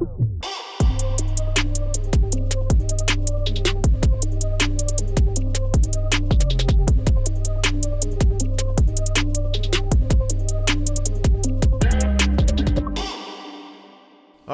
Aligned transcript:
All 0.00 0.06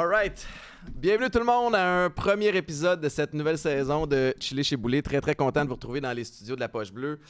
right. 0.09 0.45
Bienvenue 0.97 1.31
tout 1.31 1.39
le 1.39 1.45
monde 1.45 1.77
à 1.77 2.05
un 2.05 2.11
premier 2.11 2.49
épisode 2.57 3.01
de 3.01 3.09
cette 3.09 3.33
nouvelle 3.33 3.57
saison 3.57 4.09
de 4.09 4.35
Chili 4.41 4.65
chez 4.65 4.77
Boulet. 4.77 5.01
Très 5.01 5.21
très 5.21 5.37
content 5.37 5.63
de 5.63 5.69
vous 5.69 5.77
retrouver 5.77 6.01
dans 6.01 6.13
les 6.13 6.25
studios 6.25 6.57
de 6.57 6.61
la 6.61 6.69
Poche 6.69 6.93
Bleue. 6.93 7.21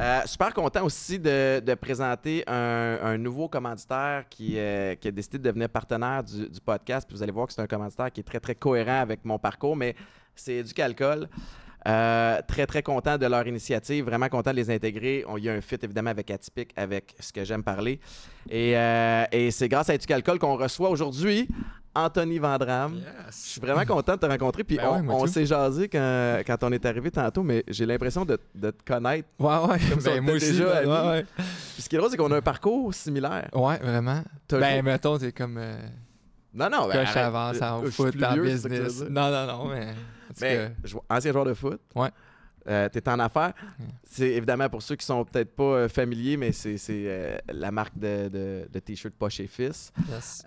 Euh, 0.00 0.20
super 0.26 0.54
content 0.54 0.84
aussi 0.84 1.18
de, 1.18 1.74
présenter 1.74 2.44
un, 2.46 3.18
nouveau 3.18 3.48
commanditaire 3.48 4.24
qui, 4.30 4.56
euh, 4.56 4.94
qui 4.94 5.08
a 5.08 5.10
décidé 5.10 5.38
de 5.38 5.42
devenir 5.42 5.68
partenaire 5.68 6.22
du, 6.22 6.60
podcast. 6.64 7.08
Vous 7.10 7.22
allez 7.22 7.32
voir 7.32 7.48
que 7.48 7.52
c'est 7.52 7.62
un 7.62 7.66
commanditaire 7.66 8.12
qui 8.12 8.20
est 8.20 8.24
très 8.24 8.38
très 8.38 8.54
cohérent 8.54 9.00
avec 9.00 9.24
mon 9.24 9.38
parcours, 9.38 9.74
mais 9.74 9.96
c'est 10.34 10.62
du. 10.62 10.72
Euh, 11.86 12.40
très 12.46 12.66
très 12.66 12.82
content 12.82 13.16
de 13.16 13.26
leur 13.26 13.46
initiative, 13.46 14.04
vraiment 14.04 14.28
content 14.28 14.50
de 14.50 14.56
les 14.56 14.70
intégrer. 14.70 15.24
On, 15.26 15.36
y 15.36 15.48
a 15.48 15.52
un 15.52 15.60
fit 15.60 15.78
évidemment 15.82 16.10
avec 16.10 16.30
Atypique, 16.30 16.70
avec 16.76 17.14
ce 17.18 17.32
que 17.32 17.44
j'aime 17.44 17.62
parler. 17.62 17.98
Et, 18.50 18.74
c'est 19.50 19.68
grâce 19.68 19.90
à 19.90 19.94
Educalcol 19.94 20.38
qu'on 20.38 20.56
reçoit 20.56 20.90
aujourd'hui 20.90 21.48
Anthony 22.04 22.38
Vandram. 22.38 23.00
Je 23.28 23.32
suis 23.34 23.60
vraiment 23.60 23.84
content 23.84 24.14
de 24.14 24.18
te 24.20 24.26
rencontrer. 24.26 24.64
Puis 24.64 24.76
Ben 24.76 25.04
on, 25.08 25.22
ouais, 25.22 25.28
s'est 25.28 25.46
jasé 25.46 25.88
quand, 25.88 26.40
quand 26.46 26.62
on 26.62 26.72
est 26.72 26.84
arrivé 26.86 27.10
tantôt, 27.10 27.42
mais 27.42 27.64
j'ai 27.68 27.86
l'impression 27.86 28.24
de, 28.24 28.38
de 28.54 28.70
te 28.70 28.84
connaître. 28.84 29.28
Ouais, 29.38 29.56
ouais. 29.56 29.78
Comme 29.88 29.98
on 29.98 30.02
ben, 30.04 30.20
moi 30.20 30.34
aussi. 30.34 30.52
déjà 30.52 30.82
ouais, 30.82 31.08
ouais. 31.10 31.26
Puis 31.74 31.82
ce 31.82 31.88
qui 31.88 31.96
est 31.96 31.98
drôle, 31.98 32.10
c'est 32.10 32.16
qu'on 32.16 32.30
a 32.32 32.36
un 32.36 32.42
parcours 32.42 32.94
similaire. 32.94 33.48
Ouais, 33.52 33.78
vraiment. 33.78 34.22
Ben, 34.50 34.60
joué- 34.60 34.82
mettons, 34.82 35.18
t'es 35.18 35.32
comme. 35.32 35.58
Euh, 35.58 35.76
non, 36.54 36.70
non, 36.70 36.88
ben, 36.88 37.04
quand 37.04 37.12
j'avance 37.12 37.60
en 37.62 37.82
foot, 37.84 38.14
en 38.22 38.36
business. 38.36 39.02
Non, 39.08 39.30
non, 39.30 39.46
non, 39.46 39.68
mais. 39.68 39.94
ancien 41.08 41.32
joueur 41.32 41.44
de 41.44 41.54
foot. 41.54 41.80
Ouais. 41.94 42.10
Euh, 42.68 42.86
t'es 42.90 43.08
en 43.08 43.18
affaires. 43.18 43.54
C'est 44.04 44.28
évidemment 44.28 44.68
pour 44.68 44.82
ceux 44.82 44.94
qui 44.96 45.06
sont 45.06 45.24
peut-être 45.24 45.56
pas 45.56 45.62
euh, 45.62 45.88
familiers, 45.88 46.36
mais 46.36 46.52
c'est 46.52 46.76
c'est, 46.76 47.04
euh, 47.06 47.38
la 47.48 47.70
marque 47.70 47.96
de, 47.98 48.28
de, 48.28 48.68
de 48.70 48.78
t-shirt 48.78 49.14
Poche 49.14 49.40
et 49.40 49.46
Fils. 49.46 49.90
yes. 50.10 50.44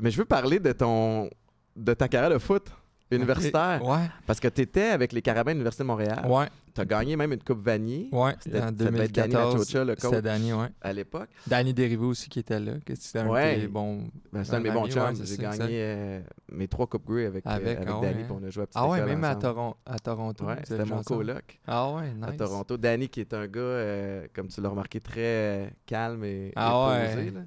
Euh, 0.00 0.04
mais 0.04 0.10
je 0.10 0.18
veux 0.18 0.24
parler 0.24 0.60
de 0.60 0.72
ton 0.72 1.28
de 1.76 1.94
ta 1.94 2.08
carrière 2.08 2.30
de 2.30 2.38
foot 2.38 2.66
universitaire. 3.10 3.82
Ouais, 3.84 4.10
Parce 4.26 4.38
que 4.38 4.48
tu 4.48 4.60
étais 4.60 4.88
avec 4.90 5.12
les 5.12 5.22
Carabins 5.22 5.52
de 5.52 5.56
l'Université 5.56 5.82
de 5.82 5.86
Montréal. 5.86 6.26
ouais, 6.28 6.46
Tu 6.74 6.80
as 6.80 6.84
gagné 6.84 7.16
même 7.16 7.32
une 7.32 7.42
Coupe 7.42 7.60
Vanier 7.60 8.08
ouais. 8.12 8.34
C'était- 8.40 8.58
En 8.60 8.64
ça 8.66 8.70
devait 8.72 9.04
être 9.04 9.12
Danny 9.12 9.32
2014. 9.32 9.54
Machocha, 9.58 9.84
le 9.84 9.94
coach. 9.94 10.02
C'était 10.10 10.22
Danny, 10.22 10.52
ouais. 10.52 10.66
à 10.82 10.92
l'époque. 10.92 11.28
Danny 11.46 11.72
Dérivé 11.72 12.04
aussi 12.04 12.28
qui 12.28 12.40
était 12.40 12.60
là. 12.60 12.72
C'était 12.94 13.20
un 13.20 13.28
Ouais. 13.28 13.56
de 13.56 13.60
tes 13.62 13.68
bons. 13.68 14.04
Ben, 14.32 14.44
c'est 14.44 14.54
un 14.54 14.58
de 14.58 14.64
mes 14.64 14.68
Un 14.70 14.74
bons 14.74 14.88
chums. 14.88 15.02
ouais, 15.02 15.14
J'ai 15.24 15.36
gagné 15.38 15.66
euh, 15.70 16.20
mes 16.52 16.68
trois 16.68 16.86
Coupes 16.86 17.06
Grey 17.06 17.24
avec, 17.26 17.46
euh, 17.46 17.50
Avec, 17.50 17.76
avec 17.78 17.88
ah 17.88 17.92
Danny. 18.02 18.18
ouais, 18.18 18.24
puis 18.24 18.34
on 18.38 18.46
a 18.46 18.50
joué 18.50 18.62
à 18.64 18.66
petite 18.66 18.76
Ah 18.78 18.88
ouais, 18.88 19.02
même 19.04 19.24
à. 19.24 19.34
Toron- 19.36 19.74
à 19.86 19.98
Toronto. 19.98 20.44
Ouais, 20.44 20.56
c'était 20.64 20.84
mon 20.84 21.02
coloc. 21.02 21.58
Ah 21.66 21.90
ouais, 21.92 22.12
à 22.22 22.30
nice. 22.30 22.36
Toronto. 22.36 22.76
Danny, 22.76 23.08
qui 23.08 23.20
est 23.20 23.32
un 23.32 23.46
gars, 23.46 23.60
euh, 23.60 24.26
comme 24.34 24.48
tu 24.48 24.60
l'as 24.60 24.68
remarqué, 24.68 25.00
très 25.00 25.14
euh, 25.20 25.66
calme 25.86 26.24
et, 26.24 26.52
Ah 26.56 26.88
ouais. 26.90 27.14
posé. 27.14 27.30
là. 27.30 27.40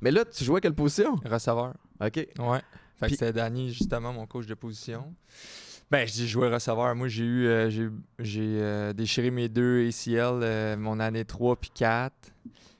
Mais 0.00 0.10
là, 0.10 0.24
tu 0.24 0.44
jouais 0.44 0.58
à 0.58 0.60
quelle 0.60 0.74
position? 0.74 1.16
Receveur. 1.24 1.74
OK. 2.00 2.26
Ouais. 2.38 2.60
Fait 2.96 3.06
que 3.06 3.12
c'était 3.12 3.32
Danny, 3.32 3.72
justement, 3.72 4.12
mon 4.12 4.26
coach 4.26 4.46
de 4.46 4.54
position. 4.54 5.14
Ben, 5.90 6.06
je 6.08 6.12
dis 6.12 6.28
joueur 6.28 6.52
receveur. 6.52 6.94
Moi, 6.94 7.08
j'ai 7.08 7.24
eu, 7.24 7.46
euh, 7.46 7.68
j'ai, 7.70 7.88
j'ai 8.18 8.40
euh, 8.60 8.92
déchiré 8.92 9.30
mes 9.30 9.48
deux 9.48 9.86
ACL 9.88 10.40
euh, 10.42 10.76
mon 10.76 10.98
année 11.00 11.24
3 11.24 11.56
puis 11.56 11.70
4. 11.74 12.12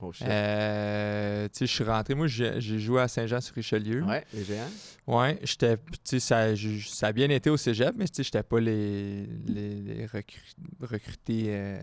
Oh 0.01 0.11
shit. 0.11 0.25
Tu 0.25 0.29
sais, 0.29 1.49
je 1.61 1.65
suis 1.65 1.83
rentré. 1.83 2.15
Moi, 2.15 2.27
j'ai, 2.27 2.59
j'ai 2.59 2.79
joué 2.79 3.01
à 3.01 3.07
Saint-Jean-sur-Richelieu. 3.07 4.03
ouais, 4.03 4.25
les 4.33 4.43
géants. 4.43 4.69
Ouais, 5.07 5.39
j'étais, 5.43 5.77
tu 5.77 5.83
sais, 6.03 6.19
ça, 6.19 6.47
ça 6.87 7.07
a 7.07 7.11
bien 7.13 7.29
été 7.29 7.49
au 7.49 7.57
cégep, 7.57 7.93
mais 7.95 8.07
tu 8.07 8.15
sais, 8.15 8.23
j'étais 8.23 8.41
pas 8.43 8.59
les, 8.59 9.25
les, 9.47 9.75
les 9.81 10.05
recru- 10.07 10.55
recrutés 10.81 11.77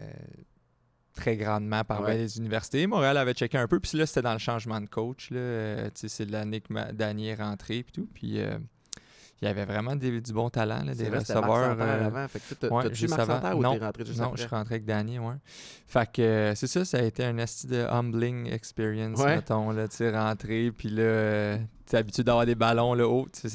très 1.14 1.36
grandement 1.36 1.84
par 1.84 2.02
Ouais. 2.02 2.16
les 2.18 2.38
universités. 2.38 2.86
Montréal 2.86 3.16
avait 3.16 3.34
checké 3.34 3.58
un 3.58 3.68
peu, 3.68 3.78
puis 3.80 3.98
là, 3.98 4.06
c'était 4.06 4.22
dans 4.22 4.32
le 4.32 4.38
changement 4.38 4.80
de 4.80 4.86
coach. 4.86 5.30
Là, 5.30 5.38
Euh, 5.38 5.90
c'est 5.94 6.30
l'année 6.30 6.60
que 6.60 6.72
ma, 6.72 6.92
Danny 6.92 7.28
est 7.28 7.34
rentré, 7.34 7.82
puis 7.82 7.92
tout. 7.92 8.08
Puis 8.14 8.40
euh, 8.40 8.58
il 9.42 9.46
y 9.46 9.48
avait 9.50 9.64
vraiment 9.64 9.96
des- 9.96 10.20
du 10.20 10.32
bon 10.32 10.48
talent, 10.50 10.84
là, 10.84 10.94
des 10.94 11.08
vrai, 11.08 11.18
receveurs. 11.18 11.76
Euh, 11.80 12.06
avant. 12.06 12.28
Fait 12.28 12.38
que 12.38 12.54
toi, 12.54 12.56
t'as- 12.70 12.74
ouais, 12.88 12.94
juste 12.94 13.10
Marc 13.10 13.20
avant. 13.22 13.34
Santerre 13.34 13.58
ou 13.58 13.62
Non, 13.62 13.72
t'es 13.76 13.84
rentré 13.84 14.04
juste 14.04 14.18
non, 14.20 14.24
après? 14.26 14.36
je 14.36 14.46
suis 14.46 14.54
rentré 14.54 14.74
avec 14.76 14.84
Danny, 14.84 15.18
ouais. 15.18 15.34
Fait 15.88 16.10
que 16.12 16.22
euh, 16.22 16.54
c'est 16.54 16.68
ça, 16.68 16.84
ça 16.84 16.98
a 16.98 17.02
été 17.02 17.24
un 17.24 17.36
asti 17.38 17.66
de 17.66 17.84
humbling 17.90 18.46
experience, 18.52 19.18
Ouais. 19.18 19.34
mettons, 19.36 19.70
là, 19.72 19.88
tu 19.88 19.96
sais, 19.96 20.16
rentrer, 20.16 20.70
puis 20.70 20.88
là, 20.90 21.02
euh, 21.02 21.58
t'es 21.86 21.96
habitué 21.96 22.22
d'avoir 22.22 22.46
des 22.46 22.54
ballons 22.54 22.94
là 22.94 23.06
haut, 23.08 23.26
tu 23.32 23.48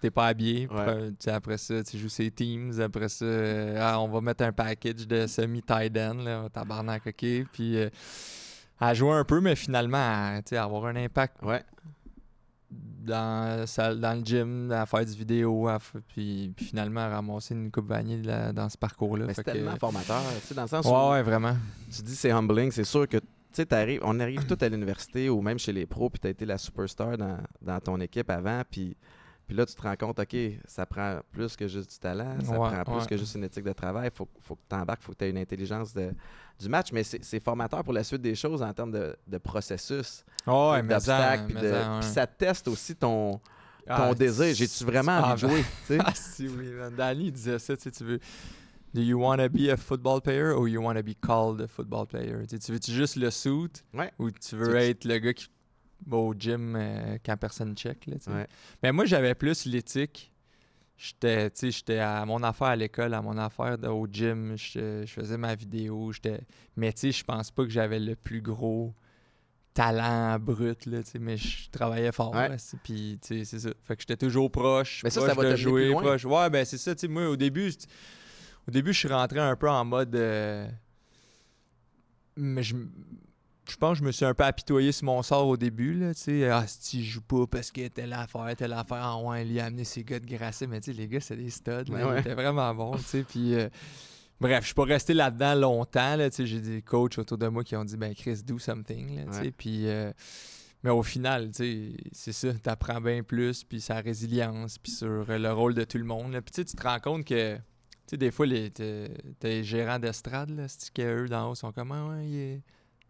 t'es 0.00 0.10
pas 0.10 0.26
habillé, 0.28 0.66
Ouais. 0.68 0.76
euh, 0.88 1.10
tu 1.22 1.28
après 1.28 1.58
ça, 1.58 1.84
tu 1.84 1.98
joues 1.98 2.08
ses 2.08 2.30
teams, 2.30 2.80
après 2.80 3.10
ça, 3.10 3.24
euh, 3.26 3.78
ah, 3.80 4.00
on 4.00 4.08
va 4.08 4.20
mettre 4.22 4.42
un 4.42 4.52
package 4.52 5.06
de 5.06 5.26
semi-tight 5.26 5.96
end, 5.98 6.14
là, 6.24 6.48
tabarnak, 6.50 7.02
ok, 7.06 7.24
puis 7.52 7.76
euh, 7.76 7.90
à 8.80 8.92
jouer 8.94 9.12
un 9.12 9.24
peu, 9.24 9.40
mais 9.40 9.54
finalement, 9.54 9.98
à, 9.98 10.40
tu 10.44 10.56
avoir 10.56 10.86
un 10.86 10.96
impact 10.96 11.42
Ouais. 11.42 11.62
Dans, 13.04 13.66
salle- 13.66 14.00
dans 14.00 14.14
le 14.18 14.24
gym, 14.24 14.70
à 14.72 14.86
faire 14.86 15.04
du 15.04 15.12
vidéo, 15.12 15.68
à 15.68 15.76
f- 15.76 16.00
puis, 16.08 16.52
puis 16.56 16.66
finalement 16.66 17.00
à 17.00 17.08
ramasser 17.08 17.54
une 17.54 17.70
coupe 17.70 17.88
vanille 17.88 18.22
là, 18.22 18.52
dans 18.52 18.68
ce 18.68 18.78
parcours-là. 18.78 19.26
C'est 19.34 19.44
que- 19.44 19.50
tellement 19.50 19.76
formateur. 19.76 20.22
Tu 20.40 20.46
sais, 20.48 20.54
dans 20.54 20.62
le 20.62 20.68
sens 20.68 20.86
où 20.86 20.90
Ouais, 21.10 21.22
vraiment. 21.22 21.56
tu 21.94 22.02
dis 22.02 22.16
c'est 22.16 22.30
humbling, 22.30 22.70
c'est 22.70 22.84
sûr 22.84 23.06
que 23.08 23.18
tu 23.18 23.62
sais, 23.62 23.98
on 24.02 24.18
arrive 24.18 24.46
tout 24.46 24.58
à 24.60 24.68
l'université 24.68 25.28
ou 25.28 25.40
même 25.40 25.58
chez 25.60 25.72
les 25.72 25.86
pros, 25.86 26.10
puis 26.10 26.18
tu 26.18 26.26
as 26.26 26.30
été 26.30 26.44
la 26.44 26.58
superstar 26.58 27.16
dans, 27.16 27.36
dans 27.62 27.78
ton 27.78 28.00
équipe 28.00 28.28
avant, 28.30 28.62
puis, 28.68 28.96
puis 29.46 29.56
là, 29.56 29.66
tu 29.66 29.74
te 29.74 29.82
rends 29.82 29.96
compte, 29.96 30.18
OK, 30.18 30.36
ça 30.66 30.86
prend 30.86 31.20
plus 31.32 31.54
que 31.56 31.68
juste 31.68 31.90
du 31.90 31.98
talent, 31.98 32.36
ça 32.42 32.52
Ouais, 32.58 32.70
prend 32.70 32.84
plus 32.84 33.00
ouais. 33.02 33.06
que 33.06 33.16
juste 33.16 33.34
une 33.34 33.44
éthique 33.44 33.64
de 33.64 33.72
travail, 33.72 34.10
faut, 34.14 34.28
faut 34.40 34.54
que 34.56 34.62
tu 34.68 34.74
embarques, 34.76 35.02
faut 35.02 35.12
que 35.12 35.18
tu 35.18 35.24
aies 35.24 35.30
une 35.30 35.38
intelligence 35.38 35.92
de- 35.92 36.12
du 36.58 36.68
match, 36.68 36.92
mais 36.92 37.02
c'est 37.04 37.40
formateur 37.40 37.82
pour 37.84 37.92
la 37.92 38.04
suite 38.04 38.22
des 38.22 38.34
choses 38.34 38.62
en 38.62 38.72
termes 38.72 38.92
de, 38.92 39.16
de 39.26 39.38
processus, 39.38 40.24
Oh, 40.46 40.74
d'obstacles, 40.88 41.46
puis 41.54 41.56
ouais. 41.56 42.02
ça 42.02 42.26
teste 42.26 42.68
aussi 42.68 42.94
ton, 42.96 43.32
ton 43.32 43.40
Ah, 43.86 44.14
désir. 44.14 44.54
J'ai-tu 44.54 44.84
vraiment 44.84 45.12
ah, 45.22 45.32
envie 45.32 45.42
de 45.42 45.48
jouer? 45.48 45.62
tu 45.86 45.94
sais? 45.94 45.98
Ah, 46.04 46.12
si, 46.14 46.48
oui. 46.48 46.70
man. 46.72 46.94
Danny 46.94 47.26
il 47.26 47.32
disait 47.32 47.58
ça, 47.58 47.76
tu 47.76 47.90
veux. 48.04 48.18
Do 48.94 49.02
you 49.02 49.18
want 49.20 49.38
to 49.38 49.48
be 49.48 49.68
a 49.70 49.76
football 49.76 50.20
player 50.20 50.52
or 50.52 50.68
you 50.68 50.80
want 50.80 50.94
to 50.94 51.02
be 51.02 51.16
called 51.20 51.60
a 51.60 51.66
football 51.66 52.06
player? 52.06 52.46
Tu 52.46 52.70
veux-tu 52.70 52.92
juste 52.92 53.16
le 53.16 53.28
suit 53.32 53.82
ou 54.20 54.30
tu 54.30 54.54
veux 54.56 54.76
être 54.76 55.04
le 55.04 55.18
gars 55.18 55.34
qui 55.34 55.48
au 56.10 56.34
gym 56.34 56.76
euh, 56.76 57.18
quand 57.24 57.36
personne 57.36 57.76
check? 57.76 58.06
Là? 58.06 58.16
Ouais. 58.28 58.46
Mais 58.82 58.92
moi, 58.92 59.04
j'avais 59.04 59.34
plus 59.34 59.66
l'éthique. 59.66 60.30
J'étais, 60.96 61.98
à 61.98 62.24
mon 62.24 62.42
affaire 62.42 62.68
à 62.68 62.76
l'école, 62.76 63.14
à 63.14 63.22
mon 63.22 63.36
affaire 63.36 63.78
de- 63.78 63.88
au 63.88 64.06
gym. 64.06 64.54
Je, 64.56 65.04
faisais 65.06 65.36
ma 65.36 65.54
vidéo. 65.54 66.12
J'étais... 66.12 66.40
Mais 66.76 66.94
je 66.96 67.24
pense 67.24 67.50
pas 67.50 67.64
que 67.64 67.70
j'avais 67.70 67.98
le 67.98 68.14
plus 68.14 68.40
gros 68.40 68.94
talent 69.74 70.38
brut, 70.38 70.86
là, 70.86 71.00
mais 71.20 71.36
je 71.36 71.68
travaillais 71.70 72.12
fort. 72.12 72.34
Puis, 72.84 73.18
c'est 73.22 73.44
ça. 73.44 73.70
Fait 73.82 73.96
que 73.96 74.02
j'étais 74.02 74.16
toujours 74.16 74.50
proche. 74.50 75.02
Mais 75.02 75.10
ça, 75.10 75.20
proche 75.20 75.34
ça 75.34 75.42
va 75.42 75.50
de 75.50 75.56
jouer, 75.56 75.88
loin. 75.88 76.00
proche. 76.00 76.24
Ouais, 76.24 76.48
ben 76.48 76.64
c'est 76.64 76.78
ça. 76.78 76.94
Moi, 77.08 77.28
au 77.28 77.36
début, 77.36 77.70
au 78.68 78.70
début, 78.70 78.92
je 78.92 78.98
suis 79.00 79.08
rentré 79.08 79.40
un 79.40 79.56
peu 79.56 79.68
en 79.68 79.84
mode. 79.84 80.14
euh, 80.14 80.68
Mais 82.36 82.62
je. 82.62 82.76
Je 83.68 83.76
pense 83.76 83.92
que 83.98 83.98
je 84.00 84.04
me 84.04 84.12
suis 84.12 84.24
un 84.24 84.34
peu 84.34 84.44
apitoyé 84.44 84.92
sur 84.92 85.06
mon 85.06 85.22
sort 85.22 85.46
au 85.48 85.56
début, 85.56 85.94
là, 85.94 86.14
tu 86.14 86.20
sais. 86.22 86.48
Ah, 86.48 86.64
si 86.66 87.04
je 87.04 87.12
joue 87.12 87.22
pas 87.22 87.46
parce 87.46 87.70
que 87.70 87.88
telle 87.88 88.12
affaire, 88.12 88.54
telle 88.56 88.72
affaire, 88.72 89.00
ah 89.02 89.18
ouais, 89.18 89.46
il 89.46 89.58
a 89.58 89.66
amené 89.66 89.84
ses 89.84 90.04
gars 90.04 90.20
de 90.20 90.26
grasser, 90.26 90.66
mais 90.66 90.80
tu 90.80 90.92
les 90.92 91.08
gars, 91.08 91.20
c'est 91.20 91.36
des 91.36 91.50
studs, 91.50 91.90
là, 91.90 92.08
Ouais, 92.08 92.20
étaient 92.20 92.34
vraiment 92.34 92.96
tu 92.96 93.02
sais, 93.02 93.22
puis... 93.22 93.54
euh, 93.54 93.68
bref, 94.40 94.60
je 94.60 94.66
suis 94.66 94.74
pas 94.74 94.84
resté 94.84 95.14
là-dedans 95.14 95.54
longtemps, 95.54 96.16
là, 96.16 96.30
tu 96.30 96.46
j'ai 96.46 96.60
des 96.60 96.82
coachs 96.82 97.18
autour 97.18 97.38
de 97.38 97.48
moi 97.48 97.64
qui 97.64 97.74
ont 97.76 97.84
dit, 97.84 97.96
ben 97.96 98.14
Chris, 98.14 98.42
do 98.44 98.58
something, 98.58 99.16
là, 99.16 99.22
tu 99.32 99.38
Ouais. 99.46 99.50
puis... 99.50 99.88
euh, 99.88 100.12
mais 100.82 100.90
au 100.90 101.02
final, 101.02 101.50
tu 101.50 101.54
sais, 101.54 101.96
c'est 102.12 102.32
ça, 102.32 102.52
t'apprends 102.52 103.00
bien 103.00 103.22
plus, 103.22 103.64
puis 103.64 103.80
sa 103.80 104.00
résilience, 104.02 104.76
puis 104.76 104.92
sur 104.92 105.24
euh, 105.30 105.38
le 105.38 105.50
rôle 105.50 105.72
de 105.72 105.84
tout 105.84 105.96
le 105.96 106.04
monde, 106.04 106.32
là. 106.32 106.42
Puis 106.42 106.52
tu 106.52 106.64
tu 106.66 106.76
te 106.76 106.82
rends 106.86 107.00
compte 107.00 107.24
que... 107.24 107.56
Tu 107.56 107.60
sais, 108.10 108.16
des 108.18 108.30
fois, 108.30 108.44
les, 108.44 108.70
t'es, 108.70 109.64
gérants 109.64 109.98
d'estrade, 109.98 110.50
là, 110.50 110.68
c'est 110.68 110.92
qu'eux 110.92 111.26
d'en 111.26 111.50
haut 111.50 111.54
sont 111.54 111.72
comme, 111.72 111.90
ah 111.92 112.06
ouais, 112.08 112.28
il 112.28 112.36
est... 112.36 112.62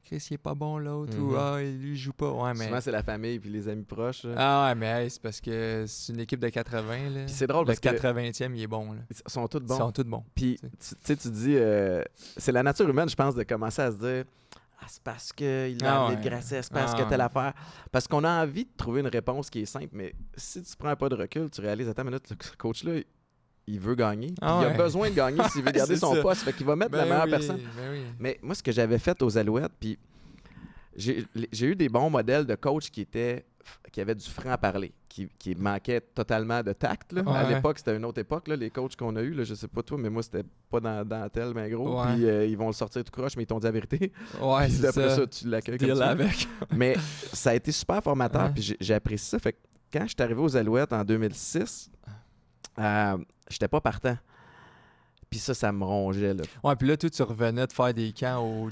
Chris, 0.04 0.26
il 0.30 0.34
est 0.34 0.38
pas 0.38 0.54
bon 0.54 0.78
l'autre, 0.78 1.16
ou 1.18 1.30
Mhm. 1.30 1.36
ah, 1.38 1.60
lui, 1.60 1.92
il 1.92 1.96
joue 1.96 2.12
pas. 2.12 2.30
Ouais, 2.30 2.52
mais. 2.54 2.66
Souvent, 2.66 2.80
c'est 2.80 2.90
la 2.90 3.02
famille 3.02 3.38
puis 3.38 3.48
les 3.50 3.66
amis 3.68 3.84
proches. 3.84 4.24
là. 4.24 4.34
Ah, 4.36 4.68
ouais, 4.68 4.74
mais 4.74 4.86
hey, 5.04 5.10
c'est 5.10 5.22
parce 5.22 5.40
que 5.40 5.84
c'est 5.88 6.12
une 6.12 6.20
équipe 6.20 6.40
de 6.40 6.48
80, 6.50 7.10
là. 7.10 7.24
Puis 7.24 7.34
c'est 7.34 7.46
drôle 7.46 7.62
Le 7.62 7.66
parce 7.68 7.80
que 7.80 7.88
80e, 7.88 8.54
il 8.54 8.62
est 8.62 8.66
bon, 8.66 8.92
là. 8.92 9.00
ils 9.10 9.16
sont 9.32 9.48
tous 9.48 9.58
Ils 9.58 9.64
bons. 9.64 9.78
sont 9.78 9.92
tous 9.92 10.04
bons. 10.04 10.24
Puis, 10.34 10.58
tu 10.60 10.68
sais, 11.00 11.16
tu 11.16 11.30
dis, 11.30 11.56
euh, 11.56 12.02
c'est 12.36 12.52
la 12.52 12.62
nature 12.62 12.88
humaine, 12.88 13.08
je 13.08 13.16
pense, 13.16 13.34
de 13.34 13.42
commencer 13.44 13.80
à 13.82 13.90
se 13.92 13.96
dire, 13.96 14.24
ah, 14.80 14.84
c'est 14.88 15.02
parce 15.02 15.32
qu'il 15.32 15.46
a 15.82 15.94
Ah 15.94 16.04
amené 16.06 16.16
ouais. 16.18 16.22
de 16.22 16.28
Grasset, 16.28 16.62
c'est 16.62 16.72
parce 16.72 16.92
Ah 16.94 17.02
que 17.02 17.08
telle 17.08 17.20
ouais. 17.20 17.24
affaire. 17.24 17.54
Parce 17.90 18.06
qu'on 18.06 18.24
a 18.24 18.42
envie 18.42 18.64
de 18.64 18.70
trouver 18.76 19.00
une 19.00 19.06
réponse 19.08 19.48
qui 19.48 19.60
est 19.60 19.66
simple, 19.66 19.88
mais 19.92 20.14
si 20.36 20.62
tu 20.62 20.76
prends 20.76 20.90
un 20.90 20.96
pas 20.96 21.08
de 21.08 21.14
recul, 21.14 21.48
tu 21.50 21.62
réalises, 21.62 21.88
attends 21.88 22.02
une 22.02 22.08
minute, 22.10 22.26
ce 22.28 22.56
coach-là, 22.58 23.00
il 23.66 23.81
veut 23.81 23.94
gagner. 23.94 24.34
Ah 24.40 24.61
il 24.62 24.66
a 24.66 24.70
besoin 24.70 25.11
de 25.11 25.14
gagner 25.14 25.43
s'il 25.50 25.62
veut 25.62 25.70
garder 25.72 25.96
son 25.96 26.14
ça. 26.14 26.22
poste. 26.22 26.43
Fait 26.43 26.52
qu'il 26.52 26.66
va 26.66 26.76
mettre 26.76 26.93
la 26.96 27.02
Ben 27.05 27.08
meilleure 27.08 27.25
oui, 27.25 27.31
personne. 27.31 27.56
ben 27.76 27.90
oui. 27.93 28.00
Mais 28.19 28.38
moi, 28.43 28.55
ce 28.55 28.62
que 28.62 28.72
j'avais 28.72 28.99
fait 28.99 29.20
aux 29.22 29.37
Alouettes, 29.38 29.72
puis 29.81 29.99
j'ai 30.96 31.66
eu 31.66 31.75
des 31.75 31.88
bons 31.88 32.08
modèles 32.11 32.46
de 32.46 32.55
coachs 32.55 32.90
qui 32.90 33.00
étaient 33.00 33.44
qui 33.90 34.00
avait 34.02 34.14
du 34.14 34.28
franc 34.28 34.50
à 34.50 34.58
parler, 34.58 34.93
qui, 35.08 35.26
qui 35.38 35.55
manquait 35.55 36.00
totalement 36.02 36.62
de 36.62 36.75
tact. 36.75 37.14
là. 37.14 37.22
À 37.26 37.49
l'époque, 37.49 37.78
c'était 37.78 37.96
une 37.96 38.05
autre 38.05 38.20
époque. 38.20 38.46
Là, 38.49 38.56
les 38.56 38.69
coachs 38.69 38.94
qu'on 38.94 39.16
a 39.16 39.22
eus, 39.22 39.32
là, 39.32 39.43
je 39.44 39.55
sais 39.55 39.69
pas 39.69 39.82
toi, 39.82 39.96
mais 39.99 40.10
moi, 40.10 40.22
c'était 40.22 40.44
pas 40.70 40.81
dans, 40.81 41.02
dans 41.02 41.26
tel, 41.31 41.52
mais 41.55 41.70
gros. 41.70 41.99
Ouais. 42.02 42.14
Puis 42.14 42.26
euh, 42.26 42.44
ils 42.44 42.58
vont 42.58 42.67
le 42.67 42.75
sortir 42.75 43.02
tout 43.02 43.10
croche, 43.10 43.34
mais 43.38 43.44
ils 43.44 43.46
t'ont 43.46 43.58
dit 43.58 43.64
la 43.64 43.70
vérité. 43.70 44.12
Ouais, 44.43 44.67
Puis 44.69 44.87
après 44.87 45.08
ça, 45.08 45.17
ça. 45.17 45.26
tu 45.26 45.49
l'accueilles 45.49 45.78
comme 45.78 46.02
avec. 46.02 46.46
Mais 46.76 46.94
ça 47.32 47.50
a 47.50 47.55
été 47.55 47.72
super 47.72 48.02
formateur, 48.02 48.52
puis 48.52 48.62
j'ai- 48.62 48.76
j'ai 48.78 48.93
apprécié 48.94 49.31
ça. 49.31 49.38
Fait 49.38 49.55
que 49.55 49.58
quand 49.90 50.02
je 50.02 50.08
suis 50.08 50.17
arrivé 50.22 50.40
aux 50.43 50.55
Alouettes 50.56 50.93
en 50.93 51.02
2006, 51.02 51.90
euh, 52.78 53.17
j'étais 53.50 53.69
pas 53.69 53.81
partant. 53.81 54.17
Puis 55.31 55.38
ça, 55.41 55.55
ça 55.55 55.73
me 55.73 55.85
rongeait. 55.85 56.35
Là. 56.35 56.44
Ouais, 56.62 56.76
puis 56.76 56.87
là, 56.88 56.96
toi, 56.96 57.11
tu 57.11 57.23
revenais 57.23 57.67
de 57.67 57.73
faire 57.73 57.93
des 57.93 58.12
camps 58.12 58.41
au. 58.44 58.69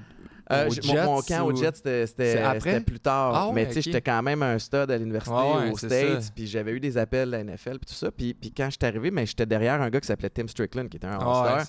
Euh, 0.50 0.68
j'ai- 0.70 0.82
mon, 0.94 1.04
mon 1.04 1.20
Jets 1.22 1.34
camp 1.34 1.46
au 1.46 1.52
ou- 1.52 1.56
Jet, 1.56 1.76
c'était- 1.76 2.80
plus 2.84 3.00
tard. 3.00 3.34
Ah 3.34 3.48
ouais, 3.48 3.54
mais 3.54 3.66
tu 3.68 3.74
sais, 3.74 3.82
j'étais 3.82 4.00
quand 4.02 4.22
même 4.22 4.42
un 4.42 4.58
stud 4.58 4.90
à 4.90 4.98
l'université, 4.98 5.34
Ouais, 5.34 5.54
ouais, 5.64 5.70
aux 5.70 5.76
States. 5.78 6.32
Puis 6.34 6.46
j'avais 6.46 6.72
eu 6.72 6.80
des 6.80 6.98
appels 6.98 7.32
à 7.34 7.38
la 7.38 7.44
NFL, 7.44 7.78
puis 7.78 7.86
tout 7.88 7.94
ça. 7.94 8.10
Puis, 8.10 8.36
quand 8.54 8.66
je 8.66 8.70
suis 8.72 8.78
arrivé, 8.86 9.10
mais 9.10 9.24
j'étais 9.24 9.46
derrière 9.46 9.80
un 9.80 9.88
gars 9.88 10.00
qui 10.00 10.06
s'appelait 10.08 10.30
Tim 10.30 10.46
Strickland, 10.48 10.88
qui 10.88 10.96
était 10.98 11.06
un 11.06 11.18
Ah 11.20 11.42
ouais, 11.58 11.60
ça. 11.60 11.64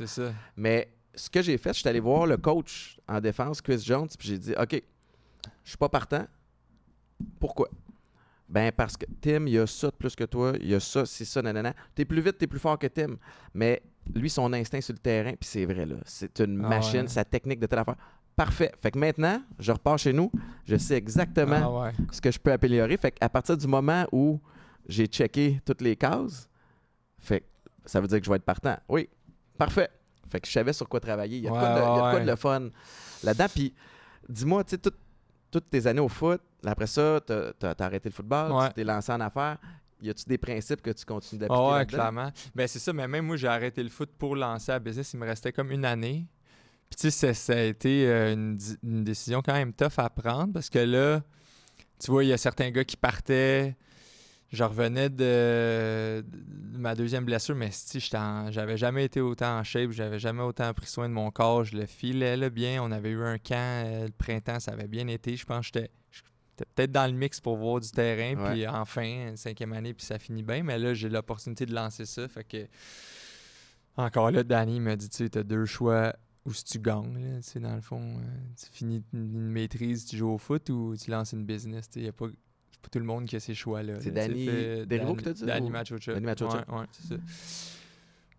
Mais 0.57 0.89
ce 1.15 1.29
que 1.29 1.41
j'ai 1.41 1.57
fait, 1.57 1.73
je 1.73 1.79
suis 1.79 1.87
allé 1.89 1.99
voir 1.99 2.25
le 2.25 2.37
coach 2.37 2.97
en 3.07 3.19
défense, 3.21 3.61
Chris 3.61 3.79
Jones, 3.85 4.07
puis 4.17 4.27
j'ai 4.27 4.37
dit 4.39 4.53
OK, 4.59 4.81
je 5.63 5.69
suis 5.69 5.77
pas 5.77 5.89
partant. 5.89 6.25
Pourquoi 7.39 7.69
Ben 8.53 8.71
parce 8.71 8.95
que 8.95 9.05
Tim, 9.19 9.47
il 9.47 9.57
a 9.57 9.65
ça 9.65 9.87
de 9.87 9.95
plus 9.95 10.15
que 10.15 10.25
toi, 10.25 10.53
il 10.61 10.71
a 10.75 10.79
ça, 10.79 11.07
c'est 11.07 11.25
ça, 11.25 11.41
nanana. 11.41 11.73
T'es 11.95 12.05
plus 12.05 12.21
vite, 12.21 12.37
t'es 12.37 12.45
plus 12.45 12.59
fort 12.59 12.77
que 12.77 12.85
Tim. 12.85 13.15
Mais 13.55 13.81
lui, 14.13 14.29
son 14.29 14.53
instinct 14.53 14.79
sur 14.79 14.93
le 14.93 14.99
terrain, 14.99 15.31
puis 15.31 15.49
c'est 15.49 15.65
vrai, 15.65 15.87
là. 15.87 15.95
C'est 16.05 16.39
une 16.39 16.63
Ah 16.63 16.69
machine, 16.69 17.01
ouais. 17.01 17.07
sa 17.07 17.25
technique 17.25 17.59
de 17.59 17.65
telle 17.65 17.79
affaire. 17.79 17.95
Parfait. 18.35 18.71
Fait 18.79 18.91
que 18.91 18.99
maintenant, 18.99 19.41
je 19.57 19.71
repars 19.71 19.97
chez 19.97 20.13
nous, 20.13 20.31
je 20.65 20.75
sais 20.75 20.95
exactement 20.95 21.61
Ah 21.63 21.85
ouais. 21.87 21.91
ce 22.11 22.21
que 22.21 22.29
je 22.29 22.37
peux 22.39 22.51
améliorer. 22.51 22.95
Fait 22.97 23.09
qu'à 23.11 23.27
partir 23.27 23.57
du 23.57 23.65
moment 23.67 24.05
où 24.11 24.39
j'ai 24.87 25.07
checké 25.07 25.59
toutes 25.65 25.81
les 25.81 25.95
cases, 25.95 26.47
fait 27.17 27.39
que 27.41 27.45
ça 27.85 28.01
veut 28.01 28.07
dire 28.07 28.19
que 28.19 28.25
je 28.25 28.29
vais 28.29 28.35
être 28.35 28.43
partant. 28.45 28.77
Oui, 28.87 29.09
parfait. 29.57 29.89
Fait 30.29 30.39
que 30.39 30.47
je 30.47 30.51
savais 30.51 30.73
sur 30.73 30.87
quoi 30.87 30.99
travailler. 30.99 31.37
Il 31.37 31.43
y 31.43 31.47
a 31.47 31.51
de 31.51 31.55
quoi 31.57 31.69
de, 31.69 31.73
Ouais, 31.73 31.79
il 31.79 31.81
y 31.81 31.89
a 31.89 31.93
de, 31.95 31.99
quoi 31.99 32.13
ouais, 32.13 32.21
de 32.25 32.29
le 32.29 32.35
fun 32.35 32.69
là-dedans. 33.23 33.47
Puis 33.53 33.73
dis-moi, 34.29 34.63
tu 34.63 34.71
sais, 34.71 34.77
tout- 34.77 34.93
toutes 35.53 35.69
tes 35.69 35.87
années 35.87 35.99
au 36.01 36.09
foot, 36.09 36.41
après 36.65 36.87
ça, 36.87 37.21
t'as 37.25 37.53
t'as- 37.53 37.75
t'as 37.75 37.85
arrêté 37.85 38.09
le 38.09 38.13
football, 38.13 38.51
Ouais. 38.51 38.67
tu 38.69 38.73
t'es 38.73 38.83
lancé 38.83 39.11
en 39.11 39.21
affaires. 39.21 39.57
Y 40.01 40.09
a-tu 40.09 40.25
des 40.27 40.37
principes 40.37 40.81
que 40.81 40.89
tu 40.91 41.05
continues 41.05 41.39
d'appliquer 41.39 41.61
Ah 41.71 41.77
ouais, 41.77 41.85
clairement. 41.85 42.29
Ben 42.53 42.67
c'est 42.67 42.79
ça, 42.79 42.91
mais 42.91 43.07
même 43.07 43.25
moi, 43.25 43.37
j'ai 43.37 43.47
arrêté 43.47 43.81
le 43.81 43.89
foot 43.89 44.09
pour 44.19 44.35
lancer 44.35 44.71
la 44.73 44.79
business. 44.79 45.13
Il 45.13 45.19
me 45.19 45.25
restait 45.25 45.53
comme 45.53 45.71
une 45.71 45.85
année. 45.85 46.25
Puis 46.89 46.97
tu 46.99 47.11
sais, 47.11 47.11
ça, 47.11 47.33
ça 47.33 47.53
a 47.53 47.61
été 47.61 48.05
euh, 48.07 48.33
une, 48.33 48.59
une 48.83 49.03
décision 49.05 49.41
quand 49.41 49.53
même 49.53 49.71
tough 49.71 49.93
à 49.97 50.09
prendre 50.09 50.51
parce 50.51 50.69
que 50.69 50.79
là, 50.79 51.21
tu 52.03 52.11
vois, 52.11 52.23
il 52.25 52.27
y 52.27 52.33
a 52.33 52.37
certains 52.37 52.69
gars 52.71 52.83
qui 52.83 52.97
partaient. 52.97 53.75
Je 54.53 54.63
revenais 54.63 55.09
de, 55.09 56.23
de 56.23 56.77
ma 56.77 56.93
deuxième 56.95 57.25
blessure, 57.25 57.55
mais 57.55 57.69
si 57.71 57.99
j'avais 57.99 58.77
jamais 58.77 59.03
été 59.05 59.19
autant 59.19 59.57
en 59.57 59.63
shape, 59.63 59.89
j'avais 59.91 60.19
jamais 60.19 60.43
autant 60.43 60.71
pris 60.75 60.85
soin 60.85 61.09
de 61.09 61.13
mon 61.13 61.31
corps, 61.31 61.63
je 61.63 61.75
le 61.75 61.85
filais 61.87 62.37
là, 62.37 62.49
bien. 62.51 62.81
On 62.83 62.91
avait 62.91 63.09
eu 63.09 63.23
un 63.23 63.39
camp 63.39 63.55
euh, 63.85 64.05
le 64.05 64.11
printemps, 64.11 64.59
ça 64.59 64.71
avait 64.73 64.87
bien 64.87 65.07
été. 65.07 65.35
Je 65.35 65.45
pense 65.45 65.71
que 65.71 65.79
j'étais 65.79 65.91
peut-être 66.75 66.91
dans 66.91 67.07
le 67.11 67.17
mix 67.17 67.39
pour 67.41 67.57
voir 67.57 67.79
du 67.79 67.89
terrain, 67.89 68.39
Ouais. 68.39 68.51
puis 68.51 68.67
enfin, 68.67 69.29
une 69.29 69.37
cinquième 69.37 69.73
année, 69.73 69.93
puis 69.95 70.05
ça 70.05 70.19
finit 70.19 70.43
bien. 70.43 70.61
Mais 70.61 70.77
là, 70.77 70.93
j'ai 70.93 71.09
l'opportunité 71.09 71.65
de 71.65 71.73
lancer 71.73 72.05
ça. 72.05 72.27
Fait 72.27 72.43
que 72.43 72.67
encore 73.97 74.31
là, 74.31 74.43
Danny 74.43 74.79
me 74.79 74.95
dit, 74.95 75.09
tu 75.09 75.17
sais, 75.17 75.29
t'as 75.29 75.43
deux 75.43 75.65
choix 75.65 76.15
où 76.45 76.53
si 76.53 76.63
tu 76.65 76.79
gagnes, 76.79 77.39
là, 77.55 77.59
dans 77.61 77.75
le 77.75 77.81
fond, 77.81 78.17
euh, 78.17 78.21
tu 78.59 78.65
finis 78.71 79.03
une, 79.13 79.33
une 79.33 79.49
maîtrise, 79.51 80.05
tu 80.05 80.17
joues 80.17 80.29
au 80.29 80.37
foot 80.37 80.69
ou 80.69 80.95
tu 80.95 81.09
lances 81.09 81.31
une 81.31 81.45
business, 81.45 81.89
tu 81.89 81.99
sais, 81.99 82.05
y 82.05 82.09
a 82.09 82.11
pas, 82.13 82.27
pas 82.83 82.89
tout 82.91 82.99
le 82.99 83.05
monde 83.05 83.25
qui 83.25 83.35
a 83.35 83.39
ces 83.39 83.55
choix-là. 83.55 83.93
C'est 83.99 84.11
là, 84.11 84.21
sais, 84.23 84.27
Danny 84.29 84.45
fait- 84.45 84.85
Desrivaux 84.85 85.07
Dan- 85.13 85.17
qui 85.17 85.23
t'a 85.23 85.33
dit, 85.33 85.45
Danny 85.45 85.69
Machocha. 85.71 86.13
Danny 86.13 86.25
Machocha. 86.25 86.65
Ouais, 86.69 86.79
ouais, 86.79 86.85
c'est 86.91 87.07
ça. 87.15 87.21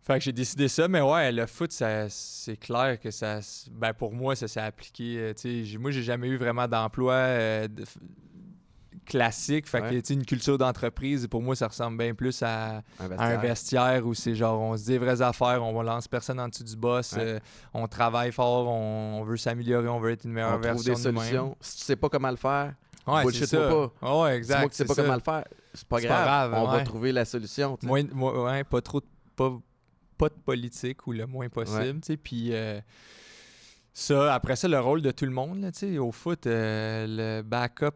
Fait 0.02 0.18
que 0.18 0.20
j'ai 0.24 0.32
décidé 0.32 0.68
ça, 0.68 0.86
mais 0.86 1.00
ouais, 1.00 1.32
le 1.32 1.46
foot, 1.46 1.72
ça, 1.72 2.08
c'est 2.10 2.58
clair 2.58 3.00
que 3.00 3.10
ça, 3.10 3.40
ben 3.72 3.94
pour 3.94 4.12
moi, 4.12 4.36
ça 4.36 4.46
s'est 4.46 4.60
appliqué. 4.60 5.16
euh, 5.18 5.32
j'ai- 5.42 5.78
moi, 5.78 5.90
j'ai 5.90 6.02
jamais 6.02 6.28
eu 6.28 6.36
vraiment 6.36 6.68
d'emploi 6.68 7.14
euh, 7.14 7.68
de- 7.68 7.84
classique. 9.06 9.66
Fait 9.68 9.80
que, 9.80 9.86
Ouais. 9.86 10.00
sais, 10.02 10.14
une 10.14 10.24
culture 10.24 10.56
d'entreprise, 10.58 11.26
pour 11.26 11.42
moi, 11.42 11.54
ça 11.56 11.68
ressemble 11.68 11.98
bien 11.98 12.14
plus 12.14 12.42
à, 12.42 12.82
Un 13.00 13.10
à 13.18 13.26
un 13.28 13.36
vestiaire. 13.36 14.06
où 14.06 14.14
c'est 14.14 14.34
genre, 14.34 14.60
on 14.60 14.76
se 14.76 14.84
dit 14.84 14.90
les 14.92 14.98
vraies 14.98 15.20
affaires, 15.22 15.62
on 15.62 15.82
lance 15.82 16.08
personne 16.08 16.40
en 16.40 16.48
dessous 16.48 16.64
du 16.64 16.76
boss, 16.76 17.12
Ouais. 17.12 17.18
euh, 17.22 17.38
on 17.74 17.86
travaille 17.86 18.32
fort, 18.32 18.66
on, 18.68 19.20
on 19.20 19.24
veut 19.24 19.36
s'améliorer, 19.36 19.88
on 19.88 20.00
veut 20.00 20.12
être 20.12 20.24
une 20.24 20.32
meilleure 20.32 20.50
On 20.50 20.60
trouve 20.60 20.64
version 20.84 20.94
des 20.94 20.98
de 20.98 21.02
solutions. 21.18 21.56
Si 21.60 21.78
tu 21.78 21.84
sais 21.84 21.96
pas 21.96 22.08
comment 22.08 22.30
le 22.30 22.36
faire, 22.36 22.74
Ouais, 23.06 23.16
c'est 23.18 23.22
Bullshit-moi 23.24 23.46
ça. 23.48 23.68
pas. 23.68 23.92
Dis-moi 24.02 24.34
exact. 24.34 24.62
que 24.64 24.68
tu 24.70 24.74
sais 24.76 24.84
pas 24.84 24.94
c'est 24.94 25.00
ça. 25.00 25.02
comment 25.02 25.14
le 25.16 25.20
faire. 25.20 25.44
C'est 25.74 25.88
pas 25.88 26.00
C'est 26.00 26.08
pas 26.08 26.14
grave. 26.24 26.50
grave, 26.50 26.54
On 26.64 26.70
va 26.70 26.82
trouver 26.84 27.12
la 27.12 27.24
solution. 27.24 27.78
Moins, 27.82 28.02
moins- 28.12 28.44
ouais, 28.44 28.64
pas 28.64 28.80
trop 28.80 29.00
de- 29.00 29.06
pas, 29.36 29.52
pas 30.16 30.28
de 30.28 30.34
politique 30.34 31.06
ou 31.06 31.12
le 31.12 31.26
moins 31.26 31.48
possible, 31.48 32.00
puis 32.22 32.54
euh, 32.54 32.80
ça, 33.92 34.34
après 34.34 34.56
ça, 34.56 34.68
le 34.68 34.78
rôle 34.80 35.02
de 35.02 35.10
tout 35.10 35.24
le 35.24 35.30
monde, 35.32 35.60
là, 35.60 35.70
au 36.02 36.12
foot, 36.12 36.46
euh, 36.46 37.06
le 37.08 37.42
backup, 37.42 37.94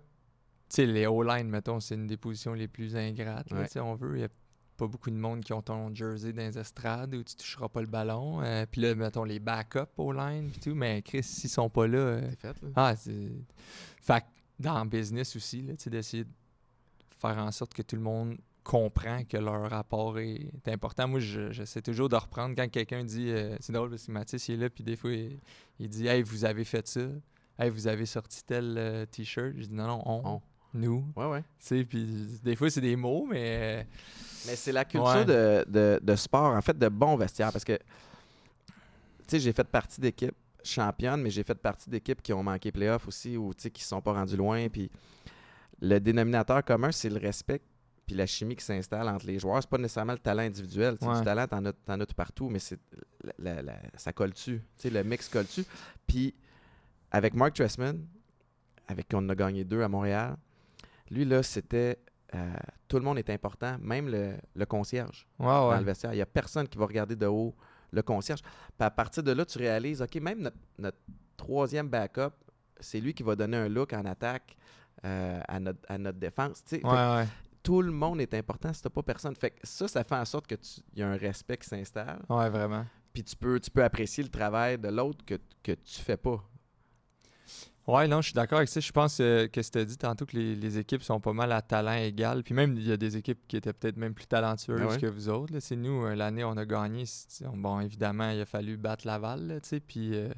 les 0.77 1.07
O-line, 1.07 1.49
mettons, 1.49 1.81
c'est 1.81 1.95
une 1.95 2.07
des 2.07 2.17
positions 2.17 2.53
les 2.55 2.69
plus 2.69 2.97
ingrates, 2.97 3.51
là, 3.51 3.65
on 3.85 3.95
veut, 3.95 4.17
il 4.17 4.21
y 4.21 4.25
a 4.25 4.29
pas 4.77 4.87
beaucoup 4.87 5.11
de 5.11 5.17
monde 5.17 5.43
qui 5.43 5.53
ont 5.53 5.63
ton 5.63 5.93
jersey 5.95 6.33
dans 6.33 6.43
les 6.43 6.57
estrades 6.59 7.15
où 7.15 7.23
tu 7.25 7.35
toucheras 7.35 7.69
pas 7.69 7.81
le 7.81 7.87
ballon, 7.89 8.41
euh, 8.43 8.65
puis 8.71 8.81
là, 8.83 8.95
mettons, 8.95 9.25
les 9.25 9.41
backups 9.41 9.89
O-line, 9.97 10.51
puis 10.51 10.61
tout, 10.61 10.75
mais 10.75 11.03
Chris, 11.03 11.23
s'ils 11.25 11.51
sont 11.51 11.69
pas 11.71 11.87
là, 11.87 11.99
euh, 11.99 12.21
C'est 12.31 12.41
fait, 12.41 12.63
là. 12.63 12.69
ah, 12.77 12.95
c'est. 12.97 13.31
Fait 14.03 14.25
dans 14.59 14.83
le 14.83 14.89
business 14.89 15.37
aussi, 15.37 15.63
d'essayer 15.63 16.25
de 16.25 16.31
faire 17.21 17.39
en 17.39 17.51
sorte 17.53 17.75
que 17.75 17.83
tout 17.83 17.97
le 17.97 18.03
monde 18.03 18.37
comprend 18.65 19.25
que 19.25 19.37
leur 19.39 19.71
rapport 19.71 20.19
est 20.19 20.51
important. 20.67 21.09
Moi, 21.09 21.21
je- 21.21 21.51
j'essaie 21.53 21.81
toujours 21.81 22.09
de 22.09 22.17
reprendre 22.17 22.55
quand 22.55 22.69
quelqu'un 22.71 23.03
dit. 23.05 23.31
euh, 23.31 23.57
c'est 23.61 23.73
drôle 23.73 23.91
parce 23.91 24.07
que 24.07 24.13
Mathis, 24.13 24.49
il 24.49 24.55
est 24.55 24.59
là, 24.59 24.71
puis 24.71 24.85
des 24.85 24.95
fois, 24.97 25.11
il, 25.13 25.39
il 25.79 25.89
dit 25.89 26.07
Hey, 26.07 26.23
vous 26.23 26.45
avez 26.45 26.65
fait 26.65 26.87
ça. 26.87 27.01
Hey, 27.59 27.71
vous 27.71 27.87
avez 27.89 28.05
sorti 28.07 28.45
tel 28.45 28.75
euh, 28.77 29.07
t-shirt. 29.07 29.53
Je 29.57 29.65
dis 29.65 29.73
Non, 29.75 29.87
non, 29.87 30.03
on. 30.05 30.23
On. 30.35 30.43
Nous. 30.75 31.03
Ouais, 31.17 31.25
ouais. 31.27 31.41
Tu 31.41 31.47
sais, 31.61 31.85
puis 31.85 32.05
des 32.45 32.55
fois, 32.55 32.69
c'est 32.69 32.83
des 32.83 32.95
mots, 32.95 33.27
mais. 33.31 33.87
Mais 34.47 34.55
c'est 34.55 34.71
la 34.73 34.85
culture 34.85 35.09
Ouais. 35.15 35.25
de, 35.25 35.65
de- 35.67 35.99
de 36.03 36.15
sport, 36.17 36.55
en 36.55 36.61
fait, 36.61 36.79
de 36.79 36.89
bon 36.89 37.17
vestiaire. 37.17 37.51
Parce 37.51 37.65
que, 37.65 37.73
tu 37.73 37.83
sais, 39.29 39.41
j'ai 39.41 39.53
fait 39.55 39.65
partie 39.67 40.01
d'équipes 40.01 40.35
championnes, 40.69 41.21
mais 41.23 41.31
j'ai 41.31 41.43
fait 41.43 41.55
partie 41.55 41.89
d'équipes 41.91 42.23
qui 42.23 42.33
ont 42.33 42.43
manqué 42.43 42.71
playoff 42.73 43.07
aussi 43.09 43.37
ou, 43.37 43.51
qui 43.53 43.71
ne 43.75 43.79
sont 43.79 44.01
pas 44.01 44.13
rendus 44.13 44.37
loin. 44.37 44.69
Puis 44.69 44.91
le 45.81 45.99
dénominateur 45.99 46.65
commun, 46.65 46.93
c'est 46.93 47.11
le 47.11 47.19
respect 47.19 47.61
puis 48.07 48.17
la 48.17 48.25
chimie 48.25 48.57
qui 48.57 48.65
s'installe 48.65 49.07
entre 49.09 49.27
les 49.27 49.39
joueurs. 49.39 49.61
C'est 49.61 49.69
pas 49.69 49.77
nécessairement 49.77 50.15
le 50.15 50.19
talent 50.19 50.43
individuel. 50.43 50.97
Ouais. 51.03 51.19
Du 51.19 51.25
talent, 51.25 51.47
t'en 51.47 51.63
as, 51.67 51.73
t'en 51.75 52.01
as 52.01 52.07
tout 52.07 52.15
partout, 52.15 52.49
mais 52.49 52.59
c'est 52.59 52.81
la- 53.39 53.57
la- 53.57 53.63
la- 53.63 53.81
ça 53.97 54.15
colle-tu. 54.15 54.63
Le 54.85 55.03
mix 55.03 55.29
colle-tu. 55.29 55.63
Puis 56.07 56.35
avec 57.11 57.35
Mark 57.35 57.53
Tressman, 57.55 58.07
avec 58.87 59.09
qui 59.09 59.15
on 59.15 59.19
en 59.19 59.29
a 59.29 59.35
gagné 59.35 59.63
deux 59.65 59.83
à 59.83 59.89
Montréal, 59.89 60.37
lui, 61.11 61.27
là, 61.27 61.43
c'était... 61.43 61.99
euh, 62.35 62.55
tout 62.89 62.97
le 62.97 63.03
monde 63.03 63.19
est 63.19 63.29
important, 63.31 63.77
même 63.83 64.09
le, 64.09 64.37
le 64.55 64.65
concierge 64.67 65.27
Ouais, 65.39 65.47
dans 65.75 65.79
le 65.79 65.85
vestiaire. 65.85 66.13
Il 66.15 66.17
n'y 66.17 66.23
a 66.23 66.27
personne 66.27 66.67
qui 66.67 66.79
va 66.79 66.87
regarder 66.87 67.15
de 67.17 67.27
haut 67.27 67.55
le 67.91 68.03
concierge. 68.03 68.43
Puis 68.43 68.87
à 68.87 68.91
partir 68.91 69.23
de 69.23 69.33
là, 69.33 69.45
tu 69.45 69.59
réalises, 69.59 70.03
OK, 70.03 70.15
même 70.17 70.41
notre, 70.41 70.57
notre 70.79 70.99
troisième 71.37 71.89
backup, 71.89 72.35
c'est 72.81 73.01
lui 73.01 73.15
qui 73.15 73.23
va 73.23 73.35
donner 73.35 73.57
un 73.57 73.69
look 73.69 73.93
en 73.93 74.05
attaque 74.05 74.57
euh, 75.05 75.41
à, 75.47 75.61
notre, 75.61 75.81
à 75.89 75.99
notre 75.99 76.19
défense. 76.19 76.63
Ouais, 76.73 76.83
ouais. 76.83 77.27
tout 77.63 77.83
le 77.83 77.93
monde 77.93 78.21
est 78.21 78.35
important 78.35 78.73
si 78.73 78.83
tu 78.83 78.91
pas 78.91 79.03
personne. 79.03 79.35
Fait 79.37 79.51
que 79.51 79.61
ça, 79.63 79.89
ça 79.89 80.05
fait 80.05 80.15
en 80.15 80.25
sorte 80.25 80.47
qu'il 80.47 80.59
y 80.97 81.03
a 81.03 81.09
un 81.09 81.17
respect 81.17 81.57
qui 81.57 81.69
s'installe. 81.69 82.21
Ouais, 82.29 82.51
vraiment. 82.51 82.85
Puis 83.13 83.25
tu 83.25 83.37
peux, 83.37 83.59
tu 83.59 83.71
peux 83.71 83.83
apprécier 83.83 84.23
le 84.23 84.31
travail 84.31 84.79
de 84.79 84.89
l'autre 84.89 85.25
que, 85.25 85.39
que 85.63 85.73
tu 85.73 86.01
fais 86.01 86.17
pas. 86.17 86.43
Ouais, 87.89 88.07
non, 88.07 88.21
je 88.21 88.27
suis 88.27 88.35
d'accord 88.35 88.59
avec 88.59 88.69
ça. 88.69 88.81
Je 88.81 88.93
pense 88.93 89.19
euh, 89.21 89.49
que 89.49 89.61
as 89.61 89.85
dit 89.85 89.97
tantôt 89.97 90.27
que 90.27 90.37
les, 90.37 90.55
les 90.55 90.79
équipes 90.79 91.03
sont 91.03 91.21
pas 91.21 91.33
mal 91.33 91.51
à 91.53 91.63
talent 91.63 91.95
égal. 91.95 92.43
Puis 92.43 92.53
même, 92.55 92.75
il 92.77 92.87
y 92.87 92.93
a 92.93 92.97
des 92.99 93.17
équipes 93.17 93.41
qui 93.49 93.57
étaient 93.57 93.73
peut-être 93.73 93.97
même 93.97 94.13
plus 94.15 94.27
talentueuses 94.27 94.81
Ah 94.83 94.87
ouais? 94.89 94.99
que 94.99 95.07
vous 95.07 95.29
autres. 95.31 95.55
là. 95.55 95.61
C'est 95.61 95.75
nous, 95.77 96.05
euh, 96.05 96.15
l'année, 96.15 96.45
on 96.45 96.57
a 96.59 96.67
gagné. 96.67 97.05
Bon, 97.55 97.81
évidemment, 97.81 98.31
il 98.31 98.41
a 98.43 98.45
fallu 98.47 98.77
battre 98.77 99.07
Laval, 99.07 99.47
là, 99.47 99.61
tu 99.61 99.69
sais. 99.71 99.81
Puis 99.81 100.15
euh, 100.15 100.29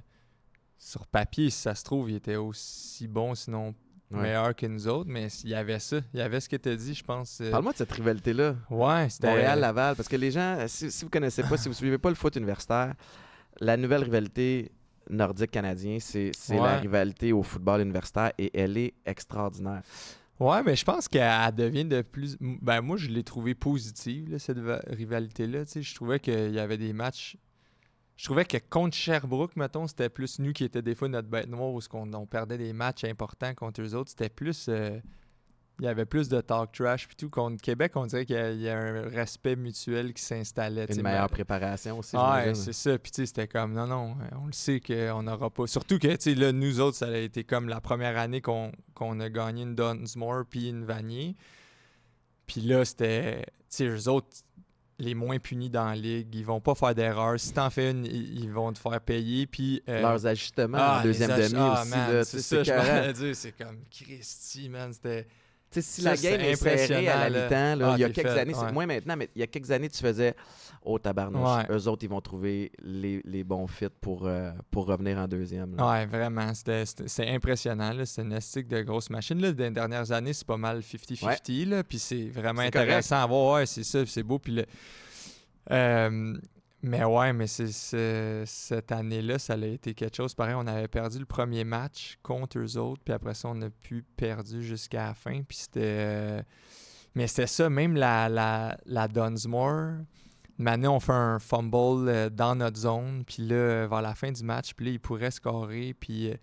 sur 0.78 1.06
papier, 1.08 1.50
si 1.50 1.60
ça 1.60 1.74
se 1.74 1.82
trouve, 1.84 2.08
il 2.10 2.16
était 2.16 2.36
aussi 2.36 3.08
bon, 3.08 3.34
sinon 3.34 3.74
Ouais. 4.12 4.22
meilleur 4.22 4.56
que 4.56 4.66
nous 4.66 4.88
autres. 4.88 5.08
Mais 5.08 5.28
il 5.44 5.50
y 5.50 5.54
avait 5.54 5.78
ça. 5.78 5.98
Il 6.14 6.18
y 6.18 6.22
avait 6.22 6.40
ce 6.40 6.48
que 6.48 6.56
tu 6.56 6.68
as 6.68 6.74
dit, 6.74 6.94
je 6.94 7.04
pense. 7.04 7.40
euh, 7.40 7.50
Parle-moi 7.52 7.70
de 7.72 7.78
cette 7.78 7.92
rivalité-là. 7.92 8.56
Ouais, 8.68 9.08
c'était. 9.08 9.28
Montréal-Laval. 9.28 9.94
Parce 9.94 10.08
que 10.08 10.16
les 10.16 10.32
gens, 10.32 10.64
si, 10.66 10.90
si 10.90 11.04
vous 11.04 11.10
connaissez 11.10 11.44
pas, 11.44 11.56
si 11.56 11.68
vous 11.68 11.74
suivez 11.74 11.96
pas 11.98 12.08
le 12.08 12.16
foot 12.16 12.34
universitaire, 12.34 12.94
la 13.60 13.76
nouvelle 13.76 14.02
rivalité 14.02 14.72
nordique-canadien, 15.10 15.98
c'est 16.00 16.30
c'est 16.36 16.56
la 16.56 16.78
rivalité 16.78 17.32
au 17.32 17.42
football 17.42 17.80
universitaire 17.82 18.32
et 18.38 18.50
elle 18.58 18.76
est 18.76 18.94
extraordinaire. 19.06 19.82
Ouais, 20.38 20.62
mais 20.62 20.74
je 20.74 20.84
pense 20.86 21.06
qu'elle 21.06 21.22
elle 21.48 21.54
devient 21.54 21.84
de 21.84 22.00
plus. 22.00 22.36
Ben, 22.40 22.80
moi, 22.80 22.96
je 22.96 23.08
l'ai 23.08 23.22
trouvé 23.22 23.54
positive, 23.54 24.30
là, 24.30 24.38
cette 24.38 24.58
va- 24.58 24.80
rivalité-là. 24.86 25.64
Je 25.74 25.94
trouvais 25.94 26.18
qu'il 26.18 26.52
y 26.52 26.58
avait 26.58 26.78
des 26.78 26.94
matchs. 26.94 27.36
Je 28.16 28.24
trouvais 28.24 28.44
que 28.44 28.56
contre 28.70 28.96
Sherbrooke, 28.96 29.56
mettons, 29.56 29.86
c'était 29.86 30.08
plus 30.08 30.38
nous 30.38 30.52
qui 30.52 30.64
étions 30.64 30.80
des 30.80 30.94
fois 30.94 31.08
notre 31.08 31.28
bête 31.28 31.46
noire 31.48 31.70
où 31.70 31.80
on, 31.92 32.12
on 32.14 32.26
perdait 32.26 32.58
des 32.58 32.72
matchs 32.72 33.04
importants 33.04 33.54
contre 33.54 33.82
eux 33.82 33.94
autres. 33.94 34.10
C'était 34.10 34.28
plus. 34.30 34.66
euh, 34.68 34.98
il 35.80 35.84
y 35.84 35.88
avait 35.88 36.04
plus 36.04 36.28
de 36.28 36.40
talk 36.40 36.72
trash. 36.72 37.06
Puis 37.08 37.16
tout, 37.16 37.30
contre 37.30 37.60
Québec, 37.62 37.92
on 37.96 38.06
dirait 38.06 38.26
qu'il 38.26 38.36
y, 38.36 38.38
a- 38.38 38.50
il 38.52 38.60
y 38.60 38.68
a 38.68 38.78
un 38.78 39.02
respect 39.08 39.56
mutuel 39.56 40.12
qui 40.12 40.22
s'installait. 40.22 40.84
Une 40.90 41.02
meilleure 41.02 41.22
mais- 41.22 41.28
préparation 41.28 41.98
aussi. 41.98 42.16
Ouais, 42.16 42.22
j'imagine. 42.22 42.54
c'est 42.54 42.72
ça. 42.72 42.98
Puis 42.98 43.10
tu 43.12 43.22
sais, 43.22 43.26
c'était 43.26 43.48
comme, 43.48 43.72
non, 43.72 43.86
non, 43.86 44.16
on 44.40 44.46
le 44.46 44.52
sait 44.52 44.78
qu'on 44.80 45.22
n'aura 45.22 45.48
pas. 45.50 45.66
Surtout 45.66 45.98
que, 45.98 46.08
tu 46.08 46.16
sais, 46.20 46.34
là, 46.34 46.52
nous 46.52 46.80
autres, 46.80 46.96
ça 46.98 47.06
a 47.08 47.16
été 47.16 47.44
comme 47.44 47.68
la 47.68 47.80
première 47.80 48.18
année 48.18 48.40
qu'on 48.42 48.70
a 49.20 49.28
gagné 49.30 49.62
une 49.62 49.74
Dunsmore 49.74 50.44
puis 50.48 50.68
une 50.68 50.84
Vanier. 50.84 51.34
Puis 52.46 52.60
là, 52.62 52.84
c'était, 52.84 53.42
tu 53.46 53.46
sais, 53.68 53.84
eux 53.86 54.08
autres, 54.08 54.28
les 54.98 55.14
moins 55.14 55.38
punis 55.38 55.70
dans 55.70 55.86
la 55.86 55.94
ligue, 55.96 56.34
ils 56.34 56.44
vont 56.44 56.60
pas 56.60 56.74
faire 56.74 56.94
d'erreur. 56.94 57.40
Si 57.40 57.54
t'en 57.54 57.70
fais 57.70 57.90
une, 57.90 58.04
ils 58.04 58.50
vont 58.50 58.70
te 58.72 58.78
faire 58.78 59.00
payer. 59.00 59.46
Puis. 59.46 59.82
euh, 59.88 60.02
Leurs 60.02 60.26
ajustements 60.26 60.76
ah, 60.78 60.98
en 61.00 61.02
deuxième 61.04 61.30
ach- 61.30 61.48
demi 61.50 61.54
ah, 61.58 62.20
aussi. 62.20 62.42
c'est 62.42 62.42
ça, 62.42 62.62
je 62.64 63.12
dire. 63.12 63.34
C'est 63.36 63.52
comme 63.52 63.78
Christy, 63.90 64.68
man. 64.68 64.92
C'était. 64.92 65.26
Tu 65.72 65.80
sais, 65.80 65.82
si 65.82 66.02
Ça, 66.02 66.10
la 66.10 66.16
c'est 66.16 66.30
game 66.32 66.40
est 66.40 66.56
serrée 66.56 67.08
à 67.08 67.28
la 67.28 67.44
mi-temps, 67.44 67.76
là, 67.76 67.90
Ah, 67.92 67.94
il 67.96 68.00
y 68.00 68.04
a 68.04 68.10
quelques 68.10 68.28
fait, 68.28 68.38
années, 68.40 68.54
c'est 68.58 68.72
moins 68.72 68.86
maintenant, 68.86 69.16
mais 69.16 69.28
il 69.36 69.40
y 69.40 69.42
a 69.42 69.46
quelques 69.46 69.70
années, 69.70 69.88
tu 69.88 69.98
faisais 70.02 70.34
au 70.82 70.98
tabarnouche. 70.98 71.58
Ouais. 71.68 71.76
Eux 71.76 71.86
autres, 71.86 72.02
ils 72.02 72.08
vont 72.10 72.20
trouver 72.20 72.72
les, 72.82 73.20
les 73.24 73.44
bons 73.44 73.68
fits 73.68 73.86
pour, 74.00 74.26
euh, 74.26 74.50
pour 74.70 74.86
revenir 74.86 75.18
en 75.18 75.28
deuxième. 75.28 75.76
là. 75.76 75.88
Ouais, 75.88 76.06
vraiment. 76.06 76.52
C'est 76.54 77.28
impressionnant. 77.28 77.92
C'est 78.04 78.22
une 78.22 78.38
de 78.68 78.82
grosse 78.82 79.10
machine. 79.10 79.40
Là. 79.40 79.52
Dans 79.52 79.64
les 79.64 79.70
dernières 79.70 80.10
années, 80.10 80.32
c'est 80.32 80.46
pas 80.46 80.56
mal 80.56 80.80
50-50. 80.80 81.68
là, 81.68 81.84
Puis 81.84 81.98
c'est 82.00 82.28
vraiment 82.30 82.62
intéressant 82.62 83.22
à 83.22 83.26
voir. 83.26 83.54
Ouais, 83.56 83.66
c'est 83.66 83.84
ça. 83.84 84.04
C'est 84.06 84.22
beau. 84.24 84.38
Puis 84.40 84.52
le- 84.54 84.66
Euh, 85.70 86.36
mais 86.82 87.04
ouais, 87.04 87.32
mais 87.32 87.46
c'est, 87.46 88.44
cette 88.46 88.90
année-là, 88.92 89.38
ça 89.38 89.54
a 89.54 89.66
été 89.66 89.94
quelque 89.94 90.16
chose. 90.16 90.34
Pareil, 90.34 90.54
on 90.56 90.66
avait 90.66 90.88
perdu 90.88 91.18
le 91.18 91.26
premier 91.26 91.64
match 91.64 92.18
contre 92.22 92.58
eux 92.58 92.76
autres. 92.78 93.02
Puis 93.04 93.12
après 93.12 93.34
ça, 93.34 93.48
on 93.48 93.60
a 93.62 93.70
pu 93.70 94.02
perdu 94.16 94.62
jusqu'à 94.62 95.06
la 95.08 95.14
fin. 95.14 95.42
Puis 95.42 95.58
c'était. 95.58 95.80
euh, 95.82 96.42
Mais 97.14 97.26
c'était 97.26 97.46
ça, 97.46 97.68
même 97.68 97.96
la, 97.96 98.28
la, 98.28 98.76
la 98.86 99.08
Dunsmore. 99.08 99.96
Maintenant, 100.58 100.96
on 100.96 101.00
fait 101.00 101.12
un 101.12 101.38
fumble 101.38 102.08
euh, 102.08 102.28
dans 102.30 102.54
notre 102.54 102.76
zone, 102.78 103.24
puis 103.24 103.46
là, 103.46 103.86
vers 103.86 104.02
la 104.02 104.14
fin 104.14 104.30
du 104.30 104.44
match, 104.44 104.74
puis 104.74 104.84
là, 104.86 104.92
il 104.92 105.00
pourrait 105.00 105.30
scorer, 105.30 105.94
puis 105.98 106.30
euh, 106.30 106.34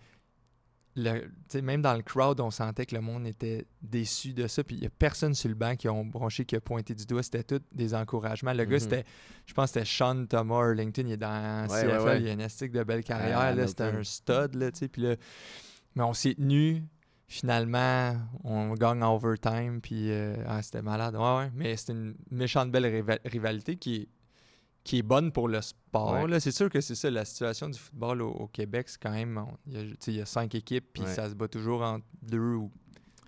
le- 0.98 1.62
même 1.62 1.82
dans 1.82 1.94
le 1.94 2.02
crowd, 2.02 2.40
on 2.42 2.52
sentait 2.52 2.86
que 2.86 2.96
le 2.96 3.02
monde 3.02 3.26
était 3.28 3.66
déçu 3.82 4.34
de 4.34 4.48
ça, 4.48 4.64
puis 4.64 4.76
il 4.76 4.82
n'y 4.82 4.88
a 4.88 4.90
personne 4.90 5.34
sur 5.34 5.48
le 5.48 5.56
banc 5.56 5.76
qui 5.76 5.88
ont 5.88 6.04
bronché, 6.04 6.44
qui 6.44 6.56
a 6.56 6.60
pointé 6.60 6.94
du 6.96 7.06
doigt, 7.06 7.22
c'était 7.24 7.44
tout 7.44 7.62
des 7.72 7.94
encouragements. 7.94 8.52
Le 8.54 8.66
gars, 8.66 8.76
Mhm. 8.76 8.80
c'était, 8.80 9.06
je 9.46 9.54
pense 9.54 9.72
que 9.72 9.80
c'était 9.80 9.86
Sean 9.86 10.26
Thomas 10.26 10.58
Arlington, 10.58 11.04
il 11.06 11.12
est 11.14 11.18
dans 11.18 11.68
Ouais, 11.70 11.82
CFL, 11.82 11.88
ouais, 12.00 12.04
ouais. 12.06 12.22
il 12.24 12.28
a 12.30 12.34
une 12.34 12.42
estique 12.42 12.72
de 12.72 12.84
belle 12.84 13.04
carrière, 13.04 13.38
À 13.40 13.54
là, 13.54 13.68
c'était 13.68 13.84
un 13.84 14.04
stud, 14.04 14.56
là, 14.56 14.72
puis 14.72 15.02
là, 15.02 15.16
mais 15.96 16.04
on 16.04 16.14
s'est 16.14 16.34
tenu. 16.36 16.84
Finalement, 17.30 18.16
on 18.46 18.74
gagne 18.76 19.04
en 19.04 19.14
overtime, 19.16 19.82
puis 19.82 20.10
euh, 20.12 20.38
ah, 20.48 20.62
c'était 20.62 20.82
malade. 20.82 21.14
Ouais, 21.16 21.38
ouais, 21.38 21.52
mais 21.54 21.76
c'est 21.76 21.92
une 21.92 22.16
méchante 22.32 22.72
belle 22.72 22.86
riva- 22.86 23.20
rivalité 23.26 23.76
qui 23.76 23.96
est, 23.96 24.08
qui 24.88 25.00
est 25.00 25.04
bonne 25.04 25.32
pour 25.34 25.48
le 25.50 25.62
sport. 25.62 26.24
Ouais. 26.24 26.40
C'est 26.40 26.52
sûr 26.52 26.70
que 26.70 26.80
c'est 26.80 26.96
ça, 26.96 27.12
la 27.12 27.26
situation 27.26 27.68
du 27.70 27.78
football 27.78 28.22
au, 28.22 28.30
au 28.30 28.48
Québec, 28.48 28.88
c'est 28.90 29.02
quand 29.02 29.12
même. 29.12 29.40
Il 29.68 29.96
y, 30.08 30.20
a, 30.20 30.22
y 30.24 30.26
cinq 30.26 30.56
équipes, 30.56 30.86
puis 30.94 31.04
Ouais. 31.04 31.14
ça 31.14 31.30
se 31.30 31.36
bat 31.36 31.48
toujours 31.50 31.82
entre 31.82 32.06
deux 32.22 32.54
ou 32.56 32.72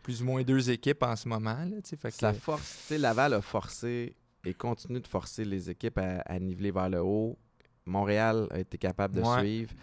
plus 0.01 0.21
ou 0.21 0.25
moins 0.25 0.41
deux 0.43 0.69
équipes 0.71 1.03
en 1.03 1.15
ce 1.15 1.27
moment. 1.27 1.57
Là, 1.65 1.77
Ça 2.11 2.33
force, 2.33 2.89
Laval 2.91 3.33
a 3.33 3.41
forcé 3.41 4.15
et 4.45 4.53
continue 4.53 5.01
de 5.01 5.07
forcer 5.07 5.43
les 5.43 5.69
équipes 5.69 5.97
à, 5.97 6.21
à 6.25 6.39
niveler 6.39 6.71
vers 6.71 6.89
le 6.89 7.01
haut. 7.01 7.37
Montréal 7.85 8.47
a 8.51 8.59
été 8.59 8.77
capable 8.77 9.15
de 9.15 9.21
Ouais. 9.21 9.39
suivre. 9.39 9.73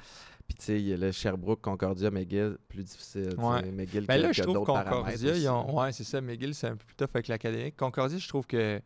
Puis, 0.47 0.55
tu 0.55 0.65
sais, 0.65 0.81
il 0.81 0.87
y 0.89 0.93
a 0.93 0.97
le 0.97 1.11
Sherbrooke, 1.13 1.61
Concordia, 1.61 2.11
McGill, 2.11 2.57
plus 2.69 2.85
difficile. 2.85 3.35
Ouais. 3.37 3.71
McGill, 3.71 4.07
Ben 4.07 4.23
là, 4.23 4.31
je 4.33 4.43
trouve 4.45 4.65
Concordia, 4.65 5.33
aussi. 5.33 5.43
ils 5.43 5.49
ont, 5.49 5.79
ouais, 5.81 5.93
c'est 5.93 6.05
ça. 6.05 6.21
McGill, 6.21 6.55
c'est 6.55 6.69
un 6.69 6.77
peu 6.77 6.85
plus 6.87 6.95
tough 6.95 7.09
avec 7.15 7.27
l'académique. 7.29 7.77
Concordia, 7.77 8.17
je 8.17 8.29
trouve 8.29 8.47
que 8.47 8.81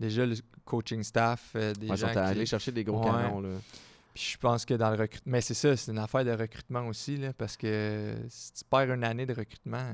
déjà 0.00 0.26
le 0.26 0.34
coaching 0.64 1.02
staff, 1.02 1.52
euh, 1.54 1.72
des 1.74 1.88
Ouais, 1.88 1.96
gens 1.96 2.06
sont 2.08 2.12
qui- 2.14 2.18
allés 2.18 2.46
chercher 2.46 2.72
des 2.72 2.82
gros 2.84 2.98
Ouais. 3.00 3.10
canons. 3.10 3.40
Là. 3.40 3.50
Puis 4.12 4.30
je 4.32 4.38
pense 4.38 4.64
que 4.64 4.74
dans 4.74 4.90
le 4.90 4.96
recrutement. 4.96 5.32
Mais 5.32 5.40
c'est 5.40 5.54
ça, 5.54 5.76
c'est 5.76 5.92
une 5.92 5.98
affaire 5.98 6.24
de 6.24 6.32
recrutement 6.32 6.86
aussi, 6.88 7.16
là, 7.16 7.32
parce 7.32 7.56
que 7.56 8.14
si 8.28 8.52
tu 8.54 8.64
perds 8.68 8.92
une 8.92 9.04
année 9.04 9.24
de 9.26 9.32
recrutement, 9.34 9.84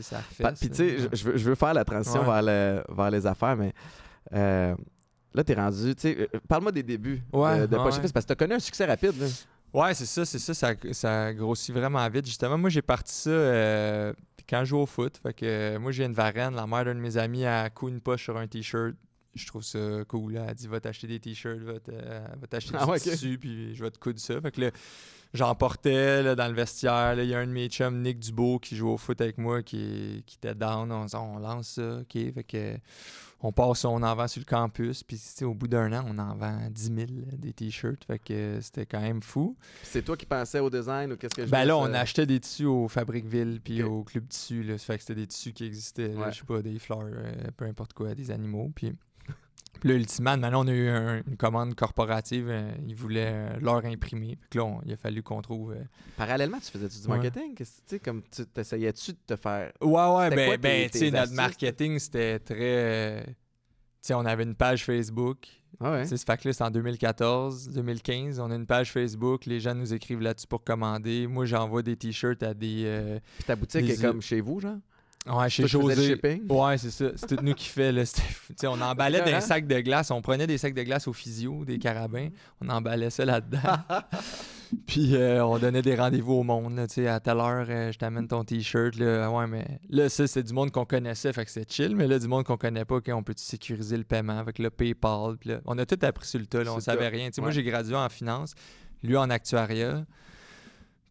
ça 0.00 0.18
fait. 0.20 0.44
Puis, 0.60 0.68
tu 0.68 0.74
sais, 0.76 0.96
je- 1.12 1.24
veux, 1.24 1.36
je 1.38 1.44
veux 1.48 1.54
faire 1.54 1.72
la 1.72 1.84
transition 1.84 2.20
Ouais. 2.20 2.26
vers, 2.26 2.42
le- 2.42 2.84
vers 2.94 3.10
les 3.10 3.26
affaires, 3.26 3.56
mais 3.56 3.72
euh, 4.34 4.74
là, 5.34 5.42
t'es 5.44 5.54
rendu. 5.54 5.94
tu 5.94 6.00
sais, 6.02 6.16
euh, 6.34 6.38
Parle-moi 6.48 6.72
des 6.72 6.82
débuts 6.82 7.22
Ouais, 7.32 7.66
de, 7.66 7.76
Poche 7.76 7.98
parce 7.98 8.12
que 8.12 8.28
t'as 8.28 8.34
connu 8.34 8.54
un 8.54 8.58
succès 8.58 8.84
rapide. 8.84 9.18
Là. 9.18 9.26
Ouais, 9.72 9.94
c'est 9.94 10.04
ça, 10.06 10.26
c'est 10.26 10.38
ça, 10.38 10.52
ça, 10.52 10.74
ça 10.92 11.32
grossit 11.32 11.74
vraiment 11.74 12.06
vite. 12.10 12.26
Justement, 12.26 12.58
moi, 12.58 12.68
j'ai 12.68 12.82
parti 12.82 13.14
ça 13.14 13.30
euh, 13.30 14.12
quand 14.46 14.60
je 14.60 14.64
joue 14.66 14.78
au 14.80 14.86
foot. 14.86 15.18
Fait 15.22 15.32
que 15.32 15.46
euh, 15.46 15.78
moi, 15.78 15.92
j'ai 15.92 16.04
une 16.04 16.12
Varenne, 16.12 16.54
la 16.54 16.66
mère 16.66 16.84
d'un 16.84 16.94
de 16.94 17.00
mes 17.00 17.16
amis 17.16 17.46
a 17.46 17.70
coud 17.70 17.90
une 17.94 18.00
poche 18.02 18.24
sur 18.24 18.36
un 18.36 18.46
t-shirt. 18.46 18.94
Je 19.34 19.46
trouve 19.46 19.62
ça 19.62 19.78
cool. 20.08 20.34
là. 20.34 20.46
Elle 20.48 20.54
dit 20.54 20.66
va 20.68 20.80
t'acheter 20.80 21.06
des 21.06 21.18
t-shirts, 21.20 21.60
va 21.62 21.72
va 21.74 22.46
t'acheter 22.48 22.74
Ah 22.78 22.84
du 22.84 22.90
ouais, 22.90 22.96
ok. 22.98 23.02
tissu, 23.02 23.38
puis 23.38 23.74
je 23.74 23.82
vais 23.82 23.90
te 23.90 23.98
coudre 23.98 24.20
ça. 24.20 24.40
Fait 24.40 24.50
que 24.50 24.60
là, 24.60 24.70
j'en 25.32 25.54
portais 25.54 26.22
là, 26.22 26.34
dans 26.34 26.48
le 26.48 26.54
vestiaire. 26.54 27.14
Il 27.18 27.28
y 27.28 27.34
a 27.34 27.38
un 27.38 27.46
de 27.46 27.52
mes 27.52 27.68
chums, 27.68 28.02
Nick 28.02 28.18
Dubo, 28.18 28.58
qui 28.58 28.76
joue 28.76 28.88
au 28.90 28.96
foot 28.98 29.20
avec 29.20 29.38
moi, 29.38 29.62
qui, 29.62 30.22
qui 30.26 30.36
était 30.36 30.54
down. 30.54 30.92
On, 30.92 31.06
on 31.16 31.38
lance 31.38 31.68
ça, 31.70 32.00
ok. 32.00 32.12
Fait 32.34 32.44
que 32.46 32.76
on 33.44 33.50
passe, 33.50 33.84
on 33.84 34.00
en 34.04 34.14
vend 34.14 34.28
sur 34.28 34.38
le 34.40 34.44
campus. 34.44 35.02
Puis 35.02 35.18
au 35.42 35.52
bout 35.54 35.66
d'un 35.66 35.92
an, 35.92 36.04
on 36.06 36.16
en 36.18 36.36
vend 36.36 36.60
10 36.70 36.82
000 36.84 36.96
là, 36.98 37.36
des 37.38 37.52
t-shirts. 37.52 38.04
Fait 38.04 38.18
que 38.20 38.58
c'était 38.60 38.86
quand 38.86 39.00
même 39.00 39.20
fou. 39.20 39.56
Puis 39.80 39.88
c'est 39.90 40.02
toi 40.02 40.16
qui 40.16 40.26
pensais 40.26 40.60
au 40.60 40.70
design 40.70 41.12
ou 41.12 41.16
qu'est-ce 41.16 41.34
que 41.34 41.44
je 41.46 41.50
Ben 41.50 41.64
là, 41.64 41.76
on 41.76 41.92
achetait 41.92 42.26
des 42.26 42.38
tissus 42.38 42.66
au 42.66 42.86
Fabriqueville 42.86 43.60
puis 43.64 43.82
Ok. 43.82 43.90
au 43.90 44.04
Club 44.04 44.28
Tissu. 44.28 44.62
Là. 44.62 44.78
Fait 44.78 44.94
que 44.96 45.00
c'était 45.00 45.16
des 45.16 45.26
tissus 45.26 45.52
qui 45.52 45.64
existaient. 45.64 46.14
Ouais. 46.14 46.30
Je 46.30 46.38
sais 46.38 46.44
pas, 46.44 46.62
des 46.62 46.78
fleurs, 46.78 47.00
euh, 47.02 47.32
peu 47.56 47.64
importe 47.64 47.94
quoi, 47.94 48.14
des 48.14 48.30
animaux. 48.30 48.70
Puis, 48.76 48.90
puis 48.90 48.98
là, 49.84 49.94
ultimement, 49.94 50.36
maintenant, 50.36 50.64
on 50.64 50.68
a 50.68 50.72
eu 50.72 50.88
un- 50.88 51.22
une 51.26 51.36
commande 51.36 51.74
corporative. 51.74 52.48
euh, 52.48 52.70
ils 52.86 52.94
voulaient 52.94 53.32
euh, 53.32 53.58
leur 53.60 53.84
imprimer. 53.84 54.38
Puis 54.50 54.58
là, 54.58 54.64
on- 54.64 54.80
il 54.86 54.92
a 54.92 54.96
fallu 54.96 55.22
qu'on 55.22 55.42
trouve. 55.42 55.72
euh, 55.72 55.82
Parallèlement, 56.16 56.58
tu 56.58 56.70
faisais 56.70 56.88
du 56.88 57.06
Ouais. 57.08 57.16
marketing? 57.18 57.54
Qu'est-ce- 57.54 57.78
Tu 57.78 57.82
sais, 57.86 57.98
comme 58.00 58.22
tu 58.30 58.44
t'essayais-tu 58.46 59.12
de 59.12 59.18
te 59.26 59.36
faire. 59.36 59.72
Ouais, 59.80 59.90
ouais, 60.16 60.30
ben, 60.30 60.46
quoi 60.46 60.56
ben 60.56 60.88
tu 60.90 60.98
sais, 60.98 61.10
notre 61.10 61.32
marketing, 61.32 61.98
c'était 61.98 62.38
très. 62.38 63.24
tu 63.26 63.32
sais, 64.08 64.14
on 64.14 64.24
avait 64.24 64.42
une 64.44 64.54
page 64.54 64.84
Facebook. 64.84 65.46
Ah 65.80 65.92
ouais. 65.92 66.06
Tu 66.06 66.16
sais, 66.16 66.24
là, 66.28 66.52
c'est 66.52 66.62
en 66.62 66.70
2014, 66.70 67.68
2015. 67.70 68.38
On 68.40 68.50
a 68.50 68.54
une 68.54 68.66
page 68.66 68.92
Facebook. 68.92 69.46
Les 69.46 69.58
gens 69.58 69.74
nous 69.74 69.92
écrivent 69.94 70.20
là-dessus 70.20 70.46
pour 70.46 70.62
commander. 70.62 71.26
Moi, 71.26 71.44
j'envoie 71.46 71.82
des 71.82 71.96
t-shirts 71.96 72.42
à 72.42 72.52
des. 72.54 73.20
Puis 73.38 73.44
ta 73.44 73.56
boutique 73.56 73.86
des 73.86 73.92
est 73.94 74.00
comme 74.02 74.20
chez 74.22 74.40
vous, 74.40 74.60
genre? 74.60 74.76
Ouais, 75.26 75.48
chez 75.48 75.68
José. 75.68 76.08
shipping? 76.08 76.50
Ouais, 76.50 76.78
c'est 76.78 76.90
ça. 76.90 77.06
C'est 77.14 77.36
tout 77.36 77.44
nous 77.44 77.54
qui 77.54 77.68
fait. 77.68 77.92
Là. 77.92 78.02
On 78.64 78.80
emballait 78.80 79.22
des 79.22 79.40
sacs 79.40 79.66
de 79.66 79.80
glace. 79.80 80.10
On 80.10 80.20
prenait 80.20 80.46
des 80.46 80.58
sacs 80.58 80.74
de 80.74 80.82
glace 80.82 81.06
au 81.06 81.12
physio, 81.12 81.64
des 81.64 81.78
carabins. 81.78 82.28
On 82.60 82.68
emballait 82.68 83.10
ça 83.10 83.24
là-dedans. 83.24 83.60
Puis 84.86 85.14
euh, 85.16 85.44
on 85.44 85.58
donnait 85.58 85.82
des 85.82 85.94
rendez-vous 85.94 86.32
au 86.32 86.42
monde. 86.42 86.74
Là, 86.76 86.86
à 87.14 87.20
telle 87.20 87.38
heure, 87.38 87.66
euh, 87.68 87.92
je 87.92 87.98
t'amène 87.98 88.26
ton 88.26 88.42
t-shirt. 88.42 88.96
Là. 88.96 89.30
Ouais, 89.30 89.46
mais 89.46 89.80
là, 89.90 90.08
ça, 90.08 90.26
c'est 90.26 90.42
du 90.42 90.52
monde 90.52 90.70
qu'on 90.70 90.86
connaissait. 90.86 91.32
Fait 91.32 91.44
que 91.44 91.50
c'était 91.50 91.70
chill. 91.70 91.94
Mais 91.94 92.06
là, 92.06 92.18
du 92.18 92.26
monde 92.26 92.44
qu'on 92.44 92.56
connaît 92.56 92.84
pas, 92.84 92.98
on 93.08 93.22
peut 93.22 93.34
sécuriser 93.36 93.96
le 93.96 94.04
paiement 94.04 94.38
avec 94.38 94.58
le 94.58 94.70
PayPal? 94.70 95.36
Puis 95.38 95.50
là, 95.50 95.60
on 95.66 95.78
a 95.78 95.86
tout 95.86 95.98
appris 96.02 96.26
sur 96.26 96.40
le 96.40 96.46
tas. 96.46 96.64
là. 96.64 96.72
On 96.72 96.80
savait 96.80 97.08
rien. 97.08 97.28
Moi, 97.38 97.50
j'ai 97.50 97.62
gradué 97.62 97.94
en 97.94 98.08
finance, 98.08 98.54
lui 99.02 99.16
en 99.16 99.30
actuariat. 99.30 100.04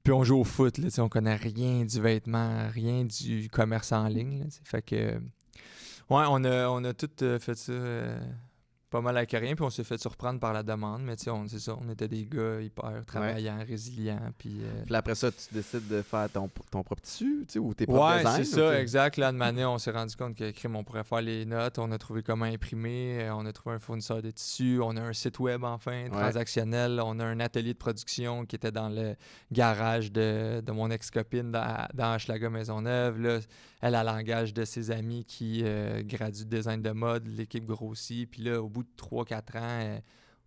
Puis 0.04 0.14
on 0.14 0.24
joue 0.24 0.38
au 0.38 0.44
foot, 0.44 0.78
là, 0.78 0.88
on 1.00 1.10
connaît 1.10 1.36
rien 1.36 1.86
du 1.86 2.02
vêtement, 2.02 2.68
rien 2.70 3.06
du 3.06 3.50
commerce 3.50 3.92
en 3.92 4.08
ligne. 4.08 4.40
là, 4.40 4.46
fait 4.64 4.82
que. 4.82 5.22
Ouais, 6.10 6.26
on 6.28 6.44
a, 6.44 6.68
on 6.70 6.84
a 6.84 6.94
tout 6.94 7.10
euh, 7.22 7.40
fait 7.40 7.56
ça 7.56 7.72
euh, 7.72 8.20
pas 8.92 9.02
mal 9.02 9.18
rien, 9.18 9.56
puis 9.56 9.64
on 9.64 9.70
s'est 9.72 9.84
fait 9.84 9.98
surprendre 9.98 10.40
par 10.40 10.54
la 10.54 10.62
demande, 10.62 11.02
mais 11.04 11.16
tu 11.16 11.24
sais, 11.24 11.30
on, 11.32 11.48
c'est 11.48 11.60
ça, 11.60 11.76
on 11.82 11.90
était 11.90 12.08
des 12.08 12.26
gars 12.26 12.62
hyper 12.62 13.04
travaillants, 13.08 13.64
résilients, 13.68 14.20
puis. 14.38 14.58
euh, 14.62 14.84
Puis 14.86 14.96
après 14.96 15.16
ça, 15.16 15.32
tu 15.32 15.54
décides 15.54 15.88
de 15.88 16.02
faire 16.02 16.30
ton, 16.30 16.50
ton 16.70 16.84
propre 16.84 17.02
tissu, 17.02 17.46
tu 17.48 17.54
sais, 17.54 17.60
ou 17.60 17.74
tes 17.74 17.86
propres 17.86 18.02
Ouais, 18.18 18.24
c'est 18.36 18.44
ça, 18.44 18.80
exact. 18.80 19.18
Là, 19.18 19.32
de 19.32 19.40
année, 19.42 19.66
on 19.66 19.78
s'est 19.78 19.92
rendu 19.92 20.16
compte 20.16 20.36
que 20.36 20.52
crime, 20.52 20.76
on 20.76 20.84
pourrait 20.84 21.04
faire 21.06 21.22
les 21.22 21.46
notes. 21.46 21.80
On 21.80 21.92
a 21.92 21.98
trouvé 21.98 22.22
comment 22.22 22.46
imprimer. 22.46 23.20
euh, 23.24 23.34
On 23.34 23.46
a 23.46 23.54
trouvé 23.54 23.76
un 23.76 23.80
fournisseur 23.80 24.22
de 24.22 24.30
tissus. 24.30 24.80
On 24.84 24.96
a 24.98 25.02
un 25.02 25.14
site 25.14 25.40
web 25.40 25.64
enfin, 25.64 26.08
transactionnel. 26.12 27.02
On 27.04 27.20
a 27.20 27.26
un 27.26 27.40
atelier 27.40 27.74
de 27.74 27.78
production 27.80 28.46
qui 28.46 28.56
était 28.58 28.72
dans 28.72 28.90
le 28.90 29.16
garage 29.52 30.12
de, 30.12 30.62
de 30.62 30.72
mon 30.72 30.92
ex-copine 30.92 31.52
dans, 31.52 31.88
dans 31.94 32.16
Hochelaga 32.16 32.50
Maisonneuve. 32.50 33.20
Là, 33.22 33.40
elle 33.82 33.96
a 33.96 34.04
langage 34.04 34.54
de 34.54 34.64
ses 34.64 34.92
amis 34.92 35.26
qui 35.26 35.62
euh, 35.64 36.02
graduent 36.04 36.46
de 36.46 36.56
design 36.58 36.82
de 36.82 36.92
mode. 36.92 37.28
L'équipe 37.28 37.66
grossit. 37.66 38.30
Puis 38.30 38.44
là, 38.44 38.62
au 38.62 38.70
bout 38.70 38.84
de 38.84 38.90
3-4 38.98 39.58
ans, 39.58 39.62
euh, 39.64 40.00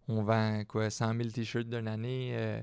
on 0.08 0.22
vend 0.22 0.62
quoi 0.68 0.90
100 0.90 1.14
000 1.16 1.28
t-shirts 1.30 1.68
d'une 1.68 1.88
année. 1.88 2.30
euh, 2.34 2.60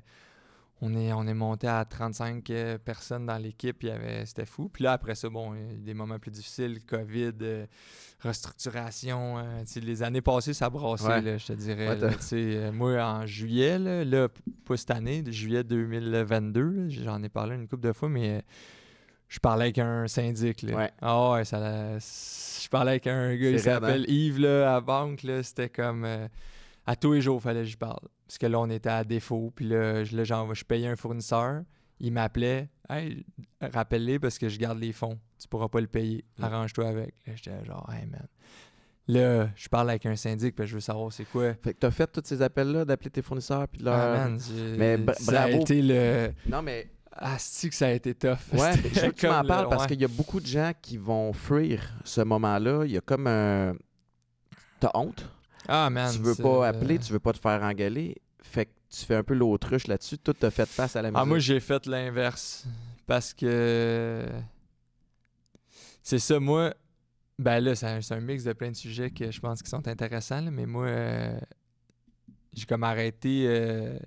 on 0.83 0.95
est, 0.95 1.13
on 1.13 1.27
est 1.27 1.35
monté 1.35 1.67
à 1.67 1.85
35 1.85 2.49
euh, 2.49 2.77
personnes 2.79 3.27
dans 3.27 3.37
l'équipe. 3.37 3.85
C'était 4.25 4.47
fou. 4.47 4.67
Puis 4.67 4.83
là, 4.83 4.93
après 4.93 5.13
ça, 5.13 5.29
bon, 5.29 5.53
il 5.53 5.59
y 5.61 5.69
a 5.69 5.73
eu 5.73 5.77
des 5.81 5.93
moments 5.93 6.17
plus 6.17 6.31
difficiles, 6.31 6.83
COVID, 6.87 7.33
euh, 7.43 7.65
restructuration. 8.21 9.37
euh, 9.39 9.63
les 9.75 10.03
années 10.03 10.21
passées, 10.21 10.53
ça 10.53 10.69
brassait, 10.69 11.05
Ouais. 11.07 11.21
là, 11.21 11.37
je 11.37 11.45
te 11.47 11.53
dirais. 11.53 11.87
Ouais, 11.89 11.97
là, 11.97 12.71
moi, 12.71 13.03
en 13.03 13.25
juillet, 13.25 13.77
là, 13.77 14.27
pas 14.65 14.77
cette 14.77 14.91
année, 14.91 15.23
juillet 15.27 15.63
2022, 15.63 16.61
là, 16.69 16.89
j'en 16.89 17.21
ai 17.23 17.29
parlé 17.29 17.55
une 17.55 17.67
couple 17.67 17.83
de 17.87 17.93
fois, 17.93 18.09
mais 18.09 18.43
je 19.31 19.39
parlais 19.39 19.63
avec 19.63 19.77
un 19.77 20.07
syndic. 20.07 20.61
Là. 20.63 20.75
Ouais. 20.75 20.91
Ah 21.01 21.31
ouais, 21.31 21.45
ça 21.45 21.57
Je 21.97 22.67
parlais 22.67 22.91
avec 22.91 23.07
un 23.07 23.29
gars, 23.29 23.49
il 23.49 23.55
raide, 23.55 23.59
s'appelle 23.59 24.05
Yves, 24.09 24.39
là, 24.39 24.71
à 24.71 24.73
la 24.73 24.81
banque. 24.81 25.23
Là, 25.23 25.41
c'était 25.41 25.69
comme. 25.69 26.03
euh, 26.03 26.27
à 26.85 26.97
tous 26.97 27.13
les 27.13 27.21
jours, 27.21 27.41
fallait 27.41 27.61
que 27.61 27.67
je 27.67 27.77
parle. 27.77 28.01
Parce 28.27 28.37
que 28.37 28.45
là, 28.45 28.59
on 28.59 28.69
était 28.69 28.89
à 28.89 29.05
défaut. 29.05 29.53
Puis 29.55 29.69
là, 29.69 30.03
je, 30.03 30.17
là, 30.17 30.25
genre, 30.25 30.53
je 30.53 30.65
payais 30.65 30.87
un 30.87 30.97
fournisseur. 30.97 31.61
Il 32.01 32.11
m'appelait. 32.11 32.67
Hey, 32.89 33.25
rappelle-les 33.61 34.19
parce 34.19 34.37
que 34.37 34.49
je 34.49 34.59
garde 34.59 34.79
les 34.79 34.91
fonds. 34.91 35.17
Tu 35.39 35.47
pourras 35.47 35.69
pas 35.69 35.79
le 35.79 35.87
payer. 35.87 36.25
Arrange-toi 36.41 36.89
avec. 36.89 37.15
Là, 37.25 37.33
j'étais 37.35 37.63
genre, 37.63 37.89
hey 37.97 38.05
man. 38.07 38.27
Là, 39.07 39.49
je 39.55 39.69
parle 39.69 39.89
avec 39.91 40.05
un 40.07 40.15
syndic, 40.17 40.55
puis 40.55 40.67
je 40.67 40.73
veux 40.73 40.79
savoir 40.81 41.11
c'est 41.13 41.23
quoi. 41.25 41.53
Fait 41.55 41.73
que 41.73 41.79
t'as 41.79 41.91
fait 41.91 42.07
tous 42.11 42.21
ces 42.25 42.41
appels-là 42.41 42.83
d'appeler 42.83 43.09
tes 43.09 43.21
fournisseurs 43.21 43.67
puis 43.69 43.79
de 43.79 43.85
leur... 43.85 43.95
Ah, 43.95 44.27
man, 44.27 44.39
Mais 44.77 44.97
bra- 44.97 45.13
ça 45.15 45.43
a 45.43 45.49
été 45.49 45.81
le. 45.81 46.31
Non, 46.49 46.61
mais 46.61 46.87
Asti 47.13 47.69
que 47.69 47.75
ça 47.75 47.87
a 47.87 47.91
été 47.91 48.15
tough? 48.15 48.37
Ouais, 48.53 48.73
je 48.93 48.99
veux 49.01 49.11
que 49.11 49.19
tu 49.19 49.27
m'en 49.27 49.43
parles 49.43 49.67
parce 49.69 49.85
qu'il 49.87 49.99
y 49.99 50.05
a 50.05 50.07
beaucoup 50.07 50.39
de 50.39 50.45
gens 50.45 50.71
qui 50.81 50.97
vont 50.97 51.33
fuir 51.33 51.93
ce 52.03 52.21
moment-là. 52.21 52.83
Il 52.85 52.91
y 52.91 52.97
a 52.97 53.01
comme 53.01 53.27
un. 53.27 53.75
T'as 54.79 54.91
honte? 54.93 55.29
Ah, 55.67 55.89
man. 55.89 56.11
tu 56.11 56.19
veux 56.19 56.33
c'est- 56.33 56.41
pas 56.41 56.67
appeler, 56.67 56.97
tu 56.97 57.13
veux 57.13 57.19
pas 57.19 57.33
te 57.33 57.39
faire 57.39 57.61
engueuler. 57.61 58.15
Fait 58.41 58.65
que 58.65 58.71
tu 58.89 59.05
fais 59.05 59.15
un 59.15 59.23
peu 59.23 59.33
l'autruche 59.33 59.87
là-dessus. 59.87 60.17
Tout 60.17 60.33
t'a 60.33 60.49
fait 60.51 60.65
face 60.65 60.95
à 60.95 61.01
la 61.01 61.09
musique. 61.11 61.21
Ah, 61.21 61.25
moi, 61.25 61.39
j'ai 61.39 61.59
fait 61.59 61.85
l'inverse. 61.85 62.65
Parce 63.05 63.33
que. 63.33 64.25
C'est 66.01 66.19
ça, 66.19 66.39
moi. 66.39 66.73
Ben 67.37 67.59
là, 67.59 67.75
c'est 67.75 67.87
un, 67.87 68.01
c'est 68.01 68.13
un 68.13 68.19
mix 68.19 68.43
de 68.43 68.53
plein 68.53 68.69
de 68.71 68.75
sujets 68.75 69.09
que 69.09 69.31
je 69.31 69.39
pense 69.39 69.61
qui 69.63 69.69
sont 69.69 69.87
intéressants, 69.87 70.41
là, 70.41 70.51
mais 70.51 70.65
moi, 70.67 70.85
euh, 70.85 71.39
j'ai 72.53 72.65
comme 72.65 72.83
arrêté 72.83 73.45
euh, 73.47 73.97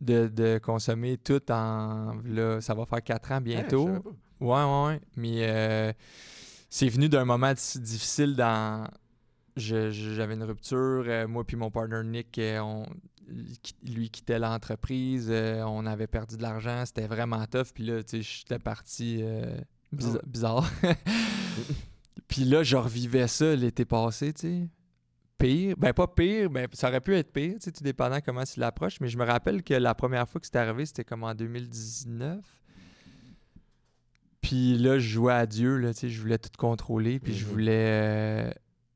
de, 0.00 0.28
de 0.28 0.58
consommer 0.58 1.16
tout 1.18 1.40
en. 1.50 2.14
Là, 2.24 2.60
ça 2.60 2.74
va 2.74 2.84
faire 2.86 3.02
quatre 3.02 3.32
ans 3.32 3.40
bientôt. 3.40 3.86
pas. 3.86 4.10
Ouais, 4.40 4.64
ouais, 4.64 4.86
ouais. 4.94 5.00
Mais 5.16 5.38
euh, 5.48 5.92
c'est 6.68 6.88
venu 6.88 7.08
d'un 7.08 7.24
moment 7.24 7.52
di- 7.52 7.80
difficile 7.80 8.36
dans. 8.36 8.88
J'avais 9.56 10.34
une 10.34 10.42
rupture. 10.44 11.04
euh, 11.06 11.26
moi 11.26 11.42
puis 11.44 11.56
mon 11.56 11.70
partner 11.70 12.02
Nick, 12.04 12.38
euh, 12.38 12.58
on, 12.60 12.84
lui 13.84 14.10
quittait 14.10 14.38
l'entreprise. 14.38 15.30
on 15.32 15.86
avait 15.86 16.06
perdu 16.06 16.36
de 16.36 16.42
l'argent. 16.42 16.84
C'était 16.84 17.06
vraiment 17.06 17.44
tough. 17.46 17.68
Puis 17.74 17.84
là, 17.84 18.02
tu 18.02 18.22
sais, 18.22 18.38
j'étais 18.40 18.58
parti 18.58 19.20
euh, 19.22 19.56
bizar- 19.94 20.14
ouais. 20.16 20.20
bizarre. 20.26 20.70
puis 22.28 22.44
là, 22.44 22.62
je 22.62 22.76
revivais 22.76 23.28
ça 23.28 23.54
l'été 23.56 23.84
passé, 23.84 24.32
tu 24.32 24.40
sais. 24.42 24.68
Pire. 25.38 25.74
Ben, 25.76 25.92
pas 25.92 26.06
pire, 26.06 26.48
ben, 26.50 26.66
ça 26.72 26.88
aurait 26.88 27.00
pu 27.00 27.14
être 27.14 27.30
pire, 27.32 27.54
tu 27.54 27.64
sais, 27.64 27.72
tout 27.72 27.84
dépendant 27.84 28.20
comment 28.24 28.44
tu 28.44 28.58
l'approches. 28.60 29.00
Mais 29.00 29.08
je 29.08 29.18
me 29.18 29.24
rappelle 29.24 29.62
que 29.62 29.74
la 29.74 29.94
première 29.94 30.28
fois 30.28 30.40
que 30.40 30.46
c'était 30.46 30.58
arrivé, 30.58 30.86
c'était 30.86 31.04
comme 31.04 31.24
en 31.24 31.34
2019. 31.34 32.38
Puis 34.40 34.78
là, 34.78 34.98
je 34.98 35.08
jouais 35.08 35.32
à 35.34 35.46
Dieu, 35.46 35.76
là, 35.76 35.92
tu 35.92 36.00
sais, 36.00 36.08
je 36.08 36.20
voulais 36.20 36.38
tout 36.38 36.50
contrôler, 36.56 37.18
puis 37.18 37.34
je 37.34 37.44
Mhm. 37.44 37.50
voulais... 37.50 37.72
euh, 38.46 38.50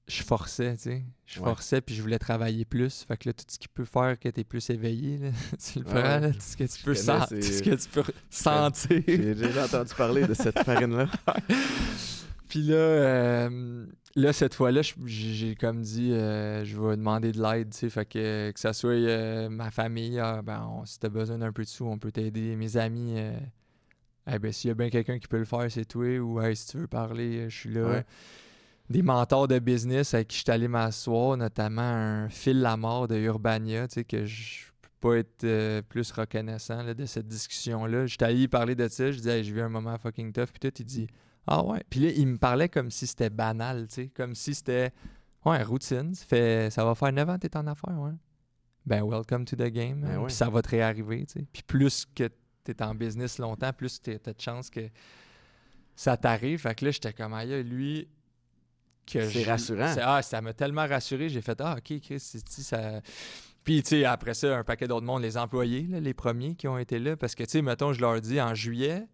je 0.07 0.23
forçais, 0.23 0.75
tu 0.77 0.83
sais. 0.83 1.05
Je 1.27 1.39
Ouais. 1.41 1.45
forçais, 1.47 1.81
puis 1.81 1.95
je 1.95 2.03
voulais 2.03 2.19
travailler 2.19 2.65
plus. 2.65 3.05
Fait 3.07 3.17
que 3.17 3.29
là, 3.29 3.33
tout 3.33 3.45
ce 3.49 3.59
qui 3.59 3.69
peut 3.69 3.85
faire 3.85 4.19
que 4.19 4.29
tu 4.29 4.41
es 4.41 4.45
plus 4.45 4.69
éveillé, 4.71 5.19
là, 5.19 5.29
tu 5.73 5.79
le 5.81 5.85
prends, 5.85 5.95
ouais. 5.97 6.21
là, 6.21 6.31
tout 6.33 6.41
ce 6.41 6.57
que 6.57 6.65
tu 6.65 6.83
peux 6.85 6.95
tout 6.95 7.01
ce 7.01 7.63
que 7.63 7.75
tu 7.75 7.89
peux 7.89 8.03
sentir. 8.31 9.03
J'ai 9.07 9.35
déjà 9.35 9.65
entendu 9.67 9.95
parler 9.95 10.27
de 10.27 10.35
cette 10.35 10.59
farine-là. 10.61 11.07
Puis 12.49 12.63
là, 12.63 12.75
euh, 12.75 13.87
là, 14.17 14.33
cette 14.33 14.55
fois-là, 14.55 14.81
j'ai 15.07 15.55
comme 15.55 15.83
dit, 15.83 16.13
euh, 16.13 16.65
je 16.65 16.79
vais 16.81 16.97
demander 16.97 17.33
de 17.33 17.41
l'aide, 17.43 17.71
tu 17.71 17.79
sais, 17.79 17.91
fait 17.91 18.05
que, 18.07 18.51
que 18.51 18.61
ça 18.61 18.73
soit 18.73 18.91
euh, 18.93 19.49
ma 19.49 19.71
famille, 19.71 20.19
ah, 20.19 20.43
ben, 20.43 20.67
on- 20.71 20.85
si 20.85 20.99
t'as 20.99 21.09
besoin 21.09 21.39
d'un 21.39 21.53
peu 21.53 21.63
de 21.63 21.69
sous, 21.69 21.85
on 21.87 21.99
peut 21.99 22.13
t'aider. 22.13 22.57
Mes 22.57 22.77
amis, 22.77 23.15
euh, 23.17 23.39
eh 24.33 24.39
ben, 24.39 24.53
s'il 24.53 24.69
y 24.69 24.71
a 24.71 24.75
bien 24.75 24.91
quelqu'un 24.91 25.19
qui 25.19 25.29
peut 25.29 25.39
le 25.39 25.45
faire, 25.45 25.67
c'est 25.71 25.85
toi, 25.85 26.19
ou 26.19 26.41
hey, 26.41 26.57
si 26.57 26.69
tu 26.69 26.79
veux 26.79 26.87
parler, 26.87 27.49
je 27.49 27.57
suis 27.57 27.71
là. 27.71 27.83
Ouais. 27.89 28.05
Des 28.89 29.03
mentors 29.03 29.47
de 29.47 29.59
business 29.61 30.15
avec 30.15 30.29
qui 30.29 30.37
je 30.39 30.43
suis 30.43 30.51
allé 30.51 30.67
m'asseoir, 30.67 31.37
notamment 31.37 31.81
un 31.83 32.29
Phil 32.29 32.61
Lamar 32.61 33.07
de 33.07 33.17
Urbania, 33.17 33.87
tu 33.87 33.95
sais, 33.95 34.05
que 34.05 34.25
je 34.25 34.65
peux 34.83 34.89
pas 35.11 35.17
être 35.19 35.45
euh, 35.45 35.81
plus 35.83 36.11
reconnaissant 36.11 36.83
là, 36.83 36.93
de 36.95 37.07
cette 37.07 37.29
discussion-là. 37.29 38.07
J'étais 38.07 38.25
allé 38.25 38.49
parler 38.49 38.75
de 38.75 38.89
ça, 38.89 39.13
je 39.13 39.19
disais, 39.19 39.39
Hey, 39.39 39.45
j'ai 39.45 39.53
vu 39.53 39.61
un 39.61 39.69
moment 39.69 39.97
fucking 39.97 40.33
tough, 40.33 40.47
puis 40.47 40.59
tout, 40.59 40.77
il 40.81 40.85
dit, 40.85 41.07
ah 41.51 41.65
ouais. 41.65 41.83
Puis 41.91 42.01
là, 42.01 42.11
il 42.17 42.27
me 42.27 42.39
parlait 42.39 42.69
comme 42.69 42.91
si 42.91 43.07
c'était 43.07 43.29
banal, 43.29 43.89
tu 43.89 43.95
sais, 43.95 44.09
comme 44.09 44.35
si 44.35 44.55
c'était, 44.55 44.93
ouais, 45.45 45.63
routine. 45.63 46.15
Ça, 46.15 46.25
fait, 46.25 46.71
ça 46.71 46.85
va 46.85 46.95
faire 46.95 47.13
9 47.13 47.29
ans 47.29 47.35
que 47.35 47.47
t'es 47.47 47.57
en 47.57 47.67
affaires, 47.67 47.99
ouais. 47.99 48.13
Ben, 48.87 49.03
welcome 49.05 49.45
to 49.45 49.57
the 49.57 49.65
game. 49.69 50.01
Ben 50.01 50.11
hein. 50.13 50.19
ouais. 50.21 50.27
Puis 50.27 50.35
ça 50.35 50.49
va 50.49 50.63
te 50.63 50.69
réarriver, 50.71 51.27
tu 51.27 51.41
sais. 51.41 51.47
Puis 51.53 51.63
plus 51.63 52.07
que 52.15 52.29
t'es 52.65 52.81
en 52.83 52.95
business 52.95 53.39
longtemps, 53.39 53.73
plus 53.73 54.01
t'as 54.01 54.19
t'as 54.19 54.33
de 54.33 54.41
chance 54.41 54.71
que 54.71 54.89
ça 55.97 56.17
t'arrive. 56.17 56.61
Fait 56.61 56.75
que 56.75 56.85
là, 56.87 56.91
j'étais 56.93 57.13
comme, 57.13 57.35
aïe, 57.35 57.63
lui. 57.63 58.09
que 59.07 59.29
C'est 59.29 59.43
je- 59.43 59.51
rassurant. 59.51 59.95
Ah, 60.01 60.23
ça 60.23 60.41
m'a 60.41 60.55
tellement 60.55 60.87
rassuré. 60.87 61.29
J'ai 61.29 61.43
fait, 61.43 61.61
ah, 61.61 61.75
ok, 61.79 62.01
Chris, 62.01 62.23
tu 62.45 62.63
ça. 62.63 63.01
Puis, 63.65 63.83
tu 63.83 63.89
sais, 63.91 64.05
après 64.05 64.35
ça, 64.35 64.57
un 64.57 64.65
paquet 64.65 64.89
d'autres 64.89 65.05
monde, 65.05 65.23
les 65.23 65.37
employés, 65.37 65.83
là, 65.89 66.01
les 66.01 66.15
premiers 66.15 66.55
qui 66.55 66.69
ont 66.69 66.79
été 66.79 66.99
là. 66.99 67.17
Parce 67.17 67.35
que, 67.35 67.43
tu 67.43 67.51
sais, 67.51 67.63
mettons, 67.63 67.93
je 67.93 68.01
leur 68.01 68.21
dis 68.21 68.41
en 68.41 68.55
juillet, 68.55 69.07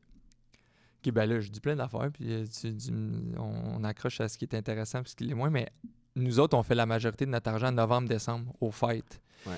OK, 1.07 1.13
ben 1.13 1.27
là, 1.29 1.41
je 1.41 1.49
dis 1.51 1.61
plein 1.61 1.77
d'affaires, 1.77 2.11
puis 2.13 2.33
euh, 2.33 2.45
tu- 2.47 2.77
tu- 2.77 2.93
on, 3.39 3.79
on 3.81 3.85
accroche 3.85 4.21
à 4.21 4.29
ce 4.29 4.37
qui 4.39 4.45
est 4.45 4.55
intéressant, 4.55 5.03
puis 5.03 5.11
ce 5.11 5.17
qui 5.17 5.25
l'est 5.25 5.35
moins, 5.35 5.51
mais 5.51 5.69
nous 6.15 6.41
autres, 6.41 6.57
on 6.57 6.63
fait 6.63 6.75
la 6.75 6.87
majorité 6.87 7.27
de 7.27 7.31
notre 7.31 7.51
argent 7.51 7.71
novembre-décembre, 7.73 8.53
aux 8.61 8.71
fêtes. 8.71 9.21
Ouais. 9.47 9.57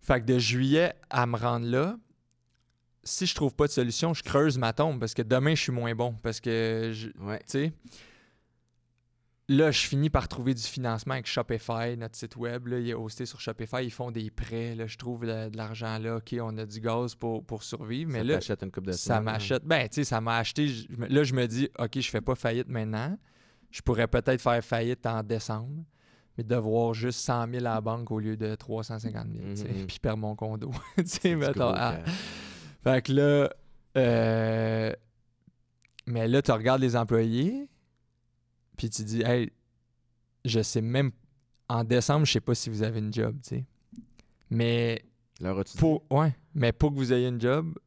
Fait 0.00 0.20
que 0.20 0.26
de 0.26 0.38
juillet 0.38 0.94
à 1.10 1.26
me 1.26 1.36
rendre 1.36 1.66
là, 1.66 1.96
si 3.04 3.26
je 3.26 3.34
trouve 3.34 3.54
pas 3.54 3.66
de 3.66 3.72
solution, 3.72 4.14
je 4.14 4.22
creuse 4.22 4.58
ma 4.58 4.72
tombe, 4.72 5.00
parce 5.00 5.14
que 5.14 5.22
demain, 5.22 5.54
je 5.56 5.62
suis 5.62 5.72
moins 5.72 5.94
bon, 5.94 6.14
parce 6.22 6.40
que, 6.40 6.92
tu 6.92 7.12
sais, 7.46 7.72
là, 9.48 9.70
je 9.70 9.86
finis 9.86 10.08
par 10.10 10.28
trouver 10.28 10.54
du 10.54 10.62
financement 10.62 11.14
avec 11.14 11.26
Shopify, 11.26 11.96
notre 11.96 12.16
site 12.16 12.36
web. 12.36 12.68
Là, 12.68 12.78
il 12.78 12.88
est 12.90 12.94
hosté 12.94 13.26
sur 13.26 13.40
Shopify. 13.40 13.82
Ils 13.84 13.90
font 13.90 14.10
des 14.10 14.30
prêts. 14.30 14.74
Là, 14.74 14.86
je 14.86 14.96
trouve 14.96 15.26
de, 15.26 15.48
de 15.50 15.56
l'argent 15.56 15.98
là. 15.98 16.16
OK, 16.16 16.34
on 16.40 16.56
a 16.58 16.64
du 16.66 16.80
gaz 16.80 17.14
pour, 17.14 17.44
pour 17.44 17.62
survivre. 17.62 18.10
Mais 18.10 18.18
ça 18.40 18.54
là, 18.54 18.56
une 18.62 18.70
coupe 18.70 18.86
de 18.86 18.92
ça 18.92 19.18
hein. 19.18 19.20
m'achète. 19.20 19.64
Ben, 19.64 19.88
tu 19.88 19.96
sais, 19.96 20.04
ça 20.04 20.20
m'a 20.20 20.38
acheté. 20.38 20.68
je 20.68 20.86
Là, 21.08 21.24
je 21.24 21.34
me 21.34 21.46
dis, 21.46 21.68
OK, 21.78 21.98
je 22.00 22.08
fais 22.10 22.20
pas 22.20 22.34
faillite 22.34 22.68
maintenant. 22.68 23.18
Je 23.70 23.80
pourrais 23.82 24.06
peut-être 24.08 24.40
faire 24.40 24.62
faillite 24.64 25.06
en 25.06 25.22
décembre, 25.22 25.84
mais 26.36 26.44
devoir 26.44 26.92
juste 26.94 27.20
100 27.20 27.46
000 27.50 27.56
à 27.66 27.74
la 27.74 27.80
banque 27.80 28.10
au 28.10 28.18
lieu 28.20 28.36
de 28.36 28.54
350 28.54 29.26
000, 29.32 29.44
tu 29.50 29.56
sais, 29.56 29.68
Mhm. 29.68 29.86
puis 29.86 29.98
perdre 29.98 30.18
mon 30.18 30.36
condo. 30.36 30.70
tu 30.96 31.04
sais, 31.06 31.34
mettons, 31.34 31.72
ah. 31.74 31.96
Fait 32.84 33.00
que 33.02 33.12
là, 33.12 33.50
euh, 33.96 34.92
mais 36.06 36.28
là, 36.28 36.42
tu 36.42 36.50
regardes 36.52 36.80
les 36.82 36.96
employés, 36.96 37.68
puis 38.82 38.90
tu 38.90 39.04
dis, 39.04 39.22
hey, 39.22 39.48
je 40.44 40.60
sais 40.60 40.80
même, 40.80 41.12
en 41.68 41.84
décembre, 41.84 42.26
je 42.26 42.32
sais 42.32 42.40
pas 42.40 42.52
si 42.56 42.68
vous 42.68 42.82
avez 42.82 42.98
une 42.98 43.12
job, 43.12 43.36
tu 43.40 43.50
sais. 43.50 43.64
Mais 44.50 45.04
Leur 45.40 45.62
pour, 45.78 46.02
ouais, 46.10 46.34
mais 46.52 46.72
pour 46.72 46.90
que 46.90 46.96
vous 46.96 47.12
ayez 47.12 47.28
une 47.28 47.40
job, 47.40 47.78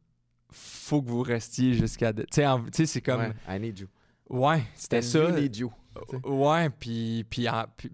faut 0.50 1.02
que 1.02 1.10
vous 1.10 1.22
restiez 1.22 1.74
jusqu'à. 1.74 2.14
Tu 2.14 2.24
sais, 2.72 2.86
c'est 2.86 3.02
comme. 3.02 3.20
Ouais, 3.20 3.34
I 3.50 3.60
need 3.60 3.78
you. 3.78 3.88
Ouais, 4.30 4.64
c'était 4.74 5.02
ça. 5.02 5.20
you 5.32 5.36
need 5.36 5.56
you. 5.58 5.74
Ouais, 6.24 6.70
puis, 6.70 7.26
puis- 7.30 7.46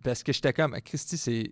parce 0.04 0.22
que 0.22 0.32
j'étais 0.32 0.54
comme, 0.54 0.80
Christy, 0.82 1.18
c'est. 1.18 1.52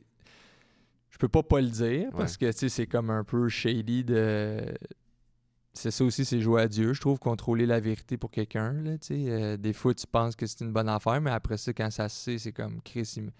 Je 1.09 1.17
peux 1.17 1.29
pas 1.29 1.41
pas 1.41 1.61
le 1.61 1.69
dire 1.69 2.11
parce 2.15 2.37
que, 2.37 2.45
tu 2.51 2.57
sais, 2.59 2.69
c'est 2.69 2.85
comme 2.85 3.09
un 3.09 3.23
peu 3.23 3.49
shady 3.49 4.03
de. 4.03 4.71
C'est 5.73 5.91
ça 5.91 6.03
aussi, 6.03 6.25
c'est 6.25 6.41
jouer 6.41 6.63
à 6.63 6.67
Dieu. 6.67 6.93
Je 6.93 6.99
trouve 6.99 7.19
contrôler 7.19 7.65
la 7.65 7.79
vérité 7.79 8.17
pour 8.17 8.31
quelqu'un, 8.31 8.73
là. 8.73 8.95
Euh, 9.11 9.55
des 9.55 9.73
fois, 9.73 9.93
tu 9.93 10.05
penses 10.07 10.35
que 10.35 10.45
c'est 10.47 10.61
une 10.61 10.73
bonne 10.73 10.89
affaire, 10.89 11.21
mais 11.21 11.31
après 11.31 11.57
ça, 11.57 11.71
quand 11.73 11.89
ça 11.91 12.09
se 12.09 12.17
sait, 12.19 12.37
c'est 12.37 12.51
comme, 12.51 12.81
Chris, 12.81 13.13
il 13.17 13.31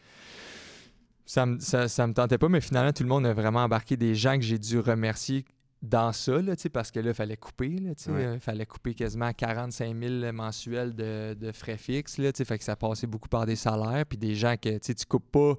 ça, 1.26 1.46
me- 1.46 1.60
ça, 1.60 1.88
ça 1.88 2.08
me 2.08 2.13
tentait 2.13 2.38
pas, 2.38 2.50
mais 2.50 2.62
finalement, 2.62 2.92
tout 2.94 3.04
le 3.04 3.10
monde 3.10 3.26
a 3.26 3.34
vraiment 3.34 3.63
embarqué 3.63 3.98
des 3.98 4.15
gens 4.15 4.36
que 4.36 4.42
j'ai 4.42 4.58
dû 4.58 4.80
remercier 4.80 5.46
dans 5.82 6.12
ça, 6.12 6.42
là, 6.42 6.54
parce 6.74 6.92
que 6.92 7.00
là, 7.00 7.12
il 7.12 7.13
fallait 7.13 7.38
couper, 7.38 7.76
Ouais. 7.80 7.94
euh, 8.08 8.39
fallait 8.39 8.65
couper 8.65 8.94
quasiment 8.94 9.32
45 9.32 9.96
000 9.98 10.34
mensuels 10.34 10.94
de, 10.94 11.34
de 11.39 11.52
frais 11.52 11.78
fixes, 11.78 12.18
là, 12.18 12.32
fait 12.34 12.58
que 12.58 12.63
ça 12.63 12.76
passait 12.76 13.08
beaucoup 13.08 13.30
par 13.30 13.46
des 13.46 13.56
salaires, 13.56 14.06
puis 14.08 14.18
des 14.18 14.36
gens 14.36 14.56
que, 14.62 14.78
tu 14.78 14.94
coupes 15.08 15.32
pas 15.32 15.54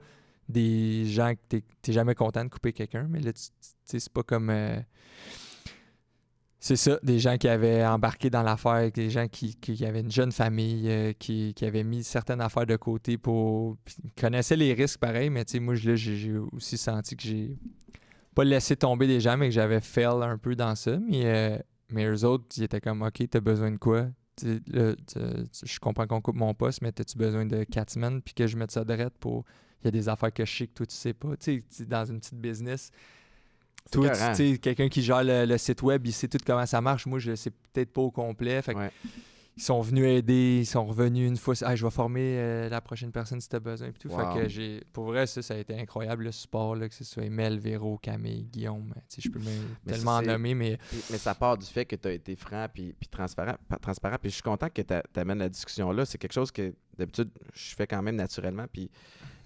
des 0.49 1.07
gens 1.07 1.35
que 1.35 1.41
t'es- 1.49 1.65
t'es 1.83 1.93
jamais 1.93 2.15
content 2.15 2.45
de 2.45 2.51
couper 2.51 2.73
quelqu'un, 2.73 3.07
mais 3.09 3.21
là, 3.21 3.31
c'est 3.85 4.09
pas 4.13 4.23
comme... 4.23 4.51
euh, 4.51 4.79
c'est 6.63 6.77
ça, 6.77 6.99
des 7.03 7.19
gens 7.19 7.39
qui 7.39 7.49
avaient 7.49 7.85
embarqué 7.87 8.29
dans 8.29 8.43
l'affaire, 8.43 8.93
des 8.93 9.09
gens 9.09 9.27
qui, 9.29 9.55
qui- 9.57 9.83
avaient 9.85 10.01
une 10.01 10.11
jeune 10.11 10.31
famille, 10.31 10.91
euh, 10.91 11.13
qui, 11.19 11.55
qui 11.55 11.65
avaient 11.65 11.85
mis 11.85 12.05
certaines 12.05 12.43
affaires 12.43 12.67
de 12.67 12.77
côté 12.77 13.17
pour... 13.17 13.79
ils 14.05 14.13
connaissaient 14.13 14.57
les 14.57 14.75
risques 14.75 15.01
pareil, 15.01 15.31
mais 15.31 15.43
tu 15.47 15.53
sais, 15.53 15.59
moi, 15.59 15.75
j'ai 15.75 16.37
aussi 16.53 16.77
senti 16.77 17.17
que 17.17 17.23
j'ai 17.23 17.57
pas 18.35 18.45
laissé 18.45 18.77
tomber 18.77 19.07
des 19.07 19.21
gens, 19.21 19.39
mais 19.39 19.47
que 19.49 19.55
j'avais 19.55 19.81
fail 19.81 20.23
un 20.23 20.37
peu 20.37 20.55
dans 20.55 20.75
ça. 20.75 20.99
Mais, 20.99 21.23
euh, 21.25 21.59
mais 21.91 22.05
eux 22.05 22.25
autres, 22.27 22.45
ils 22.59 22.65
étaient 22.65 22.81
comme, 22.81 23.01
OK, 23.03 23.23
t'as 23.31 23.41
besoin 23.41 23.71
de 23.71 23.79
quoi? 23.79 24.09
Je 24.43 25.79
comprends 25.81 26.07
qu'on 26.07 26.21
coupe 26.21 26.37
mon 26.37 26.53
poste, 26.53 26.83
mais 26.83 26.93
t'as-tu 26.93 27.17
besoin 27.17 27.47
de 27.47 27.65
quatre 27.65 27.91
semaines 27.91 28.21
puis 28.21 28.35
que 28.35 28.47
je 28.47 28.59
mette 28.59 28.71
ça 28.71 28.85
de 28.85 29.09
pour... 29.19 29.45
Il 29.83 29.87
y 29.87 29.89
a 29.89 29.93
des 29.93 30.11
affaires 30.11 30.31
que 30.31 30.45
je 30.45 30.55
sais 30.59 30.67
que 30.67 30.75
toi, 30.75 30.85
tu 30.85 30.95
sais 30.95 31.15
pas. 31.15 31.39
Tu 31.39 31.65
sais, 31.71 31.87
dans 31.87 32.05
une 32.05 32.21
petite 32.21 32.39
business, 32.39 32.91
toi, 33.91 34.11
tu 34.35 34.59
quelqu'un 34.59 34.89
qui 34.89 35.03
gère 35.03 35.25
le, 35.25 35.45
le 35.45 35.59
site 35.59 35.83
web, 35.83 36.07
il 36.07 36.13
sait 36.13 36.29
tout 36.29 36.39
comment 36.47 36.67
ça 36.67 36.81
marche. 36.81 37.07
Moi, 37.07 37.19
je 37.19 37.31
le 37.31 37.37
sais 37.37 37.51
peut-être 37.51 37.93
pas 37.93 38.03
au 38.03 38.11
complet. 38.11 38.61
Fait 38.63 38.75
que 38.75 38.79
Ouais. 38.79 38.91
ils 39.57 39.63
sont 39.63 39.81
venus 39.81 40.05
aider, 40.07 40.59
ils 40.63 40.67
sont 40.67 40.87
revenus 40.87 41.29
une 41.29 41.37
fois. 41.37 41.55
Ah, 41.63 41.75
je 41.77 41.85
vais 41.85 41.91
former 41.91 42.37
euh, 42.39 42.69
la 42.69 42.81
prochaine 42.81 43.11
personne 43.13 43.41
si 43.41 43.49
tu 43.49 43.57
as 43.57 43.61
besoin. 43.61 43.91
Tout. 43.93 44.09
Wow. 44.09 44.19
Fait 44.35 44.41
que 44.43 44.49
j'ai, 44.49 44.81
pour 44.93 45.05
vrai, 45.07 45.27
ça, 45.27 45.43
ça 45.43 45.55
a 45.55 45.57
été 45.59 45.79
incroyable 45.79 46.25
le 46.25 46.33
support, 46.33 46.77
là, 46.77 46.89
que 46.89 46.95
ce 46.95 47.05
soit 47.05 47.29
Mel, 47.29 47.59
Véro, 47.59 47.99
Camille, 47.99 48.45
Guillaume. 48.45 48.95
Je 49.19 49.29
peux 49.29 49.41
tellement 49.87 50.23
nommer, 50.23 50.55
mais 50.55 50.79
mais 51.11 51.19
ça 51.19 51.35
part 51.35 51.59
du 51.59 51.67
fait 51.67 51.85
que 51.85 51.97
tu 51.97 52.09
as 52.09 52.13
été 52.13 52.37
franc 52.37 52.67
puis, 52.73 52.95
puis 52.99 53.09
transparent, 53.09 53.57
pa- 53.69 53.79
transparent. 53.79 54.17
Puis 54.21 54.31
je 54.31 54.35
suis 54.35 54.43
content 54.43 54.69
que 54.73 54.83
tu 54.83 54.95
amènes 55.21 55.39
la 55.41 55.49
discussion 55.49 55.91
là. 55.93 56.05
C'est 56.05 56.19
quelque 56.19 56.33
chose 56.35 56.51
que 56.53 56.73
d'habitude 56.97 57.29
je 57.53 57.75
fais 57.75 57.87
quand 57.87 58.01
même 58.03 58.17
naturellement. 58.17 58.67
Puis 58.73 58.91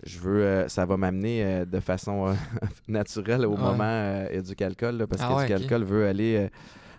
je 0.04 0.18
veux, 0.18 0.42
euh, 0.44 0.68
ça 0.68 0.84
va 0.86 0.96
m'amener 0.96 1.44
euh, 1.44 1.64
de 1.64 1.80
façon 1.80 2.28
euh, 2.28 2.34
naturelle 2.88 3.46
au 3.46 3.52
Ouais. 3.52 3.58
moment 3.58 4.26
éducalcool 4.30 4.96
là, 4.96 5.06
parce 5.06 5.22
Ah 5.24 5.36
ouais, 5.36 5.46
qu'éducalcool 5.46 5.84
veut 5.84 6.06
aller 6.06 6.48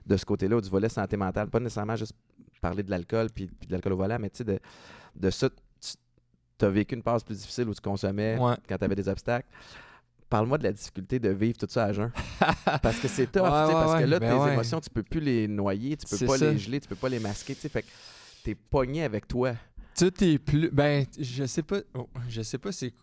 de 0.05 0.17
ce 0.17 0.25
côté-là, 0.25 0.59
du 0.61 0.69
volet 0.69 0.89
santé 0.89 1.17
mentale, 1.17 1.49
pas 1.49 1.59
nécessairement 1.59 1.95
juste 1.95 2.13
parler 2.61 2.83
de 2.83 2.89
l'alcool 2.91 3.29
puis, 3.33 3.47
puis 3.47 3.67
de 3.67 3.71
l'alcool 3.73 3.93
au 3.93 3.97
volant, 3.97 4.17
mais 4.19 4.29
tu 4.29 4.37
sais 4.37 4.43
de, 4.43 4.59
de 5.15 5.29
ça, 5.29 5.49
tu 6.57 6.65
as 6.65 6.69
vécu 6.69 6.95
une 6.95 7.01
phase 7.03 7.23
plus 7.23 7.37
difficile 7.37 7.67
où 7.69 7.73
tu 7.73 7.81
consommais 7.81 8.37
ouais. 8.39 8.53
quand 8.67 8.77
tu 8.77 8.83
avais 8.83 8.95
des 8.95 9.07
obstacles. 9.09 9.47
Parle-moi 10.29 10.57
de 10.57 10.63
la 10.63 10.71
difficulté 10.71 11.19
de 11.19 11.29
vivre 11.29 11.57
tout 11.57 11.67
ça 11.69 11.83
à 11.85 11.93
jeun. 11.93 12.11
Parce 12.81 12.97
que 12.99 13.07
c'est 13.07 13.31
tough, 13.31 13.43
Ouais, 13.43 13.49
ouais, 13.49 13.71
parce 13.73 13.93
que 13.93 13.97
ouais, 13.99 14.07
là, 14.07 14.19
ben 14.19 14.29
tes 14.37 14.43
ouais. 14.43 14.53
émotions, 14.53 14.79
tu 14.81 14.89
peux 14.89 15.03
plus 15.03 15.19
les 15.19 15.47
noyer, 15.47 15.95
tu 15.97 16.05
peux 16.07 16.25
pas 16.25 16.37
ça. 16.37 16.51
les 16.51 16.57
geler, 16.57 16.79
tu 16.79 16.87
peux 16.87 16.95
pas 16.95 17.09
les 17.09 17.19
masquer, 17.19 17.53
tu 17.53 17.61
sais, 17.61 17.69
fait 17.69 17.83
que 17.83 17.87
t'es 18.43 18.55
pogné 18.55 19.03
avec 19.03 19.27
toi. 19.27 19.53
Tout 19.97 20.23
est 20.23 20.37
plus. 20.39 20.69
Ben, 20.71 21.05
je 21.19 21.45
sais 21.45 21.63
pas. 21.63 21.79
oh, 21.93 22.09
je 22.27 22.41
sais 22.41 22.57
pas, 22.57 22.71
c'est. 22.71 22.93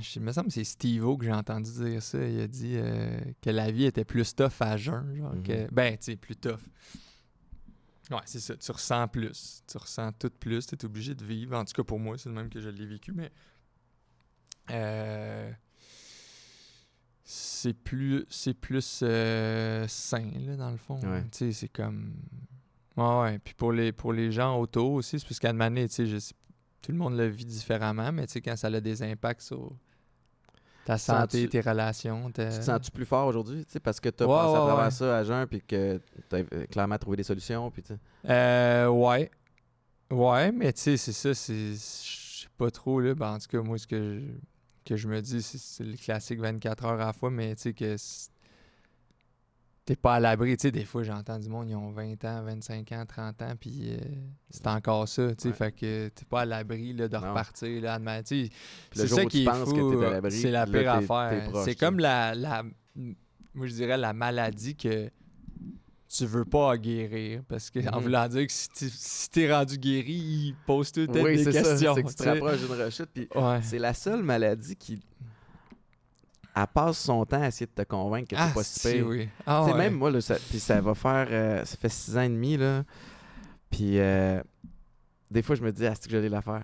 Je 0.00 0.20
me 0.20 0.32
semble 0.32 0.46
que 0.48 0.54
c'est 0.54 0.64
Steve-O 0.64 1.18
que 1.18 1.26
j'ai 1.26 1.32
entendu 1.32 1.70
dire 1.70 2.02
ça. 2.02 2.18
Il 2.26 2.40
a 2.40 2.46
dit 2.48 2.76
euh, 2.76 3.20
que 3.42 3.50
la 3.50 3.70
vie 3.70 3.84
était 3.84 4.06
plus 4.06 4.34
tough 4.34 4.52
à 4.60 4.76
jeun. 4.78 5.14
Genre 5.14 5.34
Mhm. 5.34 5.42
que, 5.42 5.74
ben, 5.74 5.96
tu 5.98 6.04
sais, 6.12 6.16
plus 6.16 6.36
tough. 6.36 6.60
Ouais, 8.10 8.18
c'est 8.24 8.40
ça. 8.40 8.56
Tu 8.56 8.72
ressens 8.72 9.08
plus. 9.08 9.62
Tu 9.70 9.76
ressens 9.76 10.12
tout 10.12 10.30
plus. 10.30 10.66
Tu 10.66 10.74
es 10.74 10.84
obligé 10.86 11.14
de 11.14 11.24
vivre. 11.24 11.56
En 11.58 11.64
tout 11.66 11.74
cas, 11.74 11.84
pour 11.84 11.98
moi, 11.98 12.16
c'est 12.16 12.30
le 12.30 12.34
même 12.34 12.48
que 12.48 12.60
je 12.60 12.70
l'ai 12.70 12.86
vécu. 12.86 13.12
Mais. 13.12 13.30
euh, 14.70 15.50
c'est 17.24 17.74
plus. 17.74 18.24
C'est 18.30 18.54
plus 18.54 19.00
euh, 19.02 19.86
sain, 19.88 20.30
là, 20.46 20.56
dans 20.56 20.70
le 20.70 20.76
fond. 20.78 20.98
Ouais. 21.00 21.22
Tu 21.24 21.28
sais, 21.38 21.52
c'est 21.52 21.68
comme. 21.68 22.14
Ouais, 22.96 23.20
ouais. 23.22 23.38
Puis 23.38 23.54
pour 23.54 23.72
les, 23.72 23.92
pour 23.92 24.12
les 24.12 24.30
gens 24.32 24.58
autour 24.58 24.92
aussi, 24.92 25.18
c'est 25.18 25.26
parce 25.26 25.38
qu'à 25.38 25.52
tu 25.52 25.88
sais, 25.88 26.06
je 26.06 26.18
sais- 26.18 26.34
tout 26.82 26.92
le 26.92 26.98
monde 26.98 27.16
le 27.16 27.26
vit 27.26 27.44
différemment, 27.44 28.10
mais 28.12 28.26
tu 28.26 28.32
sais, 28.34 28.40
quand 28.40 28.56
ça 28.56 28.66
a 28.68 28.80
des 28.80 29.02
impacts 29.02 29.42
sur 29.42 29.72
ta 30.84 30.98
santé, 30.98 31.48
tes 31.48 31.60
relations, 31.60 32.26
Tu 32.26 32.32
te 32.32 32.50
sens-tu 32.50 32.90
plus 32.90 33.04
fort 33.04 33.28
aujourd'hui, 33.28 33.64
tu 33.64 33.72
sais, 33.74 33.80
parce 33.80 34.00
que 34.00 34.08
tu 34.08 34.24
as 34.24 34.26
Euh. 34.26 34.28
Ouais, 34.28 34.34
passé 34.36 34.54
à 34.56 34.58
travers 34.66 34.84
ouais. 34.86 34.90
ça 34.90 35.18
à 35.18 35.24
jeun, 35.24 35.46
puis 35.46 35.62
que 35.62 36.00
tu 36.28 36.36
as 36.36 36.66
clairement 36.66 36.98
trouvé 36.98 37.16
des 37.18 37.22
solutions, 37.22 37.70
puis 37.70 37.82
tu. 37.84 37.92
Euh, 38.28 38.88
ouais. 38.88 39.30
Ouais, 40.10 40.50
mais 40.52 40.72
tu 40.72 40.80
sais, 40.82 40.96
c'est 40.96 41.12
ça, 41.12 41.32
c'est. 41.34 41.74
Je 41.74 42.42
sais 42.42 42.48
pas 42.58 42.70
trop, 42.70 43.00
là. 43.00 43.14
Ben, 43.14 43.34
en 43.34 43.38
tout 43.38 43.46
cas, 43.48 43.62
moi, 43.62 43.78
ce 43.78 43.86
que 43.86 44.18
je, 44.18 44.24
que 44.84 44.96
je 44.96 45.06
me 45.08 45.22
dis, 45.22 45.40
c'est- 45.40 45.58
c'est 45.58 45.84
le 45.84 45.96
classique 45.96 46.40
24 46.40 46.84
heures 46.84 47.00
à 47.00 47.06
la 47.06 47.12
fois, 47.12 47.30
mais 47.30 47.54
tu 47.54 47.62
sais, 47.62 47.72
que 47.72 47.96
c'est- 47.96 48.30
t'es 49.84 49.96
pas 49.96 50.14
à 50.14 50.20
l'abri. 50.20 50.56
Tu 50.56 50.62
sais, 50.62 50.70
des 50.70 50.84
fois, 50.84 51.02
j'entends 51.02 51.38
du 51.38 51.48
monde, 51.48 51.68
ils 51.68 51.74
ont 51.74 51.90
20 51.90 52.24
ans, 52.24 52.42
25 52.44 52.92
ans, 52.92 53.04
30 53.06 53.42
ans, 53.42 53.52
puis 53.58 53.90
euh, 53.92 53.98
c'est 54.50 54.66
encore 54.66 55.08
ça, 55.08 55.28
tu 55.34 55.42
sais. 55.42 55.48
Ouais. 55.48 55.54
Fait 55.54 55.72
que 55.72 56.08
t'es 56.08 56.24
pas 56.24 56.42
à 56.42 56.44
l'abri, 56.44 56.94
de 56.94 57.06
Non. 57.08 57.20
repartir, 57.20 57.82
là, 57.82 57.98
c'est 58.24 59.06
ça 59.08 59.24
qui 59.26 59.44
est 59.44 59.50
fou, 59.64 60.00
l'abri, 60.00 60.30
c'est 60.32 60.50
la 60.50 60.66
pire 60.66 60.92
affaire. 60.92 61.50
C'est 61.64 61.74
comme 61.74 61.98
la, 61.98 62.34
la. 62.34 62.62
Moi, 63.54 63.66
je 63.66 63.74
dirais 63.74 63.98
la 63.98 64.12
maladie 64.14 64.74
que 64.74 65.10
tu 66.08 66.26
veux 66.26 66.44
pas 66.44 66.76
guérir. 66.78 67.42
Parce 67.48 67.70
que, 67.70 67.80
en 67.90 67.96
Mhm. 67.98 68.02
voulant 68.02 68.28
dire 68.28 68.46
que 68.46 68.52
si 68.52 69.30
t'es 69.30 69.52
rendu 69.52 69.76
guéri, 69.78 70.12
il 70.12 70.54
pose 70.66 70.90
tout 70.92 71.06
Oui, 71.10 71.36
des 71.36 71.44
ça. 71.44 71.52
questions. 71.52 71.94
Que 71.94 72.00
tu 72.08 72.14
te 72.14 72.22
rapproches 72.22 72.60
d'une 72.60 72.82
rechute, 72.82 73.10
Ouais. 73.34 73.60
c'est 73.62 73.78
la 73.78 73.92
seule 73.94 74.22
maladie 74.22 74.76
qui. 74.76 75.00
Elle 76.54 76.66
passe 76.66 76.98
son 76.98 77.24
temps 77.24 77.40
à 77.42 77.46
essayer 77.48 77.66
de 77.66 77.72
te 77.72 77.86
convaincre 77.88 78.28
que 78.28 78.36
Ah, 78.38 78.48
c'est 78.48 78.54
pas 78.54 78.62
si 78.62 78.92
pire. 78.92 79.06
oui. 79.06 79.28
Ah, 79.46 79.62
Tu 79.64 79.70
sais, 79.70 79.76
ouais. 79.76 79.84
même 79.84 79.94
moi, 79.94 80.10
là, 80.10 80.20
ça, 80.20 80.34
puis 80.36 80.60
ça 80.60 80.80
va 80.80 80.94
faire. 80.94 81.26
euh, 81.30 81.64
ça 81.64 81.76
fait 81.76 81.88
six 81.88 82.16
ans 82.16 82.20
et 82.22 82.28
demi, 82.28 82.56
là. 82.56 82.84
Puis 83.70 83.98
euh, 83.98 84.40
des 85.30 85.42
fois, 85.42 85.56
je 85.56 85.62
me 85.62 85.72
dis, 85.72 85.86
ah, 85.86 85.94
c'est 85.94 86.04
que 86.06 86.10
j'allais 86.12 86.28
la 86.28 86.42
faire. 86.42 86.62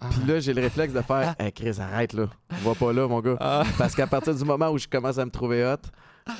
Ah. 0.00 0.08
Puis 0.10 0.24
là, 0.26 0.40
j'ai 0.40 0.54
le 0.54 0.62
réflexe 0.62 0.92
de 0.94 1.02
faire, 1.02 1.34
hey, 1.38 1.52
Chris, 1.52 1.76
arrête, 1.80 2.12
là. 2.14 2.28
Va 2.62 2.74
pas 2.74 2.92
là, 2.92 3.06
mon 3.08 3.20
gars. 3.20 3.36
Ah, 3.40 3.62
Parce 3.78 3.94
qu'à 3.94 4.06
partir 4.06 4.34
du 4.34 4.44
moment 4.44 4.70
où 4.70 4.78
je 4.78 4.88
commence 4.88 5.18
à 5.18 5.24
me 5.26 5.30
trouver 5.30 5.64
hot, 5.64 5.76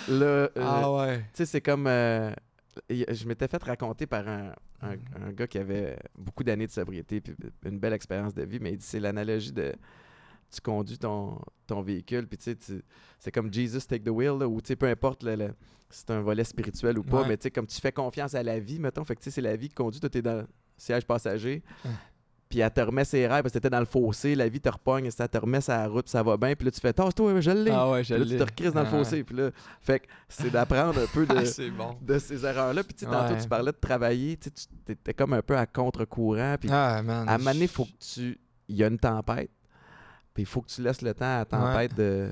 là, 0.09 0.25
euh, 0.25 0.49
ah 0.61 0.93
ouais. 0.93 1.19
tu 1.19 1.25
sais, 1.35 1.47
c'est 1.47 1.61
comme. 1.61 1.85
je 1.87 3.27
m'étais 3.27 3.49
fait 3.49 3.63
raconter 3.63 4.07
par 4.07 4.27
un, 4.29 4.53
un- 4.83 5.27
un 5.29 5.33
gars 5.33 5.47
qui 5.47 5.59
avait 5.59 5.99
beaucoup 6.17 6.45
d'années 6.45 6.67
de 6.67 6.73
sobriété, 6.73 7.21
puis 7.21 7.35
une 7.65 7.79
belle 7.79 7.93
expérience 7.93 8.35
de 8.35 8.43
vie, 8.43 8.59
mais 8.61 8.73
il 8.73 8.79
dit 8.79 8.87
c'est 8.87 9.01
l'analogie 9.01 9.53
de. 9.53 9.75
Tu 10.51 10.61
conduis 10.61 10.99
ton, 10.99 11.39
ton 11.67 11.83
véhicule, 11.83 12.27
puis 12.27 12.39
tu 12.39 12.57
sais, 12.59 12.83
c'est 13.19 13.33
comme 13.33 13.53
Jesus 13.53 13.81
take 13.81 14.05
the 14.05 14.09
wheel, 14.11 14.43
où 14.45 14.61
tu 14.61 14.69
sais, 14.69 14.77
peu 14.77 14.87
importe 14.87 15.23
le, 15.25 15.35
le- 15.37 15.55
si 15.91 16.01
c'est 16.07 16.11
un 16.13 16.21
volet 16.21 16.45
spirituel 16.45 16.99
ou 16.99 17.03
pas, 17.03 17.23
Ouais. 17.23 17.29
mais 17.29 17.37
tu 17.37 17.45
sais, 17.45 17.51
comme 17.51 17.67
tu 17.67 17.81
fais 17.81 17.93
confiance 17.93 18.35
à 18.35 18.43
la 18.43 18.59
vie, 18.59 18.79
mettons, 18.79 19.05
fait 19.05 19.15
que 19.17 19.21
tu 19.21 19.25
sais, 19.25 19.31
c'est 19.33 19.41
la 19.41 19.57
vie 19.57 19.69
qui 19.69 19.75
conduit, 19.75 20.01
toi, 20.01 20.09
t'es 20.09 20.23
dans 20.23 20.39
le 20.39 20.47
siège 20.77 21.05
passager. 21.05 21.63
Ouais. 21.85 21.91
Puis 22.49 22.61
elle 22.61 22.71
te 22.71 22.81
remet 22.81 23.05
ses 23.05 23.27
rêves 23.27 23.43
parce 23.43 23.53
que 23.53 23.59
t'étais 23.59 23.71
dans 23.71 23.81
le 23.81 23.87
fossé, 23.87 24.37
la 24.37 24.49
vie 24.49 24.61
te 24.61 24.69
repogne, 24.69 25.11
ça 25.11 25.27
te 25.27 25.37
remet 25.37 25.61
sa 25.61 25.89
route, 25.89 26.09
ça 26.09 26.23
va 26.23 26.37
bien, 26.37 26.55
puis 26.55 26.65
là 26.67 26.71
tu 26.71 26.81
fais 26.81 26.93
Tasse-toi, 26.93 27.41
je 27.41 27.51
l'ai. 27.51 27.73
Ah 27.73 27.91
ouais, 27.91 28.05
je 28.05 28.15
Puis 28.15 28.25
là, 28.25 28.31
tu 28.31 28.37
te 28.37 28.43
recrises 28.45 28.73
dans 28.73 28.83
le 28.83 28.87
Ah. 28.87 28.91
fossé. 28.91 29.25
Puis 29.25 29.35
là, 29.37 29.51
fait 29.81 29.99
que 29.99 30.07
c'est 30.29 30.51
d'apprendre 30.51 31.01
un 31.01 31.07
peu 31.13 31.27
de, 31.27 31.37
Ah, 31.37 31.71
bon. 31.77 31.99
de 32.01 32.19
ces 32.21 32.45
erreurs-là. 32.47 32.85
Puis 32.85 32.95
tu 32.95 33.05
sais, 33.05 33.11
tantôt, 33.11 33.35
tu 33.43 33.49
parlais 33.49 33.73
de 33.73 33.77
travailler. 33.77 34.37
Tu 34.37 34.49
étais 34.89 35.13
comme 35.13 35.33
un 35.33 35.43
peu 35.43 35.57
à 35.59 35.67
contre-courant. 35.67 36.55
Puis 36.61 36.69
Ah, 36.73 37.03
man. 37.03 37.29
à 37.29 37.35
un 37.35 37.39
moment 37.39 37.51
donné, 37.51 37.65
il 37.65 37.69
je- 37.69 37.73
faut 37.73 37.85
que 37.85 37.91
tu. 37.99 38.39
Il 38.69 38.77
y 38.77 38.85
a 38.85 38.87
une 38.87 38.99
tempête. 38.99 39.51
Puis 40.37 40.43
il 40.43 40.47
faut 40.47 40.61
que 40.61 40.69
tu 40.69 40.83
laisses 40.83 41.01
le 41.01 41.15
temps 41.15 41.25
à 41.25 41.39
la 41.39 41.45
tempête 41.47 41.95
de, 41.95 42.29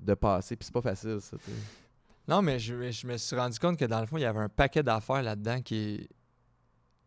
de 0.00 0.14
passer. 0.14 0.54
Puis 0.54 0.66
c'est 0.66 0.72
pas 0.72 0.80
facile, 0.80 1.18
ça. 1.20 1.36
Non, 2.28 2.40
mais 2.40 2.60
je, 2.60 2.92
je 2.92 3.04
me 3.04 3.16
suis 3.16 3.34
rendu 3.34 3.58
compte 3.58 3.76
que 3.76 3.84
dans 3.84 3.98
le 3.98 4.06
fond, 4.06 4.16
il 4.16 4.20
y 4.20 4.26
avait 4.26 4.38
un 4.38 4.48
paquet 4.48 4.84
d'affaires 4.84 5.22
là-dedans 5.24 5.60
qui. 5.60 6.08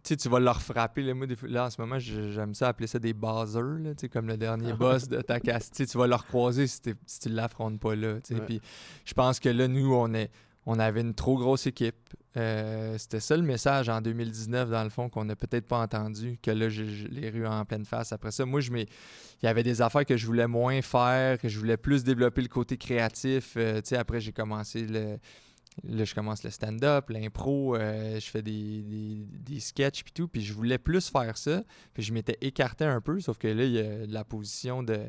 Tu 0.03 0.09
sais, 0.09 0.17
tu 0.17 0.27
vas 0.27 0.41
leur 0.41 0.61
frapper. 0.61 1.03
Là, 1.03 1.13
moi, 1.13 1.25
des 1.25 1.37
là, 1.43 1.67
en 1.67 1.69
ce 1.69 1.79
moment, 1.79 1.99
j'aime 1.99 2.53
ça 2.53 2.67
appeler 2.67 2.87
ça 2.87 2.99
des 2.99 3.13
buzzers, 3.13 3.79
là, 3.79 3.91
comme 4.11 4.27
le 4.27 4.35
dernier 4.35 4.73
boss 4.77 5.07
de 5.07 5.21
ta 5.21 5.39
casse. 5.39 5.71
Tu 5.71 5.85
vas 5.97 6.07
leur 6.07 6.25
croiser 6.25 6.67
si, 6.67 6.81
si 7.05 7.19
tu 7.21 7.29
l'affrontes 7.29 7.79
pas 7.79 7.95
là. 7.95 8.15
Puis 8.45 8.59
je 9.05 9.13
pense 9.13 9.39
que 9.39 9.47
là, 9.47 9.69
nous, 9.69 9.93
on, 9.93 10.13
est, 10.13 10.31
on 10.65 10.79
avait 10.79 11.01
une 11.01 11.13
trop 11.13 11.37
grosse 11.37 11.67
équipe. 11.67 11.95
Euh, 12.37 12.97
C'était 12.97 13.19
ça 13.19 13.35
le 13.35 13.43
message 13.43 13.89
en 13.89 14.01
2019, 14.01 14.69
dans 14.69 14.83
le 14.83 14.89
fond, 14.89 15.09
qu'on 15.09 15.25
n'a 15.25 15.35
peut-être 15.35 15.67
pas 15.67 15.79
entendu, 15.79 16.37
que 16.41 16.51
là, 16.51 16.69
je, 16.69 16.83
l'ai 17.07 17.29
eu 17.29 17.45
en 17.45 17.65
pleine 17.65 17.85
face. 17.85 18.13
Après 18.13 18.31
ça, 18.31 18.45
moi, 18.45 18.61
il 18.61 18.87
y 19.43 19.47
avait 19.47 19.63
des 19.63 19.81
affaires 19.81 20.05
que 20.05 20.15
je 20.15 20.25
voulais 20.25 20.47
moins 20.47 20.81
faire, 20.81 21.39
que 21.39 21.49
je 21.49 21.59
voulais 21.59 21.77
plus 21.77 22.03
développer 22.03 22.41
le 22.41 22.47
côté 22.47 22.77
créatif. 22.77 23.55
Euh, 23.57 23.81
après, 23.97 24.21
j'ai 24.21 24.31
commencé 24.31 24.85
le. 24.85 25.17
Je 25.87 26.13
commence 26.13 26.43
le 26.43 26.49
stand-up, 26.49 27.09
l'impro, 27.09 27.77
euh, 27.77 28.19
je 28.19 28.29
fais 28.29 28.41
des, 28.41 28.83
des, 29.25 29.61
sketchs 29.61 30.03
puis 30.03 30.11
tout, 30.11 30.27
puis 30.27 30.41
je 30.41 30.53
voulais 30.53 30.77
plus 30.77 31.09
faire 31.09 31.37
ça. 31.37 31.63
Puis 31.93 32.03
je 32.03 32.13
m'étais 32.13 32.37
écarté 32.41 32.83
un 32.83 32.99
peu, 32.99 33.21
sauf 33.21 33.37
que 33.37 33.47
là, 33.47 33.63
il 33.63 33.71
y 33.71 33.79
a 33.79 34.05
la 34.05 34.25
position 34.25 34.83
de 34.83 34.99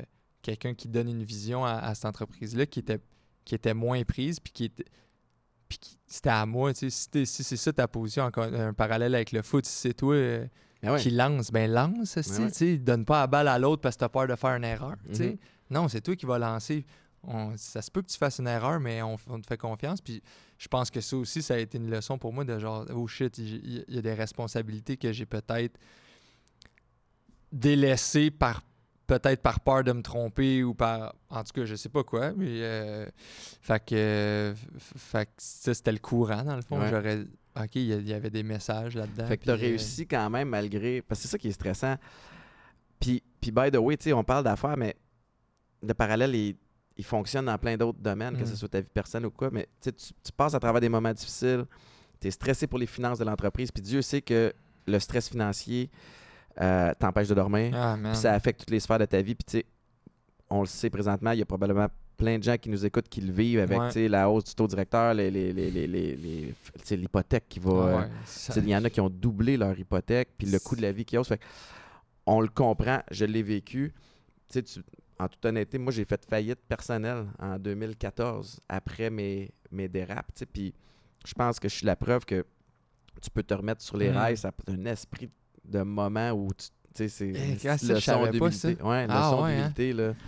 quelqu'un 0.41 0.73
qui 0.73 0.87
donne 0.87 1.09
une 1.09 1.23
vision 1.23 1.65
à, 1.65 1.73
à 1.73 1.93
cette 1.95 2.05
entreprise-là 2.05 2.65
qui 2.65 2.79
était, 2.79 2.99
qui 3.43 3.55
était 3.55 3.73
moins 3.73 4.03
prise, 4.03 4.39
puis 4.39 4.53
qui 4.53 4.63
était. 4.65 4.85
Puis 5.67 5.79
c'était 6.05 6.29
à 6.29 6.45
moi, 6.45 6.73
tu 6.73 6.89
sais. 6.89 7.25
Si, 7.25 7.25
si 7.25 7.43
c'est 7.43 7.57
ça 7.57 7.73
ta 7.73 7.87
position, 7.87 8.23
encore 8.23 8.45
un 8.45 8.73
parallèle 8.73 9.15
avec 9.15 9.31
le 9.31 9.41
foot, 9.41 9.65
si 9.65 9.73
c'est 9.73 9.93
toi 9.93 10.15
euh, 10.15 10.45
ouais. 10.83 10.99
qui 10.99 11.09
lance, 11.09 11.51
ben 11.51 11.71
lance, 11.71 12.17
esti, 12.17 12.41
ouais. 12.41 12.51
tu 12.51 12.57
sais, 12.57 12.77
donne 12.77 13.05
pas 13.05 13.21
la 13.21 13.27
balle 13.27 13.47
à 13.47 13.57
l'autre 13.57 13.81
parce 13.81 13.95
que 13.95 14.01
t'as 14.01 14.09
peur 14.09 14.27
de 14.27 14.35
faire 14.35 14.55
une 14.55 14.63
erreur, 14.63 14.95
tu 15.09 15.15
sais. 15.15 15.29
Mhm. 15.29 15.37
Non, 15.71 15.87
c'est 15.87 16.01
toi 16.01 16.15
qui 16.15 16.25
vas 16.25 16.37
lancer. 16.37 16.85
On- 17.23 17.55
ça 17.55 17.81
se 17.81 17.89
peut 17.89 18.01
que 18.01 18.07
tu 18.07 18.17
fasses 18.17 18.39
une 18.39 18.47
erreur, 18.47 18.79
mais 18.79 19.01
on, 19.01 19.15
on 19.29 19.39
te 19.39 19.47
fait 19.47 19.57
confiance. 19.57 20.01
Puis 20.01 20.21
je 20.57 20.67
pense 20.67 20.91
que 20.91 21.01
ça 21.01 21.15
aussi, 21.15 21.41
ça 21.41 21.55
a 21.55 21.57
été 21.57 21.77
une 21.77 21.89
leçon 21.89 22.17
pour 22.17 22.33
moi 22.33 22.43
de 22.43 22.59
genre, 22.59 22.85
oh 22.93 23.07
shit, 23.07 23.37
il 23.37 23.83
il 23.87 23.95
y, 23.95 23.97
a 23.97 24.01
des 24.01 24.13
responsabilités 24.13 24.97
que 24.97 25.11
j'ai 25.11 25.25
peut-être 25.25 25.79
délaissées 27.51 28.31
par 28.31 28.61
peut-être 29.07 29.41
par 29.41 29.59
peur 29.59 29.83
de 29.83 29.91
me 29.91 30.01
tromper 30.01 30.63
ou 30.63 30.73
par 30.73 31.13
en 31.29 31.43
tout 31.43 31.51
cas 31.53 31.65
je 31.65 31.75
sais 31.75 31.89
pas 31.89 32.03
quoi 32.03 32.31
mais 32.37 32.47
euh, 32.63 33.05
fait 33.61 33.83
que 33.85 33.95
euh, 33.95 34.53
fait 34.77 35.25
que 35.25 35.31
ça 35.37 35.73
c'était 35.73 35.91
le 35.91 35.99
courant 35.99 36.43
dans 36.43 36.55
le 36.55 36.61
fond 36.61 36.79
Ouais. 36.79 36.89
j'aurais 36.89 37.21
ok 37.55 37.75
il 37.75 38.07
y, 38.07 38.13
avait 38.13 38.29
des 38.29 38.43
messages 38.43 38.95
là-dedans 38.95 39.27
Fait 39.27 39.37
que 39.37 39.45
t'as 39.45 39.51
euh, 39.53 39.55
réussi 39.55 40.07
quand 40.07 40.29
même 40.29 40.49
malgré. 40.49 41.01
Parce 41.01 41.19
que 41.19 41.23
c'est 41.27 41.31
ça 41.31 41.37
qui 41.37 41.49
est 41.49 41.51
stressant. 41.51 41.95
Puis, 42.99 43.21
puis 43.41 43.51
by 43.51 43.69
the 43.69 43.75
way, 43.77 43.97
tu 43.97 44.05
sais, 44.05 44.13
on 44.13 44.23
parle 44.23 44.43
d'affaires, 44.43 44.77
mais 44.77 44.95
le 45.85 45.93
parallèle, 45.93 46.33
il, 46.33 46.55
il 46.97 47.03
fonctionne 47.03 47.45
dans 47.45 47.57
plein 47.57 47.75
d'autres 47.77 47.99
domaines, 47.99 48.35
que 48.37 48.43
Mm. 48.43 48.47
ce 48.47 48.55
soit 48.55 48.69
ta 48.69 48.79
vie 48.81 48.89
personnelle 48.89 49.27
ou 49.27 49.31
quoi. 49.31 49.49
Mais 49.51 49.67
tu 49.81 49.91
tu 49.91 50.31
passes 50.35 50.53
à 50.55 50.59
travers 50.59 50.79
des 50.81 50.89
moments 50.89 51.13
difficiles, 51.13 51.65
tu 52.19 52.27
es 52.27 52.31
stressé 52.31 52.65
pour 52.65 52.79
les 52.79 52.87
finances 52.87 53.19
de 53.19 53.25
l'entreprise, 53.25 53.71
puis 53.71 53.83
Dieu 53.83 54.01
sait 54.01 54.21
que 54.21 54.53
le 54.87 54.99
stress 54.99 55.29
financier 55.29 55.89
euh, 56.61 56.93
t'empêche 56.99 57.27
de 57.27 57.33
dormir. 57.35 57.71
ah 57.75 57.97
ça 58.13 58.33
affecte 58.33 58.59
toutes 58.61 58.71
les 58.71 58.79
sphères 58.79 58.99
de 58.99 59.05
ta 59.05 59.21
vie. 59.21 59.35
Puis 59.35 59.45
tu 59.45 59.51
sais, 59.59 59.65
on 60.49 60.61
le 60.61 60.67
sait 60.67 60.89
présentement, 60.89 61.31
il 61.31 61.39
y 61.39 61.41
a 61.41 61.45
probablement 61.45 61.87
plein 62.15 62.37
de 62.37 62.43
gens 62.43 62.57
qui 62.57 62.69
nous 62.69 62.85
écoutent 62.85 63.09
qui 63.09 63.21
le 63.21 63.33
vivent 63.33 63.59
avec 63.59 63.77
Ouais. 63.79 64.07
la 64.07 64.29
hausse 64.29 64.43
du 64.45 64.53
taux 64.55 64.67
directeur, 64.67 65.13
les- 65.15 65.31
les- 65.31 65.51
les- 65.51 65.71
les- 65.71 65.87
les- 65.87 66.15
les- 66.15 66.53
tu 66.77 66.81
sais, 66.83 66.95
l'hypothèque 66.95 67.45
qui 67.49 67.59
va. 67.59 67.71
euh, 67.71 67.99
Ouais, 68.01 68.07
ça- 68.25 68.53
sais, 68.53 68.59
Il 68.59 68.69
y 68.69 68.75
en 68.75 68.83
a 68.85 68.89
qui 68.89 69.01
ont 69.01 69.09
doublé 69.09 69.57
leur 69.57 69.77
hypothèque, 69.77 70.29
puis 70.37 70.47
le 70.47 70.59
coût 70.59 70.75
de 70.75 70.81
la 70.83 70.91
vie 70.91 71.05
qui 71.05 71.17
hausse. 71.17 71.27
Fait 71.29 71.41
on 72.25 72.39
le 72.39 72.47
comprend, 72.49 73.01
je 73.11 73.25
l'ai 73.25 73.41
vécu. 73.43 73.93
Tu- 74.47 74.63
en 75.19 75.27
toute 75.27 75.43
honnêteté, 75.45 75.77
moi, 75.77 75.91
j'ai 75.91 76.05
fait 76.05 76.23
faillite 76.29 76.59
personnelle 76.67 77.25
en 77.39 77.57
2014 77.57 78.59
après 78.69 79.09
mes, 79.09 79.51
mes 79.71 79.87
dérapes. 79.87 80.27
Puis 80.53 80.73
je 81.25 81.33
pense 81.33 81.59
que 81.59 81.67
je 81.67 81.75
suis 81.75 81.85
la 81.85 81.95
preuve 81.95 82.25
que 82.25 82.45
tu 83.21 83.29
peux 83.29 83.43
te 83.43 83.53
remettre 83.53 83.81
sur 83.81 83.97
les 83.97 84.09
Mm. 84.11 84.15
rails. 84.17 84.37
Ça 84.37 84.49
a 84.49 84.71
un 84.71 84.85
esprit 84.85 85.27
de 85.27 85.31
moment 85.83 86.31
où 86.31 86.49
tu 86.53 86.67
tu 86.95 87.09
sais, 87.09 87.09
c'est 87.09 87.33
Eh, 87.35 87.57
savais 88.29 88.37
pas 88.39 88.51
ça. 88.51 88.67
d'humilité. 88.67 88.83
Ouais, 88.83 89.05
Ah, 89.09 89.17
leçon 89.31 89.43
ouais, 89.43 89.51
hein? 89.51 89.55
d'humilité, 89.75 89.93
là. 89.93 90.13
Tu 90.13 90.19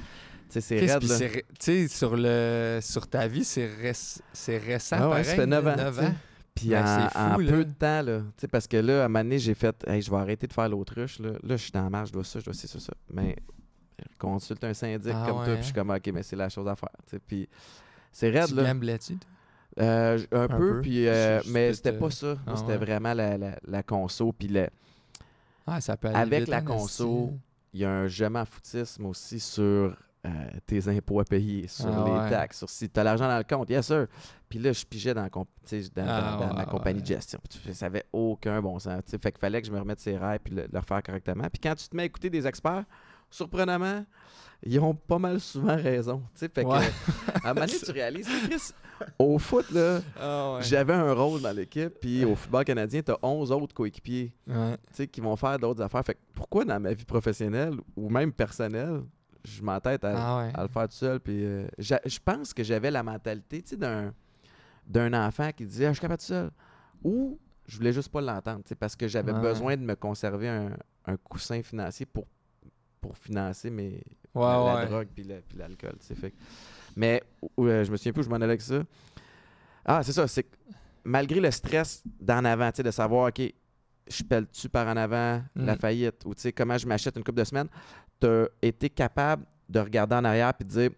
sais, 0.50 0.62
c'est 0.62 0.80
raide, 0.80 1.04
là. 1.04 1.16
c'est 1.18 1.28
Tu 1.30 1.46
sais, 1.60 1.88
sur, 1.88 2.16
le... 2.18 2.80
sur 2.82 3.08
ta 3.08 3.28
vie, 3.28 3.44
c'est 3.44 3.68
réc- 3.68 4.20
c'est 4.34 4.58
récent. 4.58 4.96
Ah 5.00 5.04
ouais, 5.04 5.10
pareil, 5.10 5.26
ça 5.26 5.36
fait 5.36 5.46
9 5.46 5.68
ans. 5.68 5.76
tu. 5.76 6.14
Puis 6.56 6.70
Ben, 6.70 6.84
en, 6.84 7.10
c'est 7.10 7.20
en 7.20 7.34
fou, 7.36 7.46
peu 7.46 7.66
de 7.66 7.72
temps, 7.74 8.02
là. 8.02 8.20
Tu 8.20 8.26
sais, 8.38 8.48
parce 8.48 8.66
que 8.66 8.78
là, 8.78 9.02
à 9.04 9.06
un 9.06 9.08
moment 9.10 9.24
donné, 9.24 9.38
j'ai 9.38 9.54
fait, 9.54 9.76
hey, 9.88 10.02
je 10.02 10.10
vais 10.10 10.18
arrêter 10.18 10.48
de 10.48 10.54
faire 10.54 10.70
l'autruche. 10.70 11.20
Là, 11.20 11.32
là 11.44 11.56
je 11.58 11.62
suis 11.64 11.72
dans 11.72 11.84
la 11.84 11.90
marge, 11.90 12.08
je 12.10 12.14
dois 12.14 12.24
ça, 12.24 12.40
je 12.40 12.46
dois 12.46 12.54
ci, 12.56 12.68
ça, 12.68 12.80
ça. 12.80 12.94
Mais 13.14 13.36
consulte 14.18 14.64
un 14.64 14.74
syndic 14.74 15.12
Ah 15.14 15.26
comme 15.28 15.40
ouais, 15.40 15.46
toi, 15.46 15.54
puis 15.56 15.64
je 15.64 15.68
suis 15.68 15.72
hein? 15.80 15.84
comme, 15.84 15.90
OK, 15.92 16.08
mais 16.14 16.24
c'est 16.24 16.36
la 16.36 16.50
chose 16.50 16.68
à 16.68 16.76
faire. 16.76 16.90
tu 17.06 17.12
sais. 17.12 17.20
Puis 17.20 17.48
c'est 18.12 18.30
raide, 18.30 18.48
Tu 18.48 18.56
là. 18.56 18.64
toi? 18.64 19.28
Euh, 19.82 20.18
j- 20.18 20.28
un, 20.32 20.48
peu, 20.48 20.58
peu. 20.76 20.82
puis, 20.82 21.08
euh, 21.08 21.42
mais 21.50 21.74
c'était 21.74 21.94
pas 21.94 22.10
ça. 22.10 22.38
Ah 22.48 22.56
c'était 22.56 22.72
ouais. 22.72 22.78
vraiment 22.78 23.14
la, 23.14 23.38
la, 23.38 23.60
la 23.68 23.84
conso. 23.84 24.32
Puis 24.32 24.48
le- 24.48 24.70
Ah, 25.68 25.82
ça 25.82 25.98
peut 25.98 26.08
aller 26.10 26.18
Avec 26.18 26.40
vite, 26.42 26.50
la 26.50 26.58
hein, 26.58 26.62
conso, 26.62 27.34
il 27.74 27.80
y 27.82 27.86
a 27.86 27.90
un 27.92 28.08
je 28.08 28.26
m'en 28.26 28.46
foutisme 28.46 29.06
aussi 29.08 29.40
sur 29.40 29.64
euh, 30.26 30.30
tes 30.66 30.88
impôts 30.88 31.20
à 31.20 31.24
payer, 31.26 31.68
sur 31.68 31.88
Ah 31.88 32.04
les 32.06 32.12
ouais. 32.12 32.30
taxes, 32.30 32.58
sur 32.60 32.70
si 32.70 32.90
tu 32.90 33.00
as 33.00 33.04
l'argent 33.04 33.28
dans 33.28 33.38
le 33.38 33.44
compte. 33.44 33.70
Yes, 33.70 33.86
sir. 33.88 34.08
Puis 34.50 34.60
là, 34.60 34.72
je 34.74 34.84
pigeais 34.86 35.14
dans, 35.14 35.24
la 35.24 35.30
comp- 35.30 35.48
tu 35.68 35.84
sais, 35.84 35.90
dans, 35.96 36.06
Ah 36.08 36.38
dans- 36.40 36.48
dans 36.48 36.54
ma 36.54 36.62
ouais, 36.64 36.70
compagnie 36.70 37.02
de 37.02 37.06
gestion. 37.08 37.40
Ça 37.74 37.88
avait 37.88 38.06
aucun 38.14 38.62
bon 38.62 38.80
sens. 38.80 39.02
tu 39.06 39.12
sais. 39.12 39.18
Fait 39.20 39.32
qu'il 39.32 39.40
fallait 39.40 39.62
que 39.62 39.68
je 39.68 39.72
me 39.72 39.80
remette 39.80 40.00
ses 40.00 40.18
rails 40.18 40.40
puis 40.40 40.54
le, 40.56 40.68
le 40.72 40.80
refaire 40.80 41.04
correctement. 41.04 41.44
Puis 41.52 41.60
quand 41.62 41.76
tu 41.76 41.88
te 41.88 41.96
mets 41.96 42.04
à 42.04 42.06
écouter 42.06 42.30
des 42.30 42.46
experts, 42.48 42.86
surprenamment, 43.30 44.06
ils 44.64 44.80
ont 44.80 44.96
pas 44.96 45.20
mal 45.20 45.40
souvent 45.40 45.76
raison. 45.76 46.20
tu 46.34 46.40
sais. 46.40 46.50
Fait 46.50 46.64
que, 46.64 46.70
à 46.70 46.80
un 47.50 47.54
moment 47.54 47.66
donné, 47.66 47.78
tu 47.84 47.92
réalises, 47.92 48.28
Chris, 48.48 48.72
au 49.20 49.38
foot, 49.40 49.70
là, 49.72 50.00
Ah 50.20 50.54
ouais. 50.56 50.64
j'avais 50.64 50.94
un 50.94 51.14
rôle 51.14 51.42
dans 51.42 51.56
l'équipe. 51.56 51.94
Puis 52.00 52.24
au 52.26 52.36
football 52.36 52.64
canadien, 52.66 53.02
tu 53.02 53.12
as 53.12 53.18
11 53.22 53.52
autres 53.52 53.74
coéquipiers 53.74 54.34
Ouais. 54.48 55.08
qui 55.08 55.22
vont 55.22 55.36
faire 55.36 55.58
d'autres 55.60 55.82
affaires. 55.82 56.04
Fait 56.06 56.14
que 56.16 56.20
pourquoi 56.34 56.66
dans 56.66 56.80
ma 56.80 56.94
vie 56.94 57.06
professionnelle 57.06 57.76
ou 57.96 58.10
même 58.10 58.32
personnelle, 58.32 59.02
je 59.44 59.62
m'entête 59.62 60.04
à, 60.04 60.14
Ah 60.16 60.38
ouais. 60.46 60.52
à 60.54 60.64
le 60.64 60.70
faire 60.70 60.88
tout 60.88 60.96
seul. 60.96 61.20
Puis 61.20 61.44
euh, 61.46 61.68
je 61.78 62.20
pense 62.24 62.54
que 62.54 62.64
j'avais 62.64 62.92
la 62.92 63.04
mentalité 63.04 63.62
d'un, 63.76 64.14
d'un 64.88 65.14
enfant 65.28 65.52
qui 65.56 65.66
disait 65.66 65.86
ah, 65.86 65.90
Je 65.90 65.94
suis 65.96 66.02
capable 66.02 66.20
tout 66.22 66.26
seul. 66.28 66.50
Ou 67.04 67.40
je 67.68 67.78
voulais 67.78 67.94
juste 67.94 68.10
pas 68.10 68.22
l'entendre 68.22 68.64
parce 68.80 68.96
que 68.96 69.08
j'avais 69.08 69.34
besoin 69.34 69.76
de 69.78 69.82
me 69.82 69.96
conserver 69.96 70.50
un, 70.50 70.72
un 71.06 71.18
coussin 71.18 71.62
financier 71.64 72.06
pour, 72.06 72.26
pour 73.02 73.18
financer 73.18 73.70
mes, 73.70 74.04
la, 74.36 74.86
drogue 74.88 75.08
puis 75.14 75.24
la- 75.24 75.42
puis 75.42 75.58
l'alcool. 75.58 75.96
Fait 76.00 76.32
que- 76.32 76.36
mais 76.96 77.22
euh, 77.60 77.84
je 77.84 77.92
me 77.92 77.98
souviens 77.98 78.14
plus, 78.14 78.24
je 78.24 78.30
m'en 78.30 78.36
allais 78.38 78.46
avec 78.46 78.62
ça. 78.62 78.84
Ah, 79.86 80.02
c'est 80.04 80.14
ça. 80.14 80.28
C'est 80.28 80.44
que 80.44 80.56
malgré 81.04 81.40
le 81.40 81.52
stress 81.52 82.04
d'en 82.20 82.44
avant, 82.46 82.72
tu 82.72 82.78
sais, 82.78 82.84
de 82.84 82.92
savoir, 82.92 83.28
OK, 83.30 83.42
je 84.08 84.24
pèle-tu 84.24 84.70
par 84.70 84.88
en 84.88 84.98
avant 84.98 85.42
la 85.56 85.76
Mm. 85.76 85.80
faillite? 85.80 86.24
Ou 86.26 86.34
tu 86.36 86.42
sais, 86.42 86.52
comment 86.52 86.78
je 86.78 86.88
m'achète 86.88 87.16
une 87.18 87.24
coupe 87.24 87.36
de 87.36 87.44
semaines, 87.44 87.70
tu 88.20 88.28
as 88.28 88.48
été 88.62 88.90
capable 88.90 89.46
de 89.70 89.80
regarder 89.80 90.16
en 90.16 90.24
arrière 90.26 90.54
puis 90.54 90.66
de 90.66 90.70
dire 90.72 90.90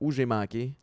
où 0.00 0.10
j'ai 0.10 0.24
manqué 0.26 0.74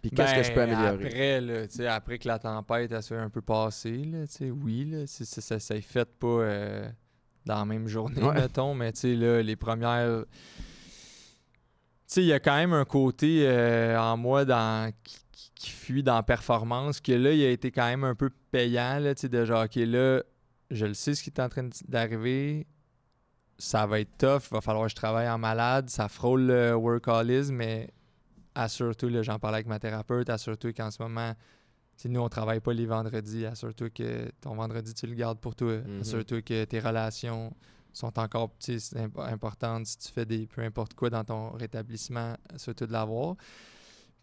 puis 0.00 0.12
qu'est-ce 0.12 0.32
que 0.34 0.42
je 0.44 0.50
peux 0.52 0.64
Ben, 0.64 0.72
améliorer? 0.72 1.06
Après, 1.06 1.40
là, 1.40 1.66
tu 1.66 1.74
sais, 1.76 1.86
après 1.88 2.18
que 2.18 2.28
la 2.28 2.38
tempête 2.38 2.92
elle 2.92 3.02
soit 3.02 3.18
un 3.18 3.30
peu 3.30 3.40
passée, 3.42 3.96
là, 4.04 4.26
tu 4.28 4.32
sais, 4.32 4.50
oui, 4.50 4.84
là, 4.84 5.06
ça 5.06 5.58
s'est 5.58 5.80
fait 5.80 6.08
pas 6.08 6.26
euh, 6.28 6.88
dans 7.44 7.56
la 7.58 7.64
même 7.64 7.88
journée, 7.88 8.22
Ouais. 8.22 8.34
mettons, 8.34 8.74
mais 8.74 8.92
tu 8.92 9.00
sais, 9.00 9.14
là, 9.16 9.42
les 9.42 9.56
premières. 9.56 10.24
Tu 12.08 12.14
sais, 12.14 12.22
il 12.22 12.26
y 12.26 12.32
a 12.32 12.40
quand 12.40 12.56
même 12.56 12.72
un 12.72 12.86
côté 12.86 13.46
euh, 13.46 14.00
en 14.00 14.16
moi 14.16 14.44
dans, 14.46 14.90
qui, 15.04 15.18
qui- 15.30 15.50
qui 15.54 15.70
fuit 15.70 16.02
dans 16.02 16.22
performance, 16.22 17.00
que 17.02 17.12
là, 17.12 17.32
il 17.32 17.44
a 17.44 17.50
été 17.50 17.70
quand 17.70 17.84
même 17.86 18.02
un 18.04 18.14
peu 18.14 18.30
payant, 18.50 18.98
là, 18.98 19.14
tu 19.14 19.22
sais, 19.22 19.28
de 19.28 19.44
genre, 19.44 19.64
OK, 19.64 19.74
là, 19.76 20.22
je 20.70 20.86
le 20.86 20.94
sais 20.94 21.14
ce 21.14 21.22
qui 21.22 21.28
est 21.30 21.40
en 21.40 21.48
train 21.50 21.68
d'arriver, 21.86 22.66
ça 23.58 23.86
va 23.86 24.00
être 24.00 24.16
tough, 24.16 24.48
il 24.50 24.54
va 24.54 24.60
falloir 24.62 24.84
que 24.86 24.90
je 24.90 24.96
travaille 24.96 25.28
en 25.28 25.36
malade, 25.38 25.90
ça 25.90 26.08
frôle 26.08 26.42
le 26.46 26.74
workaholisme, 26.74 27.54
mais 27.56 27.90
assure-toi, 28.54 29.10
là, 29.10 29.22
j'en 29.22 29.38
parlais 29.38 29.56
avec 29.56 29.66
ma 29.66 29.78
thérapeute, 29.78 30.30
assure-toi 30.30 30.72
qu'en 30.72 30.90
ce 30.90 31.02
moment, 31.02 31.34
nous, 32.06 32.20
on 32.20 32.28
travaille 32.28 32.60
pas 32.60 32.72
les 32.72 32.86
vendredis, 32.86 33.44
assure-toi 33.44 33.90
que 33.90 34.30
ton 34.40 34.54
vendredi, 34.54 34.94
tu 34.94 35.06
le 35.06 35.14
gardes 35.14 35.40
pour 35.40 35.54
toi, 35.56 35.78
Mhm. 35.78 36.00
assure-toi 36.00 36.40
que 36.42 36.64
tes 36.64 36.78
relations 36.80 37.52
sont 37.92 38.18
encore 38.18 38.50
imp- 38.96 39.18
importantes 39.18 39.86
si 39.86 39.98
tu 39.98 40.12
fais 40.12 40.24
des 40.26 40.46
peu 40.46 40.62
importe 40.62 40.94
quoi 40.94 41.10
dans 41.10 41.24
ton 41.24 41.50
rétablissement, 41.50 42.36
assure-toi 42.54 42.86
de 42.86 42.92
l'avoir. 42.92 43.36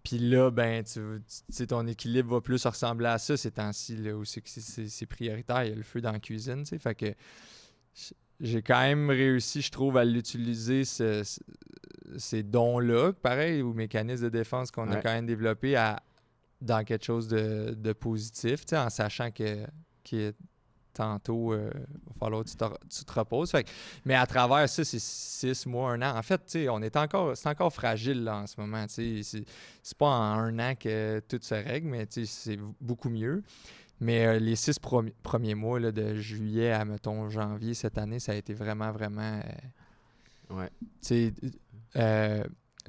Puis 0.03 0.19
là, 0.19 0.51
ben, 0.51 0.83
tu, 0.83 1.67
ton 1.67 1.87
équilibre 1.87 2.35
va 2.35 2.41
plus 2.41 2.63
ressembler 2.65 3.07
à 3.07 3.17
ça 3.17 3.35
ces 3.37 3.51
temps-ci, 3.51 3.97
là, 3.97 4.15
où 4.15 4.23
c'est 4.23 5.05
prioritaire. 5.07 5.63
Il 5.63 5.69
y 5.69 5.73
a 5.73 5.75
le 5.75 5.81
feu 5.83 5.99
dans 5.99 6.11
la 6.11 6.19
cuisine, 6.19 6.59
tu 6.63 6.69
sais. 6.69 6.77
Fait 6.79 6.93
que 6.93 7.13
j'ai 8.39 8.61
quand 8.61 8.79
même 8.81 9.09
réussi, 9.09 9.61
je 9.61 9.71
trouve, 9.71 9.97
à 9.97 10.05
l'utiliser, 10.05 10.85
ce- 10.85 11.23
ce- 11.23 11.39
ces 12.17 12.43
dons-là, 12.43 13.13
pareil, 13.13 13.61
ou 13.63 13.73
mécanismes 13.73 14.25
de 14.25 14.29
défense 14.29 14.69
qu'on 14.69 14.89
a 14.91 14.95
quand 15.01 15.11
même 15.13 15.25
développés 15.25 15.75
à, 15.75 16.03
dans 16.61 16.83
quelque 16.83 17.03
chose 17.05 17.27
de, 17.27 17.73
de 17.75 17.93
positif, 17.93 18.65
tu 18.65 18.71
sais, 18.71 18.77
en 18.77 18.89
sachant 18.91 19.31
que, 19.31 19.65
que 20.03 20.33
tantôt, 20.95 21.53
il 21.55 21.59
va 21.61 22.13
falloir 22.19 22.43
que 22.43 22.49
tu 22.49 22.55
te, 22.55 22.65
tu 22.89 23.05
te 23.05 23.13
reposes. 23.13 23.51
Fait 23.51 23.63
que- 23.63 23.69
mais 24.05 24.15
à 24.15 24.25
travers 24.25 24.67
ça, 24.67 24.83
c'est 24.83 24.99
six 24.99 25.65
mois, 25.67 25.91
un 25.91 26.01
an. 26.01 26.17
En 26.17 26.23
fait, 26.23 26.57
on 26.69 26.81
est 26.81 26.95
encore, 26.95 27.37
c'est 27.37 27.49
encore 27.49 27.71
fragile 27.73 28.23
là, 28.23 28.37
en 28.37 28.47
ce 28.47 28.59
moment. 28.59 28.85
C'est, 28.87 29.21
pas 29.97 30.07
en 30.07 30.39
un 30.39 30.59
an 30.59 30.73
que 30.75 31.21
tout 31.27 31.39
se 31.41 31.53
règle, 31.55 31.87
mais 31.87 32.07
c'est 32.09 32.57
beaucoup 32.81 33.09
mieux. 33.09 33.43
Mais 34.01 34.25
euh, 34.25 34.39
les 34.39 34.55
six 34.57 34.77
premiers 34.77 35.55
mois, 35.55 35.79
là, 35.79 35.91
de 35.91 36.15
juillet 36.15 36.71
à, 36.71 36.83
mettons, 36.83 37.29
janvier 37.29 37.73
cette 37.73 37.97
année, 37.97 38.19
ça 38.19 38.33
a 38.33 38.35
été 38.35 38.53
vraiment, 38.53 38.91
vraiment... 38.91 39.39
euh, 40.51 40.55
Ouais. 40.55 40.69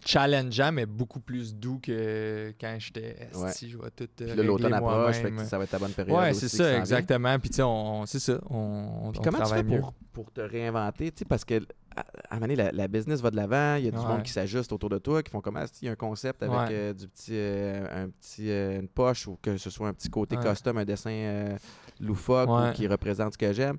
Challengeant, 0.04 0.72
mais 0.72 0.86
beaucoup 0.86 1.20
plus 1.20 1.54
doux 1.54 1.78
que 1.80 2.54
quand 2.60 2.76
j'étais 2.78 3.28
Ouais. 3.34 3.50
si 3.52 3.70
je 3.70 3.78
vais 3.78 3.90
tout 3.90 4.04
euh, 4.20 4.26
Puis 4.28 4.36
là, 4.36 4.42
l'automne 4.42 4.72
approche, 4.74 5.16
fait 5.16 5.30
que 5.30 5.44
ça 5.44 5.58
va 5.58 5.64
être 5.64 5.70
ta 5.70 5.78
bonne 5.78 5.92
période. 5.92 6.16
Ouais, 6.16 6.34
c'est 6.34 6.48
ça, 6.48 6.76
exactement. 6.78 7.38
Puis 7.38 7.50
tu 7.50 7.56
sais, 7.56 7.62
on, 7.62 8.04
c'est 8.06 8.18
ça, 8.18 8.38
on, 8.50 9.10
Puis 9.12 9.20
on 9.20 9.22
comment 9.22 9.42
tu 9.42 9.52
fais 9.52 9.62
mieux. 9.62 9.80
pour, 9.80 9.92
pour 10.12 10.32
te 10.32 10.40
réinventer? 10.40 11.10
tu 11.12 11.20
sais, 11.20 11.24
Parce 11.24 11.44
que 11.44 11.54
à, 11.96 12.02
un 12.30 12.34
moment 12.34 12.42
donné, 12.42 12.56
la, 12.56 12.72
la 12.72 12.88
business 12.88 13.20
va 13.22 13.30
de 13.30 13.36
l'avant, 13.36 13.76
il 13.76 13.86
y 13.86 13.88
a 13.88 13.90
du 13.90 13.96
Ouais. 13.96 14.04
monde 14.04 14.22
qui 14.22 14.30
s'ajuste 14.32 14.70
autour 14.72 14.90
de 14.90 14.98
toi, 14.98 15.22
qui 15.22 15.30
font 15.30 15.40
comment 15.40 15.64
il 15.80 15.86
y 15.86 15.88
a 15.88 15.92
un 15.92 15.96
concept 15.96 16.42
avec 16.42 16.54
Ouais. 16.68 16.74
euh, 16.74 16.92
du 16.92 17.08
petit, 17.08 17.32
euh, 17.32 18.04
un 18.04 18.10
petit, 18.10 18.50
euh, 18.50 18.80
une 18.80 18.88
poche 18.88 19.26
ou 19.26 19.38
que 19.40 19.56
ce 19.56 19.70
soit 19.70 19.88
un 19.88 19.94
petit 19.94 20.10
côté 20.10 20.36
Ouais. 20.36 20.44
custom, 20.44 20.76
un 20.76 20.84
dessin 20.84 21.56
loufoque 22.00 22.50
ou 22.50 22.72
qui 22.74 22.86
représente 22.86 23.32
ce 23.32 23.38
que 23.38 23.50
j'aime. 23.52 23.78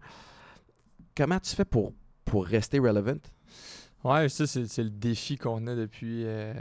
Comment 1.16 1.40
tu 1.40 1.56
fais 1.56 1.66
pour, 1.66 1.94
pour 2.26 2.46
rester 2.46 2.80
relevant? 2.80 3.20
Ouais, 4.04 4.30
ça, 4.30 4.48
c'est 4.48 4.68
c'est 4.68 4.84
le 4.84 4.90
défi 4.90 5.38
qu'on 5.38 5.66
a 5.68 5.76
depuis 5.76 6.24
euh, 6.26 6.54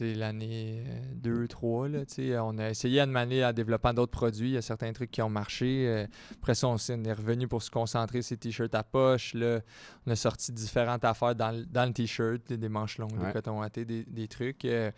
l'année 0.00 0.84
2-3. 1.22 2.38
On 2.42 2.58
a 2.58 2.70
essayé 2.70 3.00
à 3.00 3.06
demander 3.06 3.44
en 3.44 3.52
développant 3.52 3.92
d'autres 3.92 4.12
produits. 4.12 4.50
Il 4.50 4.54
y 4.54 4.56
a 4.56 4.62
certains 4.62 4.92
trucs 4.92 5.10
qui 5.10 5.20
ont 5.20 5.28
marché. 5.28 5.86
euh, 5.88 6.06
après 6.40 6.54
ça, 6.54 6.68
on 6.68 6.76
est 6.78 7.12
revenu 7.12 7.48
pour 7.48 7.62
se 7.62 7.70
concentrer 7.70 8.22
sur 8.22 8.34
les 8.34 8.38
t-shirts 8.38 8.74
à 8.74 8.82
poche. 8.84 9.34
Là, 9.34 9.60
on 10.06 10.10
a 10.12 10.16
sorti 10.16 10.52
différentes 10.52 11.04
affaires 11.04 11.34
dans, 11.34 11.50
le- 11.50 11.66
dans 11.66 11.84
le 11.86 11.92
t-shirt, 11.92 12.40
des- 12.48 12.56
des 12.56 12.68
manches 12.68 12.98
longues, 12.98 13.18
Ouais. 13.18 13.26
des 13.26 13.32
cotons 13.32 13.58
wattés, 13.60 13.84
des, 13.84 14.04
des 14.04 14.28
trucs. 14.28 14.64
euh, 14.64 14.90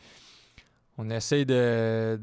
on 0.99 1.09
essaye 1.11 1.47
de. 1.47 2.21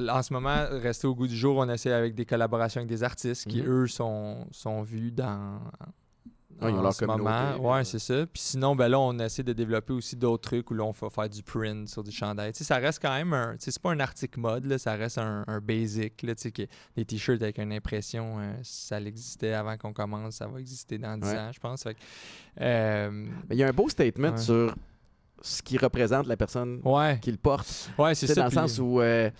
là, 0.00 0.16
en 0.18 0.22
ce 0.22 0.32
moment, 0.34 0.66
rester 0.70 1.06
au 1.06 1.14
goût 1.14 1.28
du 1.28 1.36
jour, 1.36 1.56
on 1.58 1.68
essaie 1.68 1.92
avec 1.92 2.14
des 2.14 2.26
collaborations 2.26 2.80
avec 2.80 2.88
des 2.90 3.02
artistes 3.04 3.46
qui, 3.48 3.62
Mhm. 3.62 3.68
eux, 3.68 3.86
sont, 3.86 4.46
sont 4.50 4.82
vus 4.82 5.12
dans. 5.12 5.60
Ouais, 6.60 6.70
ils 6.70 6.74
ont 6.74 6.78
en 6.78 6.82
leur 6.82 6.92
ce 6.94 7.04
moment. 7.04 7.56
Ouais, 7.58 7.84
c'est 7.84 7.98
ça. 7.98 8.26
Puis 8.26 8.42
sinon, 8.42 8.74
ben 8.74 8.88
là, 8.88 8.98
on 8.98 9.18
essaie 9.18 9.42
de 9.42 9.52
développer 9.52 9.92
aussi 9.92 10.16
d'autres 10.16 10.48
trucs 10.48 10.70
où 10.70 10.74
là, 10.74 10.84
on 10.84 10.90
va 10.92 11.10
faire 11.10 11.28
du 11.28 11.42
print 11.42 11.88
sur 11.88 12.02
du 12.02 12.10
chandail. 12.10 12.52
Tu 12.52 12.58
sais, 12.58 12.64
ça 12.64 12.76
reste 12.76 13.00
quand 13.02 13.12
même 13.14 13.32
un. 13.32 13.52
Tu 13.56 13.64
sais, 13.64 13.70
c'est 13.72 13.82
pas 13.82 13.90
un 13.92 14.00
article 14.00 14.40
mode, 14.40 14.64
là, 14.64 14.78
ça 14.78 14.94
reste 14.94 15.18
un, 15.18 15.44
un 15.46 15.60
basic. 15.60 16.22
Là, 16.22 16.34
tu 16.34 16.42
sais, 16.42 16.50
que 16.52 16.62
des 16.96 17.04
t-shirts 17.04 17.42
avec 17.42 17.58
une 17.58 17.72
impression, 17.72 18.38
euh, 18.38 18.52
ça 18.62 19.00
existait 19.00 19.52
avant 19.52 19.76
qu'on 19.76 19.92
commence, 19.92 20.36
ça 20.36 20.46
va 20.46 20.58
exister 20.60 20.98
dans 20.98 21.16
10 21.18 21.28
Ouais. 21.28 21.38
ans, 21.38 21.50
je 21.52 21.60
pense. 21.60 21.82
Fait 21.82 21.96
euh, 22.60 23.26
il 23.50 23.56
y 23.56 23.62
a 23.62 23.68
un 23.68 23.72
beau 23.72 23.88
statement 23.88 24.30
Ouais. 24.30 24.38
sur 24.38 24.74
ce 25.42 25.62
qui 25.62 25.76
représente 25.78 26.26
la 26.26 26.36
personne 26.36 26.80
qui 27.20 27.30
le 27.30 27.36
porte. 27.36 27.90
ouais, 27.98 28.14
c'est 28.14 28.26
ça. 28.28 28.34
dans 28.34 28.44
le 28.46 28.50
sens 28.50 28.78
où 28.78 29.00
euh, 29.00 29.30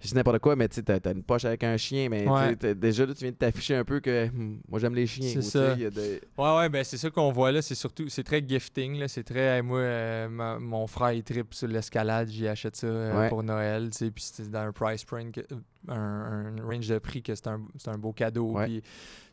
je 0.00 0.08
dis 0.08 0.14
n'importe 0.14 0.38
quoi, 0.40 0.56
mais 0.56 0.68
tu 0.68 0.76
sais, 0.76 0.82
t'as 0.82 1.00
t'as 1.00 1.12
une 1.12 1.22
poche 1.22 1.44
avec 1.44 1.64
un 1.64 1.76
chien, 1.76 2.08
mais 2.08 2.26
Ouais. 2.28 2.54
déjà 2.74 3.06
là, 3.06 3.14
tu 3.14 3.20
viens 3.20 3.30
de 3.30 3.36
t'afficher 3.36 3.74
un 3.76 3.84
peu 3.84 4.00
que 4.00 4.28
hmm, 4.28 4.60
moi 4.68 4.78
j'aime 4.78 4.94
les 4.94 5.06
chiens. 5.06 5.28
C'est 5.32 5.42
ça. 5.42 5.70
sais, 5.70 5.74
il 5.78 5.82
y 5.82 5.86
a 5.86 5.90
des- 5.90 6.20
Ouais, 6.38 6.56
ouais, 6.56 6.68
ben 6.68 6.84
c'est 6.84 6.98
ça 6.98 7.10
qu'on 7.10 7.30
voit 7.32 7.52
là. 7.52 7.62
C'est 7.62 7.74
surtout, 7.74 8.08
c'est 8.08 8.22
très 8.24 8.42
gifting. 8.46 8.98
là. 8.98 9.08
C'est 9.08 9.24
très, 9.24 9.56
hey, 9.56 9.62
moi, 9.62 9.78
euh, 9.78 10.28
ma- 10.28 10.58
mon 10.58 10.86
frère, 10.86 11.12
il 11.12 11.22
tripe 11.22 11.54
sur 11.54 11.68
l'escalade. 11.68 12.28
J'y 12.28 12.46
achète 12.48 12.76
ça 12.76 12.86
euh, 12.86 13.18
Ouais. 13.20 13.28
pour 13.28 13.42
Noël. 13.42 13.90
tu 13.90 13.98
sais, 13.98 14.10
Puis 14.10 14.24
c'est 14.32 14.50
dans 14.50 14.60
un 14.60 14.72
price 14.72 15.04
point, 15.04 15.30
que- 15.30 15.40
un, 15.88 16.56
un 16.58 16.62
range 16.64 16.88
de 16.88 16.98
prix 16.98 17.22
que 17.22 17.34
c'est 17.34 17.46
un, 17.46 17.60
c'est 17.78 17.90
un 17.90 17.98
beau 17.98 18.12
cadeau. 18.12 18.54
Puis 18.64 18.82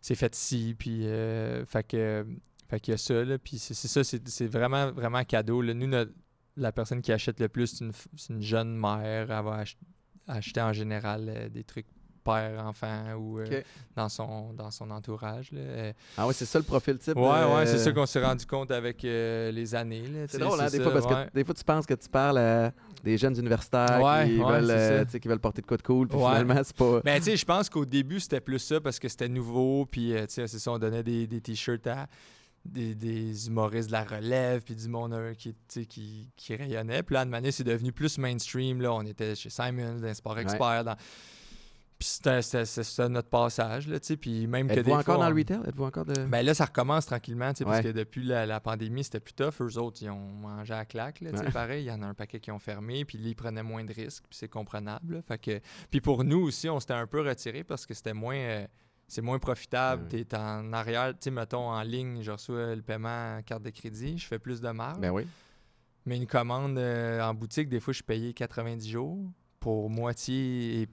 c'est 0.01 0.15
fait 0.15 0.35
ici. 0.35 0.75
Puis, 0.77 1.07
euh, 1.07 1.65
fait 1.65 1.83
que, 1.87 2.25
fait 2.69 2.79
qu'il 2.79 2.91
y 2.91 2.95
a 2.95 2.97
ça. 2.97 3.23
Là, 3.23 3.37
puis 3.37 3.57
c'est 3.57 3.73
c'est 3.73 3.87
ça, 3.87 4.03
c'est 4.03 4.27
c'est 4.27 4.47
vraiment, 4.47 4.91
vraiment 4.91 5.23
cadeau. 5.23 5.61
Là. 5.61 5.73
Nous, 5.73 5.87
notre- 5.87 6.11
la 6.55 6.71
personne 6.71 7.01
qui 7.01 7.11
achète 7.11 7.39
le 7.39 7.49
plus, 7.49 7.67
c'est 7.67 7.83
une, 7.85 7.91
c'est 8.15 8.31
une 8.33 8.41
jeune 8.41 8.75
mère. 8.77 9.31
Elle 9.31 9.43
va 9.43 9.57
ach- 9.61 9.77
acheter 10.27 10.61
en 10.61 10.73
général 10.73 11.25
euh, 11.27 11.49
des 11.49 11.63
trucs 11.63 11.85
père-enfant 12.23 13.15
ou 13.17 13.39
euh, 13.39 13.61
dans, 13.97 14.07
son, 14.07 14.53
dans 14.53 14.71
son 14.71 14.89
entourage. 14.91 15.51
Là. 15.51 15.59
Euh, 15.59 15.93
Ah 16.17 16.25
ouais, 16.25 16.31
c'est 16.33 16.45
ça 16.45 16.57
le 16.57 16.63
profil 16.63 16.97
type. 16.97 17.15
De- 17.15 17.19
ouais, 17.19 17.65
c'est 17.65 17.77
ça 17.77 17.91
qu'on 17.91 18.05
s'est 18.05 18.23
rendu 18.23 18.45
compte 18.45 18.71
avec 18.71 19.03
les 19.03 19.75
années. 19.75 20.03
C'est 20.29 20.37
drôle, 20.37 20.61
hein, 20.61 20.69
des 20.69 20.77
ça, 20.77 20.83
fois, 20.83 20.93
parce 20.93 21.05
ouais. 21.05 21.25
que 21.27 21.33
des 21.33 21.43
fois, 21.43 21.53
tu 21.53 21.63
penses 21.65 21.85
que 21.85 21.93
tu 21.95 22.07
parles 22.07 22.37
à 22.37 22.71
des 23.03 23.17
jeunes 23.17 23.37
universitaires 23.37 24.01
Ouais, 24.01 24.25
qui, 24.29 24.37
veulent, 24.37 25.05
qui 25.21 25.27
veulent 25.27 25.39
porter 25.39 25.61
de 25.61 25.67
quoi 25.67 25.75
de 25.75 25.81
cool, 25.83 26.07
puis 26.07 26.17
finalement, 26.17 26.61
c'est 26.63 26.75
pas. 26.77 27.01
Ben, 27.01 27.17
tu 27.17 27.25
sais, 27.25 27.35
je 27.35 27.45
pense 27.45 27.69
qu'au 27.69 27.83
début, 27.83 28.21
c'était 28.21 28.39
plus 28.39 28.59
ça 28.59 28.79
parce 28.79 28.99
que 28.99 29.09
c'était 29.09 29.27
nouveau. 29.27 29.85
Puis, 29.85 30.13
tu 30.13 30.25
sais, 30.29 30.47
c'est 30.47 30.59
ça, 30.59 30.71
on 30.71 30.79
donnait 30.79 31.03
des, 31.03 31.27
des 31.27 31.41
t-shirts 31.41 31.85
à 31.87 32.07
des, 32.65 32.95
des 32.95 33.47
humoristes 33.47 33.87
de 33.87 33.93
la 33.93 34.03
relève, 34.03 34.61
puis 34.63 34.75
du 34.75 34.87
monde 34.87 35.13
euh, 35.13 35.33
qui, 35.33 35.53
qui, 35.87 36.29
qui 36.35 36.55
rayonnait. 36.55 37.03
Puis 37.03 37.13
là, 37.15 37.25
de 37.25 37.29
manière, 37.29 37.51
c'est 37.53 37.63
devenu 37.63 37.91
plus 37.91 38.17
mainstream. 38.17 38.81
Là, 38.81 38.93
on 38.93 39.03
était 39.03 39.35
chez 39.35 39.49
Simon, 39.49 39.95
dans 39.99 40.13
Sport 40.13 40.39
Expert. 40.39 40.83
dans- 40.85 40.95
Puis 41.99 42.07
c'était- 42.07 43.09
notre 43.09 43.29
passage, 43.29 43.87
là. 43.87 43.97
Puis 44.19 44.47
même 44.47 44.67
que 44.67 44.79
des 44.79 44.91
encore 44.91 45.03
fois, 45.03 45.17
dans 45.17 45.29
le 45.29 45.35
retail? 45.35 45.59
Êtes-vous 45.67 45.83
encore 45.85 46.05
de. 46.05 46.13
Ben 46.25 46.41
là, 46.45 46.53
ça 46.53 46.65
recommence 46.65 47.05
tranquillement, 47.05 47.51
tu 47.53 47.59
sais, 47.59 47.65
parce 47.65 47.77
Ouais. 47.77 47.83
que 47.83 47.89
depuis 47.97 48.23
la, 48.23 48.45
la 48.45 48.59
pandémie, 48.59 49.03
c'était 49.03 49.19
plus 49.21 49.33
tough. 49.33 49.61
Eux 49.61 49.77
autres, 49.77 49.99
ils 50.01 50.09
ont 50.09 50.17
mangé 50.19 50.73
à 50.73 50.83
claque, 50.85 51.21
là, 51.21 51.31
Ouais. 51.31 51.51
pareil. 51.51 51.83
Il 51.83 51.87
y 51.87 51.91
en 51.91 52.01
a 52.01 52.07
un 52.07 52.13
paquet 52.13 52.39
qui 52.39 52.51
ont 52.51 52.59
fermé, 52.59 53.05
puis 53.05 53.17
là, 53.17 53.29
ils 53.29 53.35
prenaient 53.35 53.63
moins 53.63 53.83
de 53.85 53.93
risques, 53.93 54.23
puis 54.29 54.37
c'est 54.37 54.49
comprenable. 54.49 55.15
là. 55.15 55.21
Fait 55.21 55.37
que... 55.37 55.59
Puis 55.91 56.01
pour 56.01 56.23
nous 56.23 56.41
aussi, 56.41 56.67
on 56.69 56.79
s'était 56.79 56.93
un 56.93 57.07
peu 57.07 57.21
retiré 57.21 57.63
parce 57.63 57.85
que 57.85 57.93
c'était 57.93 58.13
moins... 58.13 58.35
euh, 58.35 58.67
c'est 59.13 59.21
moins 59.21 59.39
profitable. 59.39 60.03
Ouais. 60.11 60.23
T'es 60.23 60.35
en 60.37 60.73
arrière, 60.73 61.09
tu 61.11 61.17
sais, 61.21 61.31
mettons, 61.31 61.69
en 61.69 61.81
ligne, 61.83 62.21
je 62.21 62.31
reçois 62.31 62.75
le 62.75 62.81
paiement 62.81 63.37
en 63.37 63.41
carte 63.43 63.63
de 63.63 63.69
crédit, 63.69 64.17
je 64.17 64.25
fais 64.25 64.39
plus 64.39 64.59
de 64.61 64.69
marge. 64.69 64.99
Ben 64.99 65.11
oui. 65.11 65.27
Mais 66.05 66.17
une 66.17 66.27
commande 66.27 66.77
euh, 66.77 67.21
en 67.21 67.33
boutique, 67.33 67.69
des 67.69 67.79
fois, 67.79 67.93
je 67.93 67.97
suis 67.97 68.03
payé 68.03 68.33
90 68.33 68.89
jours 68.89 69.19
pour 69.59 69.89
moitié 69.89 70.81
et 70.81 70.87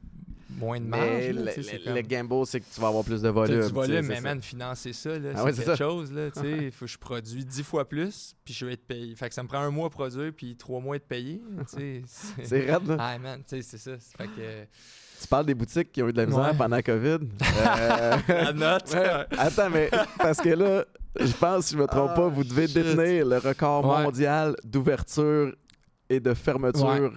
moins 0.50 0.78
de 0.80 0.84
marge. 0.86 1.02
Mais 1.02 1.32
là, 1.32 1.42
le, 1.42 1.52
tu 1.52 1.60
le- 1.72 1.84
comme- 1.84 1.94
le 1.94 2.02
gamble, 2.02 2.46
c'est 2.46 2.60
que 2.60 2.66
tu 2.72 2.80
vas 2.80 2.88
avoir 2.88 3.02
plus 3.04 3.20
de 3.22 3.28
volume. 3.28 3.60
du 3.62 3.66
tu 3.66 3.72
volume, 3.72 4.06
mais 4.06 4.20
man, 4.20 4.40
financer 4.40 4.92
ça, 4.92 5.18
là, 5.18 5.30
Ah 5.34 5.42
c'est 5.46 5.50
c'est 5.52 5.56
quelque 5.64 5.66
ça. 5.70 5.76
chose, 5.76 6.12
là, 6.12 6.30
tu. 6.30 6.66
Il 6.66 6.70
faut 6.72 6.84
que 6.84 6.90
je 6.92 6.98
produis 6.98 7.44
10 7.44 7.62
fois 7.64 7.88
plus, 7.88 8.36
puis 8.44 8.54
je 8.54 8.64
vais 8.66 8.74
être 8.74 8.86
payé. 8.86 9.14
Fait 9.16 9.28
que 9.28 9.34
ça 9.34 9.42
me 9.42 9.48
prend 9.48 9.58
un 9.58 9.70
mois 9.70 9.86
à 9.88 9.90
produire, 9.90 10.32
puis 10.36 10.54
trois 10.56 10.78
mois 10.80 10.94
à 10.94 10.96
être 10.98 11.08
payé, 11.08 11.42
tu 11.74 12.02
c'est- 12.06 12.70
raide, 12.70 12.86
là. 12.86 12.96
Ah, 13.00 13.18
man, 13.18 13.42
tu 13.48 13.60
c'est 13.62 13.78
ça. 13.78 13.96
Fait 13.98 14.26
que... 14.28 14.66
Tu 15.20 15.26
parles 15.28 15.44
des 15.46 15.54
boutiques 15.54 15.92
qui 15.92 16.02
ont 16.02 16.08
eu 16.08 16.12
de 16.12 16.18
la 16.18 16.26
misère 16.26 16.40
Ouais. 16.44 16.54
pendant 16.56 16.76
la 16.76 16.82
COVID? 16.82 17.18
Euh, 17.66 18.16
La 18.28 18.52
note. 18.52 18.94
ouais. 18.94 19.26
Attends, 19.38 19.68
mais 19.70 19.90
parce 20.18 20.38
que 20.38 20.48
là, 20.48 20.84
je 21.18 21.32
pense, 21.32 21.66
si 21.66 21.74
je 21.74 21.78
me 21.78 21.86
trompe 21.86 22.10
Ah, 22.12 22.16
pas, 22.16 22.28
vous 22.28 22.42
devez 22.44 22.66
shit. 22.66 22.74
détenir 22.76 23.26
le 23.26 23.36
record 23.38 23.84
Ouais. 23.86 24.02
mondial 24.04 24.56
d'ouverture 24.64 25.54
et 26.08 26.20
de 26.20 26.32
fermeture 26.34 26.86
Ouais. 26.88 27.10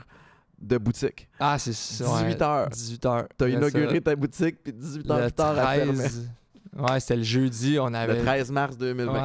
de 0.60 0.78
boutiques. 0.78 1.30
Ah, 1.40 1.58
c'est 1.58 1.74
ça. 1.74 2.06
18 2.06 2.42
heures. 2.42 2.70
18 2.70 3.06
heures. 3.06 3.26
T'as 3.38 3.48
inauguré 3.48 3.96
ça, 3.96 4.02
ta 4.02 4.16
boutique, 4.16 4.58
puis 4.64 4.74
18 4.74 5.10
heures 5.10 5.18
le 5.20 5.24
plus 5.26 5.32
tard, 5.34 5.56
elle 5.72 5.80
fermait. 5.86 5.94
13. 5.94 6.30
Ouais, 6.78 7.00
c'était 7.00 7.16
le 7.18 7.24
jeudi, 7.24 7.78
on 7.80 7.94
avait... 7.94 8.16
Le 8.16 8.22
13 8.24 8.52
mars 8.52 8.78
2020. 8.78 9.14
Ouais. 9.14 9.20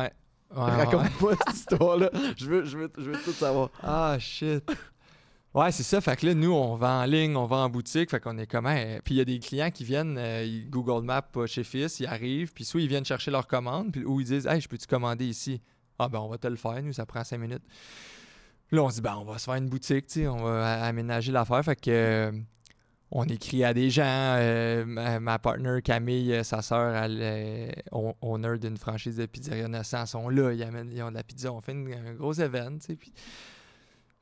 Ouais, 0.54 0.62
ouais. 0.62 0.70
Raconte-moi 0.70 1.32
cette 1.46 1.56
histoire-là. 1.56 2.10
Je 2.36 2.46
veux, 2.46 2.64
je, 2.64 2.78
veux, 2.78 2.90
je 2.96 3.10
veux 3.10 3.18
tout 3.24 3.32
savoir. 3.32 3.70
Ah, 3.82 4.16
shit. 4.18 4.62
Ouais, 5.58 5.72
c'est 5.72 5.82
ça. 5.82 6.00
Fait 6.00 6.14
que 6.14 6.24
là, 6.24 6.34
nous, 6.34 6.52
on 6.52 6.76
va 6.76 7.00
en 7.00 7.04
ligne, 7.04 7.34
on 7.36 7.46
va 7.46 7.56
en 7.56 7.68
boutique. 7.68 8.10
Fait 8.10 8.20
qu'on 8.20 8.38
est 8.38 8.46
comment? 8.46 8.76
Puis 9.02 9.14
il 9.14 9.18
y 9.18 9.20
a 9.20 9.24
des 9.24 9.40
clients 9.40 9.72
qui 9.72 9.82
viennent, 9.82 10.16
euh, 10.16 10.46
Google 10.68 11.04
Maps 11.04 11.26
chez 11.46 11.64
Fils, 11.64 11.98
ils 11.98 12.06
arrivent, 12.06 12.52
puis 12.52 12.64
soit 12.64 12.80
ils 12.80 12.86
viennent 12.86 13.04
chercher 13.04 13.32
leur 13.32 13.48
commande, 13.48 13.90
puis 13.90 14.04
ou 14.04 14.20
ils 14.20 14.26
disent 14.26 14.46
Hey, 14.46 14.60
je 14.60 14.68
peux-tu 14.68 14.86
commander 14.86 15.26
ici? 15.26 15.60
Ah, 15.98 16.08
ben, 16.08 16.20
on 16.20 16.28
va 16.28 16.38
te 16.38 16.46
le 16.46 16.54
faire, 16.54 16.80
nous, 16.80 16.92
ça 16.92 17.06
prend 17.06 17.24
cinq 17.24 17.38
minutes. 17.38 17.64
Là, 18.70 18.84
on 18.84 18.90
se 18.90 18.96
dit, 18.96 19.00
ben, 19.00 19.16
on 19.20 19.24
va 19.24 19.36
se 19.38 19.46
faire 19.46 19.54
une 19.54 19.68
boutique, 19.68 20.06
tu 20.06 20.28
on 20.28 20.44
va 20.44 20.84
aménager 20.84 21.32
l'affaire. 21.32 21.64
Fait 21.64 21.74
que. 21.74 21.90
euh, 21.90 22.32
on 23.10 23.24
écrit 23.24 23.64
à 23.64 23.74
des 23.74 23.90
gens. 23.90 24.04
euh, 24.04 24.84
ma, 24.84 25.18
ma 25.18 25.40
Camille, 25.82 26.44
sa 26.44 26.62
sœur, 26.62 26.94
elle 26.94 27.20
est 27.20 27.84
owner 27.90 28.58
d'une 28.58 28.76
franchise 28.76 29.16
de 29.16 29.26
pizzeria 29.26 29.66
Innocent, 29.66 30.06
sont 30.06 30.28
là, 30.28 30.52
ils, 30.52 30.60
ils 30.92 31.02
ont 31.02 31.08
de 31.10 31.14
la 31.14 31.24
pizza, 31.24 31.52
on 31.52 31.60
fait 31.60 31.72
un 31.72 32.14
gros 32.14 32.34
événement. 32.34 32.78
Puis, 32.98 33.12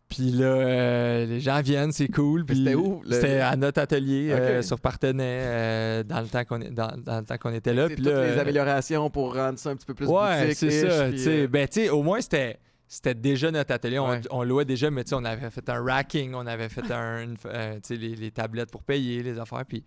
puis 0.08 0.30
là, 0.30 0.44
euh, 0.46 1.26
les 1.26 1.40
gens 1.40 1.60
viennent, 1.62 1.92
c'est 1.92 2.08
cool. 2.08 2.44
Puis 2.44 2.58
c'était 2.58 2.74
où, 2.74 3.02
le- 3.04 3.12
C'était 3.14 3.40
à 3.40 3.56
notre 3.56 3.80
atelier 3.80 4.30
euh, 4.30 4.62
sur 4.62 4.80
Partenay 4.80 5.22
euh, 5.42 6.02
dans 6.04 6.20
le 6.20 6.26
temps 6.28 6.44
qu'on 6.44 6.60
est- 6.60 6.70
dans, 6.70 6.92
dans 7.04 7.18
le 7.18 7.24
temps 7.24 7.36
qu'on 7.38 7.52
était 7.52 7.74
là. 7.74 7.86
Puis 7.86 7.96
toutes 7.96 8.06
là, 8.06 8.26
les 8.34 8.38
améliorations 8.38 9.10
pour 9.10 9.34
rendre 9.34 9.58
ça 9.58 9.70
un 9.70 9.76
petit 9.76 9.86
peu 9.86 9.94
plus 9.94 10.06
Ouais, 10.06 10.54
c'est 10.54 10.70
ça. 10.70 11.08
Ben, 11.48 11.66
tu 11.68 11.72
sais, 11.82 11.88
au 11.90 12.02
moins, 12.02 12.20
c'était. 12.20 12.58
C'était 12.88 13.14
déjà 13.16 13.50
notre 13.50 13.74
atelier, 13.74 13.98
on, 13.98 14.08
Ouais. 14.10 14.20
on 14.30 14.44
louait 14.44 14.64
déjà, 14.64 14.92
mais 14.92 15.02
tu 15.02 15.08
sais, 15.10 15.16
on 15.16 15.24
avait 15.24 15.50
fait 15.50 15.68
un 15.70 15.82
racking, 15.82 16.34
on 16.34 16.46
avait 16.46 16.68
fait 16.68 16.88
un, 16.92 17.20
une- 17.24 17.36
euh, 17.46 17.80
les, 17.90 18.14
les 18.14 18.30
tablettes 18.30 18.70
pour 18.70 18.84
payer, 18.84 19.24
les 19.24 19.40
affaires. 19.40 19.64
Puis... 19.66 19.82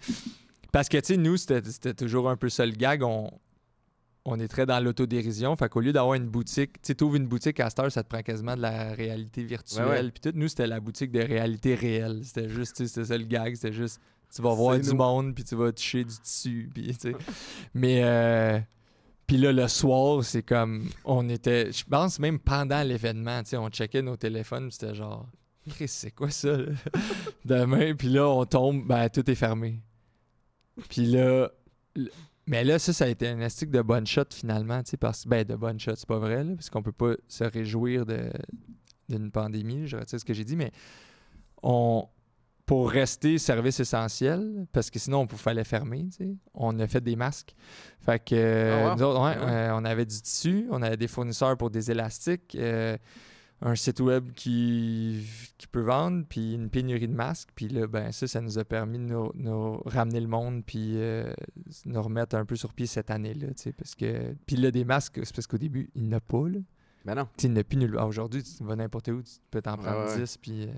Parce 0.73 0.89
que, 0.89 0.97
tu 0.97 1.13
sais, 1.13 1.17
nous, 1.17 1.38
c'était 1.38 1.62
c'était 1.63 1.93
toujours 1.93 2.29
un 2.29 2.36
peu 2.36 2.49
ça 2.49 2.65
le 2.65 2.73
gag. 2.73 3.01
On, 3.03 3.32
on 4.29 4.39
est 4.39 4.47
très 4.47 4.65
dans 4.65 4.79
l'autodérision. 4.79 5.55
Fait 5.55 5.69
qu'au 5.69 5.81
lieu 5.81 5.91
d'avoir 5.91 6.13
une 6.13 6.27
boutique, 6.27 6.81
tu 6.81 6.95
ouvres 7.03 7.15
une 7.15 7.27
boutique 7.27 7.59
à 7.59 7.69
cette 7.69 7.79
heure, 7.79 7.91
ça 7.91 8.03
te 8.03 8.09
prend 8.09 8.21
quasiment 8.21 8.55
de 8.55 8.61
la 8.61 8.93
réalité 8.93 9.43
virtuelle. 9.43 10.11
Puis 10.11 10.21
tout, 10.21 10.37
nous, 10.37 10.47
c'était 10.47 10.67
la 10.67 10.79
boutique 10.79 11.11
de 11.11 11.21
réalité 11.21 11.73
réelle. 11.73 12.21
C'était 12.23 12.47
juste, 12.47 12.75
tu 12.77 12.83
sais, 12.83 12.87
c'était 12.87 13.07
ça 13.07 13.17
le 13.17 13.25
gag. 13.25 13.55
C'était 13.55 13.73
juste, 13.73 13.99
tu 14.33 14.41
vas 14.41 14.53
voir 14.53 14.79
du 14.79 14.89
nous. 14.89 14.95
monde, 14.95 15.33
puis 15.33 15.43
tu 15.43 15.55
vas 15.55 15.71
toucher 15.71 16.03
du 16.03 16.15
tissu. 16.19 16.69
Puis, 16.73 16.95
tu 16.95 17.11
sais. 17.11 17.15
Mais, 17.73 18.03
euh, 18.03 18.59
puis 19.25 19.37
là, 19.37 19.51
le 19.51 19.67
soir, 19.67 20.23
c'est 20.23 20.43
comme, 20.43 20.87
on 21.05 21.27
était, 21.27 21.71
je 21.71 21.83
pense 21.83 22.19
même 22.19 22.39
pendant 22.39 22.83
l'événement, 22.83 23.41
tu 23.43 23.49
sais, 23.49 23.57
on 23.57 23.69
checkait 23.69 24.03
nos 24.03 24.15
téléphones, 24.15 24.69
c'était 24.69 24.93
genre, 24.93 25.27
Chris, 25.69 25.87
c'est 25.87 26.11
quoi 26.11 26.29
ça, 26.29 26.55
là? 26.55 26.71
Demain, 27.45 27.95
puis 27.95 28.09
là, 28.09 28.27
on 28.27 28.45
tombe, 28.45 28.85
ben, 28.87 29.09
tout 29.09 29.29
est 29.29 29.35
fermé. 29.35 29.81
Puis 30.87 31.05
là, 31.05 31.49
mais 32.49 32.63
là, 32.65 32.79
ça, 32.79 32.91
ça 32.91 33.05
a 33.05 33.07
été 33.07 33.27
un 33.27 33.39
astic 33.41 33.69
de 33.71 33.81
bonne 33.81 34.05
shot 34.07 34.23
finalement, 34.33 34.83
tu 34.83 34.89
sais, 34.91 34.97
parce 34.97 35.25
ben, 35.25 35.45
de 35.45 35.55
bonne 35.55 35.79
shot, 35.79 35.93
c'est 35.95 36.07
pas 36.07 36.19
vrai, 36.19 36.43
là, 36.43 36.53
parce 36.55 36.69
qu'on 36.69 36.81
peut 36.83 36.91
pas 36.91 37.13
se 37.27 37.43
réjouir 37.45 38.05
de- 38.05 38.31
d'une 39.07 39.31
pandémie, 39.31 39.88
je 39.88 39.95
retire 39.97 40.19
ce 40.19 40.25
que 40.25 40.33
j'ai 40.33 40.43
dit, 40.43 40.55
mais 40.55 40.71
on, 41.63 42.07
pour 42.65 42.89
rester 42.91 43.38
service 43.38 43.79
essentiel, 43.79 44.65
parce 44.71 44.89
que 44.91 44.99
sinon, 44.99 45.21
on 45.31 45.35
fallait 45.35 45.63
fermer, 45.63 46.05
tu 46.09 46.23
sais, 46.25 46.35
on 46.53 46.77
a 46.79 46.88
fait 46.88 47.01
des 47.01 47.15
masques. 47.15 47.55
Fait 48.01 48.19
que, 48.19 48.35
euh, 48.35 48.89
Ah 48.91 48.95
nous 48.95 49.03
autres, 49.03 49.21
ouais, 49.21 49.38
ouais. 49.38 49.51
euh, 49.51 49.75
on 49.75 49.85
avait 49.85 50.05
du 50.05 50.21
tissu, 50.21 50.67
on 50.69 50.81
avait 50.81 50.97
des 50.97 51.07
fournisseurs 51.07 51.57
pour 51.57 51.69
des 51.71 51.89
élastiques, 51.89 52.55
euh, 52.59 52.97
un 53.61 53.75
site 53.75 53.99
web 53.99 54.31
qui, 54.33 55.25
qui 55.57 55.67
peut 55.67 55.81
vendre, 55.81 56.25
puis 56.29 56.53
une 56.53 56.69
pénurie 56.69 57.07
de 57.07 57.13
masques. 57.13 57.49
Puis 57.55 57.67
là, 57.67 57.87
ben 57.87 58.11
ça, 58.11 58.27
ça 58.27 58.39
nous 58.41 58.57
a 58.57 58.63
permis 58.63 58.97
de 58.97 59.03
nous, 59.03 59.31
nous 59.35 59.81
ramener 59.85 60.19
le 60.21 60.27
monde, 60.27 60.63
puis 60.65 60.93
euh, 60.95 61.31
nous 61.85 62.01
remettre 62.01 62.35
un 62.35 62.45
peu 62.45 62.55
sur 62.55 62.73
pied 62.73 62.85
cette 62.87 63.11
année-là, 63.11 63.47
tu 63.47 63.63
sais, 63.63 63.73
parce 63.73 63.95
que... 63.95 64.33
Puis 64.45 64.55
là, 64.55 64.71
des 64.71 64.85
masques, 64.85 65.19
c'est 65.23 65.35
parce 65.35 65.47
qu'au 65.47 65.57
début, 65.57 65.89
il 65.95 66.03
n'y 66.03 66.09
en 66.13 66.17
a 66.17 66.19
pas, 66.21 66.47
là. 66.47 66.59
Ben 67.05 67.15
non. 67.15 67.27
Tu 67.37 67.47
a 67.57 67.63
plus 67.63 67.77
nulle 67.77 67.93
part. 67.93 68.07
Aujourd'hui, 68.07 68.43
tu 68.43 68.63
vas 68.63 68.75
n'importe 68.75 69.07
où, 69.09 69.21
tu 69.21 69.31
peux 69.51 69.61
t'en 69.61 69.77
prendre 69.77 70.07
ouais. 70.13 70.19
10, 70.19 70.37
puis... 70.37 70.63
euh, 70.63 70.71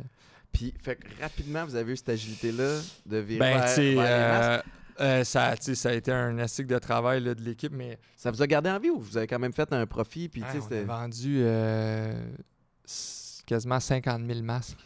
Puis, 0.51 0.73
fait 0.81 0.95
que 0.95 1.07
rapidement, 1.21 1.65
vous 1.65 1.75
avez 1.75 1.93
eu 1.93 1.97
cette 1.97 2.09
agilité-là 2.09 2.79
de 3.05 3.17
virer 3.17 3.39
Ben, 3.39 3.59
vers, 3.59 3.95
vers 3.95 4.63
euh, 4.99 5.23
ça, 5.23 5.55
ça 5.59 5.89
a 5.89 5.93
été 5.93 6.11
un 6.11 6.37
astic 6.39 6.67
de 6.67 6.77
travail 6.77 7.23
là, 7.23 7.33
de 7.33 7.41
l'équipe, 7.41 7.71
mais 7.73 7.97
Ça 8.15 8.29
vous 8.29 8.41
a 8.41 8.47
gardé 8.47 8.69
en 8.69 8.79
vie 8.79 8.89
ou 8.89 8.99
vous 8.99 9.17
avez 9.17 9.25
quand 9.27 9.39
même 9.39 9.53
fait 9.53 9.71
un 9.73 9.85
profit? 9.87 10.29
Puis, 10.29 10.41
Ouais, 10.41 10.47
on 10.69 10.73
a 10.73 10.83
vendu 10.83 11.37
euh, 11.41 12.13
quasiment 13.45 13.79
50 13.79 14.21
000 14.25 14.41
masques. 14.43 14.77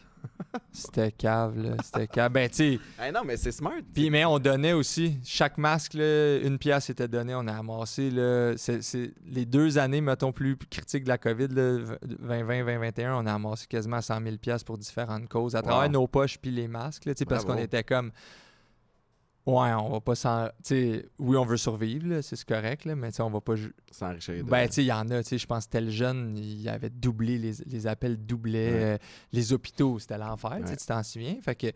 C'était 0.72 1.12
cave, 1.12 1.56
là. 1.56 1.76
C'était 1.84 2.08
cave. 2.08 2.32
Ben, 2.32 2.48
tu 2.48 2.56
sais, 2.56 2.78
Ah 2.98 3.12
non, 3.12 3.20
mais 3.24 3.36
c'est 3.36 3.52
smart. 3.52 3.74
puis, 3.94 4.10
mais 4.10 4.24
on 4.24 4.38
donnait 4.40 4.72
aussi. 4.72 5.18
Chaque 5.24 5.56
masque, 5.56 5.94
là, 5.94 6.38
une 6.38 6.58
pièce 6.58 6.90
était 6.90 7.06
donnée. 7.06 7.34
On 7.36 7.46
a 7.46 7.54
amassé, 7.54 8.10
là. 8.10 8.54
C'est, 8.56 8.82
c'est 8.82 9.12
les 9.28 9.44
deux 9.46 9.78
années, 9.78 10.00
mettons, 10.00 10.32
plus 10.32 10.56
critiques 10.56 11.04
de 11.04 11.08
la 11.10 11.18
COVID, 11.18 11.48
là, 11.48 11.78
2020, 12.02 12.64
2021, 12.64 13.14
on 13.14 13.26
a 13.26 13.34
amassé 13.34 13.66
quasiment 13.68 14.00
100 14.00 14.20
000 14.22 14.36
pièces 14.38 14.64
pour 14.64 14.78
différentes 14.78 15.28
causes 15.28 15.54
à 15.54 15.60
Wow. 15.60 15.66
travers 15.66 15.90
nos 15.90 16.06
poches 16.08 16.38
puis 16.38 16.50
les 16.50 16.66
masques, 16.66 17.04
là, 17.04 17.12
parce 17.28 17.44
qu'on 17.44 17.58
était 17.58 17.84
comme. 17.84 18.10
Ouais, 19.46 19.72
on 19.74 19.90
va 19.90 20.00
pas 20.00 20.16
s'en. 20.16 20.48
Oui, 21.18 21.36
on 21.36 21.44
veut 21.44 21.56
survivre, 21.56 22.20
c'est 22.20 22.44
correct, 22.44 22.84
là, 22.84 22.96
mais 22.96 23.10
on 23.20 23.30
va 23.30 23.40
pas. 23.40 23.54
S'enrichir. 23.92 24.44
ben, 24.44 24.66
tu 24.66 24.74
sais, 24.74 24.82
il 24.82 24.86
y 24.88 24.92
en 24.92 25.08
a, 25.10 25.22
je 25.22 25.46
pense 25.46 25.66
que 25.66 25.70
tel 25.70 25.88
jeune, 25.90 26.36
il 26.36 26.68
avait 26.68 26.90
doublé, 26.90 27.38
les, 27.38 27.52
les 27.66 27.86
appels 27.86 28.16
doublaient, 28.16 28.72
Ouais. 28.72 28.82
euh, 28.82 28.98
les 29.32 29.52
hôpitaux, 29.52 29.98
c'était 30.00 30.18
l'enfer, 30.18 30.58
Ouais. 30.64 30.76
tu 30.76 30.84
t'en 30.86 31.02
souviens? 31.02 31.36
Fait 31.42 31.54
que, 31.54 31.68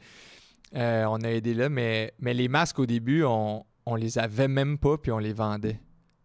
Euh, 0.76 1.04
on 1.08 1.16
a 1.22 1.28
aidé 1.30 1.52
là, 1.52 1.68
mais, 1.68 2.12
mais 2.20 2.32
les 2.32 2.46
masques 2.46 2.78
au 2.78 2.86
début, 2.86 3.24
on, 3.24 3.64
on 3.86 3.94
les 3.96 4.18
avait 4.18 4.46
même 4.46 4.78
pas, 4.78 4.98
puis 4.98 5.10
on 5.10 5.18
les 5.18 5.32
vendait. 5.32 5.80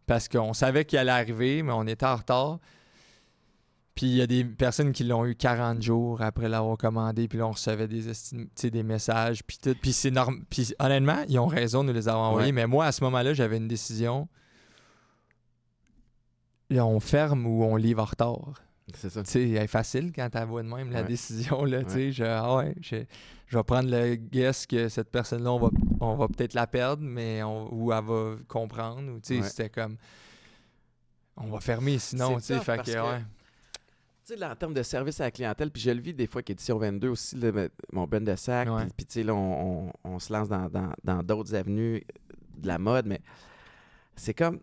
Parce 0.06 0.28
qu'on 0.28 0.54
savait 0.54 0.86
qu'il 0.86 1.00
allait 1.00 1.10
arriver, 1.12 1.64
mais 1.64 1.72
on 1.74 1.88
était 1.88 2.06
en 2.06 2.16
retard. 2.16 2.60
Puis 3.96 4.08
il 4.08 4.16
y 4.16 4.22
a 4.22 4.28
des 4.28 4.44
personnes 4.44 4.92
qui 4.92 5.06
l'ont 5.06 5.26
eu 5.26 5.36
40 5.36 5.82
jours 5.82 6.22
après 6.22 6.50
l'avoir 6.50 6.78
commandé, 6.78 7.30
puis 7.30 7.38
là, 7.38 7.48
on 7.48 7.52
recevait 7.52 7.88
des, 7.88 8.04
des 8.70 8.84
messages, 8.84 9.42
puis 9.44 9.58
tout. 9.58 9.74
Puis 9.82 9.94
c'est 9.94 10.12
normal. 10.12 10.42
Puis 10.50 10.74
honnêtement, 10.80 11.24
ils 11.30 11.40
ont 11.40 11.48
raison 11.48 11.82
de 11.84 11.88
nous 11.90 11.94
les 11.94 12.10
avoir 12.10 12.30
envoyés, 12.32 12.48
Ouais. 12.48 12.52
mais 12.52 12.68
moi, 12.68 12.86
à 12.88 12.92
ce 12.92 13.04
moment-là, 13.06 13.34
j'avais 13.34 13.56
une 13.58 13.70
décision. 13.70 14.28
Là, 16.70 16.86
on 16.86 17.00
ferme 17.00 17.46
ou 17.46 17.64
on 17.64 17.76
livre 17.76 18.02
en 18.02 18.06
retard. 18.06 18.54
C'est 18.94 19.10
ça. 19.10 19.24
Tu 19.24 19.32
sais, 19.32 19.50
elle 19.50 19.64
est 19.64 19.68
facile 19.68 20.12
quand 20.14 20.30
tu 20.30 20.38
de 20.38 20.46
même 20.62 20.92
la 20.92 21.02
Ouais. 21.02 21.08
décision. 21.08 21.64
Là, 21.66 21.80
tu 21.80 21.86
Ouais. 21.86 21.92
sais, 21.92 22.12
je, 22.12 22.24
ah 22.24 22.58
ouais, 22.58 22.76
je, 22.82 22.98
je 23.48 23.58
vais 23.58 23.64
prendre 23.64 23.90
le 23.90 24.16
guess 24.16 24.66
que 24.68 24.90
cette 24.90 25.10
personne-là, 25.10 25.52
on 25.54 25.60
va, 25.60 25.70
on 26.02 26.16
va 26.16 26.28
peut-être 26.28 26.54
la 26.54 26.68
perdre, 26.68 27.02
mais 27.04 27.42
on, 27.44 27.74
ou 27.74 27.92
elle 27.94 28.04
va 28.04 28.36
comprendre. 28.48 29.12
Ou, 29.12 29.20
tu 29.20 29.42
sais, 29.42 29.50
c'était 29.50 29.70
comme. 29.70 29.98
On 31.38 31.48
va 31.48 31.60
fermer 31.60 31.98
sinon. 32.00 32.36
Tu 32.38 32.44
sais, 32.44 32.60
fait 32.60 32.82
que, 32.84 32.92
sais, 34.34 34.36
là, 34.36 34.52
en 34.52 34.56
termes 34.56 34.74
de 34.74 34.84
service 34.84 35.20
à 35.22 35.26
la 35.26 35.32
clientèle, 35.32 35.72
puis 35.72 35.82
je 35.82 35.92
le 35.92 36.02
vis 36.02 36.14
des 36.14 36.28
fois 36.28 36.42
qu'Édition 36.42 36.78
22 36.78 37.10
aussi, 37.10 37.36
ben, 37.36 37.70
mon 37.92 38.06
ben 38.08 38.24
de 38.24 38.36
sac, 38.36 38.70
Ouais. 38.70 38.86
puis- 38.96 39.06
tu 39.06 39.14
sais, 39.14 39.24
là, 39.24 39.34
on, 39.36 39.88
on- 39.88 39.94
on 40.04 40.20
se 40.20 40.32
lance 40.34 40.50
dans 40.50 40.68
dans- 40.70 40.94
dans 41.04 41.22
d'autres 41.24 41.54
avenues 41.56 42.04
de 42.58 42.68
la 42.68 42.78
mode, 42.78 43.06
mais 43.06 43.22
c'est 44.16 44.34
comme 44.34 44.60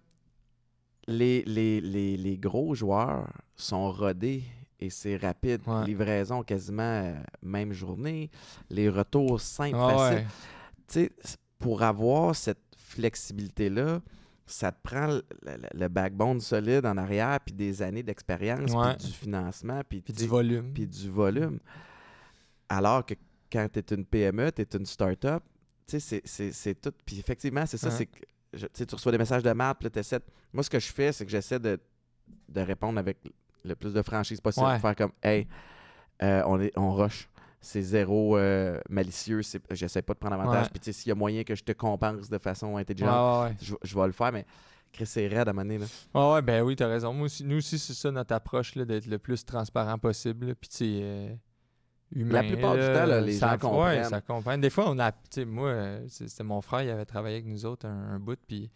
les, 1.07 1.43
les, 1.45 1.81
les, 1.81 2.17
les 2.17 2.39
gros 2.39 2.75
joueurs 2.75 3.29
sont 3.57 3.91
rodés 3.91 4.43
et 4.81 4.91
c'est 4.91 5.17
rapide. 5.17 5.61
Ouais. 5.67 5.85
Livraison 5.87 6.43
quasiment 6.43 6.83
euh, 6.83 7.15
même 7.43 7.73
journée, 7.73 8.31
les 8.71 8.89
retours 8.89 9.41
simples, 9.41 9.77
Ah 9.79 9.89
faciles. 9.97 10.17
ouais. 10.19 10.27
Tu 10.89 11.01
sais, 11.01 11.13
pour 11.59 11.83
avoir 11.83 12.35
cette 12.35 12.63
flexibilité-là, 12.77 14.01
ça 14.53 14.71
te 14.73 14.79
prend 14.83 15.07
le, 15.07 15.23
le- 15.43 15.69
le 15.81 15.89
backbone 15.89 16.41
solide 16.41 16.85
en 16.87 16.97
arrière, 16.97 17.39
puis 17.41 17.55
des 17.55 17.83
années 17.83 18.03
d'expérience, 18.03 18.71
puis 18.73 19.07
du 19.07 19.13
financement, 19.13 19.81
puis 19.89 20.01
du 20.03 20.27
volume. 20.27 20.73
puis 20.73 20.87
du 20.87 21.11
volume. 21.11 21.59
Alors 22.69 23.05
que 23.05 23.15
quand 23.51 23.67
tu 23.73 23.79
es 23.81 23.95
une 23.95 24.05
PME, 24.05 24.51
tu 24.53 24.63
es 24.63 24.69
une 24.77 24.87
start-up, 24.87 25.43
tu 25.87 26.01
sais, 26.01 26.23
c'est- 26.25 26.81
tout. 26.81 26.93
Puis 27.05 27.19
effectivement, 27.19 27.67
c'est 27.67 27.77
ça, 27.77 27.89
Ouais. 27.89 27.95
c'est 27.95 28.07
que 28.07 28.19
je- 28.55 28.67
tu 28.67 28.95
reçois 28.95 29.13
des 29.13 29.19
messages 29.19 29.43
de 29.43 29.53
marque, 29.53 29.79
puis 29.81 29.87
là, 29.87 29.91
t'essaies 29.91 30.19
de- 30.21 30.25
Moi, 30.53 30.63
ce 30.63 30.71
que 30.71 30.79
je 30.79 30.93
fais, 30.93 31.13
c'est 31.13 31.25
que 31.25 31.31
j'essaie 31.31 31.59
de, 31.59 31.79
de 32.49 32.61
répondre 32.61 32.99
avec 32.99 33.19
le 33.65 33.75
plus 33.75 33.93
de 33.93 34.03
franchise 34.03 34.41
possible. 34.41 34.67
Ouais. 34.67 34.79
Faire 34.79 34.95
comme, 34.97 35.13
hey, 35.23 35.47
euh, 36.23 36.43
on, 36.47 36.61
est, 36.61 36.73
on 36.79 36.93
rush. 36.95 37.29
C'est 37.65 37.81
zéro 37.83 38.37
euh, 38.37 38.79
malicieux. 38.91 39.41
J'essaie 39.71 40.03
pas 40.03 40.15
de 40.15 40.19
prendre 40.19 40.35
avantage. 40.35 40.69
Puis, 40.71 40.81
tu 40.81 40.87
sais, 40.87 40.93
s'il 40.93 41.09
y 41.09 41.13
a 41.13 41.15
moyen 41.15 41.45
que 41.45 41.55
je 41.55 41.63
te 41.63 41.73
compense 41.73 42.29
de 42.29 42.39
façon 42.39 42.77
intelligente, 42.77 43.09
je, 43.63 43.75
je 43.83 43.95
vais 43.99 44.07
le 44.07 44.13
faire, 44.13 44.33
mais 44.33 44.45
Chris, 44.93 45.07
c'est 45.07 45.27
raide 45.29 45.49
à 45.49 45.53
donné, 45.53 45.79
là. 45.79 45.87
Ouais, 46.15 46.33
ouais, 46.35 46.43
ben 46.43 46.63
oui, 46.63 46.75
t'as 46.77 46.89
raison. 46.89 47.13
Moi 47.15 47.27
aussi, 47.27 47.45
nous 47.45 47.57
aussi, 47.59 47.79
c'est 47.79 47.95
ça 47.95 48.11
notre 48.11 48.35
approche, 48.35 48.77
d'être 48.77 49.07
le 49.07 49.19
plus 49.19 49.45
transparent 49.45 49.97
possible. 49.97 50.49
là. 50.49 50.55
Puis, 50.55 50.69
tu 50.69 50.77
sais, 50.77 50.85
euh, 51.03 51.35
humain. 52.15 52.43
La 52.43 52.43
plupart 52.43 52.75
du 52.75 52.81
temps, 52.81 53.07
là, 53.07 53.21
les 53.21 53.33
ça, 53.35 53.53
gens 53.53 53.59
comprennent. 53.59 53.99
Ouais, 54.03 54.05
ça. 54.05 54.21
Des 54.61 54.71
fois, 54.71 54.91
on 54.91 54.99
a. 54.99 55.13
Tu 55.13 55.19
sais, 55.31 55.45
moi, 55.45 55.69
euh, 55.69 56.05
c'est- 56.09 56.29
c'était 56.29 56.45
mon 56.45 56.61
frère, 56.61 56.83
il 56.83 56.91
avait 56.91 57.07
travaillé 57.07 57.37
avec 57.37 57.47
nous 57.47 57.65
autres 57.65 57.87
un, 57.87 58.15
un 58.15 58.19
bout, 58.19 58.39
puis 58.47 58.71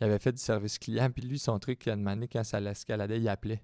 il 0.00 0.04
avait 0.04 0.18
fait 0.18 0.32
du 0.32 0.42
service 0.42 0.78
client. 0.78 1.08
Puis 1.10 1.22
lui, 1.22 1.38
son 1.38 1.58
truc, 1.58 1.86
à 1.88 1.96
demander 1.96 2.28
quand 2.28 2.44
ça 2.44 2.58
l'escaladait, 2.60 3.18
il 3.18 3.28
appelait. 3.28 3.62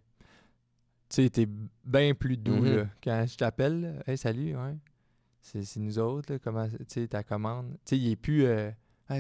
Tu 1.08 1.16
sais, 1.16 1.24
était 1.24 1.48
bien 1.84 2.14
plus 2.14 2.36
doux, 2.36 2.56
Mhm. 2.56 2.76
là. 2.76 2.86
Quand 3.02 3.24
je 3.28 3.36
t'appelle, 3.36 4.02
hey, 4.06 4.16
salut, 4.18 4.56
ouais. 4.56 4.76
C'est 5.42 5.76
nous 5.76 5.98
autres, 5.98 6.32
là, 6.32 6.38
comment, 6.38 6.66
tu 6.68 6.76
sais, 6.88 7.06
ta 7.06 7.22
commande. 7.22 7.72
Tu 7.84 7.96
sais, 7.96 7.98
il 7.98 8.10
est 8.12 8.16
plus. 8.16 8.44
euh, 8.46 8.70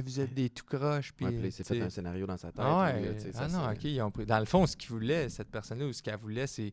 vous 0.02 0.18
êtes 0.20 0.32
des 0.32 0.48
tout 0.48 0.64
croches, 0.64 1.12
puis. 1.12 1.26
Ouais, 1.26 1.32
il 1.44 1.52
s'est 1.52 1.62
fait 1.62 1.80
un 1.82 1.90
scénario 1.90 2.26
dans 2.26 2.38
sa 2.38 2.48
tête. 2.48 2.60
ah 2.64 2.92
lui, 2.96 3.04
là, 3.04 3.18
ça, 3.18 3.28
ah 3.44 3.48
non, 3.48 3.70
ok. 3.70 3.84
ils 3.84 4.00
ont 4.00 4.10
pris- 4.10 4.24
Dans 4.24 4.38
le 4.38 4.46
fond, 4.46 4.66
ce 4.66 4.76
qu'il 4.76 4.88
voulait, 4.88 5.28
cette 5.28 5.50
personne-là, 5.50 5.86
ou 5.86 5.92
ce 5.92 6.02
qu'elle 6.02 6.16
voulait, 6.18 6.46
c'est. 6.46 6.72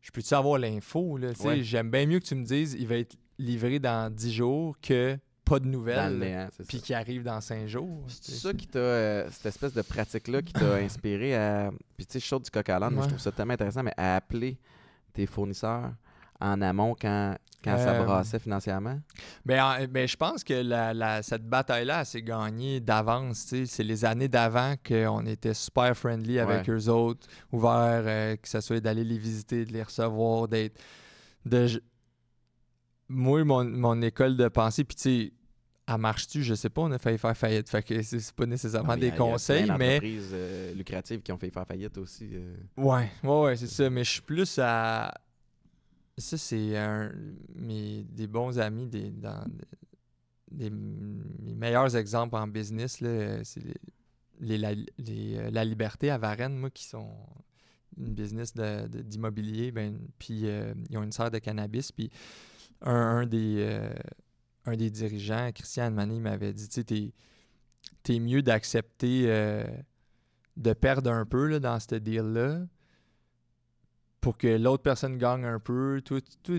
Je 0.00 0.10
peux-tu 0.10 0.34
avoir 0.34 0.58
l'info, 0.58 1.16
là? 1.16 1.32
Tu 1.32 1.42
sais, 1.42 1.46
Ouais. 1.48 1.62
J'aime 1.62 1.88
bien 1.90 2.06
mieux 2.06 2.18
que 2.18 2.24
tu 2.24 2.34
me 2.34 2.44
dises, 2.44 2.74
il 2.76 2.88
va 2.88 2.96
être 2.96 3.16
livré 3.38 3.78
dans 3.78 4.12
10 4.12 4.32
jours 4.32 4.76
que 4.80 5.16
pas 5.52 5.60
de 5.60 5.66
nouvelles, 5.66 6.48
puis 6.68 6.78
ça. 6.78 6.82
qu'il 6.84 6.94
arrive 6.94 7.22
dans 7.22 7.40
5 7.40 7.66
jours. 7.66 8.04
C'est 8.08 8.32
ça 8.32 8.52
qui 8.54 8.66
t'a, 8.66 8.78
euh, 8.78 9.28
cette 9.30 9.46
espèce 9.46 9.72
de 9.74 9.82
pratique-là 9.82 10.42
qui 10.42 10.52
t'a 10.52 10.74
inspiré 10.76 11.34
à. 11.36 11.70
Puis 11.96 12.06
tu 12.06 12.12
sais, 12.14 12.20
je 12.20 12.26
saute 12.26 12.44
du 12.44 12.50
coq 12.50 12.68
à 12.68 12.78
l'âne, 12.78 12.90
mais 12.90 12.96
je 12.98 13.02
Ouais. 13.02 13.08
trouve 13.08 13.20
ça 13.20 13.32
tellement 13.32 13.54
intéressant, 13.54 13.82
mais 13.82 13.94
à 13.96 14.16
appeler 14.16 14.58
tes 15.12 15.26
fournisseurs 15.26 15.92
en 16.40 16.60
amont 16.62 16.96
quand, 17.00 17.36
quand 17.62 17.76
ça 17.76 17.92
Euh, 18.00 18.04
brassait 18.04 18.38
financièrement? 18.40 18.98
En- 19.48 19.84
ben, 19.88 20.08
je 20.08 20.16
pense 20.16 20.42
que 20.42 20.54
la, 20.54 20.92
la- 20.92 21.22
cette 21.22 21.46
bataille-là, 21.48 22.00
elle 22.00 22.06
s'est 22.06 22.22
gagnée 22.22 22.80
d'avance. 22.80 23.46
tu 23.46 23.58
sais. 23.58 23.66
C'est 23.66 23.82
les 23.84 24.04
années 24.04 24.26
d'avant 24.28 24.74
qu'on 24.84 25.24
était 25.26 25.54
super 25.54 25.96
friendly 25.96 26.38
avec 26.40 26.68
eux 26.68 26.88
autres, 26.88 27.26
ouverts, 27.52 28.02
euh, 28.06 28.36
que 28.36 28.48
ce 28.48 28.60
soit 28.60 28.80
d'aller 28.80 29.04
les 29.04 29.18
visiter, 29.18 29.64
de 29.64 29.72
les 29.72 29.82
recevoir, 29.84 30.48
d'être. 30.48 30.80
De... 31.44 31.68
Moi, 33.08 33.44
mon, 33.44 33.64
mon 33.64 34.00
école 34.02 34.36
de 34.36 34.48
pensée, 34.48 34.84
puis 34.84 34.96
tu 34.96 35.02
sais, 35.02 35.32
elle 35.94 36.00
marche-tu? 36.00 36.42
Je 36.42 36.54
sais 36.54 36.68
pas, 36.70 36.82
on 36.82 36.90
a 36.92 36.98
failli 36.98 37.18
faire 37.18 37.36
faillite. 37.36 37.68
Fait 37.68 37.82
que 37.82 38.00
c'est 38.02 38.32
pas 38.34 38.46
nécessairement 38.46 38.92
Ah, 38.92 38.96
y 38.96 39.00
des 39.00 39.06
a- 39.06 39.08
il 39.08 39.12
y 39.12 39.14
a 39.14 39.18
conseils, 39.18 39.64
plein 39.64 39.78
mais. 39.78 39.88
d'entreprises, 39.94 40.30
euh, 40.32 40.74
lucratives 40.74 41.20
qui 41.22 41.32
ont 41.32 41.38
failli 41.38 41.52
faire 41.52 41.66
faillite 41.66 41.98
aussi. 41.98 42.30
euh. 42.32 42.54
Ouais, 42.76 43.10
ouais, 43.24 43.40
ouais, 43.42 43.56
c'est 43.56 43.66
ça. 43.66 43.88
Mais 43.90 44.04
je 44.04 44.10
suis 44.10 44.22
plus 44.22 44.58
à. 44.58 45.12
Ça, 46.18 46.36
c'est 46.36 46.76
un. 46.76 47.10
Mes, 47.56 48.04
des 48.04 48.26
bons 48.26 48.58
amis, 48.58 48.86
des, 48.86 49.10
dans, 49.10 49.44
des, 50.50 50.68
mes 50.70 51.54
meilleurs 51.54 51.96
exemples 51.96 52.36
en 52.36 52.46
business, 52.46 53.00
là, 53.00 53.42
c'est 53.44 53.62
les, 53.64 53.74
les- 54.40 54.58
la, 54.58 54.74
les, 54.74 55.36
euh, 55.38 55.50
La 55.50 55.64
Liberté 55.64 56.10
à 56.10 56.18
Varennes, 56.18 56.56
moi, 56.58 56.68
qui 56.70 56.84
sont 56.84 57.08
une 57.98 58.12
business 58.14 58.54
de- 58.54 58.86
de- 58.88 59.02
d'immobilier, 59.02 59.70
ben, 59.72 59.98
puis 60.18 60.42
euh, 60.44 60.74
ils 60.90 60.96
ont 60.98 61.02
une 61.02 61.12
serre 61.12 61.30
de 61.30 61.38
cannabis, 61.38 61.92
puis 61.92 62.10
un, 62.82 62.92
un 62.94 63.26
des, 63.26 63.56
euh, 63.58 63.92
un 64.66 64.76
des 64.76 64.90
dirigeants, 64.90 65.50
Christian 65.54 65.90
Mané, 65.90 66.20
m'avait 66.20 66.52
dit, 66.52 66.68
tu 66.68 66.82
sais, 66.86 67.12
t'es 68.02 68.18
mieux 68.20 68.42
d'accepter 68.42 69.24
euh, 69.26 69.64
de 70.56 70.72
perdre 70.72 71.10
un 71.10 71.24
peu 71.24 71.46
là, 71.48 71.58
dans 71.60 71.80
ce 71.80 71.94
deal-là 71.96 72.60
pour 74.20 74.36
que 74.38 74.46
l'autre 74.46 74.82
personne 74.82 75.18
gagne 75.18 75.44
un 75.44 75.58
peu. 75.58 76.00
Toi, 76.04 76.20
toi, 76.44 76.56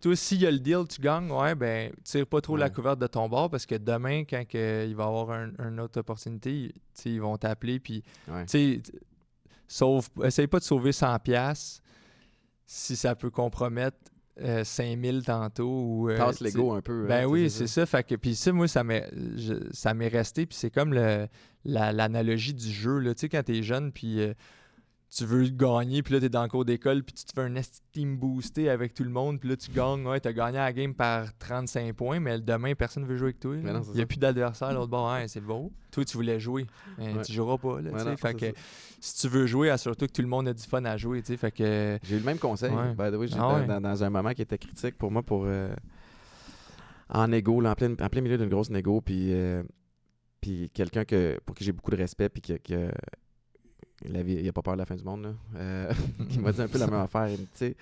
toi, 0.00 0.14
s'il 0.16 0.42
y 0.42 0.46
a 0.46 0.50
le 0.50 0.60
deal, 0.60 0.86
tu 0.88 1.00
gagnes, 1.00 1.30
ouais, 1.32 1.54
ben, 1.56 1.92
tire 2.04 2.26
pas 2.26 2.40
trop 2.40 2.56
la 2.56 2.70
couverte 2.70 3.00
de 3.00 3.06
ton 3.08 3.28
bord 3.28 3.50
parce 3.50 3.66
que 3.66 3.74
demain, 3.74 4.24
quand 4.24 4.46
que 4.46 4.86
il 4.86 4.94
va 4.94 5.04
y 5.04 5.06
avoir 5.06 5.30
un- 5.32 5.52
une 5.58 5.80
autre 5.80 5.98
opportunité, 6.00 6.72
ils 7.04 7.20
vont 7.20 7.36
t'appeler. 7.36 7.80
Puis, 7.80 8.04
Ouais. 8.28 8.44
tu 8.46 8.82
sais, 9.68 10.02
essaye 10.22 10.46
pas 10.46 10.58
de 10.60 10.64
sauver 10.64 10.92
100$ 10.92 11.18
piastres 11.18 11.82
si 12.66 12.94
ça 12.96 13.14
peut 13.16 13.30
compromettre 13.30 13.96
euh, 14.40 14.64
5000 14.64 15.22
tantôt. 15.24 15.68
Ou, 15.68 16.10
euh, 16.10 16.16
Tasse 16.16 16.40
l'ego 16.40 16.72
un 16.72 16.80
peu. 16.82 17.06
ben 17.06 17.24
hein, 17.24 17.26
oui, 17.26 17.44
tu 17.44 17.50
sais, 17.50 17.58
c'est 17.58 17.66
ça. 17.66 17.86
Fait 17.86 18.02
que, 18.04 18.14
puis 18.14 18.34
ça, 18.34 18.52
moi, 18.52 18.66
ça 18.68 18.82
m'est, 18.84 19.08
je- 19.36 19.68
ça 19.72 19.94
m'est 19.94 20.08
resté. 20.08 20.46
Puis 20.46 20.56
c'est 20.58 20.70
comme 20.70 20.92
le, 20.94 21.26
la- 21.64 21.92
l'analogie 21.92 22.54
du 22.54 22.70
jeu. 22.70 22.98
Là. 22.98 23.14
Tu 23.14 23.20
sais, 23.20 23.28
quand 23.28 23.42
t'es 23.44 23.62
jeune, 23.62 23.92
puis 23.92 24.20
euh, 24.20 24.34
tu 25.16 25.24
veux 25.24 25.44
gagner, 25.48 26.02
puis 26.02 26.14
là, 26.14 26.20
t'es 26.20 26.28
dans 26.28 26.42
le 26.42 26.48
cours 26.48 26.64
d'école, 26.64 27.04
puis 27.04 27.14
tu 27.14 27.24
te 27.24 27.32
fais 27.32 27.42
un 27.46 27.54
team 27.92 28.16
boosté 28.16 28.68
avec 28.68 28.94
tout 28.94 29.04
le 29.04 29.10
monde, 29.10 29.38
puis 29.38 29.48
là, 29.48 29.56
tu 29.56 29.70
gagnes. 29.70 30.04
Ouais, 30.06 30.18
t'as 30.18 30.32
gagné 30.32 30.58
la 30.58 30.72
game 30.72 30.92
par 30.92 31.36
35 31.38 31.92
points, 31.94 32.18
mais 32.18 32.40
demain, 32.40 32.74
personne 32.74 33.04
veut 33.06 33.16
jouer 33.16 33.26
avec 33.28 33.38
toi. 33.40 33.54
non, 33.56 33.82
Il 33.92 33.96
n'y 33.96 34.00
a 34.02 34.06
plus 34.06 34.18
d'adversaire 34.18 34.72
l'autre 34.72 34.88
bord. 34.90 35.12
Ouais, 35.12 35.28
c'est 35.28 35.40
beau. 35.40 35.70
Toi, 35.92 36.04
tu 36.04 36.16
voulais 36.16 36.40
jouer. 36.40 36.66
Mais 36.98 37.14
Ouais. 37.14 37.22
tu 37.22 37.32
joueras 37.32 37.58
pas. 37.58 37.80
Là, 37.80 37.90
Ouais, 37.90 37.98
tu 37.98 38.04
sais. 38.04 38.10
non, 38.10 38.16
fait 38.16 38.34
que 38.34 38.52
si 38.98 39.20
tu 39.20 39.28
veux 39.28 39.46
jouer, 39.46 39.70
assure-toi 39.70 40.08
que 40.08 40.12
tout 40.12 40.22
le 40.22 40.28
monde 40.28 40.48
a 40.48 40.52
du 40.52 40.62
fun 40.64 40.84
à 40.84 40.96
jouer. 40.96 41.22
tu. 41.22 41.36
Fait 41.36 41.52
que. 41.52 41.98
J'ai 42.02 42.16
eu 42.16 42.18
le 42.18 42.24
même 42.24 42.38
conseil. 42.38 42.72
Ouais. 42.72 42.90
by 42.94 43.12
the 43.14 43.18
way, 43.18 43.28
Ah 43.38 43.62
dans, 43.68 43.80
dans 43.80 44.02
un 44.04 44.10
moment 44.10 44.32
qui 44.32 44.42
était 44.42 44.58
critique 44.58 44.98
pour 44.98 45.12
moi, 45.12 45.22
pour 45.22 45.44
euh, 45.46 45.72
en 47.08 47.30
égo, 47.30 47.60
là, 47.60 47.70
en, 47.70 47.74
plein, 47.74 47.92
en 47.92 48.08
plein 48.08 48.20
milieu 48.20 48.38
d'une 48.38 48.48
grosse 48.48 48.70
négo, 48.70 49.00
puis, 49.00 49.32
euh, 49.32 49.62
puis 50.40 50.70
quelqu'un 50.74 51.04
que, 51.04 51.38
pour 51.46 51.54
qui 51.54 51.62
j'ai 51.64 51.72
beaucoup 51.72 51.90
de 51.90 51.96
respect, 51.96 52.28
puis 52.28 52.42
que, 52.42 52.54
que 52.54 52.90
la 54.04 54.22
vie, 54.22 54.34
il 54.34 54.48
a 54.48 54.52
pas 54.52 54.62
peur 54.62 54.74
de 54.74 54.78
la 54.78 54.86
fin 54.86 54.96
du 54.96 55.04
monde, 55.04 55.22
là, 55.22 55.34
euh, 55.56 55.92
qui 56.30 56.38
m'a 56.38 56.52
dit 56.52 56.60
un 56.60 56.68
peu 56.68 56.78
la 56.78 56.86
même 56.86 57.00
affaire. 57.00 57.28
Il 57.28 57.38
tu 57.38 57.46
sais, 57.54 57.76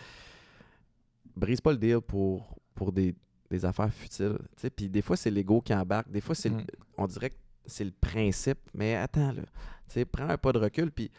brise 1.36 1.60
pas 1.60 1.72
le 1.72 1.78
deal 1.78 2.00
pour, 2.00 2.56
pour 2.74 2.92
des, 2.92 3.14
des 3.50 3.64
affaires 3.64 3.92
futiles. 3.92 4.38
tu 4.56 4.62
sais. 4.62 4.70
Puis 4.70 4.88
des 4.88 5.02
fois, 5.02 5.16
c'est 5.16 5.30
l'ego 5.30 5.60
qui 5.60 5.74
embarque. 5.74 6.10
Des 6.10 6.20
fois, 6.20 6.34
c'est 6.34 6.50
Mm. 6.50 6.64
on 6.96 7.06
dirait 7.06 7.30
que 7.30 7.36
c'est 7.66 7.84
le 7.84 7.92
principe. 7.92 8.58
Mais 8.74 8.96
attends, 8.96 9.32
là. 9.32 9.42
Tu 9.88 9.94
sais, 9.94 10.04
prends 10.04 10.28
un 10.28 10.38
pas 10.38 10.52
de 10.52 10.58
recul. 10.58 10.90
Puis 10.90 11.10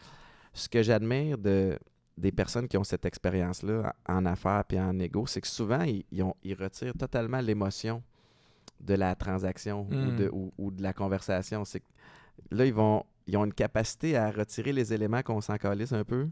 ce 0.52 0.68
que 0.68 0.82
j'admire 0.82 1.38
de, 1.38 1.78
des 2.16 2.32
personnes 2.32 2.68
qui 2.68 2.76
ont 2.76 2.84
cette 2.84 3.04
expérience-là 3.04 3.94
en 4.08 4.24
affaires 4.26 4.64
puis 4.66 4.78
en 4.78 4.98
égo, 4.98 5.26
c'est 5.26 5.40
que 5.40 5.48
souvent, 5.48 5.82
ils, 5.82 6.04
ils 6.12 6.22
ont- 6.22 6.36
ils 6.42 6.54
retirent 6.54 6.94
totalement 6.94 7.40
l'émotion 7.40 8.02
de 8.80 8.94
la 8.94 9.14
transaction 9.14 9.86
ou, 9.90 9.94
Mm. 9.94 10.16
de, 10.16 10.28
ou, 10.32 10.52
ou 10.58 10.70
de 10.70 10.82
la 10.82 10.92
conversation. 10.92 11.64
C'est 11.64 11.82
là, 12.50 12.66
ils 12.66 12.74
vont 12.74 13.04
ils 13.26 13.36
ont 13.36 13.44
une 13.44 13.54
capacité 13.54 14.16
à 14.16 14.30
retirer 14.30 14.72
les 14.72 14.92
éléments 14.92 15.22
qu'on 15.22 15.40
s'en 15.40 15.56
calisse 15.56 15.92
un 15.92 16.04
peu 16.04 16.28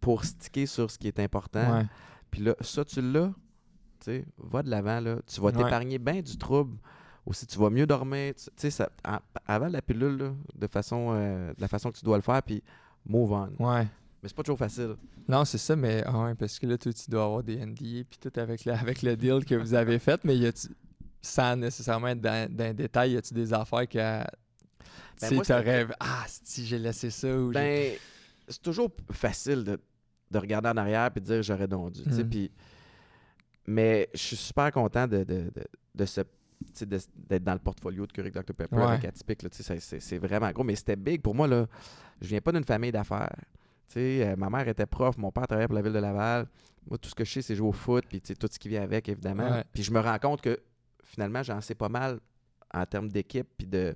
pour 0.00 0.24
sticker 0.24 0.66
sur 0.66 0.90
ce 0.90 0.98
qui 0.98 1.08
est 1.08 1.20
important. 1.20 1.78
Ouais. 1.78 1.86
Puis 2.30 2.40
là, 2.42 2.54
ça, 2.60 2.84
tu 2.84 3.00
l'as, 3.02 3.28
tu 4.00 4.04
sais, 4.06 4.24
va 4.38 4.62
de 4.62 4.70
l'avant, 4.70 5.00
là. 5.00 5.16
Tu 5.26 5.40
vas 5.40 5.48
Ouais. 5.48 5.52
t'épargner 5.52 5.98
bien 5.98 6.22
du 6.22 6.36
trouble. 6.38 6.76
Aussi, 7.26 7.46
tu 7.46 7.58
vas 7.58 7.68
mieux 7.68 7.86
dormir. 7.86 8.34
Tu 8.34 8.44
tu 8.44 8.50
sais, 8.56 8.70
ça- 8.70 8.88
avant 9.46 9.68
la 9.68 9.82
pilule, 9.82 10.16
là, 10.16 10.32
de, 10.54 10.66
façon, 10.66 11.10
euh, 11.12 11.52
de 11.52 11.60
la 11.60 11.68
façon 11.68 11.90
que 11.90 11.98
tu 11.98 12.04
dois 12.04 12.16
le 12.16 12.22
faire, 12.22 12.42
puis 12.42 12.62
move 13.06 13.32
on. 13.32 13.50
Ouais. 13.58 13.86
Mais 14.22 14.28
c'est 14.28 14.34
pas 14.36 14.42
toujours 14.42 14.58
facile. 14.58 14.96
Non, 15.28 15.44
c'est 15.44 15.58
ça, 15.58 15.76
mais 15.76 16.02
ah 16.06 16.32
parce 16.38 16.58
que 16.58 16.66
là, 16.66 16.76
toi, 16.78 16.92
tu 16.92 17.10
dois 17.10 17.24
avoir 17.24 17.42
des 17.42 17.56
NDA 17.58 18.04
puis 18.08 18.18
tout 18.20 18.32
avec 18.40 18.64
le, 18.64 18.72
avec 18.72 19.02
le 19.02 19.16
deal 19.16 19.44
que 19.44 19.54
vous 19.54 19.74
avez 19.74 19.98
fait, 19.98 20.22
mais 20.24 20.36
y 20.36 20.46
a-tu, 20.46 20.68
sans 21.22 21.56
nécessairement 21.56 22.08
être 22.08 22.20
dans, 22.20 22.50
dans 22.50 22.68
le 22.68 22.74
détail, 22.74 23.12
y 23.12 23.16
a-tu 23.16 23.34
des 23.34 23.52
affaires 23.52 23.86
que 23.88 24.22
Ben, 25.20 25.28
c'était- 25.28 25.42
t'aurais 25.62 25.86
ah 26.00 26.24
si 26.28 26.64
j'ai 26.66 26.78
laissé 26.78 27.10
ça 27.10 27.28
ou 27.36 27.50
Ben, 27.52 27.94
c'est 28.48 28.62
toujours 28.62 28.90
facile 29.10 29.64
de, 29.64 29.80
de 30.30 30.38
regarder 30.38 30.68
en 30.70 30.76
arrière 30.76 31.10
et 31.14 31.20
de 31.20 31.24
dire 31.24 31.42
j'aurais 31.42 31.68
donc 31.68 31.92
dû. 31.92 32.02
puis- 32.24 32.50
mais 33.66 34.08
je 34.14 34.18
suis 34.18 34.36
super 34.36 34.70
content 34.72 35.06
de, 35.06 35.18
de, 35.18 35.50
de, 35.54 35.64
de 35.94 36.04
ce- 36.04 36.20
d'être 37.16 37.44
dans 37.44 37.52
le 37.54 37.58
portfolio 37.58 38.06
de 38.06 38.12
Keurig 38.12 38.32
Dr 38.32 38.54
Pepper 38.54 38.76
Ouais. 38.76 38.82
avec 38.82 39.04
Atypique. 39.04 39.40
c'est- 39.50 40.18
vraiment 40.18 40.50
gros, 40.50 40.64
mais 40.64 40.76
c'était 40.76 40.96
big. 40.96 41.22
Pour 41.22 41.34
moi, 41.34 41.46
là, 41.48 41.66
je 42.20 42.26
viens 42.28 42.40
pas 42.40 42.52
d'une 42.52 42.64
famille 42.64 42.92
d'affaires. 42.92 43.34
Euh, 43.96 44.36
ma 44.36 44.48
mère 44.50 44.68
était 44.68 44.86
prof, 44.86 45.16
mon 45.18 45.32
père 45.32 45.46
travaillait 45.46 45.66
pour 45.66 45.74
la 45.74 45.82
ville 45.82 45.92
de 45.92 45.98
Laval. 45.98 46.46
Moi, 46.88 46.96
tout 46.98 47.08
ce 47.08 47.14
que 47.14 47.24
je 47.24 47.32
sais, 47.32 47.42
c'est 47.42 47.56
jouer 47.56 47.68
au 47.68 47.72
foot, 47.72 48.04
puis 48.08 48.20
tout 48.20 48.48
ce 48.50 48.58
qui 48.58 48.68
vient 48.68 48.82
avec, 48.82 49.08
évidemment. 49.08 49.62
Puis 49.72 49.82
je 49.82 49.90
me 49.90 50.00
rends 50.00 50.18
compte 50.18 50.40
que 50.42 50.58
finalement, 51.04 51.42
j'en 51.42 51.60
sais 51.60 51.74
pas 51.74 51.88
mal 51.88 52.20
en 52.72 52.86
termes 52.86 53.08
d'équipe, 53.08 53.48
puis 53.58 53.66
de, 53.66 53.94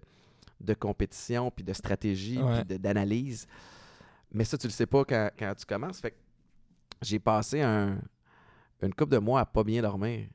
de 0.64 0.74
compétition, 0.74 1.50
puis 1.50 1.64
de 1.64 1.72
stratégie, 1.72 2.38
Ouais. 2.40 2.64
puis 2.64 2.78
d'analyse. 2.78 3.46
Mais 4.32 4.44
ça, 4.44 4.58
tu 4.58 4.66
le 4.66 4.72
sais 4.72 4.86
pas 4.86 5.04
quand, 5.04 5.30
quand 5.38 5.54
tu 5.54 5.64
commences. 5.66 6.00
Fait 6.00 6.10
que 6.10 6.16
j'ai 7.02 7.18
passé 7.18 7.60
un, 7.62 7.98
une 8.82 8.94
couple 8.94 9.12
de 9.12 9.18
mois 9.18 9.40
à 9.40 9.46
pas 9.46 9.62
bien 9.64 9.80
dormir. 9.82 10.26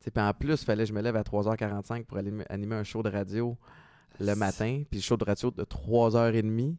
Puis 0.00 0.10
en 0.22 0.32
plus, 0.34 0.60
il 0.62 0.64
fallait 0.64 0.82
que 0.84 0.88
je 0.88 0.94
me 0.94 1.00
lève 1.02 1.14
à 1.16 1.22
3h45 1.22 2.04
pour 2.06 2.18
aller 2.18 2.32
animer 2.48 2.74
un 2.76 2.82
show 2.84 3.02
de 3.02 3.10
radio 3.10 3.56
le 4.18 4.34
matin. 4.34 4.82
Puis 4.90 4.98
le 4.98 5.02
show 5.02 5.16
de 5.16 5.24
radio 5.24 5.50
de 5.50 5.62
3h30. 5.64 6.76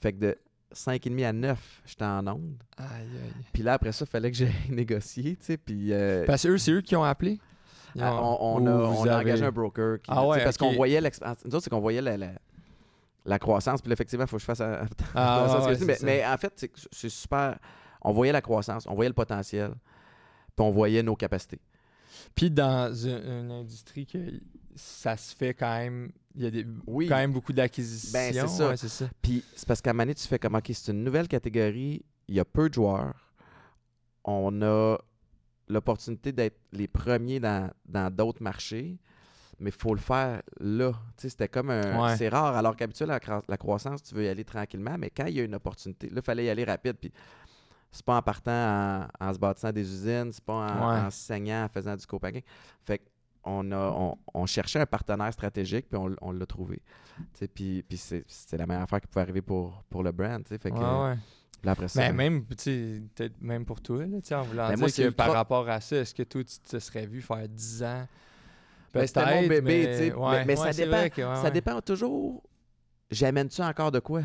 Fait 0.00 0.12
que 0.12 0.18
de 0.18 0.38
5h30 0.74 1.24
à 1.24 1.32
9, 1.32 1.82
j'étais 1.86 2.04
en 2.04 2.26
onde. 2.26 2.62
Aïe, 2.76 2.88
aïe. 2.90 3.44
Puis 3.52 3.62
là, 3.62 3.72
après 3.74 3.92
ça, 3.92 4.04
il 4.06 4.10
fallait 4.10 4.30
que 4.30 4.36
j'aille 4.36 4.52
négocier. 4.70 5.36
Puis 5.64 5.92
euh, 5.92 6.26
Parce 6.26 6.42
que 6.42 6.48
eux, 6.48 6.58
c'est 6.58 6.72
eux 6.72 6.82
qui 6.82 6.94
ont 6.94 7.04
appelé? 7.04 7.38
Ah, 8.00 8.22
on, 8.22 8.66
a, 8.66 8.70
on 8.70 9.08
engagé 9.08 9.44
un 9.44 9.50
broker. 9.52 9.98
Qui, 10.00 10.10
Ah 10.12 10.26
ouais, 10.26 10.42
parce 10.44 10.56
qu'on 10.56 10.72
voyait 10.72 11.00
l'expérience. 11.00 11.38
Nous 11.44 11.54
autres, 11.54 11.64
c'est 11.64 11.70
qu'on 11.70 11.80
voyait 11.80 12.00
la, 12.02 12.16
la, 12.16 12.30
la 13.24 13.38
croissance. 13.38 13.80
Puis 13.82 13.88
là, 13.88 13.94
effectivement, 13.94 14.24
il 14.24 14.28
faut 14.28 14.36
que 14.36 14.40
je 14.40 14.46
fasse. 14.46 14.60
un- 14.60 14.86
Ah, 15.14 15.64
ouais, 15.66 15.96
mais, 16.02 16.24
en 16.26 16.36
fait, 16.36 16.68
c'est 16.92 17.08
super. 17.08 17.58
On 18.02 18.12
voyait 18.12 18.32
la 18.32 18.40
croissance, 18.42 18.86
on 18.86 18.94
voyait 18.94 19.08
le 19.10 19.14
potentiel, 19.14 19.70
puis 20.56 20.64
on 20.64 20.70
voyait 20.70 21.02
nos 21.02 21.16
capacités. 21.16 21.60
Puis 22.34 22.50
dans 22.50 22.92
une, 22.94 23.10
une 23.26 23.50
industrie 23.50 24.06
que 24.06 24.18
ça 24.76 25.16
se 25.16 25.34
fait 25.34 25.54
quand 25.54 25.76
même, 25.78 26.12
il 26.36 26.44
y 26.44 26.46
a 26.46 26.50
des, 26.50 26.66
Oui. 26.86 27.08
quand 27.08 27.16
même 27.16 27.32
beaucoup 27.32 27.52
d'acquisitions. 27.52 28.12
Ben, 28.12 28.32
c'est 28.32 28.46
ça. 28.48 28.68
ouais, 28.68 28.76
c'est 28.76 28.88
ça. 28.88 29.06
Puis 29.20 29.44
c'est 29.56 29.66
parce 29.66 29.80
qu'à 29.80 29.92
donné, 29.92 30.14
tu 30.14 30.26
fais 30.28 30.38
comme, 30.38 30.54
OK, 30.54 30.70
c'est 30.72 30.92
une 30.92 31.02
nouvelle 31.02 31.26
catégorie, 31.26 32.04
il 32.28 32.34
y 32.36 32.40
a 32.40 32.44
peu 32.44 32.68
de 32.68 32.74
joueurs, 32.74 33.32
on 34.24 34.62
a 34.62 34.98
l'opportunité 35.68 36.32
d'être 36.32 36.58
les 36.72 36.88
premiers 36.88 37.40
dans 37.40 37.70
dans 37.86 38.12
d'autres 38.14 38.42
marchés, 38.42 38.98
mais 39.60 39.70
il 39.70 39.76
faut 39.76 39.94
le 39.94 40.00
faire 40.00 40.42
là. 40.60 40.92
C'était 41.16 41.48
comme 41.48 41.70
un... 41.70 42.00
Ouais. 42.00 42.16
C'est 42.16 42.28
rare, 42.28 42.56
alors 42.56 42.76
qu'habituellement, 42.76 43.18
la, 43.26 43.42
la 43.48 43.56
croissance, 43.56 44.02
tu 44.02 44.14
veux 44.14 44.24
y 44.24 44.28
aller 44.28 44.44
tranquillement, 44.44 44.96
mais 44.98 45.10
quand 45.10 45.26
il 45.26 45.34
y 45.34 45.40
a 45.40 45.44
une 45.44 45.54
opportunité, 45.54 46.08
là, 46.08 46.16
il 46.16 46.22
fallait 46.22 46.44
y 46.44 46.50
aller 46.50 46.64
rapide, 46.64 46.96
puis 47.00 47.12
c'est 47.90 48.04
pas 48.04 48.16
en 48.16 48.22
partant 48.22 48.50
en, 48.52 49.06
en 49.28 49.32
se 49.34 49.38
bâtissant 49.38 49.72
des 49.72 49.82
usines, 49.82 50.30
c'est 50.32 50.44
pas 50.44 50.52
en, 50.54 50.66
Ouais. 50.90 51.00
en 51.06 51.10
se 51.10 51.18
saignant, 51.18 51.64
en 51.64 51.68
faisant 51.68 51.96
du 51.96 52.06
copain. 52.06 52.30
Fait 52.84 53.00
on, 53.44 53.72
a, 53.72 53.76
on, 53.76 54.18
on 54.34 54.46
cherchait 54.46 54.78
un 54.80 54.84
partenaire 54.86 55.32
stratégique, 55.32 55.88
puis 55.88 55.98
on, 55.98 56.14
on 56.20 56.32
l'a 56.32 56.44
trouvé. 56.44 56.82
Puis, 57.54 57.82
puis 57.82 57.96
c'est, 57.96 58.24
la 58.52 58.66
meilleure 58.66 58.82
affaire 58.82 59.00
qui 59.00 59.06
pouvait 59.06 59.22
arriver 59.22 59.40
pour, 59.42 59.82
pour 59.88 60.02
le 60.02 60.12
brand. 60.12 60.46
Fait 60.46 60.58
que, 60.58 60.68
Ouais, 60.76 61.16
après 61.66 61.88
ça, 61.88 62.00
Mais 62.00 62.12
même, 63.40 63.64
pour 63.64 63.80
toi, 63.80 64.06
là, 64.06 64.18
en 64.38 64.42
voulant 64.42 64.68
Ben, 64.68 64.74
dire 64.74 64.78
moi, 64.78 64.88
que 64.90 65.08
par 65.10 65.32
rapport 65.32 65.68
à 65.68 65.80
ça, 65.80 65.96
est-ce 65.96 66.14
que 66.14 66.22
toi, 66.22 66.42
tu 66.44 66.58
te 66.60 66.78
serais 66.78 67.06
vu 67.06 67.20
faire 67.20 67.48
10 67.48 67.82
ans? 67.82 68.06
Ben, 68.94 69.06
c'était 69.06 69.34
mon 69.42 69.48
bébé, 69.48 69.60
mais- 69.60 69.86
tu 69.92 69.98
sais. 69.98 70.12
ouais, 70.14 70.30
Mais- 70.38 70.44
mais 70.46 70.56
ça 70.56 70.62
ouais, 70.64 70.74
dépend- 70.74 70.90
vrai 70.90 71.10
que- 71.10 71.22
ouais, 71.22 71.42
ça 71.42 71.50
dépend 71.50 71.80
toujours. 71.80 72.42
J'amène-tu 73.10 73.60
encore 73.62 73.90
de 73.90 73.98
quoi? 74.00 74.22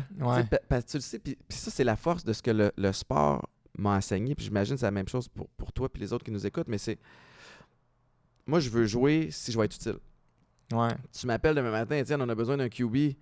Parce 0.68 0.84
que 0.84 0.90
tu 0.92 0.96
le 0.98 1.02
sais, 1.02 1.18
puis, 1.18 1.36
puis 1.48 1.58
ça, 1.58 1.70
c'est 1.70 1.84
la 1.84 1.96
force 1.96 2.24
de 2.24 2.32
ce 2.32 2.42
que 2.42 2.50
le, 2.50 2.70
le 2.76 2.92
sport 2.92 3.48
m'a 3.78 3.96
enseigné. 3.96 4.34
Puis 4.34 4.44
j'imagine 4.44 4.74
que 4.76 4.80
c'est 4.80 4.86
la 4.86 4.90
même 4.90 5.08
chose 5.08 5.26
pour, 5.28 5.48
pour 5.56 5.72
toi 5.72 5.88
et 5.94 5.98
les 5.98 6.12
autres 6.12 6.24
qui 6.24 6.30
nous 6.30 6.46
écoutent, 6.46 6.68
mais 6.68 6.78
c'est. 6.78 6.98
Moi, 8.46 8.60
je 8.60 8.68
veux 8.70 8.84
jouer 8.86 9.28
si 9.30 9.52
je 9.52 9.58
vais 9.58 9.64
être 9.64 9.74
utile. 9.74 9.96
Ouais. 10.72 10.90
Tu 11.18 11.26
m'appelles 11.26 11.54
demain 11.54 11.70
matin, 11.70 11.96
Étienne, 11.96 12.20
on 12.22 12.28
a 12.28 12.34
besoin 12.34 12.56
d'un 12.58 12.68
QB. 12.68 13.14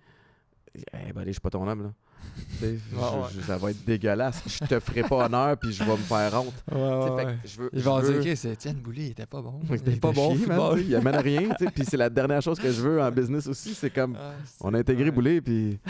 Eh 0.75 1.13
ben, 1.13 1.21
allez, 1.21 1.27
je 1.27 1.31
suis 1.33 1.39
pas 1.41 1.49
ton 1.51 1.67
homme, 1.67 1.83
là. 1.83 1.89
Je- 2.61 2.65
Ouais, 2.67 3.43
ça 3.45 3.57
va 3.57 3.69
être 3.71 3.83
dégueulasse. 3.85 4.41
Je 4.47 4.65
te 4.65 4.79
ferai 4.79 5.03
pas 5.03 5.25
honneur, 5.25 5.57
puis 5.57 5.71
je 5.73 5.83
vais 5.83 5.91
me 5.91 5.97
faire 5.97 6.33
honte. 6.41 6.53
Ouais, 6.71 7.25
ouais. 7.25 7.37
je 7.45 7.61
veux. 7.61 7.69
Ils 7.73 7.81
vont 7.83 7.99
dire, 8.01 8.19
OK, 8.19 8.29
c'est 8.35 8.51
Étienne 8.53 8.77
Boulay, 8.77 9.05
il 9.07 9.11
était 9.11 9.25
pas 9.25 9.41
bon. 9.41 9.59
Il 9.63 9.69
Il 9.69 9.75
était 9.75 9.95
pas 9.97 10.11
bon 10.11 10.35
chier, 10.35 10.47
man, 10.47 10.73
il 10.79 10.95
amène 10.95 11.17
rien. 11.17 11.49
Puis 11.75 11.85
c'est 11.85 11.97
la 11.97 12.09
dernière 12.09 12.41
chose 12.41 12.59
que 12.59 12.71
je 12.71 12.81
veux 12.81 13.01
en 13.01 13.11
business 13.11 13.45
aussi. 13.47 13.73
C'est 13.75 13.89
comme. 13.91 14.15
Ah, 14.19 14.33
On 14.61 14.73
a 14.73 14.79
intégré. 14.79 15.11
Boulet, 15.11 15.41
puis. 15.41 15.79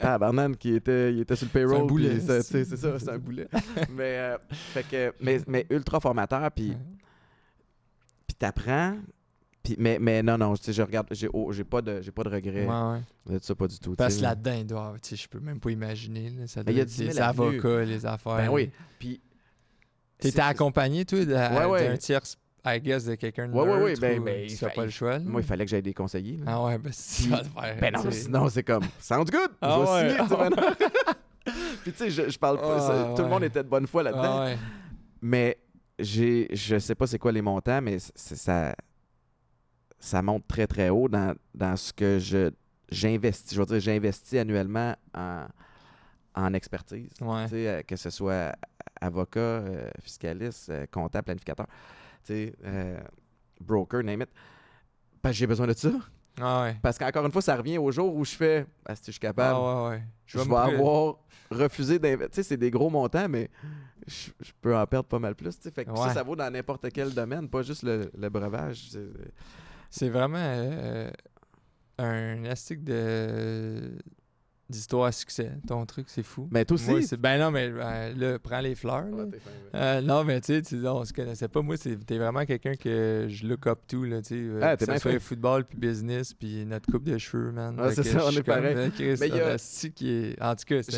Ah, 0.00 0.16
Barnan 0.16 0.54
qui 0.54 0.74
était, 0.74 1.12
il 1.12 1.20
était 1.20 1.36
sur 1.36 1.44
le 1.44 1.50
payroll. 1.52 1.76
C'est 1.76 1.82
un 1.82 1.86
boulet, 1.86 2.08
puis 2.12 2.20
ça- 2.22 2.42
c'est- 2.42 2.64
tu 2.64 2.70
sais, 2.70 2.76
C'est 2.76 2.76
ça, 2.78 2.98
c'est 2.98 3.10
un 3.10 3.18
boulet. 3.18 3.46
mais, 3.90 4.16
euh, 4.18 4.38
fait 4.50 4.84
que, 4.90 5.12
mais, 5.20 5.38
mais 5.46 5.66
ultra 5.68 6.00
formateur, 6.00 6.50
puis 6.50 6.72
puis 8.26 8.34
t'apprends. 8.38 8.96
Puis, 9.62 9.76
mais, 9.78 9.98
mais 10.00 10.22
non, 10.24 10.36
non, 10.38 10.54
je 10.56 10.82
regarde, 10.82 11.06
j'ai 11.12 11.28
oh, 11.32 11.52
j'ai 11.52 11.62
pas, 11.62 11.80
de- 11.82 12.00
j'ai 12.02 12.10
pas 12.10 12.24
de 12.24 12.28
regrets 12.30 12.66
Ouais, 12.66 12.98
ouais. 13.28 13.38
de 13.38 13.44
ça, 13.44 13.54
pas 13.54 13.68
du 13.68 13.78
tout. 13.78 13.94
Parce 13.94 14.16
que 14.16 14.22
là-dedans, 14.22 14.54
il 14.58 14.66
doit 14.66 14.94
je 15.08 15.26
peux 15.28 15.38
même 15.38 15.60
pas 15.60 15.70
imaginer. 15.70 16.30
Là, 16.30 16.46
ça 16.48 16.64
doit 16.64 16.72
y 16.74 16.80
a 16.80 16.82
être 16.82 16.88
10 16.88 16.96
000 16.96 17.10
les 17.10 17.20
avocats, 17.20 17.84
les 17.84 18.04
affaires. 18.06 18.36
Ben 18.36 18.48
oui. 18.48 18.70
Puis. 18.98 19.20
T'étais 20.18 20.40
accompagné, 20.40 21.04
toi, 21.04 21.24
de- 21.24 21.32
Ouais, 21.34 21.64
ouais. 21.66 21.88
d'un 21.88 21.96
tiers, 21.96 22.20
I 22.64 22.80
guess, 22.80 23.04
de 23.04 23.14
quelqu'un 23.16 23.48
de 23.48 23.52
Ouais, 23.54 23.62
ouais, 23.62 23.82
ouais, 23.82 23.94
ben- 24.00 24.22
ben, 24.22 24.46
tu 24.48 24.56
fa- 24.56 24.70
pas 24.70 24.84
le 24.84 24.90
choix. 24.90 25.18
là? 25.18 25.24
Moi, 25.24 25.40
il 25.40 25.46
fallait 25.46 25.64
que 25.64 25.70
j'aille 25.70 25.82
des 25.82 25.94
conseillers. 25.94 26.36
là. 26.38 26.44
Ah 26.46 26.64
ouais, 26.64 26.78
ben 26.78 26.92
si 26.92 27.28
faire. 27.28 27.42
Ben 27.80 27.92
non, 27.92 28.10
sinon, 28.10 28.48
c'est 28.48 28.62
comme, 28.62 28.84
sounds 29.00 29.24
good, 29.30 29.50
Ah 29.60 29.78
je 29.78 29.92
vais 30.04 30.10
signer, 30.10 30.28
tu 30.28 30.36
maintenant. 30.36 30.74
Puis, 31.82 31.90
tu 31.92 31.98
sais, 31.98 32.10
je, 32.10 32.28
je 32.30 32.38
parle 32.38 32.58
pas, 32.60 32.76
Ah 32.76 32.80
ça- 32.80 33.12
tout 33.16 33.22
le 33.22 33.28
monde 33.28 33.42
était 33.44 33.64
de 33.64 33.68
bonne 33.68 33.86
foi 33.88 34.04
là-dedans. 34.04 34.46
Ah. 34.46 34.54
Mais 35.20 35.58
j'ai, 35.98 36.48
je 36.52 36.78
sais 36.78 36.94
pas 36.94 37.06
c'est 37.08 37.18
quoi 37.18 37.32
les 37.32 37.42
montants, 37.42 37.80
mais 37.82 37.98
ça, 38.14 38.74
ça 40.02 40.20
monte 40.20 40.46
très 40.48 40.66
très 40.66 40.88
haut 40.88 41.08
dans, 41.08 41.34
dans 41.54 41.76
ce 41.76 41.92
que 41.92 42.18
je 42.18 42.50
j'investis. 42.90 43.54
Je 43.54 43.60
veux 43.60 43.66
dire, 43.66 43.78
j'investis 43.80 44.38
annuellement 44.40 44.96
en, 45.14 45.46
en 46.34 46.52
expertise. 46.54 47.12
Ouais. 47.20 47.46
Euh, 47.52 47.82
que 47.82 47.94
ce 47.94 48.10
soit 48.10 48.52
avocat, 49.00 49.40
euh, 49.40 49.88
fiscaliste, 50.00 50.70
euh, 50.70 50.86
comptable, 50.90 51.24
planificateur, 51.26 51.66
broker, 53.60 54.02
name 54.02 54.22
it. 54.22 54.28
Parce 55.22 55.34
que 55.34 55.38
j'ai 55.38 55.46
besoin 55.46 55.68
de 55.68 55.72
ça. 55.72 55.90
Ah 56.40 56.62
ouais. 56.62 56.76
Parce 56.82 56.98
qu'encore 56.98 57.24
une 57.24 57.30
fois, 57.32 57.42
ça 57.42 57.54
revient 57.54 57.78
au 57.78 57.92
jour 57.92 58.12
où 58.14 58.24
je 58.24 58.34
fais, 58.34 58.66
ah, 58.84 58.96
si 58.96 59.02
je 59.06 59.10
suis 59.12 59.20
capable, 59.20 59.56
Ah 59.56 59.88
ouais, 59.90 60.02
je 60.26 60.38
vais 60.38 60.42
avoir 60.56 61.16
refusé 61.50 61.98
d'investir. 61.98 62.44
C'est 62.44 62.56
des 62.56 62.70
gros 62.70 62.90
montants, 62.90 63.28
mais 63.28 63.50
je, 64.06 64.30
je 64.40 64.50
peux 64.60 64.76
en 64.76 64.84
perdre 64.86 65.08
pas 65.08 65.18
mal 65.20 65.36
plus. 65.36 65.56
Fait 65.72 65.84
que 65.84 65.94
ça, 65.96 66.14
ça 66.14 66.22
vaut 66.24 66.34
dans 66.34 66.50
n'importe 66.50 66.90
quel 66.92 67.14
domaine, 67.14 67.48
pas 67.48 67.62
juste 67.62 67.84
le, 67.84 68.10
le 68.18 68.28
breuvage. 68.30 68.90
C'est 69.94 70.08
vraiment 70.08 70.38
euh, 70.40 71.10
un 71.98 72.44
astic 72.46 72.82
de 72.82 73.92
d'histoire 74.70 75.04
à 75.04 75.12
succès. 75.12 75.52
Ton 75.68 75.84
truc, 75.84 76.06
c'est 76.08 76.22
fou. 76.22 76.48
Mais 76.50 76.64
toi 76.64 76.76
aussi. 76.76 76.88
Moi, 76.90 77.00
ben 77.18 77.38
non, 77.38 77.50
mais 77.50 77.68
euh, 77.70 78.14
là, 78.14 78.38
prends 78.38 78.60
les 78.60 78.74
fleurs. 78.74 79.04
là. 79.04 79.24
Ah, 79.24 79.30
t'es 79.30 79.38
fin, 79.38 79.50
ouais. 79.50 79.70
Euh, 79.74 80.00
non, 80.00 80.24
mais 80.24 80.40
tu 80.40 80.64
sais, 80.64 80.88
on 80.88 81.04
se 81.04 81.12
connaissait 81.12 81.48
pas. 81.48 81.60
Moi, 81.60 81.76
c'est- 81.76 81.96
t'es 82.06 82.16
vraiment 82.16 82.46
quelqu'un 82.46 82.74
que 82.74 83.26
je 83.28 83.46
look 83.46 83.66
up 83.66 83.80
to, 83.86 84.04
là, 84.04 84.22
tu 84.22 84.28
sais. 84.28 84.34
euh, 84.36 84.60
Ah, 84.62 84.76
ça 84.86 84.92
soit 84.98 85.10
football 85.20 85.66
puis 85.66 85.76
business 85.76 86.32
puis 86.32 86.64
notre 86.64 86.90
coupe 86.90 87.04
de 87.04 87.18
cheveux, 87.18 87.52
man. 87.52 87.76
Ah, 87.78 87.90
c'est 87.94 88.02
ça, 88.04 88.24
on 88.26 88.30
est 88.30 88.42
pareil. 88.42 88.90
Chris, 88.92 89.16
Mais 89.20 89.28
il 89.28 89.34
y 89.36 89.40
a- 89.40 89.58
qui 89.90 90.08
est... 90.10 90.42
En 90.42 90.56
tout 90.56 90.64
cas, 90.64 90.82
c'est 90.82 90.92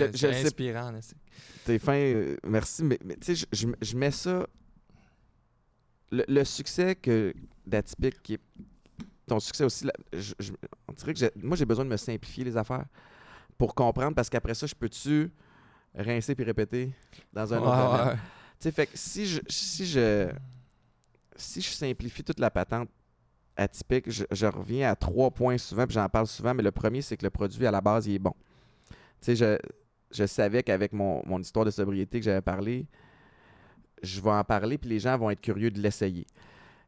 inspirant. 0.45 0.93
T'es 1.65 1.79
fin, 1.81 1.95
euh, 1.97 2.37
merci. 2.47 2.85
Mais, 2.85 3.01
mais 3.05 3.17
tu 3.17 3.35
sais, 3.35 3.47
je, 3.53 3.67
je- 3.67 3.75
je 3.83 3.97
mets 3.97 4.13
ça. 4.13 4.47
Le, 6.13 6.25
le 6.29 6.45
succès 6.45 6.95
que 6.95 7.35
d'atypique, 7.67 8.23
qui 8.23 8.35
est 8.35 8.41
ton 9.27 9.41
succès 9.41 9.65
aussi, 9.65 9.85
là, 9.87 9.93
je- 10.13 10.35
je- 10.39 10.53
on 10.89 10.93
dirait 10.93 11.15
que 11.15 11.21
moi 11.43 11.57
j'ai 11.57 11.65
besoin 11.65 11.85
de 11.85 11.91
me 11.91 11.97
simplifier 11.97 12.45
les 12.45 12.57
affaires 12.57 12.85
pour 13.59 13.75
comprendre 13.75 14.15
parce 14.15 14.29
qu'après 14.29 14.55
ça, 14.55 14.67
je 14.67 14.75
peux-tu 14.75 15.31
rincer 15.95 16.35
puis 16.35 16.45
répéter 16.45 16.93
dans 17.33 17.53
un 17.55 17.59
autre 17.63 17.77
domaine? 17.77 18.19
Tu 18.59 18.65
sais, 18.69 18.73
fait 18.73 18.87
que 18.87 18.93
si 18.97 19.27
je, 19.27 19.41
si 19.49 19.87
je 19.87 20.31
si 21.37 21.61
je 21.61 21.69
simplifie 21.71 22.23
toute 22.23 22.39
la 22.39 22.51
patente 22.51 22.89
atypique, 23.57 24.11
je, 24.11 24.25
je 24.31 24.47
reviens 24.47 24.91
à 24.91 24.97
trois 24.97 25.31
points 25.31 25.59
souvent, 25.59 25.87
puis 25.87 25.95
j'en 25.95 26.09
parle 26.09 26.27
souvent, 26.27 26.55
mais 26.55 26.63
le 26.63 26.71
premier, 26.73 27.03
c'est 27.03 27.17
que 27.17 27.25
le 27.25 27.31
produit 27.31 27.67
à 27.67 27.71
la 27.71 27.81
base, 27.81 28.07
il 28.07 28.15
est 28.15 28.19
bon. 28.19 28.35
Tu 29.21 29.35
sais, 29.35 29.37
je, 29.37 29.59
je 30.11 30.27
savais 30.27 30.63
qu'avec 30.63 30.93
mon, 30.93 31.23
mon 31.27 31.41
histoire 31.41 31.65
de 31.65 31.71
sobriété 31.71 32.19
que 32.21 32.25
j'avais 32.25 32.41
parlé, 32.41 32.87
je 34.03 34.21
vais 34.21 34.31
en 34.31 34.45
parler, 34.45 34.77
puis 34.79 34.91
les 34.91 34.99
gens 35.01 35.17
vont 35.17 35.31
être 35.31 35.41
curieux 35.41 35.71
de 35.71 35.81
l'essayer. 35.81 36.27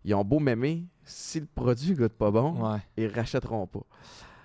Ils 0.07 0.15
ont 0.15 0.25
beau 0.25 0.39
m'aimer, 0.39 0.87
si 1.05 1.41
le 1.41 1.47
produit 1.47 1.93
goûte 1.95 2.15
pas 2.15 2.31
bon, 2.31 2.73
Ouais. 2.73 2.79
ils 2.97 3.09
rachèteront 3.09 3.67
pas. 3.67 3.81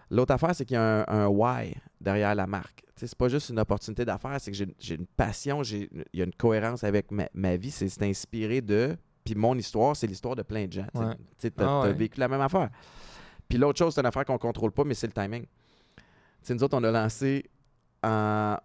L'autre 0.09 0.34
affaire, 0.34 0.53
c'est 0.53 0.66
qu'il 0.66 0.74
y 0.76 0.78
a 0.78 1.05
un, 1.09 1.24
un 1.24 1.28
why 1.28 1.74
derrière 2.01 2.36
la 2.36 2.45
marque. 2.47 2.84
C'est 2.95 3.16
pas 3.16 3.30
juste 3.30 3.49
une 3.49 3.59
opportunité 3.59 4.03
d'affaires, 4.03 4.39
c'est 4.41 4.51
que 4.51 4.57
j'ai- 4.78 4.95
une 4.95 5.05
passion, 5.07 5.64
il 5.64 5.88
y 6.14 6.22
a 6.22 6.26
une 6.26 6.34
cohérence 6.34 6.84
avec 6.84 7.09
ma, 7.12 7.28
ma 7.34 7.55
vie, 7.55 7.72
c'est 7.72 8.01
inspiré 8.03 8.59
de. 8.62 8.97
Puis 9.24 9.36
mon 9.36 9.55
histoire, 9.57 9.95
c'est 9.95 10.07
l'histoire 10.07 10.36
de 10.36 10.41
plein 10.43 10.66
de 10.68 10.74
gens. 10.74 10.88
Ouais. 10.95 11.16
Tu 11.38 11.49
t'as 11.51 11.84
Ah 11.84 11.91
vécu 11.91 12.20
la 12.20 12.28
même 12.28 12.41
affaire. 12.41 12.70
Puis 13.47 13.57
l'autre 13.57 13.78
chose, 13.80 13.93
c'est 13.95 14.01
une 14.01 14.07
affaire 14.07 14.26
qu'on 14.26 14.38
contrôle 14.38 14.72
pas, 14.72 14.84
mais 14.84 14.93
c'est 14.95 15.07
le 15.07 15.14
timing. 15.14 15.43
Tu 15.45 16.03
sais, 16.41 16.53
nous 16.55 16.64
autres, 16.64 16.78
on 16.78 16.84
a 16.84 16.91
lancé 16.91 17.45
en 18.03 18.57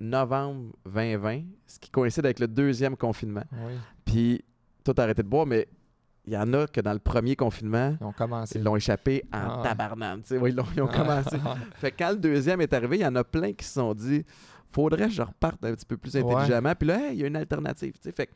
novembre 0.00 0.72
2020, 0.86 1.42
ce 1.66 1.78
qui 1.78 1.90
coïncide 1.90 2.24
avec 2.24 2.38
le 2.40 2.48
deuxième 2.48 2.96
confinement. 2.96 3.44
Oui. 3.52 3.72
Puis 4.04 4.44
tout 4.84 4.94
a 4.96 5.02
arrêté 5.02 5.22
de 5.22 5.28
boire, 5.28 5.46
mais 5.46 5.66
il 6.26 6.32
y 6.32 6.36
en 6.36 6.52
a 6.54 6.66
que 6.66 6.80
dans 6.80 6.92
le 6.92 6.98
premier 6.98 7.34
confinement, 7.36 7.96
Ils 8.00 8.04
ont 8.04 8.12
commencé. 8.12 8.58
ils 8.58 8.62
l'ont 8.64 8.76
échappé 8.76 9.24
en 9.32 9.60
Ah 9.60 9.60
tabarnane. 9.62 10.22
Ouais, 10.30 10.50
ils, 10.50 10.54
l'ont- 10.56 10.64
ils 10.76 10.82
ont 10.82 10.88
Ah, 10.92 10.96
commencé. 10.96 11.36
Fait 11.76 11.90
que 11.90 11.96
quand 11.98 12.10
le 12.10 12.18
deuxième 12.18 12.60
est 12.60 12.72
arrivé, 12.72 12.98
il 12.98 13.02
y 13.02 13.06
en 13.06 13.16
a 13.16 13.24
plein 13.24 13.52
qui 13.52 13.64
se 13.64 13.74
sont 13.74 13.92
dit 13.94 14.24
faudrait 14.70 15.06
que 15.08 15.12
je 15.12 15.22
reparte 15.22 15.62
un 15.64 15.74
petit 15.74 15.84
peu 15.86 15.96
plus 15.96 16.16
intelligemment. 16.16 16.74
Puis 16.78 16.88
là, 16.88 17.08
hey, 17.08 17.16
il 17.16 17.20
y 17.20 17.24
a 17.24 17.26
une 17.26 17.36
alternative. 17.36 17.94
Fait 18.14 18.26
que 18.26 18.32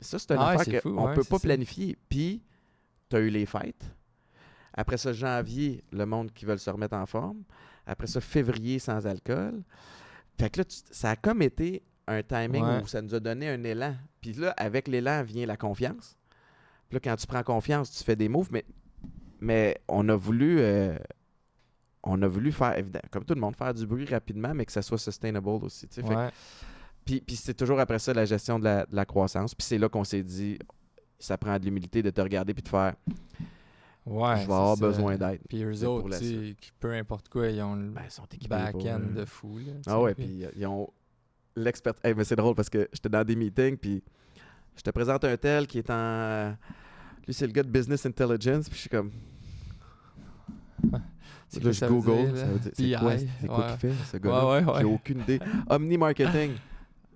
ça, 0.00 0.18
c'est 0.18 0.30
une 0.32 0.38
Ah 0.40 0.50
affaire 0.50 0.82
qu'on 0.82 1.08
ne 1.08 1.14
peut 1.14 1.24
pas 1.24 1.38
ça. 1.38 1.42
planifier. 1.42 1.96
Puis, 2.08 2.42
tu 3.08 3.16
as 3.16 3.20
eu 3.20 3.30
les 3.30 3.46
fêtes. 3.46 3.90
Après 4.74 4.96
ça, 4.96 5.12
janvier, 5.12 5.82
le 5.92 6.06
monde 6.06 6.32
qui 6.32 6.44
veut 6.44 6.56
se 6.56 6.70
remettre 6.70 6.96
en 6.96 7.06
forme. 7.06 7.42
Après 7.86 8.06
ça, 8.06 8.20
février, 8.20 8.78
sans 8.78 9.06
alcool. 9.06 9.62
Fait 10.38 10.50
que 10.50 10.58
là, 10.60 10.64
tu- 10.64 10.78
ça 10.90 11.10
a 11.10 11.16
comme 11.16 11.42
été 11.42 11.82
un 12.06 12.22
timing 12.22 12.62
Ouais. 12.64 12.80
où 12.82 12.86
ça 12.86 13.02
nous 13.02 13.14
a 13.14 13.20
donné 13.20 13.48
un 13.48 13.62
élan. 13.64 13.94
Puis 14.20 14.32
là, 14.34 14.54
avec 14.56 14.86
l'élan 14.88 15.22
vient 15.24 15.46
la 15.46 15.56
confiance. 15.56 16.16
Puis 16.92 16.96
là, 16.96 17.00
quand 17.12 17.16
tu 17.16 17.26
prends 17.26 17.42
confiance, 17.42 17.90
tu 17.90 18.04
fais 18.04 18.16
des 18.16 18.28
moves. 18.28 18.48
Mais, 18.52 18.66
mais 19.40 19.78
on 19.88 20.06
a 20.10 20.14
voulu... 20.14 20.58
euh, 20.60 20.98
on 22.02 22.20
a 22.20 22.26
voulu 22.28 22.52
faire, 22.52 22.76
évidemment, 22.76 23.08
comme 23.10 23.24
tout 23.24 23.32
le 23.32 23.40
monde, 23.40 23.56
faire 23.56 23.72
du 23.72 23.86
bruit 23.86 24.04
rapidement, 24.04 24.52
mais 24.52 24.66
que 24.66 24.72
ça 24.72 24.82
soit 24.82 24.98
sustainable 24.98 25.48
aussi. 25.48 25.88
tu 25.88 25.94
sais. 25.94 26.02
Fait 26.02 26.08
que- 26.08 26.14
Ouais. 26.14 26.28
puis, 27.06 27.20
puis 27.22 27.36
c'est 27.36 27.54
toujours 27.54 27.80
après 27.80 27.98
ça 27.98 28.12
la 28.12 28.26
gestion 28.26 28.58
de 28.58 28.64
la, 28.64 28.84
de 28.84 28.94
la 28.94 29.06
croissance. 29.06 29.54
Puis 29.54 29.64
c'est 29.66 29.78
là 29.78 29.88
qu'on 29.88 30.04
s'est 30.04 30.22
dit, 30.22 30.58
ça 31.18 31.38
prend 31.38 31.58
de 31.58 31.64
l'humilité 31.64 32.02
de 32.02 32.10
te 32.10 32.20
regarder 32.20 32.52
puis 32.52 32.62
de 32.62 32.68
faire, 32.68 32.94
Ouais, 34.04 34.32
je 34.42 34.46
vais 34.48 34.52
avoir 34.52 34.76
ça. 34.76 34.84
besoin 34.86 35.16
d'aide. 35.16 35.40
Puis 35.48 35.62
eux 35.62 35.86
autres, 35.88 36.18
qui- 36.18 36.56
peu 36.78 36.92
importe 36.92 37.30
quoi, 37.30 37.48
ils 37.48 37.62
ont 37.62 37.74
le 37.76 37.88
Ben, 37.88 38.02
pour, 38.18 38.48
back-end 38.48 39.00
euh, 39.00 39.20
de 39.20 39.24
fou. 39.24 39.56
Là, 39.64 39.72
Ah 39.86 39.98
ouais, 40.00 40.14
puis- 40.14 40.26
puis 40.26 40.44
euh, 40.44 40.50
ils 40.56 40.66
ont 40.66 40.90
l'expert. 41.56 41.94
Hey, 42.04 42.12
mais 42.14 42.24
c'est 42.24 42.36
drôle 42.36 42.54
parce 42.54 42.68
que 42.68 42.86
j'étais 42.92 43.08
dans 43.08 43.24
des 43.24 43.36
meetings, 43.36 43.78
puis 43.78 44.02
je 44.76 44.82
te 44.82 44.90
présente 44.90 45.24
un 45.24 45.36
tel 45.38 45.66
qui 45.68 45.78
est 45.78 45.88
en. 45.90 46.54
Lui, 47.26 47.34
c'est 47.34 47.46
le 47.46 47.52
gars 47.52 47.62
de 47.62 47.68
Business 47.68 48.04
Intelligence, 48.06 48.68
puis 48.68 48.74
je 48.76 48.80
suis 48.80 48.90
comme. 48.90 49.10
C'est 51.48 51.62
Là, 51.62 51.70
je 51.70 51.84
Google, 51.84 52.32
c'est 52.74 52.94
quoi, 52.98 53.18
c'est 53.18 53.46
quoi 53.46 53.58
ouais. 53.58 53.66
qu'il 53.78 53.90
fait, 53.90 53.92
ce 54.10 54.16
gars-là? 54.16 54.46
Ouais, 54.46 54.64
ouais, 54.64 54.72
J'ai 54.78 54.84
ouais. 54.86 54.94
aucune 54.94 55.20
idée. 55.20 55.38
Omni 55.68 55.98
Marketing. 55.98 56.52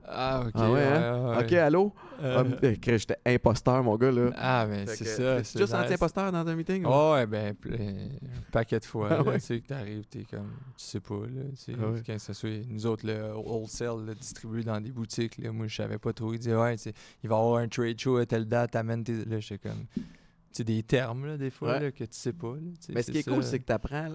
Ah, 0.09 0.43
ok. 0.47 0.53
Ah 0.55 0.73
ouais, 0.73 0.83
hein? 0.85 1.41
Ok, 1.41 1.53
allô? 1.53 1.93
Euh, 2.21 2.45
Chris, 2.81 2.99
J'étais 3.01 3.19
imposteur, 3.27 3.83
mon 3.83 3.97
gars, 3.97 4.11
là. 4.11 4.31
Ah, 4.37 4.67
mais 4.69 4.87
c'est 4.87 5.05
ça. 5.05 5.37
t'es-tu 5.37 5.45
c'est 5.45 5.59
juste 5.59 5.73
nice. 5.75 5.83
anti-imposteur 5.83 6.33
dans 6.33 6.47
un 6.47 6.55
meeting? 6.55 6.83
Ah 6.87 7.13
ouais, 7.13 7.27
ben, 7.27 7.55
un 7.69 8.41
paquet 8.51 8.79
de 8.79 8.85
fois. 8.85 9.09
Ah 9.11 9.23
là? 9.23 9.33
Tu 9.35 9.41
sais, 9.41 9.61
que 9.61 9.67
t'arrives, 9.67 10.07
t'es 10.07 10.25
comme, 10.25 10.57
tu 10.77 10.85
sais 10.85 11.01
pas, 11.01 11.15
là. 11.27 11.43
Tu 11.51 11.57
sais, 11.57 11.73
Ah 11.79 11.93
quand 12.07 12.19
ça 12.19 12.35
soit, 12.35 12.65
nous 12.69 12.87
autres, 12.87 13.07
le 13.07 13.35
wholesale, 13.35 14.07
là, 14.07 14.15
distribué 14.15 14.63
dans 14.63 14.81
des 14.81 14.93
boutiques, 14.93 15.39
là, 15.39 15.53
moi, 15.53 15.67
je 15.67 15.75
savais 15.77 15.99
pas 15.99 16.13
trop. 16.13 16.33
Ils 16.33 16.39
disaient, 16.39 16.57
ouais, 16.57 16.77
tu 16.77 16.91
il 17.23 17.29
va 17.29 17.37
y 17.37 17.39
avoir 17.39 17.59
un 17.59 17.69
trade 17.69 17.99
show 17.99 18.17
à 18.17 18.27
telle 18.27 18.47
date, 18.47 18.71
t'amènes 18.73 19.05
tes. 19.05 19.25
Là, 19.25 19.41
j'étais 19.41 19.69
comme, 19.69 19.87
tu 19.87 20.59
sais, 20.59 20.65
des 20.65 20.83
termes, 20.83 21.27
là, 21.27 21.37
des 21.37 21.51
fois, 21.51 21.81
là, 21.81 21.91
que 21.91 22.05
tu 22.05 22.11
sais 22.17 22.33
pas, 22.33 22.55
là. 22.55 22.71
tu 22.85 22.93
Mais 22.93 23.03
ce 23.03 23.11
qui 23.11 23.19
est 23.19 23.29
cool, 23.29 23.43
c'est 23.43 23.59
que 23.59 23.67
tu 23.67 23.73
apprends 23.73 24.09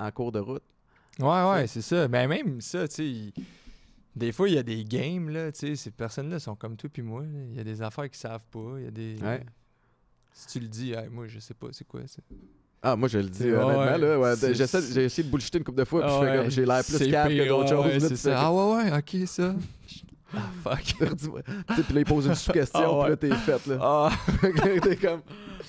en 0.00 0.10
cours 0.10 0.32
de 0.32 0.40
route. 0.40 0.62
Ouais, 1.20 1.50
ouais, 1.52 1.66
c'est 1.68 1.82
ça. 1.82 2.08
Mais 2.08 2.26
même 2.26 2.60
ça, 2.60 2.88
tu 2.88 2.94
sais, 2.96 3.06
il- 3.06 3.32
des 4.16 4.32
fois, 4.32 4.48
il 4.48 4.54
y 4.54 4.58
a 4.58 4.62
des 4.62 4.84
games, 4.84 5.28
là, 5.30 5.50
tu 5.52 5.66
sais, 5.68 5.76
ces 5.76 5.90
personnes-là 5.90 6.38
sont 6.38 6.54
comme 6.54 6.76
toi 6.76 6.88
puis 6.92 7.02
moi. 7.02 7.24
Il 7.50 7.56
y 7.56 7.60
a 7.60 7.64
des 7.64 7.82
affaires 7.82 8.04
qu'ils 8.08 8.18
savent 8.18 8.44
pas. 8.50 8.74
Il 8.78 8.84
y 8.84 8.88
a 8.88 8.90
des. 8.90 9.16
Ouais. 9.22 9.44
Si 10.32 10.48
tu 10.48 10.60
le 10.60 10.68
dis, 10.68 10.92
Hey, 10.92 11.08
moi, 11.10 11.26
je 11.28 11.38
sais 11.38 11.54
pas, 11.54 11.68
c'est 11.72 11.86
quoi 11.86 12.00
ça. 12.06 12.20
Ah, 12.82 12.96
moi, 12.96 13.08
je 13.08 13.18
le 13.18 13.28
dis, 13.28 13.44
honnêtement. 13.50 13.78
ouais. 13.78 13.98
Là, 13.98 14.18
ouais, 14.20 14.36
C'est- 14.36 14.54
j'essaie- 14.54 14.92
j'ai 14.92 15.04
essayé 15.04 15.26
de 15.26 15.30
bullshiter 15.32 15.58
une 15.58 15.64
couple 15.64 15.78
de 15.78 15.84
fois, 15.84 16.02
puis 16.02 16.10
je 16.10 16.14
fais 16.18 16.30
ouais, 16.30 16.36
comme 16.38 16.50
j'ai 16.50 16.66
l'air 16.66 16.84
plus 16.84 17.10
calme 17.10 17.36
que 17.36 17.48
d'autres 17.48 17.68
choses. 17.70 18.02
là, 18.10 18.16
tu 18.16 18.28
Ah 18.36 18.52
ouais, 18.52 18.74
ouais, 18.90 18.98
ok, 18.98 19.26
ça. 19.28 19.54
ah, 20.34 20.40
fuck. 20.62 20.82
Puis 21.84 21.94
là, 21.94 22.00
il 22.00 22.04
pose 22.04 22.26
une 22.26 22.34
sous-question, 22.34 22.80
Ah 22.82 23.08
ouais. 23.08 23.16
puis 23.16 23.28
là, 23.30 23.36
t'es 23.36 23.42
faite. 23.52 23.66
Là. 23.66 23.78
Ah, 23.80 24.10
T'es 24.82 24.96
comme, 24.96 25.20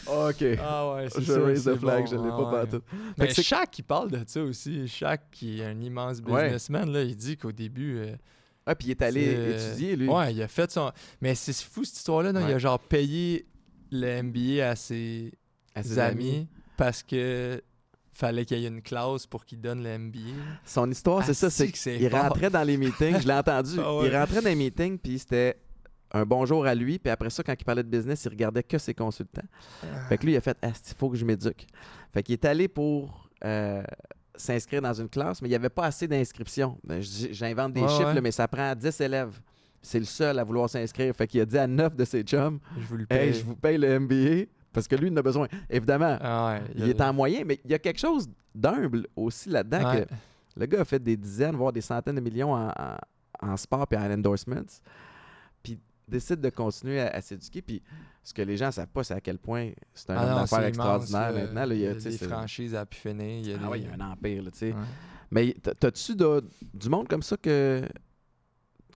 OK. 0.07 0.45
ah 0.61 0.93
ouais, 0.95 1.07
c'est 1.09 1.21
je 1.21 1.31
ça. 1.33 1.39
raise 1.45 1.63
the 1.63 1.75
flag, 1.75 2.03
bon. 2.03 2.11
je 2.11 2.15
l'ai 2.15 2.29
Ah 2.33 2.37
pas 2.37 2.63
ouais. 2.65 2.79
Mais 3.17 3.33
c'est- 3.33 3.43
Shaq, 3.43 3.71
qui 3.71 3.81
parle 3.83 4.11
de 4.11 4.19
ça 4.27 4.41
aussi. 4.43 4.87
Shaq, 4.87 5.21
qui 5.31 5.61
est 5.61 5.65
un 5.65 5.79
immense 5.79 6.19
Ouais. 6.27 6.43
businessman, 6.45 6.91
là, 6.91 7.01
il 7.03 7.15
dit 7.15 7.37
qu'au 7.37 7.51
début. 7.51 7.97
euh, 7.99 8.15
Ah, 8.65 8.75
puis 8.75 8.87
il 8.87 8.91
est 8.91 9.01
allé 9.01 9.51
étudier, 9.53 9.95
lui. 9.95 10.07
Ouais, 10.07 10.33
il 10.33 10.41
a 10.41 10.47
fait 10.47 10.71
son. 10.71 10.91
Mais 11.21 11.35
c'est 11.35 11.53
fou 11.55 11.83
cette 11.83 11.97
histoire-là. 11.97 12.33
non? 12.33 12.47
Il 12.47 12.53
a 12.53 12.57
genre 12.57 12.79
payé 12.79 13.45
le 13.91 14.21
MBA 14.23 14.67
à 14.67 14.75
ses, 14.75 15.31
à 15.75 15.83
ses 15.83 15.99
amis, 15.99 16.47
parce 16.77 17.03
que 17.03 17.61
fallait 18.11 18.45
qu'il 18.45 18.57
y 18.59 18.65
ait 18.65 18.69
une 18.69 18.81
classe 18.81 19.27
pour 19.27 19.45
qu'il 19.45 19.59
donne 19.61 19.83
le 19.83 19.97
MBA. 19.97 20.19
Son 20.65 20.89
histoire, 20.89 21.23
c'est 21.25 21.33
ça, 21.33 21.47
Asti 21.47 21.71
c'est 21.75 21.97
qu'il 21.97 22.07
rentrait 22.15 22.49
dans 22.49 22.63
les 22.63 22.77
meetings, 22.77 23.19
je 23.21 23.27
l'ai 23.27 23.33
entendu, 23.33 23.75
Ah 23.79 23.95
ouais. 23.97 24.07
il 24.07 24.15
rentrait 24.15 24.41
dans 24.41 24.49
les 24.49 24.55
meetings, 24.55 24.97
puis 24.97 25.19
c'était 25.19 25.57
un 26.11 26.25
bonjour 26.25 26.65
à 26.65 26.73
lui, 26.73 26.97
puis 26.97 27.09
après 27.11 27.29
ça, 27.29 27.43
quand 27.43 27.53
il 27.59 27.63
parlait 27.65 27.83
de 27.83 27.89
business, 27.89 28.23
il 28.25 28.29
regardait 28.29 28.63
que 28.63 28.77
ses 28.77 28.93
consultants. 28.93 29.41
Fait 30.07 30.17
que 30.17 30.25
lui, 30.25 30.31
il 30.33 30.37
a 30.37 30.41
fait 30.41 30.57
Ah, 30.61 30.69
il 30.69 30.95
faut 30.97 31.09
que 31.09 31.17
je 31.17 31.25
m'éduque. 31.25 31.67
Fait 32.13 32.23
qu'il 32.23 32.33
est 32.33 32.45
allé 32.45 32.69
pour 32.69 33.29
euh, 33.43 33.83
s'inscrire 34.37 34.81
dans 34.81 34.93
une 34.93 35.09
classe, 35.09 35.41
mais 35.41 35.47
il 35.47 35.51
n'y 35.51 35.55
avait 35.55 35.69
pas 35.69 35.85
assez 35.85 36.07
d'inscriptions. 36.07 36.77
J'invente 37.31 37.73
des 37.73 37.81
chiffres, 37.81 38.05
ouais. 38.07 38.13
là, 38.15 38.21
mais 38.21 38.31
ça 38.31 38.47
prend 38.47 38.73
10 38.75 39.01
élèves. 39.01 39.39
C'est 39.81 39.99
le 39.99 40.05
seul 40.05 40.39
à 40.39 40.43
vouloir 40.43 40.69
s'inscrire. 40.69 41.15
Fait 41.15 41.27
qu'il 41.27 41.41
a 41.41 41.45
dit 41.45 41.57
à 41.57 41.67
9 41.67 41.95
de 41.95 42.05
ses 42.05 42.23
chums 42.23 42.59
Je 42.77 42.85
vous 42.87 42.97
le 42.97 43.03
Hey, 43.09 43.31
paye. 43.31 43.33
je 43.33 43.45
vous 43.45 43.55
paye 43.55 43.77
le 43.77 43.99
MBA 43.99 44.49
parce 44.73 44.87
que 44.87 44.95
lui, 44.95 45.07
il 45.09 45.13
en 45.13 45.17
a 45.17 45.21
besoin. 45.21 45.47
Évidemment, 45.69 46.17
Ah 46.19 46.53
ouais, 46.53 46.61
il 46.75 46.89
est 46.89 47.01
en 47.01 47.13
moyen, 47.13 47.43
mais 47.45 47.59
il 47.63 47.71
y 47.71 47.73
a 47.73 47.79
quelque 47.79 47.99
chose 47.99 48.27
d'humble 48.53 49.05
aussi 49.15 49.49
là-dedans. 49.49 49.91
Ouais. 49.93 50.07
le 50.57 50.65
gars 50.65 50.81
a 50.81 50.85
fait 50.85 50.99
des 51.01 51.15
dizaines, 51.17 51.55
voire 51.55 51.71
des 51.71 51.81
centaines 51.81 52.15
de 52.15 52.21
millions 52.21 52.53
en, 52.53 52.69
en- 52.69 52.97
en 53.51 53.57
sport 53.57 53.85
et 53.91 53.97
en 53.97 54.11
endorsements. 54.11 54.55
Décide 56.07 56.41
de 56.41 56.49
continuer 56.49 56.99
à, 56.99 57.07
à 57.07 57.21
s'éduquer. 57.21 57.61
Puis 57.61 57.81
ce 58.23 58.33
que 58.33 58.41
les 58.41 58.57
gens 58.57 58.67
ne 58.67 58.71
savent 58.71 58.87
pas, 58.87 59.03
c'est 59.03 59.13
à 59.13 59.21
quel 59.21 59.37
point 59.37 59.71
c'est 59.93 60.09
un 60.09 60.15
Ah 60.17 60.25
homme 60.25 60.41
d'affaires 60.41 60.65
extraordinaire 60.65 61.33
maintenant. 61.33 61.65
là, 61.65 61.75
il 61.75 61.81
y 61.81 61.87
a, 61.87 61.93
des 61.93 62.17
franchises 62.17 62.75
à 62.75 62.85
pu 62.85 62.97
finir. 62.97 63.39
Il 63.39 63.49
y 63.49 63.53
a 63.53 63.57
Ah 63.63 63.69
ouais, 63.69 63.79
il 63.79 63.85
y 63.85 63.87
a 63.87 63.93
un 63.93 64.11
empire, 64.11 64.43
là. 64.43 64.49
Ouais. 64.61 64.73
Mais 65.31 65.55
t'as-tu 65.79 66.15
du 66.15 66.89
monde 66.89 67.07
comme 67.07 67.23
ça 67.23 67.37
que, 67.37 67.87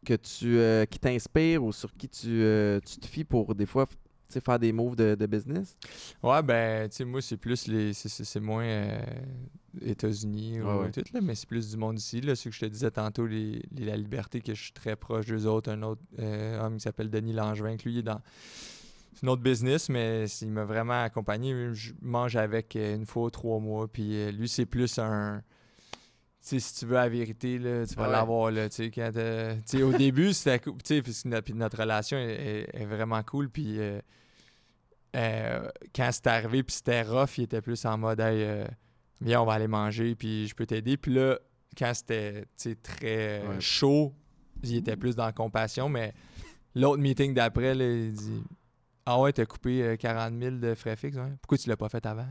que 0.05 0.13
tu, 0.13 0.57
euh, 0.57 0.85
qui 0.85 0.99
t'inspire 0.99 1.63
ou 1.63 1.71
sur 1.71 1.91
qui 1.93 2.07
tu, 2.09 2.27
euh, 2.27 2.79
tu 2.79 2.97
te 2.97 3.07
fies 3.07 3.23
pour 3.23 3.55
des 3.55 3.65
fois 3.65 3.85
sais, 4.33 4.41
faire 4.41 4.59
des 4.59 4.71
moves 4.71 4.95
de, 4.95 5.15
de 5.15 5.25
business? 5.25 5.77
Ouais, 6.23 6.41
ben, 6.43 6.89
tu 6.89 6.97
sais, 6.97 7.05
moi, 7.05 7.21
c'est 7.21 7.37
plus 7.37 7.67
les. 7.67 7.93
c'est- 7.93 8.39
moins 8.39 8.63
euh, 8.63 9.01
États-Unis 9.81 10.61
ou 10.61 10.81
Ouais, 10.81 10.91
tout, 10.91 11.03
là, 11.13 11.19
mais 11.21 11.35
c'est 11.35 11.47
plus 11.47 11.69
du 11.71 11.77
monde 11.77 11.99
ici. 11.99 12.21
Là, 12.21 12.35
ce 12.35 12.49
que 12.49 12.55
je 12.55 12.59
te 12.59 12.65
disais 12.65 12.91
tantôt, 12.91 13.25
les, 13.27 13.61
les- 13.71 13.85
la 13.85 13.97
liberté, 13.97 14.41
que 14.41 14.53
je 14.53 14.61
suis 14.63 14.71
très 14.73 14.95
proche 14.95 15.25
d'eux 15.27 15.45
autres. 15.45 15.71
Un 15.71 15.81
autre 15.83 16.01
euh, 16.19 16.59
homme 16.59 16.75
qui 16.77 16.81
s'appelle 16.81 17.09
Denis 17.09 17.33
Langevin, 17.33 17.77
que 17.77 17.83
lui, 17.83 17.93
il 17.93 17.97
est 17.99 18.03
dans. 18.03 18.21
C'est 19.13 19.25
un 19.25 19.29
autre 19.29 19.41
business, 19.41 19.89
mais 19.89 20.25
il 20.41 20.49
m'a 20.51 20.63
vraiment 20.65 21.03
accompagné. 21.03 21.73
Je 21.73 21.93
mange 22.01 22.35
avec 22.35 22.75
euh, 22.75 22.95
une 22.95 23.05
fois 23.05 23.29
trois 23.29 23.59
mois, 23.59 23.87
puis 23.87 24.31
lui, 24.31 24.47
c'est 24.47 24.65
plus 24.65 24.97
un. 24.99 25.41
Tu 26.41 26.47
sais, 26.57 26.59
si 26.59 26.73
tu 26.79 26.85
veux 26.85 26.93
la 26.95 27.09
vérité, 27.09 27.59
là, 27.59 27.85
tu 27.85 27.95
vas 27.95 28.05
ouais. 28.05 28.11
l'avoir, 28.13 28.49
là, 28.49 28.69
tu 28.69 28.77
sais, 28.77 28.91
quand 28.91 29.11
t'as- 29.13 29.55
tu 29.55 29.61
sais, 29.65 29.83
au 29.83 29.91
début, 29.91 30.31
c'était 30.31 30.59
cool, 30.59 30.77
puis 30.77 31.53
notre 31.53 31.77
relation 31.77 32.17
est, 32.17 32.67
est- 32.73 32.81
est 32.81 32.85
vraiment 32.85 33.21
cool, 33.23 33.49
puis 33.49 33.77
euh, 33.77 33.99
euh, 35.15 35.67
quand 35.95 36.09
c'est 36.11 36.27
arrivé, 36.27 36.63
puis 36.63 36.75
c'était 36.75 37.01
rough, 37.01 37.37
il 37.37 37.43
était 37.43 37.61
plus 37.61 37.83
en 37.85 37.97
mode, 37.97 38.19
hey, 38.19 38.43
euh, 38.43 38.65
viens, 39.21 39.41
on 39.41 39.45
va 39.45 39.53
aller 39.53 39.67
manger, 39.67 40.15
puis 40.15 40.47
je 40.47 40.55
peux 40.55 40.65
t'aider, 40.65 40.97
puis 40.97 41.13
là, 41.13 41.37
quand 41.77 41.93
c'était, 41.93 42.45
très 42.81 43.41
euh, 43.41 43.49
Ouais. 43.49 43.59
chaud, 43.61 44.13
il 44.63 44.75
était 44.77 44.95
plus 44.97 45.15
dans 45.15 45.25
la 45.25 45.31
compassion, 45.33 45.89
mais 45.89 46.13
l'autre 46.75 47.01
meeting 47.01 47.33
d'après, 47.33 47.75
il 47.75 48.13
dit, 48.13 48.43
ah 49.05 49.19
ouais, 49.19 49.31
t'as 49.33 49.45
coupé 49.45 49.81
euh, 49.83 49.95
40 49.95 50.33
000 50.41 50.55
de 50.57 50.75
frais 50.75 50.95
fixes, 50.95 51.17
ouais. 51.17 51.33
pourquoi 51.41 51.57
tu 51.57 51.69
l'as 51.69 51.77
pas 51.77 51.89
fait 51.89 52.05
avant? 52.05 52.27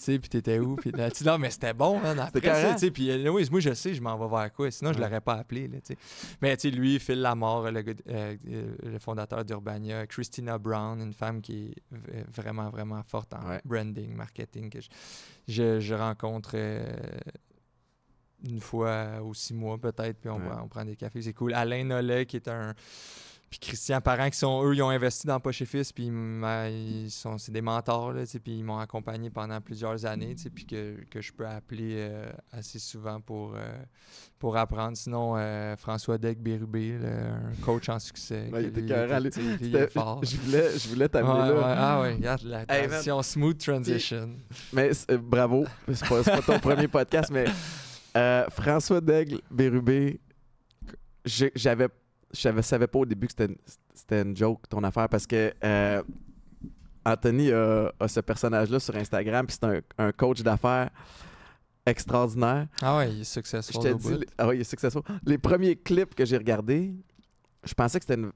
Tu 0.00 0.06
sais, 0.06 0.18
puis 0.18 0.30
t'étais 0.30 0.58
où? 0.58 0.76
Puis 0.76 0.92
là, 0.92 1.10
non, 1.26 1.36
mais 1.36 1.50
c'était 1.50 1.74
bon, 1.74 2.00
hein, 2.02 2.16
après 2.16 2.40
ça, 2.40 2.72
tu 2.72 2.78
sais. 2.78 2.90
Puis 2.90 3.10
euh, 3.10 3.28
oui, 3.28 3.46
moi, 3.50 3.60
je 3.60 3.74
sais, 3.74 3.92
je 3.92 4.00
m'en 4.00 4.16
vais 4.16 4.34
vers 4.34 4.50
quoi. 4.50 4.70
Sinon, 4.70 4.94
je 4.94 4.98
l'aurais 4.98 5.20
pas 5.20 5.34
appelé, 5.34 5.68
là, 5.68 5.78
tu 5.82 5.92
sais. 5.92 5.98
Mais 6.40 6.56
tu 6.56 6.70
sais, 6.70 6.74
lui, 6.74 6.98
Phil 6.98 7.20
Lamar, 7.20 7.70
le, 7.70 7.80
euh, 7.80 7.94
euh, 8.48 8.74
le 8.82 8.98
fondateur 8.98 9.44
d'Urbania, 9.44 10.06
Christina 10.06 10.56
Brown, 10.56 11.02
une 11.02 11.12
femme 11.12 11.42
qui 11.42 11.66
est 11.66 11.94
v- 11.94 12.24
vraiment, 12.34 12.70
vraiment 12.70 13.02
forte 13.02 13.34
en 13.34 13.46
Ouais. 13.46 13.60
branding, 13.66 14.14
marketing, 14.14 14.70
que 14.70 14.80
je, 14.80 14.88
je, 15.48 15.80
je 15.80 15.94
rencontre 15.94 16.52
euh, 16.54 16.96
une 18.48 18.60
fois 18.60 19.20
ou 19.22 19.34
six 19.34 19.52
mois 19.52 19.76
peut-être, 19.76 20.18
puis 20.18 20.30
on, 20.30 20.36
Ouais. 20.38 20.56
on 20.62 20.68
prend 20.68 20.84
des 20.86 20.96
cafés, 20.96 21.20
c'est 21.20 21.34
cool. 21.34 21.52
Alain 21.52 21.84
Nollet, 21.84 22.24
qui 22.24 22.36
est 22.36 22.48
un 22.48 22.74
Puis 23.50 23.58
Christian 23.58 24.00
Parent, 24.00 24.30
qui 24.30 24.38
sont 24.38 24.64
eux, 24.64 24.76
ils 24.76 24.82
ont 24.82 24.90
investi 24.90 25.26
dans 25.26 25.40
Poche 25.40 25.60
et 25.62 25.66
Fils, 25.66 25.92
puis 25.92 26.06
ils 26.06 27.10
sont, 27.10 27.36
c'est 27.36 27.50
des 27.50 27.60
mentors, 27.60 28.12
là, 28.12 28.22
puis 28.24 28.58
ils 28.58 28.62
m'ont 28.62 28.78
accompagné 28.78 29.28
pendant 29.28 29.60
plusieurs 29.60 30.06
années, 30.06 30.36
puis 30.54 30.64
que, 30.64 30.98
que 31.10 31.20
je 31.20 31.32
peux 31.32 31.44
appeler 31.44 31.94
euh, 31.96 32.30
assez 32.52 32.78
souvent 32.78 33.20
pour, 33.20 33.54
euh, 33.56 33.72
pour 34.38 34.56
apprendre. 34.56 34.96
Sinon, 34.96 35.34
euh, 35.36 35.74
François 35.76 36.16
Deck 36.16 36.40
Bérubé, 36.40 36.94
un 37.02 37.52
coach 37.64 37.88
en 37.88 37.98
succès. 37.98 38.48
Il 38.54 38.66
était 38.66 38.80
il 39.60 39.88
fort. 39.88 40.24
Je 40.24 40.36
voulais, 40.36 40.78
je 40.78 40.88
voulais 40.88 41.08
t'amener 41.08 41.32
Ouais, 41.32 41.48
là. 41.48 41.54
ouais, 41.54 41.62
ah 41.64 42.00
ouais, 42.02 42.12
regarde 42.14 42.42
la 42.44 42.60
Hey, 42.68 42.86
transition, 42.86 43.20
smooth 43.20 43.58
transition. 43.58 44.30
Mais 44.72 44.92
bravo. 45.20 45.64
C'est 45.92 46.08
pas, 46.08 46.22
pas 46.22 46.42
ton 46.42 46.60
premier 46.60 46.86
podcast, 46.86 47.32
mais 47.32 47.46
François 48.50 49.00
Daigle, 49.00 49.40
Bérubé, 49.50 50.20
j'avais, 51.24 51.88
je 52.34 52.40
savais- 52.40 52.62
savais 52.62 52.86
pas 52.86 52.98
au 53.00 53.06
début 53.06 53.26
que 53.26 53.32
c'était 53.94 54.22
une, 54.22 54.36
joke, 54.36 54.68
ton 54.68 54.82
affaire, 54.84 55.08
parce 55.08 55.26
que 55.26 55.52
euh, 55.64 56.02
Anthony 57.04 57.50
a, 57.52 57.92
a 57.98 58.08
ce 58.08 58.20
personnage-là 58.20 58.78
sur 58.80 58.94
Instagram, 58.96 59.46
puis 59.46 59.56
c'est 59.60 59.66
un, 59.98 60.06
un 60.06 60.12
coach 60.12 60.42
d'affaires 60.42 60.90
extraordinaire. 61.86 62.66
Ah 62.82 62.98
ouais, 62.98 63.10
il 63.12 63.20
est 63.20 63.24
Je 63.24 63.30
successful 63.30 63.80
dis, 63.82 63.94
bout. 63.94 64.10
les- 64.18 64.26
ah 64.38 64.48
oui, 64.48 64.56
il 64.56 64.60
est 64.60 64.64
successful. 64.64 65.02
Les 65.24 65.38
premiers 65.38 65.76
clips 65.76 66.14
que 66.14 66.24
j'ai 66.24 66.36
regardés, 66.36 66.94
je 67.64 67.74
pensais 67.74 67.98
que 67.98 68.04
c'était 68.06 68.20
une- 68.20 68.32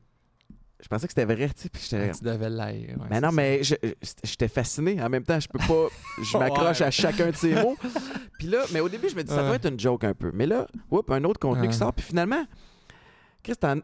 Je 0.83 0.89
pensais 0.89 1.07
que 1.07 1.13
c'était 1.13 1.25
vrai, 1.25 1.49
tu 1.49 1.63
sais, 1.63 1.69
puis 1.71 1.81
j'étais... 1.83 2.11
Tu 2.13 2.25
devais 2.25 2.49
ouais, 2.51 2.97
Mais 3.09 3.19
non, 3.21 3.29
ça. 3.31 3.35
mais 3.35 3.63
je- 3.63 3.75
je- 3.83 4.09
j'étais 4.23 4.49
fasciné. 4.49 5.01
En 5.03 5.09
même 5.09 5.23
temps, 5.25 5.41
je 5.41 5.49
peux 5.49 5.59
pas. 5.59 5.87
Je 6.23 6.37
m'accroche 6.37 6.81
Ouais. 6.81 6.87
à 6.87 6.91
chacun 6.91 7.31
de 7.31 7.37
ces 7.37 7.55
mots. 7.55 7.77
Puis 8.39 8.49
là, 8.49 8.65
mais 8.73 8.81
au 8.81 8.89
début, 8.91 9.09
je 9.09 9.15
me 9.17 9.23
dis, 9.23 9.31
ça 9.33 9.41
Ouais. 9.41 9.47
doit 9.47 9.57
être 9.57 9.71
une 9.71 9.81
joke 9.81 10.05
un 10.05 10.13
peu. 10.13 10.31
Mais 10.35 10.47
là, 10.47 10.67
whoop, 10.91 11.11
un 11.11 11.25
autre 11.25 11.41
contenu 11.41 11.63
Ouais. 11.63 11.69
qui 11.69 11.77
sort. 11.79 11.95
Puis 11.95 12.05
finalement, 12.05 12.45
Christian, 13.45 13.79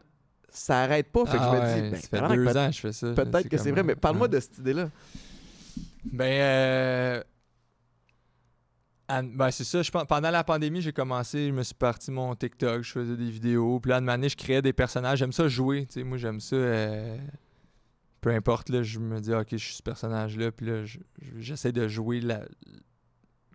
ça 0.49 0.81
arrête 0.81 1.09
pas. 1.11 1.25
Fait 1.25 1.37
que 1.37 1.43
Ah 1.43 1.51
je 1.51 1.55
me 1.55 1.61
ouais, 1.61 1.75
dis, 1.83 1.89
ben, 1.91 2.01
ça 2.01 2.07
fait 2.27 2.35
deux 2.35 2.43
peut- 2.45 2.59
ans 2.59 2.67
que 2.67 2.75
je 2.75 2.79
fais 2.81 2.91
ça. 2.91 3.13
peut-être 3.13 3.47
que 3.47 3.57
c'est 3.57 3.63
comme- 3.65 3.71
vrai. 3.73 3.83
Mais 3.83 3.95
parle-moi 3.95 4.27
ouais. 4.27 4.33
de 4.33 4.39
cette 4.41 4.57
idée-là. 4.57 4.89
Ben, 6.03 6.25
euh, 6.41 7.23
ben, 9.23 9.51
c'est 9.51 9.63
ça. 9.63 9.81
Je 9.81 9.91
pense, 9.91 10.05
pendant 10.05 10.31
la 10.31 10.43
pandémie, 10.43 10.81
j'ai 10.81 10.93
commencé, 10.93 11.47
je 11.47 11.53
me 11.53 11.63
suis 11.63 11.75
parti 11.75 12.11
mon 12.11 12.33
TikTok, 12.35 12.81
je 12.83 12.91
faisais 12.91 13.15
des 13.17 13.29
vidéos. 13.29 13.79
Puis 13.79 13.89
là, 13.89 13.97
de 14.01 14.07
année, 14.07 14.29
je 14.29 14.35
créais 14.37 14.61
des 14.61 14.73
personnages. 14.73 15.19
J'aime 15.19 15.31
ça 15.33 15.47
jouer. 15.47 15.87
moi, 16.05 16.17
j'aime 16.17 16.39
ça. 16.39 16.55
euh, 16.55 17.17
peu 18.21 18.29
importe, 18.29 18.69
là, 18.69 18.83
je 18.83 18.99
me 18.99 19.19
dis, 19.19 19.33
OK, 19.33 19.47
je 19.51 19.57
suis 19.57 19.75
ce 19.75 19.83
personnage-là. 19.83 20.51
Puis 20.51 20.65
là, 20.65 20.85
je- 20.85 20.99
je- 21.21 21.39
j'essaie 21.39 21.71
de 21.71 21.87
jouer 21.87 22.19
la, 22.21 22.41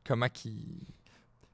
comment 0.04 0.28
qui. 0.28 0.66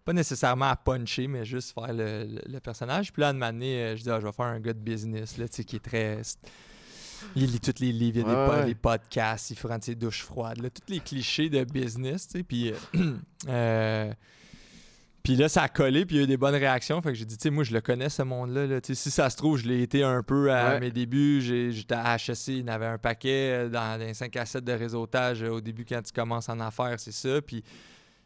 Pas 0.05 0.13
nécessairement 0.13 0.67
à 0.71 0.77
puncher, 0.77 1.29
mais 1.29 1.45
juste 1.45 1.73
faire 1.75 1.93
le, 1.93 2.25
le- 2.25 2.43
le 2.53 2.61
personnage. 2.61 3.13
Puis 3.13 3.21
là, 3.21 3.33
de 3.33 3.41
année, 3.41 3.77
euh, 3.83 3.97
je 3.97 4.03
dis, 4.03 4.11
ah, 4.11 4.19
je 4.21 4.27
vais 4.27 4.33
faire 4.33 4.47
un 4.47 4.59
gars 4.61 4.73
de 4.73 4.79
business, 4.81 5.39
là, 5.39 5.49
tu 5.49 5.57
sais, 5.57 5.65
qui 5.65 5.77
est 5.77 5.85
très. 5.85 6.21
Il 7.37 7.47
lit 7.53 7.61
tous 7.61 7.81
les 7.81 7.93
livres, 7.93 8.19
il 8.19 8.27
y 8.27 8.31
a 8.31 8.47
des 8.47 8.51
Ouais, 8.53 8.67
les 8.67 8.75
podcasts, 8.75 9.51
il 9.53 9.57
prend 9.57 9.79
ses 9.81 9.95
douches 9.95 10.23
froides, 10.25 10.61
là, 10.61 10.71
tous 10.71 10.93
les 10.93 10.99
clichés 10.99 11.49
de 11.49 11.63
business, 11.63 12.27
tu 12.27 12.39
sais. 12.39 12.43
Puis, 12.43 12.73
euh, 12.73 13.13
euh, 13.49 14.13
puis 15.23 15.37
là, 15.37 15.49
ça 15.49 15.63
a 15.63 15.69
collé, 15.69 16.05
puis 16.05 16.17
il 16.17 16.19
y 16.19 16.21
a 16.23 16.25
eu 16.25 16.27
des 16.27 16.37
bonnes 16.37 16.57
réactions. 16.57 17.01
Fait 17.01 17.11
que 17.11 17.15
j'ai 17.15 17.25
dit, 17.25 17.37
tu 17.37 17.43
sais, 17.45 17.51
moi, 17.51 17.63
je 17.63 17.73
le 17.73 17.81
connais, 17.81 18.09
ce 18.09 18.23
monde-là. 18.23 18.67
là. 18.67 18.81
Tu 18.81 18.97
sais, 18.97 19.01
si 19.05 19.11
ça 19.13 19.31
se 19.31 19.37
trouve, 19.37 19.57
je 19.57 19.69
l'ai 19.69 19.83
été 19.83 20.03
un 20.03 20.25
peu 20.25 20.53
à 20.53 20.71
Ouais. 20.71 20.81
mes 20.81 20.91
débuts. 20.91 21.41
J'étais 21.41 21.95
à 21.95 22.17
HEC, 22.17 22.49
il 22.49 22.59
y 22.59 22.63
en 22.65 22.67
avait 22.69 22.87
un 22.87 22.99
paquet 22.99 23.67
euh, 23.67 23.69
dans 23.69 24.01
les 24.01 24.15
5 24.15 24.35
à 24.37 24.45
7 24.45 24.65
de 24.65 24.73
réseautage. 24.73 25.45
Au 25.45 25.61
début, 25.61 25.85
quand 25.85 26.03
tu 26.03 26.13
commences 26.13 26.49
en 26.49 26.59
affaires, 26.59 26.99
c'est 26.99 27.13
ça. 27.13 27.41
Puis 27.41 27.63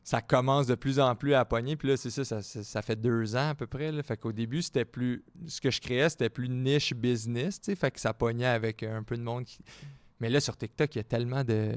ça 0.08 0.20
commence 0.20 0.68
de 0.68 0.76
plus 0.76 1.00
en 1.00 1.16
plus 1.16 1.34
à 1.34 1.44
pogner. 1.44 1.74
Puis 1.74 1.88
là, 1.88 1.96
c'est 1.96 2.10
ça, 2.10 2.24
ça, 2.24 2.40
ça- 2.40 2.62
ça 2.62 2.80
fait 2.80 2.94
deux 2.94 3.34
ans 3.34 3.48
à 3.50 3.54
peu 3.56 3.66
près. 3.66 3.90
Là. 3.90 4.04
Fait 4.04 4.16
qu'au 4.16 4.30
début, 4.30 4.62
c'était 4.62 4.84
plus. 4.84 5.24
Ce 5.48 5.60
que 5.60 5.68
je 5.72 5.80
créais, 5.80 6.08
c'était 6.08 6.28
plus 6.28 6.48
niche 6.48 6.94
business. 6.94 7.60
Fait 7.76 7.90
que 7.90 7.98
ça 7.98 8.14
pognait 8.14 8.46
avec 8.46 8.84
un 8.84 9.02
peu 9.02 9.16
de 9.16 9.22
monde. 9.22 9.44
qui- 9.44 9.58
Mais 10.20 10.30
là, 10.30 10.38
sur 10.38 10.56
TikTok, 10.56 10.94
il 10.94 10.98
y 10.98 11.00
a 11.00 11.04
tellement 11.04 11.42
de 11.42 11.72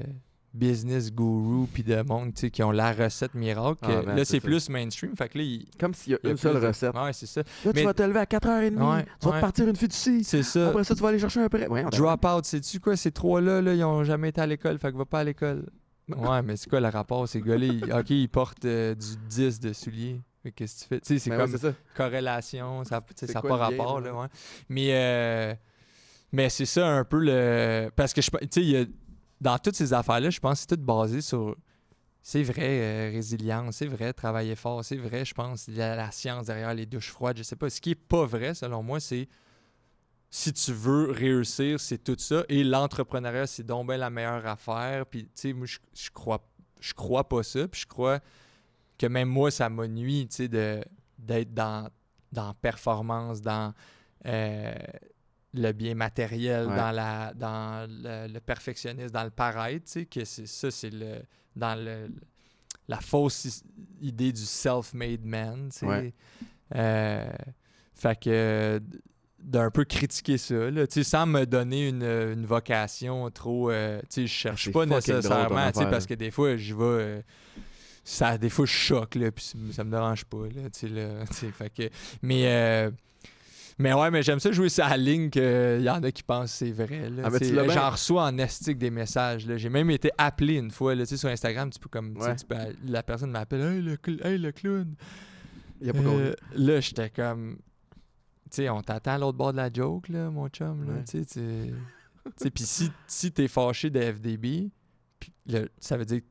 business 0.54 1.12
guru 1.12 1.66
puis 1.72 1.82
de 1.82 2.02
monde 2.02 2.32
qui 2.32 2.62
ont 2.62 2.70
la 2.70 2.92
recette 2.92 3.34
miracle. 3.34 3.80
que 3.86 3.92
Ah, 3.92 4.02
man, 4.02 4.16
là, 4.16 4.24
c'est 4.24 4.38
plus 4.40 4.68
mainstream. 4.68 5.16
Fait 5.16 5.28
que 5.28 5.38
là, 5.38 5.44
il, 5.44 5.66
Comme 5.78 5.94
s'il 5.94 6.12
y 6.12 6.14
a 6.14 6.18
il 6.24 6.30
une 6.30 6.36
seule 6.36 6.60
de- 6.60 6.66
recette. 6.68 6.94
Ouais, 6.94 7.12
c'est 7.12 7.26
ça. 7.26 7.42
Là, 7.64 7.72
tu 7.72 7.82
vas 7.82 7.94
te 7.94 8.02
lever 8.02 8.20
à 8.20 8.26
4h30. 8.26 8.76
Ouais, 8.76 9.04
tu 9.20 9.26
vas 9.26 9.30
ouais. 9.32 9.36
te 9.36 9.40
partir 9.40 9.68
une 9.68 9.76
fiducie. 9.76 10.22
C'est 10.24 10.42
ça. 10.44 10.68
Après 10.68 10.84
ça, 10.84 10.94
tu 10.94 11.02
vas 11.02 11.08
aller 11.08 11.18
chercher 11.18 11.40
un 11.40 11.48
prêt. 11.48 11.66
Voyons, 11.66 11.88
Drop 11.88 12.24
out, 12.24 12.44
sais-tu 12.44 12.78
quoi? 12.80 12.96
Ces 12.96 13.10
trois-là, 13.12 13.60
là, 13.60 13.74
ils 13.74 13.82
ont 13.84 14.02
jamais 14.04 14.28
été 14.30 14.40
à 14.40 14.46
l'école, 14.46 14.78
fait 14.78 14.92
que 14.92 14.96
va 14.96 15.04
pas 15.04 15.20
à 15.20 15.24
l'école. 15.24 15.66
Ouais, 16.16 16.42
mais 16.42 16.56
c'est 16.56 16.68
quoi 16.68 16.80
le 16.80 16.88
rapport? 16.88 17.26
Ces 17.28 17.40
gars-là, 17.42 17.66
ils- 17.66 17.92
OK, 17.92 18.10
ils 18.10 18.28
portent 18.28 18.64
euh, 18.64 18.94
du 18.94 19.16
10 19.16 19.60
de 19.60 19.72
souliers. 19.72 20.20
Que 20.44 20.48
Qu'est-ce 20.50 20.74
que 20.74 20.80
tu 20.82 20.88
fais? 20.88 21.00
Tu 21.00 21.06
sais, 21.14 21.18
c'est 21.18 21.30
Ben 21.30 21.38
ouais, 21.44 21.50
comme 21.50 21.58
ça. 21.58 21.74
corrélation, 21.94 22.84
ça 22.84 23.00
C'est 23.16 23.34
n'a 23.34 23.40
quoi 23.40 23.50
pas 23.58 23.70
le 23.70 23.76
lien, 23.76 23.82
rapport, 23.82 24.00
là? 24.00 24.10
là, 24.12 24.20
ouais. 24.22 24.26
Mais, 24.68 24.88
euh, 24.94 25.54
mais 26.32 26.48
c'est 26.48 26.66
ça 26.66 26.86
un 26.88 27.04
peu 27.04 27.18
le... 27.20 27.90
Parce 27.94 28.12
que, 28.14 28.22
je 28.22 28.30
tu 28.30 28.36
sais, 28.50 28.60
il 28.62 28.70
y 28.70 28.76
a- 28.76 28.84
dans 29.40 29.58
toutes 29.58 29.76
ces 29.76 29.92
affaires-là, 29.92 30.30
je 30.30 30.40
pense 30.40 30.64
que 30.64 30.66
c'est 30.70 30.76
tout 30.76 30.82
basé 30.82 31.20
sur... 31.20 31.56
C'est 32.22 32.42
vrai, 32.42 32.80
euh, 32.80 33.10
résilience, 33.12 33.76
c'est 33.76 33.86
vrai, 33.86 34.12
travailler 34.12 34.54
fort, 34.54 34.84
c'est 34.84 34.96
vrai, 34.96 35.24
je 35.24 35.32
pense, 35.32 35.68
il 35.68 35.76
y 35.76 35.82
a 35.82 35.96
la 35.96 36.10
science 36.10 36.46
derrière 36.46 36.74
les 36.74 36.84
douches 36.86 37.10
froides, 37.10 37.38
je 37.38 37.42
sais 37.42 37.56
pas. 37.56 37.70
Ce 37.70 37.80
qui 37.80 37.92
est 37.92 37.94
pas 37.94 38.26
vrai, 38.26 38.52
selon 38.54 38.82
moi, 38.82 39.00
c'est 39.00 39.26
si 40.30 40.52
tu 40.52 40.72
veux 40.72 41.10
réussir, 41.10 41.80
c'est 41.80 41.98
tout 42.02 42.16
ça. 42.18 42.44
Et 42.48 42.62
l'entrepreneuriat, 42.62 43.46
c'est 43.46 43.64
donc 43.64 43.88
bien 43.88 43.96
la 43.96 44.10
meilleure 44.10 44.46
affaire. 44.46 45.04
Puis, 45.06 45.24
tu 45.24 45.30
sais, 45.34 45.52
moi, 45.52 45.66
je, 45.66 45.78
je 45.94 46.10
crois, 46.10 46.48
je 46.80 46.94
crois 46.94 47.28
pas 47.28 47.42
ça. 47.42 47.66
Puis, 47.66 47.80
je 47.82 47.86
crois 47.86 48.20
que 48.96 49.06
même 49.06 49.28
moi, 49.28 49.50
ça 49.50 49.68
m'a 49.68 49.88
nuit, 49.88 50.28
tu 50.28 50.36
sais, 50.36 50.48
d'être 51.18 51.52
dans, 51.52 51.90
dans 52.32 52.54
performance, 52.54 53.40
dans 53.42 53.74
euh, 54.26 54.72
le 55.52 55.72
bien 55.72 55.94
matériel, 55.96 56.68
Ouais. 56.68 56.76
dans, 56.76 56.92
la, 56.92 57.34
dans 57.34 57.88
le, 57.90 58.32
le 58.32 58.40
perfectionnisme, 58.40 59.10
dans 59.10 59.24
le 59.24 59.30
paraître, 59.30 59.86
tu 59.86 59.92
sais, 59.92 60.06
que 60.06 60.24
c'est 60.24 60.46
ça, 60.46 60.70
c'est 60.70 60.90
le 60.90 61.22
dans 61.56 61.74
le, 61.76 62.08
la 62.86 63.00
fausse 63.00 63.64
idée 64.00 64.32
du 64.32 64.44
self-made 64.44 65.24
man, 65.24 65.68
tu 65.72 65.78
sais. 65.80 65.86
Ouais. 65.86 66.14
Euh, 66.76 67.28
fait 67.94 68.20
que 68.20 68.80
d'un 69.42 69.70
peu 69.70 69.84
critiquer 69.84 70.38
ça, 70.38 70.70
là, 70.70 70.84
sans 70.88 71.26
me 71.26 71.44
donner 71.46 71.88
une, 71.88 72.02
une 72.02 72.46
vocation 72.46 73.30
trop... 73.30 73.70
euh, 73.70 74.00
tu 74.02 74.06
sais, 74.10 74.22
je 74.26 74.32
cherche 74.32 74.64
C'est 74.64 74.70
pas 74.72 74.84
drôle, 74.86 74.96
nécessairement, 74.98 75.70
parce 75.90 76.06
que 76.06 76.14
des 76.14 76.30
fois, 76.30 76.56
je 76.56 76.74
vais... 76.74 76.82
euh, 76.84 77.20
ça, 78.04 78.38
des 78.38 78.48
fois, 78.50 78.66
je 78.66 78.72
choque, 78.72 79.14
là, 79.14 79.30
puis 79.30 79.44
ça- 79.44 79.58
ça 79.72 79.84
me 79.84 79.90
dérange 79.90 80.24
pas, 80.24 80.44
là, 80.54 80.62
là, 80.88 81.26
fait 81.52 81.70
que... 81.70 81.90
Mais... 82.22 82.42
euh, 82.46 82.90
mais 83.78 83.94
ouais, 83.94 84.10
mais 84.10 84.22
j'aime 84.22 84.40
ça 84.40 84.52
jouer 84.52 84.68
sur 84.68 84.84
la 84.86 84.94
ligne 84.98 85.30
qu'il 85.30 85.80
y 85.80 85.88
en 85.88 86.02
a 86.02 86.12
qui 86.12 86.22
pensent 86.22 86.52
que 86.52 86.58
c'est 86.66 86.70
vrai. 86.70 87.08
Là, 87.08 87.22
Ah, 87.32 87.68
J'en 87.72 87.88
reçois 87.90 88.24
en 88.24 88.36
estique 88.36 88.76
des 88.76 88.90
messages. 88.90 89.46
J'ai 89.56 89.70
même 89.70 89.90
été 89.90 90.10
appelé 90.18 90.56
une 90.56 90.70
fois 90.70 90.94
là, 90.94 91.04
tu 91.04 91.10
sais, 91.10 91.16
sur 91.16 91.30
Instagram. 91.30 91.70
Tu 91.70 91.78
peux 91.78 91.88
comme, 91.88 92.12
tu 92.14 92.20
sais, 92.20 92.28
Ouais. 92.28 92.36
tu 92.36 92.44
peux- 92.44 92.56
la 92.92 93.02
personne 93.02 93.30
m'appelle 93.30 93.62
Hey 93.62 93.80
le, 93.80 94.26
hey, 94.26 94.36
le 94.36 94.52
clown. 94.52 94.94
Il 95.80 95.86
y 95.86 95.90
a 95.90 95.94
pas 95.94 96.00
Euh, 96.00 96.34
là, 96.56 96.80
j'étais 96.80 97.08
comme. 97.08 97.56
Sais, 98.50 98.68
on 98.68 98.82
t'attend 98.82 99.12
à 99.12 99.18
l'autre 99.18 99.38
bord 99.38 99.52
de 99.52 99.58
la 99.58 99.72
joke, 99.72 100.08
là, 100.08 100.30
mon 100.30 100.48
chum. 100.48 100.84
là. 100.86 101.02
Tu 101.08 101.24
sais, 101.24 102.50
puis 102.50 102.64
si, 102.64 102.90
si 103.06 103.32
t'es 103.32 103.48
fâché 103.48 103.90
de 103.90 104.00
FDB, 104.00 104.70
puis 105.18 105.32
là, 105.46 105.60
ça 105.78 105.96
veut 105.96 106.04
dire 106.04 106.20
que 106.20 106.26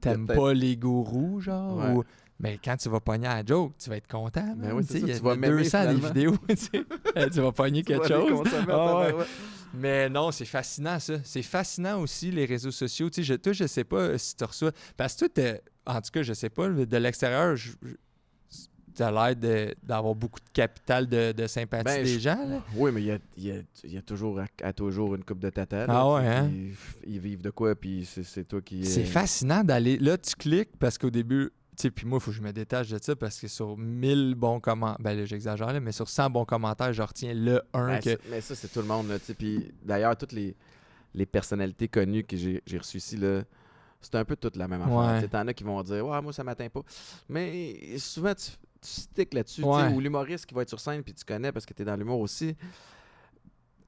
t'aimes 0.00 0.26
pas 0.26 0.52
les 0.54 0.76
gourous, 0.76 1.40
genre. 1.40 1.76
Ouais. 1.78 1.92
Ou, 1.92 2.04
mais 2.38 2.58
quand 2.62 2.76
tu 2.76 2.88
vas 2.88 3.00
pogner 3.00 3.26
à 3.26 3.36
la 3.42 3.46
joke, 3.46 3.72
tu 3.78 3.88
vas 3.90 3.96
être 3.96 4.08
content. 4.08 4.46
Ben 4.56 4.68
man, 4.68 4.72
oui, 4.74 4.84
ça, 4.84 4.98
il 4.98 5.08
y 5.08 5.12
a 5.12 5.16
tu 5.16 5.22
vas 5.22 5.34
de 5.34 5.40
m'aimer 5.40 5.62
200 5.62 5.84
des 5.94 6.00
vidéos. 6.06 6.36
tu. 6.48 6.86
Euh, 7.16 7.28
tu 7.30 7.40
vas 7.40 7.52
pogner 7.52 7.82
quelque 7.82 8.08
chose. 8.08 8.48
Ah 8.68 8.98
ouais. 9.06 9.24
Mais 9.74 10.08
non, 10.08 10.30
c'est 10.32 10.44
fascinant, 10.44 10.98
ça. 10.98 11.14
C'est 11.24 11.42
fascinant 11.42 12.00
aussi, 12.00 12.30
les 12.30 12.44
réseaux 12.44 12.70
sociaux. 12.70 13.08
Tu 13.10 13.16
sais, 13.16 13.22
je, 13.22 13.34
toi, 13.34 13.52
je 13.52 13.66
sais 13.66 13.84
pas 13.84 13.96
euh, 14.00 14.18
si 14.18 14.36
tu 14.36 14.44
reçois. 14.44 14.72
Parce 14.96 15.14
que 15.16 15.26
toi, 15.26 15.60
en 15.86 16.00
tout 16.00 16.10
cas, 16.12 16.22
je 16.22 16.32
sais 16.32 16.50
pas, 16.50 16.68
de 16.68 16.96
l'extérieur, 16.96 17.56
je- 17.56 17.72
je- 18.96 19.04
t'as 19.04 19.10
l'air 19.34 19.74
d'avoir 19.82 20.14
beaucoup 20.14 20.40
de 20.40 20.50
capital 20.52 21.06
de, 21.06 21.32
de 21.32 21.46
sympathie 21.46 21.84
Ben, 21.84 22.04
des 22.04 22.14
je- 22.14 22.18
gens, 22.18 22.46
là? 22.48 22.62
Oui, 22.74 22.90
mais 22.92 23.02
il 23.02 23.06
y 23.06 23.12
a, 23.12 23.18
il 23.36 23.44
y 23.46 23.50
a- 23.52 23.62
il 23.84 23.92
y 23.94 23.98
a 23.98 24.02
toujours, 24.02 24.40
à, 24.40 24.46
à 24.62 24.72
toujours 24.72 25.14
une 25.14 25.24
coupe 25.24 25.38
de 25.40 25.50
tata. 25.50 25.86
là, 25.86 25.92
Ah 26.00 26.02
tu 26.20 26.24
ouais, 26.26 26.28
hein? 26.34 26.50
Ils, 27.06 27.20
vivent 27.20 27.42
de 27.42 27.50
quoi, 27.50 27.74
puis 27.74 28.04
c'est 28.06 28.44
toi 28.44 28.60
qui. 28.60 28.84
C'est 28.84 29.04
fascinant 29.04 29.62
d'aller. 29.64 29.98
Là, 29.98 30.16
tu 30.18 30.34
cliques 30.34 30.76
parce 30.78 30.98
qu'au 30.98 31.10
début. 31.10 31.50
Tu 31.76 31.82
sais, 31.82 31.90
puis 31.90 32.06
moi, 32.06 32.16
il 32.18 32.22
faut 32.24 32.30
que 32.30 32.36
je 32.38 32.40
me 32.42 32.52
détache 32.54 32.88
de 32.88 32.98
ça 33.02 33.14
parce 33.14 33.38
que 33.38 33.48
sur 33.48 33.76
1000 33.76 34.34
bons 34.34 34.60
commentaires, 34.60 34.96
ben 34.98 35.14
là, 35.14 35.26
j'exagère, 35.26 35.70
là, 35.74 35.78
mais 35.78 35.92
sur 35.92 36.08
100 36.08 36.30
bons 36.30 36.46
commentaires, 36.46 36.90
je 36.94 37.02
retiens 37.02 37.34
le 37.34 37.60
1 37.74 37.86
Ben, 37.88 38.00
que. 38.00 38.18
mais 38.30 38.40
ça, 38.40 38.54
c'est 38.54 38.68
tout 38.68 38.80
le 38.80 38.86
monde. 38.86 39.08
Là, 39.08 39.18
tu 39.18 39.34
puis 39.34 39.70
d'ailleurs, 39.84 40.16
toutes 40.16 40.32
les, 40.32 40.56
les 41.14 41.26
personnalités 41.26 41.86
connues 41.86 42.24
que 42.24 42.34
j'ai 42.34 42.62
reçues 42.78 42.96
ici, 42.96 43.18
là, 43.18 43.42
c'est 44.00 44.14
un 44.14 44.24
peu 44.24 44.36
toute 44.36 44.56
la 44.56 44.68
même 44.68 44.80
affaire. 44.80 44.94
Ouais. 44.96 45.22
Tu 45.22 45.28
T'en 45.28 45.46
as 45.46 45.52
qui 45.52 45.64
vont 45.64 45.82
dire 45.82 46.06
Ouais, 46.06 46.22
moi, 46.22 46.32
ça 46.32 46.42
m'atteint 46.42 46.70
pas. 46.70 46.80
Mais 47.28 47.98
souvent, 47.98 48.34
tu, 48.34 48.52
tu 48.80 48.88
sticks 49.00 49.34
là-dessus. 49.34 49.62
Ouais. 49.62 49.88
Ou 49.92 50.00
l'humoriste 50.00 50.46
qui 50.46 50.54
va 50.54 50.62
être 50.62 50.68
sur 50.68 50.80
scène, 50.80 51.02
puis 51.02 51.14
tu 51.14 51.24
connais 51.24 51.52
parce 51.52 51.66
que 51.66 51.74
tu 51.74 51.82
es 51.82 51.84
dans 51.84 51.96
l'humour 51.96 52.20
aussi. 52.20 52.54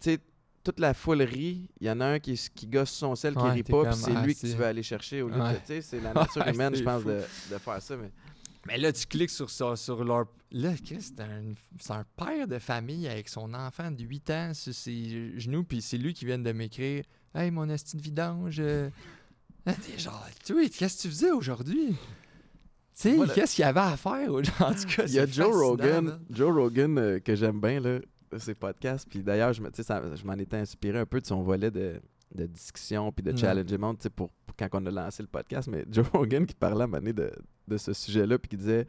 Tu 0.00 0.10
sais, 0.12 0.18
toute 0.64 0.80
la 0.80 0.94
foule 0.94 1.22
rit. 1.22 1.68
Il 1.80 1.86
y 1.86 1.90
en 1.90 2.00
a 2.00 2.06
un 2.06 2.18
qui, 2.18 2.38
qui 2.54 2.66
gosse 2.66 2.90
son 2.90 3.14
sel, 3.14 3.34
qui 3.34 3.42
Ouais, 3.42 3.52
rit 3.52 3.62
pas, 3.62 3.84
puis 3.90 3.96
c'est 3.96 4.14
ah, 4.16 4.22
lui 4.24 4.34
que 4.34 4.40
tu 4.40 4.46
veux 4.48 4.64
aller 4.66 4.82
chercher. 4.82 5.22
Au 5.22 5.28
lieu 5.28 5.34
de- 5.36 5.40
Ouais. 5.40 5.54
tu 5.60 5.66
sais, 5.66 5.82
c'est 5.82 6.00
la 6.00 6.12
nature 6.14 6.46
humaine, 6.46 6.74
je 6.74 6.82
pense, 6.82 7.04
de, 7.04 7.22
de 7.50 7.58
faire 7.58 7.80
ça. 7.82 7.96
Mais 7.96 8.10
Mais 8.66 8.78
là, 8.78 8.92
tu 8.92 9.06
cliques 9.06 9.30
sur, 9.30 9.48
sur, 9.50 9.76
sur 9.78 10.04
leur. 10.04 10.26
Là, 10.50 10.72
c'est 10.84 11.20
un, 11.20 11.42
c'est 11.78 11.92
un 11.92 12.04
père 12.16 12.48
de 12.48 12.58
famille 12.58 13.06
avec 13.06 13.28
son 13.28 13.52
enfant 13.54 13.90
de 13.90 14.02
8 14.02 14.30
ans 14.30 14.54
sur 14.54 14.74
ses 14.74 15.38
genoux, 15.38 15.62
puis 15.64 15.82
c'est 15.82 15.98
lui 15.98 16.14
qui 16.14 16.24
vient 16.24 16.38
de 16.38 16.52
m'écrire 16.52 17.04
Hey, 17.34 17.50
mon 17.50 17.68
esti 17.68 17.96
de 17.98 18.02
vidange. 18.02 18.56
euh, 18.58 18.88
t'es 19.66 19.98
genre, 19.98 20.26
tu 20.44 20.54
qu'est-ce 20.70 20.96
que 20.96 21.02
tu 21.02 21.08
faisais 21.08 21.30
aujourd'hui? 21.30 21.94
Tu 23.00 23.16
sais, 23.16 23.34
qu'est-ce 23.34 23.54
qu'il 23.54 23.62
y 23.62 23.66
avait 23.66 23.80
à 23.80 23.96
faire 23.96 24.28
aujourd'hui? 24.28 24.52
En 24.60 24.72
tout 24.74 24.86
cas, 24.96 25.04
Il 25.06 25.12
y 25.14 25.18
a 25.20 25.26
Joe 25.26 25.54
Rogan. 25.54 26.18
Joe 26.30 26.52
Rogan 26.54 26.98
euh, 26.98 27.18
que 27.20 27.34
j'aime 27.36 27.60
bien, 27.60 27.78
là, 27.80 27.98
de 28.32 28.38
ses 28.38 28.54
podcasts. 28.54 29.08
Puis 29.08 29.22
d'ailleurs, 29.22 29.52
je, 29.52 29.62
me- 29.62 29.70
ça- 29.72 30.02
je 30.16 30.24
m'en 30.24 30.32
étais 30.34 30.56
inspiré 30.56 30.98
un 30.98 31.06
peu 31.06 31.20
de 31.20 31.26
son 31.26 31.42
volet 31.42 31.70
de, 31.70 32.00
de 32.34 32.46
discussion 32.46 33.12
puis 33.12 33.22
de 33.22 33.30
Ouais. 33.30 33.36
challenge 33.36 33.72
monde, 33.78 33.98
tu 33.98 34.04
sais, 34.04 34.10
pour, 34.10 34.30
pour 34.46 34.56
quand 34.56 34.68
on 34.72 34.86
a 34.86 34.90
lancé 34.90 35.22
le 35.22 35.28
podcast. 35.28 35.68
Mais 35.68 35.84
Joe 35.90 36.08
Rogan 36.12 36.44
qui 36.44 36.54
parlait 36.54 36.80
à 36.80 36.84
un 36.84 36.86
moment 36.88 36.98
donné 36.98 37.12
de, 37.12 37.30
de 37.68 37.76
ce 37.76 37.92
sujet-là, 37.92 38.38
puis 38.38 38.48
qui 38.48 38.56
disait 38.56 38.86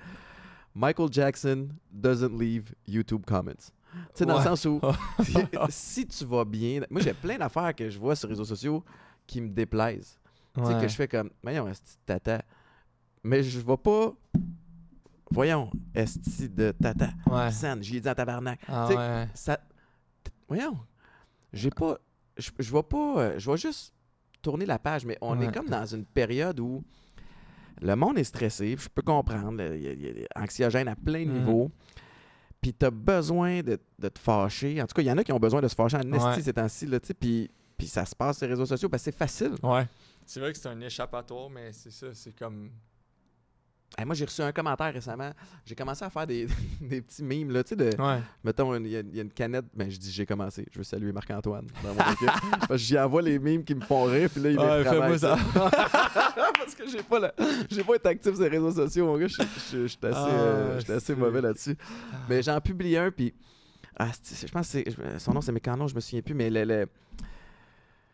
Michael 0.73 1.09
Jackson 1.11 1.67
doesn't 1.91 2.35
leave 2.39 2.71
YouTube 2.87 3.23
comments. 3.27 3.53
Tu 3.55 3.99
sais, 4.15 4.25
dans 4.25 4.33
Ouais. 4.37 4.39
le 4.39 4.55
sens 4.55 4.65
où 4.65 4.81
si 5.69 6.07
tu 6.07 6.25
vas 6.25 6.45
bien. 6.45 6.81
Moi, 6.89 7.01
j'ai 7.01 7.13
plein 7.13 7.37
d'affaires 7.37 7.75
que 7.75 7.89
je 7.89 7.99
vois 7.99 8.15
sur 8.15 8.27
les 8.27 8.33
réseaux 8.33 8.45
sociaux 8.45 8.83
qui 9.27 9.39
me 9.41 9.49
déplaisent. 9.49 10.19
Tu 10.55 10.63
sais, 10.65 10.73
Ouais. 10.73 10.81
que 10.81 10.87
je 10.87 10.95
fais 10.95 11.07
comme, 11.07 11.29
voyons, 11.43 11.67
esti 11.67 11.93
de 11.95 11.99
tata. 12.07 12.41
Mais 13.23 13.43
je 13.43 13.59
vais 13.59 13.77
pas. 13.77 14.13
Voyons, 15.31 15.69
esti 15.93 16.49
de 16.49 16.71
tata. 16.71 17.09
Ouais. 17.27 17.51
San, 17.51 17.81
j'y 17.83 17.97
ai 17.97 18.01
dit 18.01 18.09
en 18.09 18.15
tabarnak. 18.15 18.59
Ah 18.67 18.85
tu 18.87 18.93
sais, 18.93 18.99
ouais. 18.99 19.27
Ça. 19.35 19.59
Voyons. 20.47 20.77
J'ai 21.53 21.69
pas. 21.69 21.97
Je, 22.37 22.49
je 22.57 22.71
vais 22.73 22.83
pas. 22.83 23.19
euh, 23.21 23.39
Je 23.39 23.51
vais 23.51 23.57
juste 23.57 23.93
tourner 24.41 24.65
la 24.65 24.79
page, 24.79 25.05
mais 25.05 25.17
on 25.21 25.37
Ouais. 25.37 25.45
est 25.45 25.51
comme 25.53 25.67
dans 25.67 25.85
une 25.85 26.05
période 26.05 26.59
où 26.59 26.83
le 27.81 27.95
monde 27.95 28.17
est 28.17 28.23
stressé. 28.23 28.75
Je 28.77 28.89
peux 28.89 29.01
comprendre. 29.03 29.61
Il 29.75 29.81
y 29.83 29.87
a, 29.87 29.91
il 29.93 30.19
y 30.21 30.25
a 30.35 30.41
anxiogène 30.41 30.87
à 30.87 30.95
plein 30.95 31.25
de 31.25 31.29
Mhm. 31.31 31.39
niveaux. 31.39 31.71
Puis 32.61 32.73
t'as 32.73 32.89
besoin 32.91 33.61
de, 33.61 33.79
de 33.99 34.09
te 34.09 34.19
fâcher. 34.19 34.81
En 34.81 34.85
tout 34.87 34.93
cas, 34.95 35.01
il 35.01 35.05
y 35.07 35.11
en 35.11 35.17
a 35.17 35.23
qui 35.23 35.31
ont 35.31 35.39
besoin 35.39 35.61
de 35.61 35.67
se 35.67 35.75
fâcher 35.75 35.97
en 35.97 36.11
esti 36.11 36.25
Ouais. 36.27 36.41
ces 36.41 36.53
temps-ci, 36.53 36.87
là, 36.87 36.99
tu 36.99 37.07
sais. 37.07 37.13
Puis, 37.13 37.49
puis 37.77 37.87
ça 37.87 38.03
se 38.05 38.15
passe 38.15 38.39
sur 38.39 38.47
les 38.47 38.53
réseaux 38.53 38.65
sociaux 38.65 38.89
parce 38.89 39.01
que 39.03 39.11
c'est 39.11 39.17
facile. 39.17 39.53
Ouais. 39.63 39.87
C'est 40.25 40.39
vrai 40.39 40.51
que 40.51 40.57
c'est 40.57 40.67
un 40.67 40.79
échappatoire, 40.81 41.49
mais 41.49 41.71
c'est 41.71 41.91
ça, 41.91 42.07
c'est 42.13 42.35
comme. 42.37 42.71
Hey, 43.97 44.05
moi, 44.05 44.15
j'ai 44.15 44.23
reçu 44.25 44.41
un 44.41 44.51
commentaire 44.51 44.93
récemment. 44.93 45.31
J'ai 45.65 45.75
commencé 45.75 46.05
à 46.05 46.09
faire 46.09 46.25
des, 46.25 46.47
des 46.81 47.01
petits 47.01 47.23
mimes, 47.23 47.51
là, 47.51 47.63
tu 47.63 47.69
sais, 47.69 47.75
de... 47.75 48.01
Ouais. 48.01 48.19
Mettons, 48.43 48.73
il 48.75 48.87
y, 48.87 48.95
a- 48.95 48.99
il 49.01 49.15
y 49.15 49.19
a 49.19 49.23
une 49.23 49.31
canette. 49.31 49.65
Ben, 49.73 49.89
je 49.89 49.97
dis 49.97 50.11
j'ai 50.11 50.25
commencé. 50.25 50.65
Je 50.71 50.77
veux 50.77 50.83
saluer 50.83 51.11
Marc-Antoine 51.11 51.67
dans 51.83 51.93
mon 51.93 52.11
équipe. 52.13 52.29
parce 52.51 52.67
que 52.67 52.77
j'y 52.77 52.97
envoie 52.97 53.21
les 53.21 53.39
mimes 53.39 53.63
qui 53.63 53.75
me 53.75 53.81
font 53.81 54.03
rire, 54.05 54.29
puis 54.29 54.41
là, 54.41 54.49
il 54.51 54.55
me 54.57 54.61
Ouais, 54.61 54.83
travaille 54.85 55.17
fais-moi 55.17 55.17
ça. 55.17 55.37
parce 56.57 56.75
que 56.75 56.87
j'ai 56.87 57.03
pas, 57.03 57.19
la- 57.19 57.31
pas 57.31 57.95
été 57.95 58.07
actif 58.09 58.33
sur 58.35 58.41
les 58.43 58.47
réseaux 58.49 58.71
sociaux, 58.71 59.05
mon 59.05 59.17
gars. 59.17 59.27
Je 59.27 59.33
suis 59.33 59.83
assez, 59.83 59.97
Ah, 60.03 60.27
euh, 60.29 60.79
j'étais 60.79 60.93
assez 60.93 61.15
mauvais 61.15 61.41
là-dessus. 61.41 61.75
Mais 62.29 62.41
j'en 62.41 62.61
publie 62.61 62.95
un, 62.95 63.11
puis... 63.11 63.33
Ah, 63.97 64.11
je 64.23 64.47
pense 64.51 64.71
que 64.71 64.83
Son 65.17 65.33
nom, 65.33 65.41
c'est 65.41 65.51
Mécano, 65.51 65.87
je 65.89 65.95
me 65.95 65.99
souviens 65.99 66.21
plus, 66.21 66.35
mais 66.35 66.49
le... 66.49 66.63
le- 66.63 66.87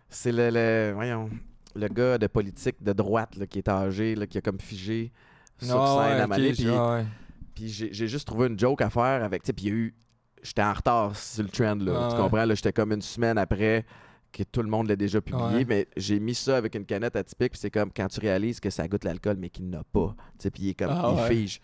c'est 0.09 0.31
le, 0.31 0.49
le- 0.49 0.93
Voyons... 0.95 1.29
Le 1.77 1.89
gars 1.89 2.17
de 2.17 2.27
politique 2.27 2.81
de 2.81 2.93
droite 2.93 3.35
là, 3.35 3.45
qui 3.45 3.57
est 3.57 3.67
âgé, 3.67 4.15
là, 4.15 4.25
qui 4.25 4.37
a 4.37 4.41
comme 4.41 4.61
figé 4.61 5.11
sur 5.59 5.87
scène 5.87 5.97
ouais, 6.15 6.21
à 6.21 6.27
Mané, 6.27 6.53
j'ai- 6.53 6.63
puis 6.65 6.69
ouais. 6.71 7.05
puis 7.53 7.67
j'ai 7.69 8.07
juste 8.07 8.27
trouvé 8.27 8.47
une 8.47 8.59
joke 8.59 8.81
à 8.81 8.89
faire 8.89 9.23
avec. 9.23 9.43
Puis 9.43 9.53
il 9.59 9.67
y 9.67 9.71
a 9.71 9.75
eu. 9.75 9.95
J'étais 10.43 10.61
en 10.63 10.73
retard 10.73 11.15
sur 11.15 11.43
le 11.43 11.49
trend, 11.49 11.75
là. 11.75 12.09
Tu 12.11 12.17
comprends? 12.17 12.45
J'étais 12.53 12.73
comme 12.73 12.91
une 12.91 13.01
semaine 13.01 13.37
après 13.37 13.85
que 14.31 14.43
tout 14.43 14.61
le 14.61 14.67
monde 14.69 14.87
l'a 14.89 14.95
déjà 14.97 15.21
publié, 15.21 15.47
Ouais. 15.59 15.65
mais 15.65 15.87
j'ai 15.95 16.19
mis 16.19 16.35
ça 16.35 16.57
avec 16.57 16.75
une 16.75 16.85
canette 16.85 17.15
atypique, 17.15 17.51
puis 17.53 17.59
c'est 17.59 17.71
comme 17.71 17.89
quand 17.91 18.07
tu 18.09 18.19
réalises 18.19 18.59
que 18.59 18.69
ça 18.69 18.85
goûte 18.87 19.05
l'alcool, 19.05 19.37
mais 19.39 19.49
qu'il 19.49 19.69
n'a 19.69 19.83
pas. 19.85 20.13
Tu 20.37 20.51
puis 20.51 20.63
il 20.63 20.69
est 20.69 20.73
comme. 20.73 20.89
Ah 20.91 21.13
il 21.15 21.21
ouais. 21.21 21.29
fige. 21.29 21.61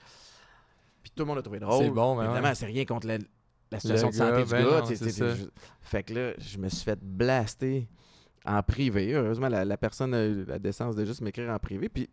Puis 1.04 1.12
tout 1.16 1.24
le 1.24 1.28
monde 1.28 1.38
a 1.40 1.42
trouvé 1.42 1.60
drôle. 1.60 1.84
C'est 1.84 1.90
bon, 1.92 2.16
mais 2.16 2.26
Évidemment, 2.26 2.48
ouais. 2.48 2.56
c'est 2.56 2.66
rien 2.68 2.86
contre 2.86 3.08
la, 3.08 3.18
la 3.72 3.80
situation 3.80 4.08
Le 4.08 4.14
de 4.14 4.18
santé 4.18 4.32
gars, 4.32 4.44
du 4.44 4.50
ben 4.52 4.64
gars. 4.64 4.80
non, 4.82 5.36
je- 5.36 5.46
Fait 5.82 6.04
que 6.04 6.14
là, 6.14 6.34
je 6.38 6.58
me 6.58 6.70
suis 6.70 6.84
fait 6.86 7.00
blaster 7.02 7.88
en 8.46 8.64
privé. 8.64 9.14
Heureusement, 9.14 9.50
la, 9.50 9.66
la 9.66 9.78
personne 9.78 10.14
a 10.14 10.24
eu 10.26 10.46
la 10.46 10.58
décence 10.60 10.96
de 10.96 11.04
juste 11.06 11.22
m'écrire 11.22 11.50
en 11.52 11.60
privé. 11.60 11.90
Puis 11.90 12.10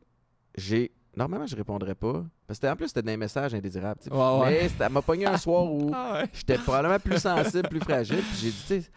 j'ai. 0.56 0.90
Normalement, 1.18 1.46
je 1.46 1.56
répondrais 1.56 1.94
pas. 1.94 2.24
Parce 2.46 2.58
que 2.58 2.66
en 2.66 2.76
plus, 2.76 2.88
c'était 2.88 3.02
des 3.02 3.16
messages 3.16 3.52
indésirables. 3.54 4.00
Ouais, 4.10 4.16
ouais. 4.40 4.68
Mais 4.78 4.84
elle 4.86 4.92
m'a 4.92 5.02
pogné 5.02 5.26
un 5.26 5.36
soir 5.36 5.64
où 5.70 5.90
Ah 5.94 6.20
ouais. 6.20 6.28
j'étais 6.32 6.56
probablement 6.58 6.98
plus 6.98 7.18
sensible, 7.18 7.68
plus 7.68 7.80
fragile. 7.80 8.18
Puis 8.22 8.36
j'ai 8.36 8.50
dit, 8.50 8.56
tu 8.66 8.66
sais, 8.82 8.90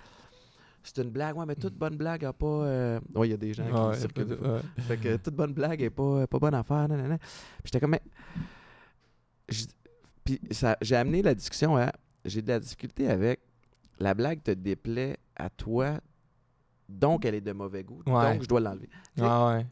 c'est 0.83 0.97
une 0.99 1.09
blague. 1.09 1.35
Ouais, 1.37 1.45
mais 1.45 1.55
toute 1.55 1.73
bonne 1.75 1.95
blague 1.97 2.23
a 2.25 2.33
pas. 2.33 2.45
euh, 2.45 2.99
Ouais, 3.15 3.27
il 3.27 3.31
y 3.31 3.33
a 3.33 3.37
des 3.37 3.53
gens 3.53 3.65
qui 3.93 3.99
circulent. 3.99 4.25
des 4.27 4.37
fois. 4.37 4.53
ouais. 4.55 4.61
Fait 4.87 4.97
que 4.97 5.17
toute 5.17 5.35
bonne 5.35 5.53
blague 5.53 5.81
est 5.81 5.89
pas, 5.89 6.25
pas 6.27 6.39
bonne 6.39 6.53
affaire. 6.55 6.87
Puis 6.87 7.17
j'étais 7.65 7.79
comme, 7.79 7.91
mais. 7.91 8.01
Je- 9.49 9.65
Puis 10.23 10.39
ça- 10.51 10.77
j'ai 10.81 10.95
amené 10.95 11.21
la 11.21 11.33
discussion 11.35 11.75
à. 11.77 11.91
J'ai 12.23 12.41
de 12.41 12.47
la 12.49 12.59
difficulté 12.59 13.09
avec. 13.09 13.41
La 13.99 14.13
blague 14.13 14.41
te 14.43 14.51
déplaît 14.51 15.17
à 15.35 15.49
toi, 15.49 15.99
donc 16.89 17.25
elle 17.25 17.35
est 17.35 17.41
de 17.41 17.51
mauvais 17.51 17.83
goût. 17.83 18.01
Donc 18.33 18.41
je 18.43 18.47
dois 18.47 18.59
l'enlever. 18.59 18.89
Ah 19.19 19.47
ouais. 19.47 19.65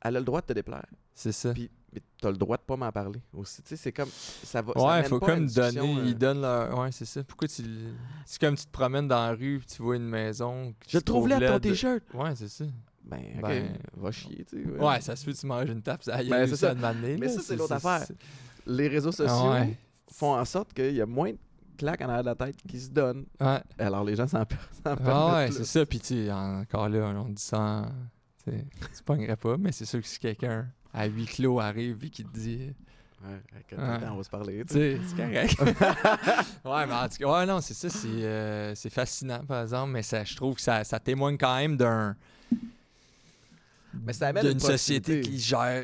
Elle 0.00 0.16
a 0.16 0.20
le 0.20 0.24
droit 0.24 0.40
de 0.40 0.46
te 0.46 0.52
déplaire. 0.52 0.86
C'est 1.18 1.32
ça. 1.32 1.52
Puis 1.52 1.68
mais 1.92 2.02
t'as 2.20 2.30
le 2.30 2.36
droit 2.36 2.56
de 2.58 2.62
pas 2.62 2.76
m'en 2.76 2.92
parler 2.92 3.18
aussi. 3.32 3.62
Tu 3.62 3.70
sais, 3.70 3.76
c'est 3.76 3.92
comme. 3.92 4.10
Ça 4.44 4.60
va, 4.62 4.72
Ouais, 4.76 4.92
amène 4.98 5.04
faut 5.06 5.18
comme 5.18 5.46
donner. 5.46 5.80
euh, 5.80 6.04
Ils 6.04 6.16
donnent 6.18 6.42
leur. 6.42 6.78
Ouais, 6.78 6.92
c'est 6.92 7.06
ça. 7.06 7.24
Pourquoi 7.24 7.48
tu. 7.48 7.62
C'est 8.26 8.38
comme 8.40 8.56
tu 8.56 8.66
te 8.66 8.70
promènes 8.70 9.08
dans 9.08 9.26
la 9.26 9.32
rue 9.32 9.58
puis 9.58 9.66
tu 9.74 9.82
vois 9.82 9.96
une 9.96 10.06
maison. 10.08 10.74
Je 10.86 10.98
trouve 10.98 11.26
laid 11.28 11.44
ton 11.46 11.58
t-shirt. 11.58 12.02
Ouais, 12.14 12.36
c'est 12.36 12.48
ça. 12.48 12.64
Ben, 13.04 13.22
Ben, 13.42 13.68
va 13.96 14.10
chier, 14.12 14.44
tu 14.44 14.62
sais. 14.62 14.70
Ouais, 14.78 15.00
ça 15.00 15.16
se 15.16 15.24
fait, 15.24 15.32
tu 15.32 15.46
manges 15.46 15.70
une 15.70 15.80
tape, 15.80 16.04
ça 16.04 16.22
y 16.22 16.28
Ben, 16.28 16.44
aussi 16.44 16.58
ça. 16.58 16.70
à 16.70 16.74
demander. 16.74 17.16
Mais 17.18 17.26
là, 17.26 17.32
ça, 17.32 17.40
c'est 17.42 17.56
l'autre 17.56 17.72
affaire. 17.72 18.04
Les 18.66 18.86
réseaux 18.86 19.12
sociaux 19.12 19.50
ouais. 19.52 19.78
font 20.12 20.34
en 20.34 20.44
sorte 20.44 20.74
qu'il 20.74 20.92
y 20.94 21.00
a 21.00 21.06
moins 21.06 21.32
de 21.32 21.38
claques 21.78 22.02
en 22.02 22.08
arrière 22.10 22.22
de 22.22 22.28
la 22.28 22.34
tête 22.34 22.56
qui 22.68 22.78
se 22.78 22.90
donnent. 22.90 23.24
Ouais. 23.40 23.60
Alors 23.78 24.04
les 24.04 24.14
gens 24.14 24.28
s'en 24.28 24.44
per- 24.44 24.56
s'en 24.84 24.94
Ah 25.06 25.36
ouais, 25.36 25.50
c'est 25.52 25.64
ça. 25.64 25.86
Puis, 25.86 26.00
tu 26.00 26.26
sais, 26.26 26.30
encore 26.30 26.90
là, 26.90 27.06
on 27.16 27.30
dit 27.30 27.42
ça. 27.42 27.58
en- 27.58 27.92
tu 28.44 29.02
pognerais 29.04 29.36
pas, 29.36 29.56
mais 29.58 29.72
c'est 29.72 29.84
sûr 29.84 30.00
que 30.00 30.06
si 30.06 30.18
quelqu'un 30.18 30.66
à 30.94 31.06
huis 31.06 31.26
clos 31.26 31.60
arrive 31.60 32.04
et 32.04 32.10
qui 32.10 32.24
te 32.24 32.36
dit. 32.38 32.72
Ouais, 33.24 33.40
avec 33.52 33.70
le 33.72 33.78
Ouais. 33.78 33.98
temps, 34.00 34.12
on 34.12 34.16
va 34.18 34.22
se 34.22 34.30
parler. 34.30 34.62
C'est 34.68 34.98
correct. 35.16 35.56
ouais, 36.64 36.86
mais 36.86 36.94
en 36.94 37.08
tout 37.08 37.16
cas, 37.18 37.40
ouais, 37.40 37.46
non, 37.46 37.60
c'est 37.60 37.74
ça. 37.74 37.88
C'est 37.88 38.06
euh, 38.08 38.74
c'est 38.76 38.90
fascinant, 38.90 39.44
par 39.44 39.62
exemple, 39.62 39.90
mais 39.92 40.02
ça, 40.02 40.22
je 40.24 40.36
trouve 40.36 40.54
que 40.54 40.60
ça, 40.60 40.84
ça 40.84 41.00
témoigne 41.00 41.36
quand 41.36 41.56
même 41.56 41.76
d'un. 41.76 42.14
Mais 44.04 44.12
ça 44.12 44.28
amène 44.28 44.44
une 44.44 44.50
d'une 44.52 44.60
société 44.60 45.22
qui 45.22 45.38
gère 45.40 45.82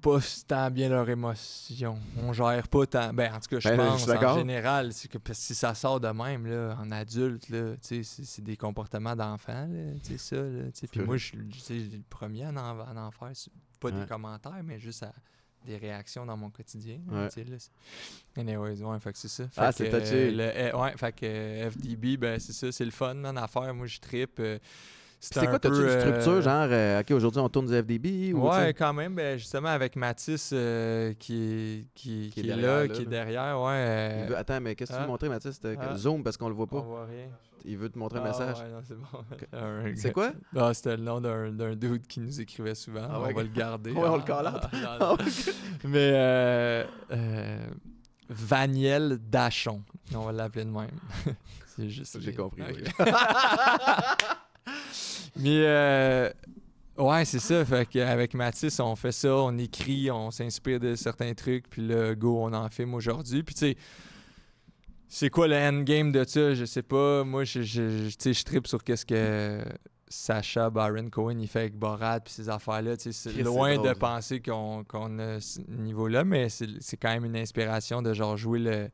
pas 0.00 0.18
tant 0.46 0.70
bien 0.70 0.88
leurs 0.88 1.08
émotions. 1.10 1.98
On 2.22 2.32
gère 2.32 2.66
pas 2.68 2.86
tant. 2.86 3.12
Ben, 3.12 3.34
en 3.34 3.40
tout 3.40 3.48
cas, 3.50 3.60
je 3.60 3.68
Ben, 3.68 3.76
pense 3.76 4.08
en 4.08 4.38
général, 4.38 4.92
c'est 4.92 5.08
que 5.08 5.18
parce 5.18 5.38
que 5.40 5.44
si 5.44 5.54
ça 5.54 5.74
sort 5.74 6.00
de 6.00 6.08
même, 6.08 6.46
là, 6.46 6.76
en 6.80 6.90
adulte, 6.92 7.48
là, 7.50 7.74
tu 7.86 8.02
sais, 8.04 8.22
c'est 8.24 8.42
des 8.42 8.56
comportements 8.56 9.16
d'enfants, 9.16 9.66
là, 9.68 9.92
tu 10.04 10.16
sais, 10.16 10.18
ça. 10.18 10.36
Là, 10.36 10.64
tu 10.72 10.80
sais. 10.80 10.86
Puis 10.86 11.00
moi, 11.00 11.16
je 11.16 11.26
suis 11.26 11.36
le 11.90 12.00
premier 12.08 12.44
à 12.44 12.50
en, 12.50 12.56
à 12.56 12.94
en 13.06 13.10
faire. 13.10 13.32
Pas 13.82 13.88
Ouais. 13.94 14.00
des 14.00 14.06
commentaires, 14.06 14.60
mais 14.64 14.78
juste 14.78 15.02
à 15.02 15.12
des 15.66 15.76
réactions 15.76 16.24
dans 16.26 16.36
mon 16.36 16.50
quotidien. 16.50 16.98
Ouais. 17.10 17.28
tu 17.28 17.34
sais, 17.34 17.44
là, 17.44 17.56
c'est- 17.58 18.40
Anyways, 18.40 18.82
ouais, 18.82 18.98
fait 19.00 19.12
que 19.12 19.18
c'est 19.18 19.28
ça. 19.28 19.44
Fait 19.48 19.60
Ah, 19.60 19.70
c'est 19.72 19.90
touché. 19.90 20.28
euh, 20.28 20.30
le- 20.32 20.52
eh, 20.56 20.74
ouais, 20.76 20.92
fait 20.96 21.12
que 21.12 21.26
euh, 21.26 21.70
FDB, 21.70 22.16
ben, 22.16 22.40
c'est 22.40 22.52
ça, 22.52 22.72
c'est 22.72 22.84
le 22.84 22.90
fun, 22.90 23.14
man, 23.14 23.36
à 23.38 23.46
faire. 23.46 23.72
Moi, 23.74 23.86
je 23.86 24.00
trippe. 24.00 24.40
euh, 24.40 24.58
C'est 25.24 25.46
quoi, 25.46 25.60
t'as-tu 25.60 25.76
une 25.80 26.00
structure, 26.00 26.32
euh, 26.32 26.42
genre, 26.42 26.66
euh, 26.68 27.00
OK, 27.00 27.12
aujourd'hui, 27.12 27.40
on 27.40 27.48
tourne 27.48 27.66
du 27.66 27.72
FDB? 27.80 28.32
Ou, 28.34 28.48
Ouais, 28.50 28.74
quand 28.74 28.92
même, 28.92 29.14
ben, 29.14 29.38
justement 29.38 29.68
avec 29.68 29.94
Mathis 29.94 30.50
euh, 30.52 31.14
qui, 31.16 31.34
est, 31.44 31.86
qui, 31.94 32.10
Qui 32.10 32.26
est 32.26 32.30
qui 32.30 32.40
est 32.40 32.42
derrière, 32.42 32.66
là, 32.78 32.86
là, 32.86 32.88
qui 32.88 33.02
est 33.02 33.06
derrière, 33.06 33.60
ouais. 33.62 34.28
Attends, 34.36 34.60
mais 34.60 34.74
qu'est-ce 34.74 34.90
que 34.90 34.96
tu 34.96 34.98
veux 35.00 35.04
ah. 35.04 35.08
montrer, 35.12 35.28
Mathis? 35.28 35.60
Ah. 35.78 35.96
Zoom, 35.96 36.24
parce 36.24 36.36
qu'on 36.36 36.48
le 36.48 36.54
voit 36.56 36.64
on 36.72 36.74
pas? 36.74 36.80
voit 36.80 37.04
rien. 37.06 37.28
Il 37.64 37.78
veut 37.78 37.88
te 37.88 37.98
montrer 37.98 38.18
un 38.18 38.22
Ah, 38.24 38.28
message. 38.28 38.58
ouais, 38.60 38.68
non, 38.70 38.80
c'est 38.86 38.96
bon. 38.96 39.24
Un 39.58 39.94
C'est 39.96 40.08
gars- 40.08 40.12
quoi? 40.12 40.32
Ah, 40.56 40.74
c'était 40.74 40.96
le 40.96 41.02
nom 41.02 41.20
d'un 41.20 41.50
d'un 41.52 41.74
dude 41.76 42.06
qui 42.06 42.20
nous 42.20 42.40
écrivait 42.40 42.74
souvent. 42.74 43.06
Ah 43.08 43.20
on 43.20 43.24
ouais, 43.26 43.32
va 43.32 43.42
le 43.42 43.48
garder. 43.48 43.92
Ouais, 43.92 44.08
on 44.08 44.16
le 44.16 44.22
call 44.22 44.46
ah. 44.52 45.16
Mais 45.84 46.10
euh, 46.14 46.84
euh, 47.12 47.66
Vaniel 48.28 49.18
Dachon. 49.30 49.82
On 50.14 50.20
va 50.24 50.32
l'appeler 50.32 50.64
de 50.64 50.70
même. 50.70 50.90
c'est 51.76 51.88
juste. 51.88 52.18
J'ai 52.20 52.34
compris, 52.34 52.62
oui. 52.68 52.84
Mais 55.36 55.62
euh, 55.64 56.30
ouais, 56.98 57.24
c'est 57.24 57.38
ça. 57.38 57.64
Fait 57.64 57.86
qu'avec 57.86 58.34
Mathis, 58.34 58.78
on 58.80 58.94
fait 58.96 59.12
ça, 59.12 59.34
on 59.34 59.56
écrit, 59.58 60.10
on 60.10 60.30
s'inspire 60.30 60.78
de 60.78 60.94
certains 60.94 61.32
trucs, 61.34 61.68
puis 61.70 61.86
là, 61.86 62.14
go, 62.14 62.38
on 62.44 62.52
en 62.52 62.68
filme 62.68 62.94
aujourd'hui. 62.94 63.42
Puis 63.42 63.54
tu 63.54 63.60
sais, 63.60 63.76
c'est 65.14 65.28
quoi 65.30 65.46
le 65.46 65.56
endgame 65.56 66.10
de 66.10 66.24
ça? 66.26 66.54
Je 66.54 66.64
sais 66.64 66.82
pas. 66.82 67.22
Moi, 67.22 67.44
je, 67.44 67.60
je, 67.62 68.08
je- 68.08 68.32
je 68.32 68.44
tripe 68.44 68.66
sur 68.66 68.82
qu'est-ce 68.82 69.04
que 69.04 69.62
Sacha 70.08 70.70
Baron 70.70 71.10
Cohen 71.10 71.38
il 71.38 71.48
fait 71.48 71.60
avec 71.60 71.74
Borat 71.74 72.20
puis 72.20 72.32
ces 72.32 72.48
affaires-là. 72.48 72.94
C'est 72.98 73.32
loin 73.42 73.74
drôle, 73.74 73.88
de 73.88 73.94
penser 73.94 74.40
qu'on 74.40 74.84
a 75.18 75.40
ce 75.40 75.60
niveau-là, 75.68 76.24
mais 76.24 76.48
c'est 76.48 76.96
quand 76.96 77.10
même 77.10 77.24
une 77.26 77.36
inspiration 77.36 78.00
de 78.00 78.12
genre 78.14 78.36
jouer 78.38 78.58
le 78.58 78.88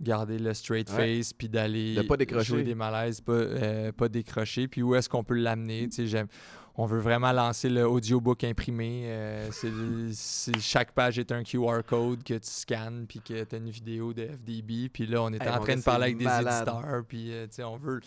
garder 0.00 0.38
le 0.38 0.54
straight 0.54 0.88
face, 0.88 1.32
puis 1.32 1.48
d'aller 1.48 1.96
De 1.96 2.02
pas 2.02 2.16
décrocher. 2.16 2.44
jouer 2.44 2.62
des 2.62 2.76
malaises, 2.76 3.20
pas, 3.20 3.32
euh, 3.32 3.90
pas 3.92 4.08
décrocher, 4.08 4.68
puis 4.68 4.80
où 4.82 4.94
est-ce 4.94 5.08
qu'on 5.08 5.24
peut 5.24 5.34
l'amener, 5.34 5.88
On 6.80 6.86
veut 6.86 7.00
vraiment 7.00 7.32
lancer 7.32 7.68
le 7.68 7.86
audiobook 7.88 8.44
imprimé. 8.44 9.02
euh, 9.06 9.48
c'est 10.12 10.58
chaque 10.60 10.92
page 10.92 11.18
est 11.18 11.32
un 11.32 11.42
QR 11.42 11.80
code 11.84 12.22
que 12.22 12.34
tu 12.34 12.48
scannes, 12.48 13.04
puis 13.08 13.20
que 13.20 13.42
tu 13.42 13.54
as 13.54 13.58
une 13.58 13.68
vidéo 13.68 14.12
de 14.12 14.26
FDB. 14.28 14.88
Puis 14.88 15.06
là, 15.06 15.22
on 15.22 15.32
est 15.32 15.42
Hey, 15.42 15.48
en 15.48 15.58
train 15.58 15.74
de 15.76 15.82
parler 15.82 16.04
avec 16.04 16.18
des 16.18 16.24
éditeurs, 16.24 17.02
puis 17.08 17.32
euh, 17.32 17.46
tu 17.48 17.54
sais, 17.56 17.64
on 17.64 17.76
veut, 17.78 18.00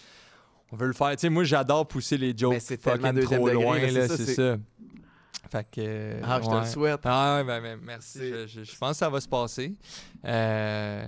on 0.72 0.78
veut 0.78 0.88
le 0.88 0.94
faire. 0.94 1.12
Tu 1.12 1.18
sais, 1.20 1.30
moi, 1.30 1.44
j'adore 1.44 1.86
pousser 1.86 2.18
les 2.18 2.34
jokes 2.36 2.60
fucking 2.62 3.20
trop 3.26 3.50
degré, 3.50 3.54
loin, 3.54 3.78
c'est 3.82 4.08
ça, 4.08 4.16
c'est 4.18 4.26
c'est- 4.26 4.36
ça. 4.36 4.58
Fait 5.52 5.68
que. 5.70 6.14
Ah, 6.24 6.40
je 6.42 6.48
te 6.50 6.56
le 6.56 6.66
souhaite. 6.66 7.02
Ah 7.04 7.38
ouais, 7.40 7.44
ben, 7.44 7.62
ben, 7.62 7.80
merci. 7.84 8.20
Je- 8.48 8.64
je 8.64 8.78
pense 8.78 8.92
que 8.92 8.98
ça 8.98 9.10
va 9.10 9.20
se 9.20 9.28
passer. 9.28 9.76
Euh, 10.24 11.06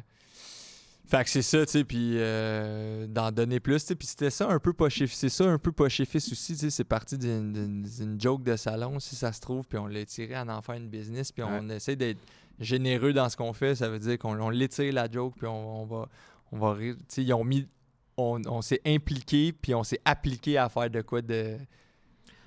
Fait 1.15 1.23
que 1.23 1.29
c'est 1.29 1.41
ça, 1.43 1.63
tu 1.63 1.71
sais, 1.73 1.83
puis 1.83 2.13
euh, 2.17 3.05
d'en 3.05 3.31
donner 3.31 3.59
plus, 3.59 3.81
tu 3.81 3.87
sais, 3.89 3.95
puis 3.95 4.07
c'était 4.07 4.31
ça 4.31 4.49
un 4.49 4.57
peu 4.57 4.73
poché, 4.73 5.05
c'est 5.05 5.29
ça 5.29 5.43
un 5.45 5.59
peu 5.59 5.71
poché 5.71 6.05
fils 6.05 6.31
aussi, 6.31 6.53
tu 6.53 6.59
sais, 6.61 6.69
c'est 6.71 6.83
parti 6.83 7.19
d'une- 7.19 8.17
joke 8.19 8.41
de 8.41 8.55
salon, 8.55 8.99
si 8.99 9.15
ça 9.15 9.31
se 9.31 9.39
trouve, 9.39 9.67
puis 9.67 9.77
on 9.77 9.85
l'a 9.85 10.03
tiré 10.05 10.33
à 10.33 10.43
en 10.43 10.61
faire 10.63 10.73
une 10.73 10.87
business, 10.89 11.31
puis 11.31 11.43
on 11.43 11.69
essaie 11.69 11.95
d'être 11.95 12.17
généreux 12.59 13.13
dans 13.13 13.29
ce 13.29 13.37
qu'on 13.37 13.53
fait, 13.53 13.75
ça 13.75 13.89
veut 13.89 13.99
dire 13.99 14.17
qu'on 14.17 14.39
on 14.41 14.49
l'étire 14.49 14.91
la 14.91 15.07
joke, 15.07 15.35
puis 15.37 15.45
on, 15.45 15.83
on 15.83 15.85
va, 15.85 16.09
on 16.51 16.57
va 16.57 16.73
rire, 16.73 16.95
tu 16.97 17.03
sais, 17.09 17.23
ils 17.23 17.33
ont 17.33 17.43
mis, 17.43 17.67
on, 18.17 18.41
on 18.47 18.63
s'est 18.63 18.81
impliqué, 18.83 19.53
puis 19.53 19.75
on 19.75 19.83
s'est 19.83 20.01
appliqué 20.05 20.57
à 20.57 20.67
faire 20.67 20.89
de 20.89 21.01
quoi 21.01 21.21
de 21.21 21.57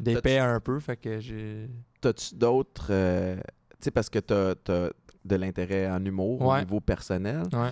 d'épais 0.01 0.39
un 0.39 0.59
peu, 0.59 0.81
fait 0.81 0.97
que 0.97 1.21
j'ai... 1.21 1.71
T'as-tu 2.01 2.35
d'autres. 2.35 2.89
euh, 2.91 3.37
tu 3.37 3.77
sais, 3.81 3.91
parce 3.93 4.11
que 4.11 4.19
t'as 4.19 4.51
as 4.69 4.91
de 5.25 5.37
l'intérêt 5.37 5.89
en 5.89 6.05
humour 6.05 6.41
au 6.43 6.59
niveau 6.61 6.81
personnel. 6.81 7.45
Ouais. 7.53 7.71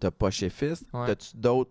T'as 0.00 0.10
pas 0.10 0.30
chez 0.30 0.50
Fist. 0.50 0.84
Ouais. 0.92 1.06
T'as-tu 1.06 1.36
d'autres 1.36 1.70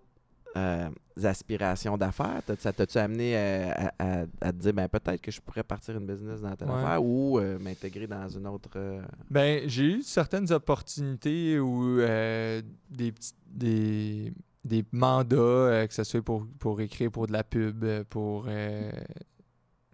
euh, 0.56 0.90
aspirations 1.24 1.98
d'affaires? 1.98 2.42
Ça 2.60 2.72
t'as-tu 2.74 2.98
amené 2.98 3.36
euh, 3.36 3.72
à, 3.72 3.92
à- 4.22 4.26
à 4.42 4.52
te 4.52 4.58
dire, 4.58 4.74
ben, 4.74 4.88
peut-être 4.88 5.22
que 5.22 5.32
je 5.32 5.42
pourrais 5.42 5.64
partir 5.64 5.98
une 5.98 6.06
business 6.08 6.42
dans 6.42 6.56
telle 6.56 6.70
Ouais. 6.70 6.76
affaire 6.76 7.04
ou 7.04 7.40
euh, 7.40 7.58
m'intégrer 7.60 8.08
dans 8.08 8.28
une 8.30 8.48
autre. 8.48 8.70
euh, 8.76 9.02
Ben, 9.30 9.68
j'ai 9.68 9.86
eu 9.86 10.02
certaines 10.04 10.52
opportunités 10.52 11.60
ou 11.60 11.98
des, 11.98 13.12
petits- 13.12 13.34
des, 13.48 14.34
des 14.64 14.86
mandats, 14.92 15.88
que 15.88 15.94
ce 15.94 16.04
soit 16.04 16.22
pour, 16.22 16.46
pour 16.60 16.80
écrire 16.82 17.12
pour 17.12 17.28
de 17.28 17.34
la 17.34 17.44
pub, 17.44 17.84
pour. 18.10 18.48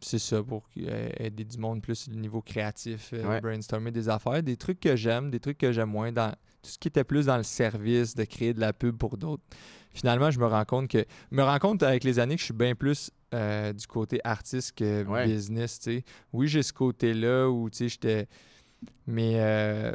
c'est 0.01 0.19
ça, 0.19 0.41
pour 0.41 0.63
aider 0.77 1.43
du 1.43 1.57
monde 1.57 1.81
plus 1.81 2.07
au 2.07 2.15
niveau 2.15 2.41
créatif, 2.41 3.11
Ouais. 3.13 3.41
brainstormer 3.41 3.91
des 3.91 4.07
affaires, 4.07 4.41
des 4.41 4.55
trucs 4.55 4.79
que 4.79 4.95
j'aime, 4.95 5.29
des 5.29 5.39
trucs 5.41 5.57
que 5.57 5.71
j'aime 5.73 5.89
moins, 5.89 6.11
dans 6.11 6.33
tout 6.61 6.69
ce 6.71 6.77
qui 6.77 6.87
était 6.87 7.03
plus 7.03 7.25
dans 7.27 7.37
le 7.37 7.43
service, 7.43 8.15
de 8.15 8.23
créer 8.23 8.53
de 8.53 8.59
la 8.59 8.73
pub 8.73 8.97
pour 8.97 9.17
d'autres. 9.17 9.43
Finalement, 9.91 10.29
je 10.31 10.39
me 10.39 10.45
rends 10.45 10.65
compte 10.65 10.87
que. 10.89 11.05
Je 11.31 11.35
me 11.35 11.43
rends 11.43 11.57
compte 11.59 11.81
avec 11.83 12.03
les 12.03 12.19
années 12.19 12.35
que 12.35 12.39
je 12.41 12.45
suis 12.45 12.53
bien 12.53 12.75
plus 12.75 13.11
euh, 13.33 13.73
du 13.73 13.87
côté 13.87 14.19
artiste 14.23 14.73
que 14.77 15.03
Ouais. 15.05 15.25
business. 15.25 15.79
Oui, 16.33 16.47
j'ai 16.47 16.61
ce 16.63 16.73
côté-là 16.73 17.49
où, 17.49 17.69
j'étais. 17.71 18.27
Mais. 19.07 19.33
euh, 19.37 19.91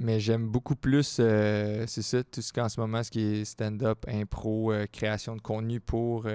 mais 0.00 0.20
j'aime 0.20 0.46
beaucoup 0.48 0.76
plus, 0.76 1.16
euh, 1.18 1.84
c'est 1.88 2.02
ça, 2.02 2.22
tout 2.22 2.40
ce 2.40 2.52
qu'en 2.52 2.68
ce 2.68 2.78
moment, 2.78 3.02
ce 3.02 3.10
qui 3.10 3.20
est 3.20 3.44
stand-up, 3.44 4.04
impro, 4.06 4.72
création 4.92 5.34
de 5.34 5.40
contenu 5.40 5.80
pour, 5.80 6.28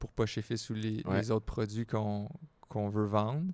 pour 0.00 0.10
Fils 0.26 0.68
ou 0.70 0.74
les, 0.74 1.00
Ouais. 1.04 1.20
les 1.20 1.30
autres 1.30 1.46
produits 1.46 1.86
qu'on 1.86 2.28
qu'on 2.68 2.88
veut 2.88 3.06
vendre. 3.06 3.52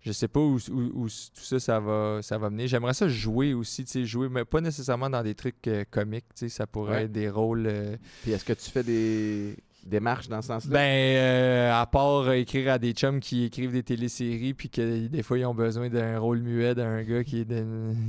Je 0.00 0.12
sais 0.12 0.28
pas 0.28 0.40
où, 0.40 0.58
où- 0.70 0.90
où 1.02 1.06
s- 1.06 1.30
tout 1.34 1.42
ça, 1.42 1.58
ça 1.58 1.80
va, 1.80 2.20
ça 2.22 2.38
va 2.38 2.50
mener. 2.50 2.68
J'aimerais 2.68 2.94
ça 2.94 3.08
jouer 3.08 3.52
aussi, 3.52 3.84
tu 3.84 3.90
sais, 3.90 4.04
jouer, 4.04 4.28
mais 4.28 4.44
pas 4.44 4.60
nécessairement 4.60 5.10
dans 5.10 5.22
des 5.22 5.34
trucs 5.34 5.66
euh, 5.66 5.84
comiques, 5.90 6.24
tu 6.34 6.40
sais, 6.40 6.48
ça 6.48 6.66
pourrait 6.66 6.94
Ouais. 6.96 7.02
être 7.04 7.12
des 7.12 7.28
rôles... 7.28 7.66
euh, 7.66 7.96
Puis 8.22 8.30
est-ce 8.32 8.44
que 8.44 8.52
tu 8.52 8.70
fais 8.70 8.84
des 8.84 9.56
démarches 9.84 10.28
dans 10.28 10.40
ce 10.40 10.48
sens-là? 10.48 10.70
ben, 10.72 11.16
euh, 11.16 11.72
à 11.80 11.84
part 11.86 12.28
euh, 12.28 12.32
écrire 12.34 12.72
à 12.72 12.78
des 12.78 12.92
chums 12.92 13.18
qui 13.20 13.44
écrivent 13.44 13.72
des 13.72 13.82
téléséries, 13.82 14.54
puis 14.54 14.70
que 14.70 15.06
des 15.08 15.22
fois 15.24 15.38
ils 15.38 15.46
ont 15.46 15.54
besoin 15.54 15.88
d'un 15.88 16.18
rôle 16.18 16.40
muet 16.42 16.74
d'un 16.76 17.02
gars 17.02 17.24
qui 17.24 17.40
est, 17.40 17.46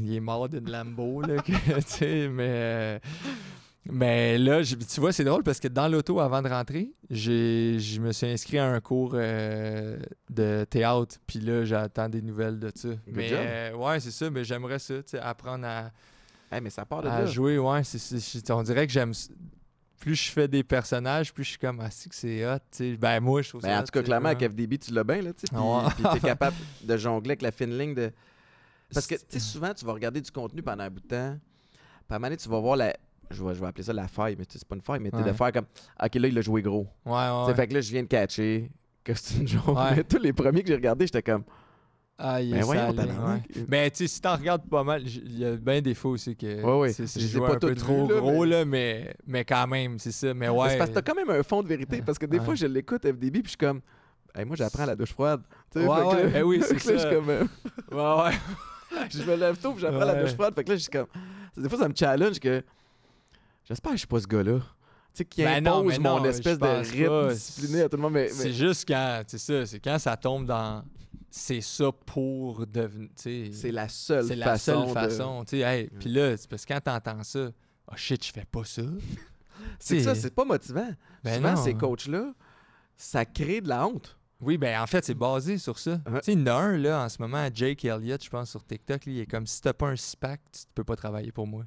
il 0.03 0.13
est 0.13 0.19
mort 0.19 0.47
d'une 0.47 0.69
Lambo, 0.69 1.21
là, 1.21 1.37
que, 1.41 1.51
tu 1.51 1.81
sais, 1.87 2.27
mais. 2.27 2.99
Mais 3.85 4.37
là, 4.37 4.61
je- 4.61 4.75
tu 4.75 4.99
vois, 4.99 5.11
c'est 5.11 5.23
drôle 5.23 5.43
parce 5.43 5.59
que 5.59 5.67
dans 5.67 5.87
l'auto, 5.87 6.19
avant 6.19 6.41
de 6.41 6.49
rentrer, 6.49 6.91
je 7.09 7.99
me 7.99 8.11
suis 8.11 8.27
inscrit 8.27 8.59
à 8.59 8.65
un 8.67 8.79
cours 8.79 9.11
euh, 9.15 9.97
de 10.29 10.65
théâtre. 10.69 11.15
Puis 11.25 11.39
là, 11.39 11.65
j'attends 11.65 12.09
des 12.09 12.21
nouvelles 12.21 12.59
de 12.59 12.71
ça. 12.75 12.89
mais 13.07 13.29
job. 13.29 13.39
euh, 13.41 13.73
ouais, 13.75 13.99
c'est 13.99 14.11
ça. 14.11 14.29
Mais 14.29 14.43
j'aimerais 14.43 14.79
ça, 14.79 14.95
tu 14.95 15.03
sais, 15.11 15.19
apprendre 15.19 15.65
à, 15.65 15.91
Hey, 16.51 16.61
mais 16.61 16.69
ça 16.71 16.83
part 16.85 17.03
de 17.03 17.07
à 17.07 17.19
là. 17.21 17.25
jouer. 17.27 17.57
Ouais, 17.59 17.83
c'est- 17.83 18.51
on 18.51 18.63
dirait 18.63 18.85
que 18.87 18.93
j'aime. 18.93 19.13
Plus 19.99 20.15
je 20.15 20.31
fais 20.31 20.47
des 20.47 20.63
personnages, 20.63 21.33
plus 21.33 21.43
je 21.43 21.49
suis 21.49 21.57
comme, 21.59 21.79
ah, 21.81 21.89
que 21.89 22.15
c'est 22.15 22.45
hot. 22.47 22.57
tu 22.71 22.93
sais. 22.93 22.97
Ben, 22.97 23.19
moi, 23.19 23.41
je 23.41 23.49
trouve 23.49 23.61
Ben, 23.61 23.67
ça 23.75 23.79
en 23.81 23.83
tout 23.83 23.91
cas, 23.91 24.01
clairement, 24.01 24.29
avec. 24.29 24.49
FDB, 24.49 24.77
tu 24.77 24.93
l'as 24.93 25.03
bien, 25.03 25.21
là. 25.21 25.31
Puis 25.33 25.45
Ouais. 25.55 26.13
t'es 26.13 26.19
capable 26.27 26.55
de 26.83 26.97
jongler 26.97 27.31
avec 27.31 27.41
la 27.41 27.51
fine 27.51 27.77
ligne 27.77 27.93
de. 27.93 28.11
Parce 28.93 29.05
que, 29.05 29.15
tu 29.15 29.21
sais, 29.29 29.39
souvent, 29.39 29.73
tu 29.73 29.83
vas 29.85 29.91
regarder 29.93 30.21
du 30.21 30.31
contenu 30.31 30.63
pendant 30.63 30.85
un 30.85 30.89
bout 30.89 31.01
de 31.01 31.07
temps. 31.07 31.37
Puis 31.37 31.79
à 32.09 32.15
un 32.15 32.17
moment 32.19 32.27
donné, 32.27 32.37
tu 32.37 32.49
vas 32.49 32.59
voir 32.59 32.75
la. 32.77 32.95
Je 33.31 33.43
vais, 33.43 33.53
je 33.53 33.59
vais 33.61 33.67
appeler 33.67 33.83
ça 33.83 33.93
la 33.93 34.07
faille, 34.07 34.35
mais 34.37 34.45
c'est 34.49 34.63
pas 34.67 34.75
une 34.75 34.81
faille, 34.81 34.99
mais 34.99 35.11
tu 35.11 35.17
sais, 35.17 35.23
de 35.23 35.29
Ouais. 35.29 35.35
faire 35.35 35.51
comme. 35.51 35.65
Ok, 36.03 36.15
là, 36.15 36.27
il 36.27 36.37
a 36.37 36.41
joué 36.41 36.61
gros. 36.61 36.87
Ouais, 37.05 37.13
ouais. 37.47 37.53
Fait 37.55 37.67
que 37.67 37.73
là, 37.75 37.81
je 37.81 37.91
viens 37.91 38.01
de 38.03 38.07
catcher 38.07 38.71
que 39.03 39.13
c'est 39.13 39.37
une 39.39 39.47
joke. 39.47 39.67
Ouais. 39.67 39.95
Mais 39.97 40.03
tous 40.09 40.17
les 40.19 40.33
premiers 40.33 40.61
que 40.61 40.67
j'ai 40.67 40.75
regardés, 40.75 41.05
j'étais 41.05 41.21
comme. 41.23 41.43
Ah, 42.21 42.41
il 42.41 42.51
Ben 42.51 42.63
voyons, 42.63 42.89
ouais. 42.89 43.41
Mais 43.69 43.89
tu 43.91 43.97
sais, 43.99 44.07
si 44.07 44.19
t'en 44.19 44.35
regardes 44.35 44.67
pas 44.67 44.83
mal, 44.83 45.03
il 45.07 45.39
y 45.39 45.45
a 45.45 45.55
bien 45.55 45.79
des 45.79 45.93
fois 45.93 46.11
aussi 46.11 46.35
que 46.35 46.61
Ouais, 46.63 46.79
ouais. 46.79 46.91
c'est 46.91 47.07
joué 47.21 47.39
pas 47.47 47.53
un 47.53 47.57
peu 47.59 47.69
toutes 47.69 47.77
trop 47.77 48.09
là, 48.09 48.15
gros, 48.19 48.41
mais- 48.43 48.49
là, 48.49 48.65
mais, 48.65 49.15
mais 49.25 49.45
quand 49.45 49.67
même, 49.67 49.97
c'est 49.99 50.11
ça. 50.11 50.27
Mais 50.33 50.33
Mais 50.33 50.49
ouais. 50.49 50.69
C'est 50.71 50.77
parce 50.79 50.89
que 50.89 50.95
t'as 50.95 51.01
quand 51.01 51.15
même 51.15 51.29
un 51.29 51.43
fond 51.43 51.63
de 51.63 51.67
vérité. 51.69 52.01
Parce 52.05 52.19
que 52.19 52.25
des 52.25 52.39
Ouais. 52.39 52.43
fois, 52.43 52.55
je 52.55 52.65
l'écoute 52.65 53.03
FDB, 53.05 53.31
puis 53.39 53.43
je 53.43 53.47
suis 53.49 53.57
comme. 53.57 53.79
Hey, 54.35 54.43
moi, 54.43 54.57
j'apprends 54.57 54.83
à 54.83 54.87
la 54.87 54.95
douche 54.97 55.13
froide. 55.13 55.41
Tu 55.71 55.79
sais, 55.79 55.87
Ouais, 55.87 56.01
ouais, 56.03 56.29
là- 56.31 56.45
oui, 56.45 56.61
c'est 56.67 56.77
ça. 56.79 56.97
Je 56.97 57.15
comme. 57.15 57.29
euh, 57.29 57.43
Ouais, 57.91 58.23
ouais. 58.25 58.37
je 59.11 59.23
me 59.23 59.35
lève 59.37 59.57
tôt, 59.57 59.71
puis 59.71 59.81
j'apprends 59.81 60.01
à 60.01 60.05
la 60.05 60.13
Ouais. 60.15 60.21
douche 60.23 60.33
froide. 60.33 60.53
Fait 60.55 60.63
que 60.65 60.69
là, 60.71 60.75
je 60.75 60.81
suis 60.81 60.91
comme. 60.91 61.07
Des 61.55 61.69
fois, 61.69 61.77
ça 61.79 61.87
me 61.87 61.95
challenge 61.95 62.39
que. 62.41 62.61
J'espère 63.69 63.91
que 63.91 63.97
je 63.97 63.99
suis 63.99 64.07
pas 64.07 64.19
ce 64.19 64.27
gars-là. 64.27 64.59
Tu 64.59 64.65
sais, 65.13 65.25
qui 65.25 65.43
Ben 65.43 65.65
impose 65.65 65.99
non, 65.99 66.17
mon 66.19 66.25
espèce 66.25 66.57
de 66.59 66.65
rythme 66.65 67.33
discipliné 67.33 67.81
à 67.83 67.89
tout 67.89 67.97
le 67.97 68.01
monde. 68.03 68.13
Mais, 68.13 68.23
mais- 68.25 68.29
C'est 68.29 68.53
juste 68.53 68.87
quand, 68.87 69.21
c'est 69.27 69.37
ça, 69.37 69.65
c'est 69.65 69.79
quand 69.79 69.97
ça 69.99 70.17
tombe 70.17 70.45
dans. 70.45 70.83
C'est 71.31 71.61
ça 71.61 71.91
pour 72.05 72.65
devenir. 72.65 73.09
c'est 73.15 73.71
la 73.71 73.87
seule 73.87 74.25
C'est 74.25 74.35
la 74.35 74.45
façon. 74.47 74.85
seule 74.85 74.87
de- 74.87 74.93
façon. 75.09 75.43
tu 75.45 75.49
sais, 75.51 75.59
hey, 75.59 75.89
Puis 75.99 76.09
là, 76.09 76.35
c'est 76.37 76.49
parce 76.49 76.65
que 76.65 76.73
quand 76.73 76.81
t'entends 76.81 77.23
ça, 77.23 77.49
oh 77.91 77.95
shit, 77.95 78.25
je 78.25 78.31
fais 78.31 78.45
pas 78.51 78.63
ça. 78.63 78.81
C'est 79.79 79.99
ça, 79.99 80.15
c'est 80.15 80.33
pas 80.33 80.45
motivant. 80.45 80.89
ben 81.23 81.35
Souvent, 81.35 81.51
non. 81.55 81.63
ces 81.63 81.73
coachs-là, 81.73 82.33
ça 82.95 83.25
crée 83.25 83.59
de 83.61 83.67
la 83.67 83.85
honte. 83.85 84.17
Oui, 84.41 84.57
ben 84.57 84.81
en 84.81 84.87
fait, 84.87 85.03
c'est 85.03 85.13
basé 85.13 85.57
sur 85.57 85.77
ça. 85.77 85.97
Tu 85.97 86.13
sais, 86.23 86.31
il 86.33 86.39
y 86.39 86.43
en 86.43 86.47
a 86.47 86.53
un, 86.53 86.77
là, 86.77 87.03
en 87.03 87.09
ce 87.09 87.21
moment, 87.21 87.45
Jake 87.53 87.83
Elliott, 87.83 88.23
je 88.23 88.29
pense, 88.29 88.49
sur 88.51 88.63
TikTok, 88.63 89.05
il 89.07 89.19
est 89.19 89.25
comme 89.25 89.45
si 89.45 89.59
t'as 89.61 89.73
pas 89.73 89.87
un 89.89 89.97
SPAC, 89.97 90.39
tu 90.51 90.61
peux 90.73 90.85
pas 90.85 90.95
travailler 90.95 91.31
pour 91.33 91.45
moi. 91.45 91.65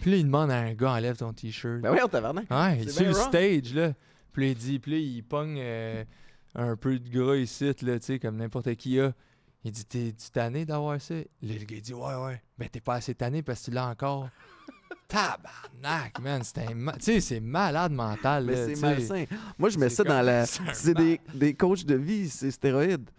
Puis 0.00 0.10
là, 0.10 0.16
il 0.16 0.24
demande 0.24 0.50
à 0.50 0.58
un 0.58 0.72
gars, 0.74 0.92
enlève 0.92 1.16
ton 1.16 1.32
t-shirt. 1.32 1.80
Ben 1.80 1.92
oui, 1.92 1.98
on 2.02 2.08
tabarnak. 2.08 2.50
ouais, 2.50 2.78
il 2.80 2.88
est 2.88 2.92
sur 2.92 3.04
le 3.04 3.12
wrong. 3.12 3.28
stage, 3.28 3.74
là. 3.74 3.92
Puis 4.32 4.44
là, 4.44 4.48
il 4.50 4.54
dit, 4.56 4.78
puis 4.78 4.92
là, 4.92 4.98
il 4.98 5.22
pogne 5.24 5.58
euh, 5.58 6.04
un 6.54 6.76
peu 6.76 6.98
de 6.98 7.08
gras 7.08 7.36
ici, 7.36 7.64
là, 7.82 7.98
tu 7.98 8.06
sais, 8.06 8.18
comme 8.18 8.36
n'importe 8.36 8.74
qui 8.76 9.00
a. 9.00 9.12
Il 9.64 9.72
dit, 9.72 9.84
t'es-tu 9.84 10.30
tanné 10.30 10.64
d'avoir 10.64 11.00
ça? 11.00 11.14
Là, 11.14 11.24
le 11.42 11.64
gars, 11.64 11.76
il 11.76 11.82
dit, 11.82 11.92
ouais, 11.92 12.14
ouais. 12.14 12.42
Ben, 12.56 12.68
t'es 12.68 12.80
pas 12.80 12.94
assez 12.94 13.14
tanné 13.14 13.42
parce 13.42 13.60
que 13.60 13.64
tu 13.66 13.70
l'as 13.72 13.88
encore. 13.88 14.28
Tabarnak, 15.08 16.20
man. 16.20 16.42
C'est 16.44 16.60
un 16.60 16.92
Tu 16.92 17.00
sais, 17.00 17.20
c'est 17.20 17.40
malade 17.40 17.92
mental, 17.92 18.44
Mais 18.44 18.54
là, 18.54 18.66
c'est 18.66 18.74
tu 18.74 18.80
malsain. 18.80 19.24
Moi, 19.58 19.68
je 19.68 19.78
mets 19.78 19.88
ça 19.90 20.04
dans 20.04 20.22
la. 20.22 20.46
c'est 20.46 20.94
des, 20.94 21.20
des 21.34 21.54
coachs 21.54 21.84
de 21.84 21.96
vie, 21.96 22.28
c'est 22.28 22.50
stéroïdes. 22.52 23.10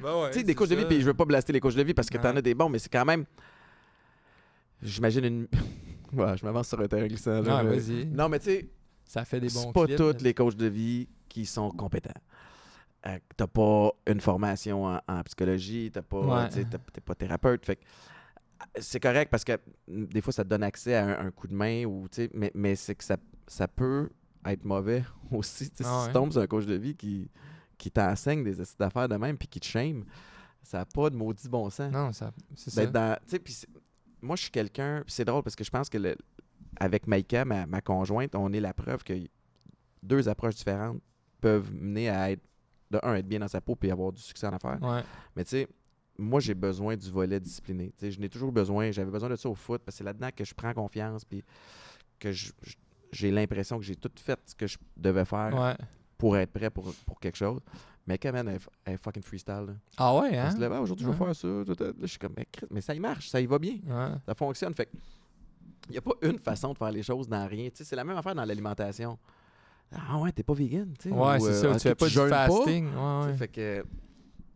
Ben 0.00 0.14
ouais, 0.22 0.30
tu 0.30 0.38
sais, 0.38 0.44
des 0.44 0.54
coachs 0.54 0.68
de 0.68 0.76
vie, 0.76 0.84
puis 0.84 1.00
je 1.00 1.06
veux 1.06 1.14
pas 1.14 1.24
blaster 1.24 1.52
les 1.52 1.58
coachs 1.60 1.74
de 1.74 1.82
vie 1.82 1.94
parce 1.94 2.08
que 2.10 2.18
t'en 2.18 2.36
as 2.36 2.42
des 2.42 2.54
bons, 2.54 2.68
mais 2.68 2.78
c'est 2.78 2.92
quand 2.92 3.04
même. 3.04 3.24
J'imagine 4.82 5.24
une. 5.24 5.48
Ouais, 6.12 6.36
je 6.36 6.44
m'avance 6.44 6.68
sur 6.68 6.80
un 6.80 6.86
terrain 6.88 7.06
glissant. 7.06 7.40
là, 7.42 7.62
mais- 7.62 7.78
vas-y. 7.78 8.06
Non, 8.06 8.28
mais 8.28 8.38
tu 8.38 8.46
sais, 8.46 8.68
Ça 9.04 9.24
fait 9.24 9.40
des 9.40 9.48
bons 9.48 9.62
c'est 9.68 9.72
pas 9.72 9.84
clips, 9.86 9.96
tous 9.96 10.22
les 10.22 10.34
coachs 10.34 10.56
de 10.56 10.66
vie 10.66 11.08
qui 11.28 11.46
sont 11.46 11.70
compétents. 11.70 12.10
Euh, 13.06 13.18
t'as 13.36 13.46
pas 13.46 13.90
une 14.06 14.20
formation 14.20 14.84
en, 14.86 15.00
en 15.08 15.22
psychologie, 15.22 15.90
t'as 15.92 16.02
pas, 16.02 16.18
Ouais. 16.44 16.48
t'as- 16.48 16.78
t'es 16.92 17.00
pas 17.00 17.14
thérapeute. 17.14 17.64
Fait 17.64 17.76
que, 17.76 17.82
euh, 17.82 18.80
c'est 18.80 19.00
correct 19.00 19.30
parce 19.30 19.44
que 19.44 19.52
mm, 19.86 20.06
des 20.06 20.20
fois, 20.20 20.32
ça 20.32 20.44
te 20.44 20.48
donne 20.48 20.62
accès 20.64 20.94
à 20.94 21.06
un, 21.20 21.26
un 21.26 21.30
coup 21.30 21.46
de 21.46 21.54
main, 21.54 21.84
ou, 21.84 22.08
tu 22.10 22.22
sais, 22.24 22.30
mais, 22.34 22.50
mais 22.54 22.74
c'est 22.76 22.94
que 22.96 23.04
ça, 23.04 23.16
ça 23.46 23.68
peut 23.68 24.10
être 24.44 24.64
mauvais 24.64 25.04
aussi. 25.30 25.70
Ah 25.80 25.82
si 25.82 25.82
ouais. 25.84 26.06
tu 26.08 26.12
tombes 26.12 26.32
sur 26.32 26.40
un 26.42 26.46
coach 26.46 26.66
de 26.66 26.74
vie 26.74 26.94
qui, 26.96 27.30
qui 27.78 27.90
t'enseigne 27.90 28.42
des 28.44 28.56
d'affaires 28.78 29.08
de 29.08 29.16
même 29.16 29.38
puis 29.38 29.46
qui 29.48 29.60
te 29.60 29.66
shame, 29.66 30.04
ça 30.62 30.78
n'a 30.78 30.84
pas 30.84 31.08
de 31.08 31.16
maudit 31.16 31.48
bon 31.48 31.70
sens 31.70 31.92
Non, 31.92 32.12
ça, 32.12 32.32
c'est 32.56 32.70
ça. 32.70 32.84
dans. 32.86 33.16
C'est- 33.26 33.66
moi, 34.22 34.36
je 34.36 34.42
suis 34.42 34.50
quelqu'un. 34.50 35.02
c'est 35.06 35.24
drôle 35.24 35.42
parce 35.42 35.56
que 35.56 35.64
je 35.64 35.70
pense 35.70 35.88
que 35.88 35.98
le- 35.98 36.16
avec 36.80 37.06
Maïka, 37.06 37.44
ma, 37.44 37.66
ma 37.66 37.80
conjointe, 37.80 38.34
on 38.34 38.52
est 38.52 38.60
la 38.60 38.72
preuve 38.74 39.02
que 39.04 39.14
deux 40.02 40.28
approches 40.28 40.54
différentes 40.56 41.00
peuvent 41.40 41.72
mener 41.74 42.08
à 42.08 42.30
être, 42.32 42.42
de 42.90 42.98
un, 43.02 43.14
être 43.16 43.26
bien 43.28 43.40
dans 43.40 43.48
sa 43.48 43.60
peau 43.60 43.74
puis 43.76 43.90
avoir 43.90 44.12
du 44.12 44.20
succès 44.22 44.46
en 44.46 44.52
affaires. 44.52 44.78
Ouais. 44.82 45.02
Mais 45.36 45.44
tu 45.44 45.50
sais, 45.50 45.68
moi, 46.18 46.40
j'ai 46.40 46.54
besoin 46.54 46.96
du 46.96 47.10
volet 47.10 47.38
discipliné. 47.38 47.88
Tu 47.96 48.06
sais, 48.06 48.10
je 48.12 48.20
n'ai 48.20 48.28
toujours 48.28 48.50
besoin. 48.52 48.90
J'avais 48.90 49.10
besoin 49.10 49.28
de 49.28 49.36
ça 49.36 49.48
au 49.48 49.54
foot 49.54 49.82
parce 49.84 49.94
que 49.96 49.98
c'est 49.98 50.04
là-dedans 50.04 50.30
que 50.34 50.44
je 50.44 50.54
prends 50.54 50.72
confiance 50.74 51.24
puis 51.24 51.44
que 52.18 52.32
j'ai 53.12 53.30
l'impression 53.30 53.78
que 53.78 53.84
j'ai 53.84 53.96
tout 53.96 54.10
fait 54.16 54.38
ce 54.46 54.54
que 54.54 54.66
je 54.66 54.78
devais 54.96 55.24
faire 55.24 55.54
Ouais. 55.54 55.76
pour 56.16 56.36
être 56.36 56.50
prêt 56.52 56.70
pour, 56.70 56.92
pour 57.06 57.20
quelque 57.20 57.36
chose. 57.36 57.60
Mais 58.08 58.16
quand 58.16 58.32
même, 58.32 58.48
elle, 58.48 58.58
elle 58.86 58.96
fucking 58.96 59.22
freestyle. 59.22 59.66
Là. 59.68 59.74
Ah 59.98 60.16
ouais, 60.16 60.30
Elle 60.32 60.38
hein? 60.38 60.50
se 60.50 60.56
lève, 60.58 60.72
Ah, 60.72 60.80
aujourd'hui, 60.80 61.04
je 61.04 61.10
vais 61.10 61.16
faire 61.16 61.36
ça. 61.36 61.46
Là, 61.46 61.92
je 62.00 62.06
suis 62.06 62.18
comme, 62.18 62.32
mais, 62.34 62.48
mais 62.70 62.80
ça 62.80 62.94
y 62.94 63.00
marche, 63.00 63.28
ça 63.28 63.38
y 63.38 63.44
va 63.44 63.58
bien. 63.58 63.74
Ouais. 63.86 64.14
Ça 64.26 64.34
fonctionne. 64.34 64.74
Fait 64.74 64.88
il 65.88 65.92
n'y 65.92 65.98
a 65.98 66.00
pas 66.02 66.14
une 66.22 66.38
façon 66.38 66.72
de 66.72 66.78
faire 66.78 66.90
les 66.90 67.02
choses 67.02 67.28
dans 67.28 67.46
rien. 67.46 67.68
C'est 67.72 67.96
la 67.96 68.04
même 68.04 68.16
affaire 68.16 68.34
dans 68.34 68.44
l'alimentation. 68.44 69.18
Ah 69.92 70.18
ouais, 70.18 70.32
t'es 70.32 70.42
pas 70.42 70.54
vegan, 70.54 70.92
tu 70.98 71.10
sais. 71.10 71.14
Ouais, 71.14 71.36
ou, 71.36 71.40
c'est 71.40 71.66
euh, 71.66 71.72
ça. 71.72 71.74
Tu 71.74 71.88
fais 71.88 71.94
pas 71.94 72.08
du 72.08 72.14
fasting? 72.14 72.90
Tu 72.90 72.96
Ouais. 72.98 73.36
Fait 73.36 73.48
que, 73.48 73.84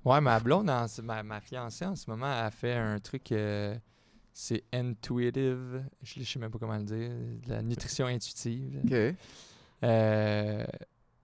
Ouais, 0.04 0.20
ma 0.20 0.40
blonde, 0.40 0.68
en 0.68 0.86
ma, 1.04 1.22
ma 1.22 1.40
fiancée 1.40 1.84
en 1.86 1.94
ce 1.94 2.10
moment, 2.10 2.26
a 2.26 2.50
fait 2.50 2.74
un 2.74 2.98
truc, 2.98 3.30
euh, 3.32 3.76
c'est 4.32 4.64
intuitive, 4.72 5.84
je 6.02 6.20
ne 6.20 6.24
sais 6.24 6.38
même 6.38 6.50
pas 6.50 6.58
comment 6.58 6.76
le 6.76 6.84
dire, 6.84 7.10
de 7.44 7.50
la 7.50 7.62
nutrition 7.62 8.06
intuitive. 8.06 8.80
OK. 8.84 9.14
Euh, 9.84 10.64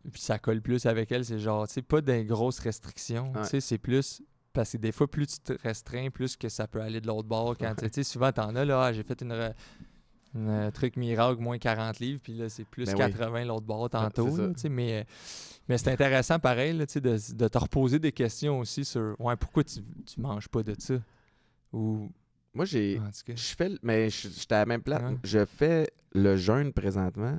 puis 0.09 0.21
ça 0.21 0.39
colle 0.39 0.61
plus 0.63 0.87
avec 0.87 1.11
elle, 1.13 1.25
c'est 1.25 1.39
genre, 1.39 1.67
tu 1.69 1.75
sais, 1.75 1.83
pas 1.83 2.01
des 2.01 2.25
grosses 2.25 2.59
restrictions, 2.61 3.33
Ouais. 3.33 3.43
tu 3.43 3.49
sais, 3.49 3.61
c'est 3.61 3.79
plus, 3.79 4.23
parce 4.53 4.73
que 4.73 4.77
des 4.79 4.93
fois, 4.93 5.11
plus 5.11 5.27
tu 5.27 5.39
te 5.41 5.53
restreins, 5.63 6.11
plus 6.11 6.37
que 6.37 6.49
ça 6.49 6.67
peut 6.67 6.81
aller 6.81 7.01
de 7.01 7.07
l'autre 7.07 7.29
bord. 7.29 7.57
Quand, 7.57 7.75
tu 7.75 7.85
sais, 7.85 7.91
tu 7.91 7.95
sais, 7.95 8.05
souvent, 8.05 8.33
t'en 8.33 8.55
as, 8.57 8.65
là, 8.65 8.85
ah, 8.85 8.93
j'ai 8.93 9.03
fait 9.05 9.21
une, 9.23 9.33
re- 9.33 9.55
une, 10.35 10.49
euh, 10.49 10.71
truc 10.71 10.97
miracle, 10.97 11.41
moins 11.41 11.59
40 11.59 11.99
livres, 12.01 12.21
puis 12.23 12.35
là, 12.35 12.49
c'est 12.49 12.65
plus 12.65 12.87
Ben 12.87 12.93
oui. 12.95 12.99
80 12.99 13.45
l'autre 13.45 13.67
bord 13.67 13.89
tantôt, 13.91 14.37
là, 14.37 14.49
mais... 14.71 15.07
mais 15.69 15.79
c'est 15.79 15.93
intéressant, 15.93 16.39
pareil, 16.39 16.77
là, 16.77 16.87
de, 16.87 17.35
de 17.35 17.49
te 17.49 17.59
reposer 17.59 17.99
des 17.99 18.13
questions 18.13 18.59
aussi 18.61 18.85
sur 18.85 19.15
ouais, 19.21 19.37
pourquoi 19.37 19.65
tu, 19.65 19.81
tu 20.07 20.21
manges 20.21 20.49
pas 20.49 20.63
de 20.63 20.75
ça? 20.79 20.95
Ou. 21.73 22.11
Moi, 22.55 22.65
j'ai. 22.65 23.01
Je 23.29 23.55
fais. 23.55 23.71
Mais 23.83 24.09
j'étais 24.11 24.55
à 24.55 24.61
la 24.61 24.67
même 24.67 24.83
place. 24.83 25.03
Ouais. 25.03 25.19
Je 25.23 25.45
fais 25.45 25.87
le 26.13 26.35
jeûne 26.37 26.73
présentement 26.73 27.39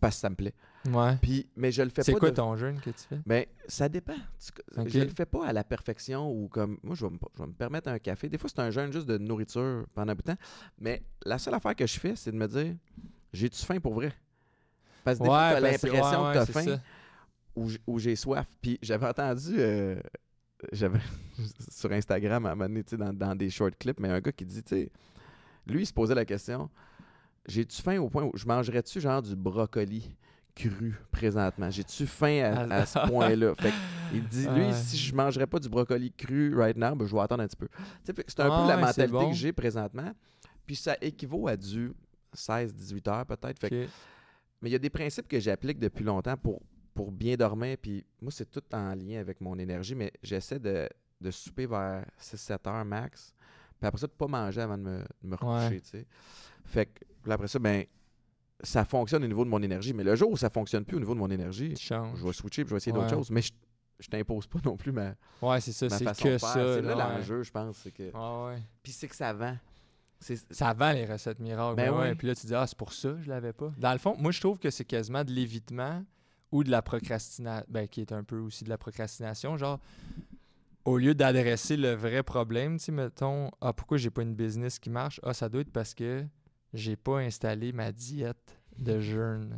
parce 0.00 0.14
que 0.16 0.20
ça 0.20 0.30
me 0.30 0.36
plaît. 0.36 0.54
Ouais. 0.86 1.16
Puis, 1.20 1.48
mais 1.56 1.72
je 1.72 1.82
le 1.82 1.90
fais 1.90 2.02
C'est 2.02 2.12
pas. 2.12 2.18
quoi 2.18 2.30
de- 2.30 2.36
ton 2.36 2.56
jeûne 2.56 2.80
que 2.80 2.90
tu 2.90 3.04
fais? 3.08 3.20
Mais 3.26 3.48
ça 3.66 3.88
dépend. 3.88 4.14
Tu- 4.14 4.80
Ok. 4.80 4.88
Je 4.88 5.00
le 5.00 5.08
fais 5.08 5.26
pas 5.26 5.46
à 5.46 5.52
la 5.52 5.64
perfection 5.64 6.30
ou 6.30 6.48
comme. 6.48 6.78
Moi, 6.82 6.94
je 6.94 7.04
vais, 7.04 7.12
me, 7.12 7.18
je 7.36 7.42
vais 7.42 7.48
me 7.48 7.52
permettre 7.52 7.88
un 7.88 7.98
café. 7.98 8.28
Des 8.28 8.38
fois, 8.38 8.48
c'est 8.48 8.60
un 8.60 8.70
jeûne 8.70 8.92
juste 8.92 9.06
de 9.06 9.18
nourriture 9.18 9.86
pendant 9.94 10.12
un 10.12 10.14
bout 10.14 10.22
de 10.22 10.32
temps. 10.32 10.38
Mais 10.78 11.02
la 11.24 11.38
seule 11.38 11.54
affaire 11.54 11.74
que 11.74 11.86
je 11.86 11.98
fais, 11.98 12.14
c'est 12.16 12.32
de 12.32 12.36
me 12.36 12.46
dire 12.46 12.74
j'ai-tu 13.32 13.64
faim 13.64 13.80
pour 13.80 13.94
vrai? 13.94 14.12
Parce 15.04 15.18
que 15.18 15.24
des 15.24 15.28
fois, 15.28 15.38
t'as 15.50 15.60
l'impression 15.60 15.92
ouais, 15.92 16.00
que 16.00 16.26
ouais, 16.28 16.34
t'as 16.34 16.46
c'est 16.46 16.52
faim 16.52 16.80
ou, 17.86 17.98
j'ai 17.98 18.14
soif. 18.16 18.46
Puis 18.62 18.78
j'avais 18.80 19.06
entendu. 19.06 19.54
euh, 19.58 20.00
j'avais 20.72 21.00
sur 21.70 21.90
Instagram 21.92 22.46
à 22.46 22.52
un 22.52 22.54
moment 22.54 22.68
donné, 22.68 22.84
dans, 22.92 23.12
dans 23.12 23.34
des 23.34 23.50
short 23.50 23.74
clips, 23.78 24.00
mais 24.00 24.08
un 24.08 24.20
gars 24.20 24.32
qui 24.32 24.44
dit, 24.46 24.62
tu 24.62 24.76
sais, 24.76 24.92
lui, 25.66 25.82
il 25.82 25.86
se 25.86 25.92
posait 25.92 26.14
la 26.14 26.24
question 26.24 26.70
j'ai-tu 27.46 27.80
faim 27.80 27.98
au 27.98 28.10
point 28.10 28.24
où 28.24 28.32
je 28.36 28.46
mangerais-tu 28.46 29.00
genre 29.00 29.22
du 29.22 29.34
brocoli? 29.34 30.14
Cru 30.58 30.94
présentement 31.10 31.70
J'ai-tu 31.70 32.06
faim 32.06 32.42
à, 32.70 32.74
à 32.80 32.86
ce 32.86 32.98
point-là? 33.08 33.54
Fait 33.54 33.70
que 33.70 33.74
il 34.12 34.26
dit, 34.26 34.46
lui, 34.48 34.66
Ouais. 34.66 34.72
si 34.72 34.96
je 34.96 35.14
mangerais 35.14 35.46
pas 35.46 35.58
du 35.58 35.68
brocoli 35.68 36.10
cru 36.12 36.54
right 36.56 36.76
now, 36.76 36.94
ben, 36.96 37.06
je 37.06 37.14
vais 37.14 37.20
attendre 37.20 37.42
un 37.42 37.46
petit 37.46 37.56
peu. 37.56 37.68
C'est 38.02 38.40
un 38.40 38.48
Ah 38.50 38.62
peu 38.62 38.68
la 38.68 38.76
ouais, 38.76 38.80
mentalité 38.80 39.12
bon. 39.12 39.28
que 39.30 39.36
j'ai 39.36 39.52
présentement. 39.52 40.12
Puis 40.66 40.76
ça 40.76 40.96
équivaut 41.00 41.46
à 41.48 41.56
du 41.56 41.92
16-18 42.34 43.08
heures 43.10 43.26
peut-être. 43.26 43.66
Mais 44.60 44.70
il 44.70 44.72
y 44.72 44.74
a 44.74 44.78
des 44.78 44.90
principes 44.90 45.28
que 45.28 45.38
j'applique 45.38 45.78
depuis 45.78 46.04
longtemps 46.04 46.36
pour, 46.36 46.60
pour 46.94 47.12
bien 47.12 47.36
dormir. 47.36 47.76
Puis 47.80 48.04
moi, 48.20 48.32
c'est 48.32 48.50
tout 48.50 48.62
en 48.72 48.94
lien 48.94 49.20
avec 49.20 49.40
mon 49.40 49.56
énergie, 49.58 49.94
mais 49.94 50.12
j'essaie 50.22 50.58
de, 50.58 50.88
de 51.20 51.30
souper 51.30 51.66
vers 51.66 52.04
6-7 52.20 52.68
heures 52.68 52.84
max. 52.84 53.32
Puis 53.78 53.86
après 53.86 54.00
ça, 54.00 54.06
de 54.06 54.12
pas 54.12 54.26
manger 54.26 54.60
avant 54.62 54.76
de 54.76 54.82
me, 54.82 54.98
de 55.22 55.28
me 55.28 55.36
recoucher, 55.36 55.80
Ouais. 55.94 56.06
Fait 56.64 56.86
que 56.86 57.30
après 57.30 57.46
ça, 57.48 57.58
ben, 57.58 57.84
ça 58.62 58.84
fonctionne 58.84 59.24
au 59.24 59.26
niveau 59.26 59.44
de 59.44 59.50
mon 59.50 59.62
énergie. 59.62 59.92
Mais 59.92 60.04
le 60.04 60.16
jour 60.16 60.30
où 60.30 60.36
ça 60.36 60.50
fonctionne 60.50 60.84
plus 60.84 60.96
au 60.96 61.00
niveau 61.00 61.14
de 61.14 61.20
mon 61.20 61.30
énergie, 61.30 61.74
je 61.76 61.94
vais 61.94 62.32
switcher 62.32 62.64
puis 62.64 62.70
je 62.70 62.74
vais 62.74 62.78
essayer 62.78 62.92
d'autres 62.92 63.10
choses. 63.10 63.30
Mais 63.30 63.42
je, 63.42 63.52
je 64.00 64.08
t'impose 64.08 64.46
pas 64.46 64.58
non 64.64 64.76
plus 64.76 64.92
ma, 64.92 65.14
Ouais, 65.42 65.60
c'est 65.60 65.72
ça. 65.72 65.88
C'est 65.90 66.04
que 66.04 66.38
ça. 66.38 66.52
C'est 66.52 66.82
là 66.82 66.96
ouais. 66.96 67.18
l'enjeu, 67.18 67.42
je 67.42 67.50
pense. 67.50 67.76
c'est 67.78 67.92
que... 67.92 68.04
Ouais, 68.04 68.52
ouais. 68.54 68.62
Puis 68.82 68.92
c'est 68.92 69.08
que 69.08 69.16
ça 69.16 69.32
vend. 69.32 69.56
Ça 70.50 70.72
vend 70.72 70.92
les 70.92 71.06
recettes 71.06 71.38
miracles. 71.38 71.76
Ben 71.76 71.92
ouais. 71.92 71.98
ouais. 71.98 72.14
Puis 72.16 72.26
là, 72.26 72.34
tu 72.34 72.46
dis, 72.46 72.54
ah, 72.54 72.66
c'est 72.66 72.76
pour 72.76 72.92
ça 72.92 73.10
que 73.10 73.22
je 73.22 73.28
l'avais 73.28 73.52
pas. 73.52 73.72
Dans 73.78 73.92
le 73.92 73.98
fond, 73.98 74.16
moi, 74.18 74.32
je 74.32 74.40
trouve 74.40 74.58
que 74.58 74.70
c'est 74.70 74.84
quasiment 74.84 75.22
de 75.24 75.30
l'évitement 75.30 76.04
ou 76.50 76.64
de 76.64 76.70
la 76.70 76.82
procrastination, 76.82 77.66
ben, 77.68 77.86
qui 77.86 78.00
est 78.00 78.12
un 78.12 78.24
peu 78.24 78.38
aussi 78.38 78.64
de 78.64 78.68
la 78.68 78.78
procrastination. 78.78 79.56
Genre, 79.56 79.78
au 80.84 80.96
lieu 80.98 81.14
d'adresser 81.14 81.76
le 81.76 81.92
vrai 81.92 82.22
problème, 82.22 82.78
tu 82.78 82.86
sais, 82.86 82.92
mettons, 82.92 83.50
ah, 83.60 83.72
pourquoi 83.72 83.98
j'ai 83.98 84.10
pas 84.10 84.22
une 84.22 84.34
business 84.34 84.78
qui 84.78 84.90
marche? 84.90 85.20
Ah, 85.22 85.34
ça 85.34 85.48
doit 85.48 85.60
être 85.60 85.72
parce 85.72 85.94
que 85.94 86.24
j'ai 86.74 86.96
pas 86.96 87.18
installé 87.18 87.72
ma 87.72 87.92
diète 87.92 88.56
de 88.78 89.00
jeûne, 89.00 89.56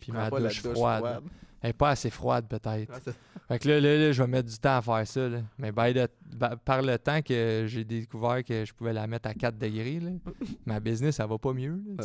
puis 0.00 0.12
ma 0.12 0.30
douche, 0.30 0.60
froide. 0.62 1.22
Elle 1.60 1.70
est 1.70 1.74
pas 1.74 1.90
assez 1.90 2.10
froide, 2.10 2.46
peut-être. 2.48 2.92
C'est- 3.04 3.14
Fait 3.46 3.58
que 3.60 3.68
là, 3.68 3.80
là, 3.80 3.96
là, 3.96 4.12
je 4.12 4.20
vais 4.22 4.28
mettre 4.28 4.48
du 4.48 4.58
temps 4.58 4.78
à 4.78 4.82
faire 4.82 5.06
ça. 5.06 5.28
Là. 5.28 5.42
Mais 5.58 5.70
by 5.70 5.92
the- 5.94 6.10
ba- 6.34 6.56
par 6.56 6.82
le 6.82 6.98
temps 6.98 7.22
que 7.22 7.64
j'ai 7.68 7.84
découvert 7.84 8.42
que 8.42 8.64
je 8.64 8.72
pouvais 8.72 8.92
la 8.92 9.06
mettre 9.06 9.28
à 9.28 9.34
4 9.34 9.56
degrés, 9.58 10.00
là, 10.00 10.10
ma 10.66 10.80
business, 10.80 11.16
ça 11.16 11.26
va 11.26 11.38
pas 11.38 11.52
mieux. 11.52 11.80
Ah 11.98 12.04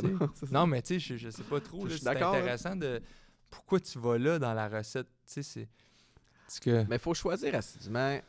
non, 0.51 0.67
mais 0.67 0.81
tu 0.83 0.99
sais, 0.99 0.99
je, 0.99 1.17
je 1.17 1.29
sais 1.31 1.43
pas 1.43 1.59
trop. 1.59 1.87
C'est 1.89 2.03
là. 2.03 2.11
intéressant 2.29 2.75
de 2.75 3.01
pourquoi 3.49 3.79
tu 3.79 3.97
vas 3.97 4.17
là 4.19 4.37
dans 4.37 4.53
la 4.53 4.67
recette. 4.67 5.07
Tu 5.25 5.41
sais, 5.41 5.43
c'est. 5.43 6.59
Que. 6.61 6.85
Mais 6.87 6.95
il 6.97 6.99
faut 6.99 7.13
choisir 7.15 7.53
assidûment 7.55 8.19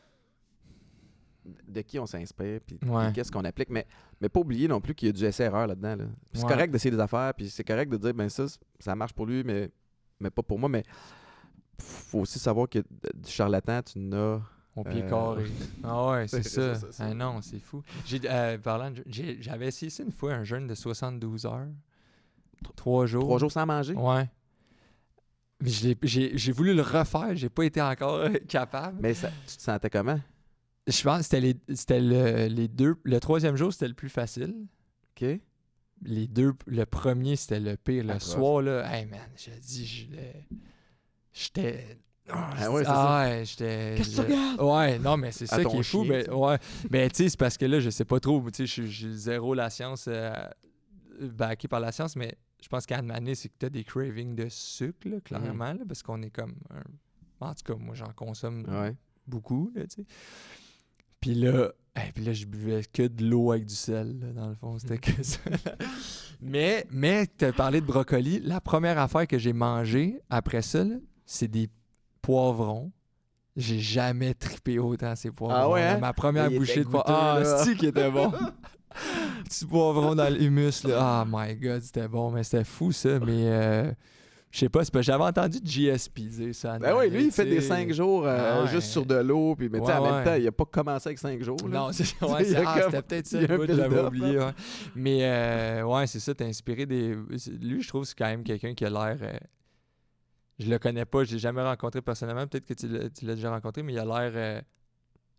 de 1.66 1.80
qui 1.82 1.98
on 1.98 2.06
s'inspire, 2.06 2.60
puis 2.66 2.78
Ouais. 2.86 3.12
qu'est-ce 3.14 3.30
qu'on 3.32 3.44
applique. 3.44 3.70
Mais, 3.70 3.86
mais 4.20 4.28
pas 4.28 4.40
oublier 4.40 4.68
non 4.68 4.80
plus 4.80 4.94
qu'il 4.94 5.06
y 5.06 5.10
a 5.10 5.12
du 5.12 5.24
essai-erreur 5.24 5.66
là-dedans. 5.66 5.96
là. 5.96 6.04
C'est 6.32 6.42
Ouais. 6.44 6.48
correct 6.50 6.70
d'essayer 6.70 6.90
des 6.90 7.00
affaires, 7.00 7.32
puis 7.34 7.48
c'est 7.50 7.64
correct 7.64 7.90
de 7.90 7.96
dire, 7.96 8.14
ben 8.14 8.28
ça, 8.28 8.44
ça 8.78 8.94
marche 8.94 9.12
pour 9.12 9.26
lui, 9.26 9.42
mais, 9.44 9.70
mais 10.20 10.30
pas 10.30 10.42
pour 10.42 10.58
moi. 10.58 10.68
Mais 10.68 10.82
faut 11.80 12.20
aussi 12.20 12.38
savoir 12.38 12.68
que 12.68 12.78
du 13.14 13.30
charlatan, 13.30 13.82
tu 13.82 13.98
n'as. 13.98 14.40
Au 14.76 14.84
pied 14.84 15.02
Euh, 15.02 15.08
carré. 15.08 15.44
Ah 15.82 16.10
ouais, 16.10 16.28
c'est 16.28 16.42
ça. 16.44 16.74
ça, 16.76 16.86
c'est 16.86 16.92
ça. 16.92 17.06
Ah 17.10 17.14
non, 17.14 17.42
c'est 17.42 17.58
fou. 17.58 17.82
J'ai, 18.06 18.20
euh, 18.24 18.58
parlant 18.58 18.92
de- 18.92 19.02
j'ai- 19.06 19.42
j'avais 19.42 19.66
essayé 19.66 19.90
ça 19.90 20.04
une 20.04 20.12
fois, 20.12 20.32
un 20.34 20.44
jeûne 20.44 20.68
de 20.68 20.74
72 20.76 21.46
heures. 21.46 21.66
Trois 22.76 23.06
jours. 23.06 23.22
Trois 23.24 23.38
jours 23.40 23.50
sans 23.50 23.66
manger? 23.66 23.94
Ouais. 23.94 24.28
Mais 25.60 25.70
je 25.70 25.88
l'ai- 25.88 25.98
j'ai, 26.04 26.38
j'ai 26.38 26.52
voulu 26.52 26.74
le 26.74 26.82
refaire, 26.82 27.34
j'ai 27.34 27.48
pas 27.48 27.64
été 27.64 27.82
encore 27.82 28.20
capable. 28.48 28.98
Mais 29.00 29.14
ça, 29.14 29.30
tu 29.48 29.56
te 29.56 29.62
sentais 29.62 29.90
comment? 29.90 30.20
Je 30.90 31.02
pense 31.02 31.18
que 31.18 31.22
c'était, 31.24 31.40
les, 31.40 31.56
c'était 31.74 32.00
le, 32.00 32.46
les 32.48 32.66
deux. 32.68 32.96
Le 33.04 33.20
troisième 33.20 33.56
jour, 33.56 33.72
c'était 33.72 33.88
le 33.88 33.94
plus 33.94 34.08
facile. 34.08 34.54
OK? 35.20 35.26
Les 36.02 36.26
deux, 36.26 36.54
le 36.66 36.84
premier, 36.86 37.36
c'était 37.36 37.60
le 37.60 37.76
pire. 37.76 38.04
Le 38.04 38.10
Atroce. 38.10 38.32
soir, 38.32 38.62
là, 38.62 38.96
hey 38.96 39.04
man, 39.06 39.20
je 39.36 39.50
dis, 39.60 39.86
je 39.86 40.10
l'ai- 40.16 40.46
j'étais. 41.32 41.98
Ah 42.30 42.70
ouais, 42.70 42.84
c'est 42.84 42.90
ah 42.90 43.20
ouais, 43.28 43.44
j'étais. 43.44 43.94
Qu'est-ce 43.96 44.20
que 44.22 44.26
tu 44.26 44.32
je-? 44.32 44.62
Ouais, 44.62 44.98
non, 44.98 45.16
mais 45.16 45.32
c'est 45.32 45.44
À 45.52 45.56
ça 45.56 45.62
ton 45.62 45.70
qui 45.70 45.76
est 45.78 45.82
fou. 45.82 46.04
chien, 46.04 46.12
Mais, 46.12 46.24
tu 46.24 46.30
sais. 46.30 46.36
ouais, 46.36 46.58
mais 46.90 47.08
tu 47.10 47.16
sais, 47.16 47.28
c'est 47.30 47.38
parce 47.38 47.56
que 47.56 47.64
là, 47.66 47.80
je 47.80 47.90
sais 47.90 48.04
pas 48.04 48.20
trop. 48.20 48.40
Tu 48.50 48.56
sais, 48.58 48.66
je 48.66 48.72
suis- 48.72 48.90
j'ai 48.90 49.12
zéro 49.12 49.54
la 49.54 49.70
science, 49.70 50.06
euh, 50.08 50.30
backé 51.20 51.68
par 51.68 51.80
la 51.80 51.90
science, 51.90 52.16
mais 52.16 52.34
je 52.62 52.68
pense 52.68 52.86
qu'à 52.86 52.98
un 52.98 53.02
moment 53.02 53.14
donné, 53.14 53.34
c'est 53.34 53.48
que 53.48 53.54
tu 53.58 53.66
as 53.66 53.70
des 53.70 53.82
cravings 53.84 54.34
de 54.34 54.46
sucre, 54.50 55.08
là, 55.08 55.20
clairement, 55.20 55.72
là, 55.72 55.80
parce 55.86 56.02
qu'on 56.02 56.22
est 56.22 56.30
comme. 56.30 56.54
un- 56.70 57.46
En 57.46 57.54
tout 57.54 57.62
cas, 57.64 57.74
moi, 57.78 57.94
j'en 57.94 58.12
consomme 58.14 58.64
Ouais. 58.68 58.94
beaucoup, 59.26 59.70
là, 59.74 59.82
tu 59.86 60.02
sais. 60.02 60.06
Puis 61.20 61.34
là, 61.34 61.70
hey, 61.96 62.12
puis 62.12 62.24
là, 62.24 62.32
je 62.32 62.46
buvais 62.46 62.82
que 62.92 63.02
de 63.06 63.24
l'eau 63.24 63.52
avec 63.52 63.66
du 63.66 63.74
sel, 63.74 64.18
là, 64.20 64.32
dans 64.32 64.48
le 64.48 64.54
fond. 64.54 64.78
C'était 64.78 64.98
que 64.98 65.22
ça. 65.22 65.40
mais, 66.40 66.86
mais 66.90 67.26
tu 67.26 67.44
as 67.44 67.52
parlé 67.52 67.80
de 67.80 67.86
brocoli. 67.86 68.40
La 68.40 68.60
première 68.60 68.98
affaire 68.98 69.26
que 69.26 69.38
j'ai 69.38 69.52
mangée 69.52 70.20
après 70.30 70.62
ça, 70.62 70.84
c'est 71.26 71.48
des 71.48 71.68
poivrons. 72.22 72.92
J'ai 73.56 73.80
jamais 73.80 74.34
trippé 74.34 74.78
autant 74.78 75.16
ces 75.16 75.32
poivrons. 75.32 75.56
Ah 75.56 75.68
ouais, 75.68 75.82
hein? 75.82 75.98
Ma 75.98 76.12
première 76.12 76.50
Il 76.50 76.58
bouchée 76.58 76.84
de 76.84 76.88
poivrons. 76.88 77.12
Ah, 77.12 77.42
c'est 77.64 77.74
qui 77.74 77.86
était 77.86 78.10
bon? 78.10 78.32
Petit 79.44 79.66
poivron 79.66 80.14
dans 80.14 80.32
l'humus, 80.32 80.84
là. 80.84 81.24
Oh 81.24 81.28
my 81.30 81.56
god, 81.56 81.82
c'était 81.82 82.08
bon, 82.08 82.30
mais 82.30 82.44
c'était 82.44 82.64
fou 82.64 82.92
ça. 82.92 83.18
Mais 83.18 83.46
euh, 83.46 83.92
je 84.50 84.58
sais 84.60 84.68
pas, 84.70 84.82
c'est 84.84 84.90
parce 84.92 85.06
que 85.06 85.12
j'avais 85.12 85.24
entendu 85.24 85.58
GSP 85.62 86.20
dire 86.20 86.54
ça. 86.54 86.78
Ben 86.78 86.96
oui, 86.96 87.10
lui, 87.10 87.26
il 87.26 87.30
fait 87.30 87.44
des 87.44 87.60
cinq 87.60 87.92
jours 87.92 88.26
euh, 88.26 88.38
Ah 88.60 88.62
ouais. 88.64 88.68
juste 88.70 88.88
sur 88.88 89.04
de 89.04 89.16
l'eau. 89.16 89.54
Puis, 89.54 89.68
mais 89.68 89.78
tu 89.80 89.86
sais, 89.86 89.92
en 89.92 90.10
même 90.10 90.24
temps, 90.24 90.34
il 90.34 90.46
a 90.46 90.52
pas 90.52 90.64
commencé 90.64 91.08
avec 91.10 91.18
cinq 91.18 91.42
jours. 91.42 91.58
là. 91.68 91.78
Non, 91.78 91.92
c'est 91.92 92.04
ouais, 92.22 92.56
ah, 92.66 92.80
c'était 92.84 93.02
peut-être 93.02 93.26
ça 93.28 93.40
le 93.40 93.66
que 93.66 93.74
j'avais 93.74 94.00
oublié. 94.00 94.38
Mais 94.94 95.18
euh, 95.22 95.82
ouais, 95.84 96.06
c'est 96.06 96.20
ça, 96.20 96.34
t'as 96.34 96.46
inspiré 96.46 96.86
des. 96.86 97.14
Lui, 97.60 97.82
je 97.82 97.88
trouve 97.88 98.02
que 98.02 98.08
c'est 98.08 98.16
quand 98.18 98.26
même 98.26 98.42
quelqu'un 98.42 98.72
qui 98.74 98.84
a 98.86 98.90
l'air. 98.90 99.18
euh, 99.20 99.38
Je 100.58 100.68
le 100.70 100.78
connais 100.78 101.04
pas, 101.04 101.24
je 101.24 101.32
l'ai 101.32 101.38
jamais 101.38 101.62
rencontré 101.62 102.00
personnellement. 102.00 102.46
Peut-être 102.46 102.66
que 102.66 102.74
tu 102.74 102.88
l'as 102.88 103.10
tu 103.10 103.26
l'as 103.26 103.34
déjà 103.34 103.50
rencontré, 103.50 103.82
mais 103.82 103.92
il 103.92 103.98
a 103.98 104.04
l'air. 104.04 104.32
euh, 104.34 104.60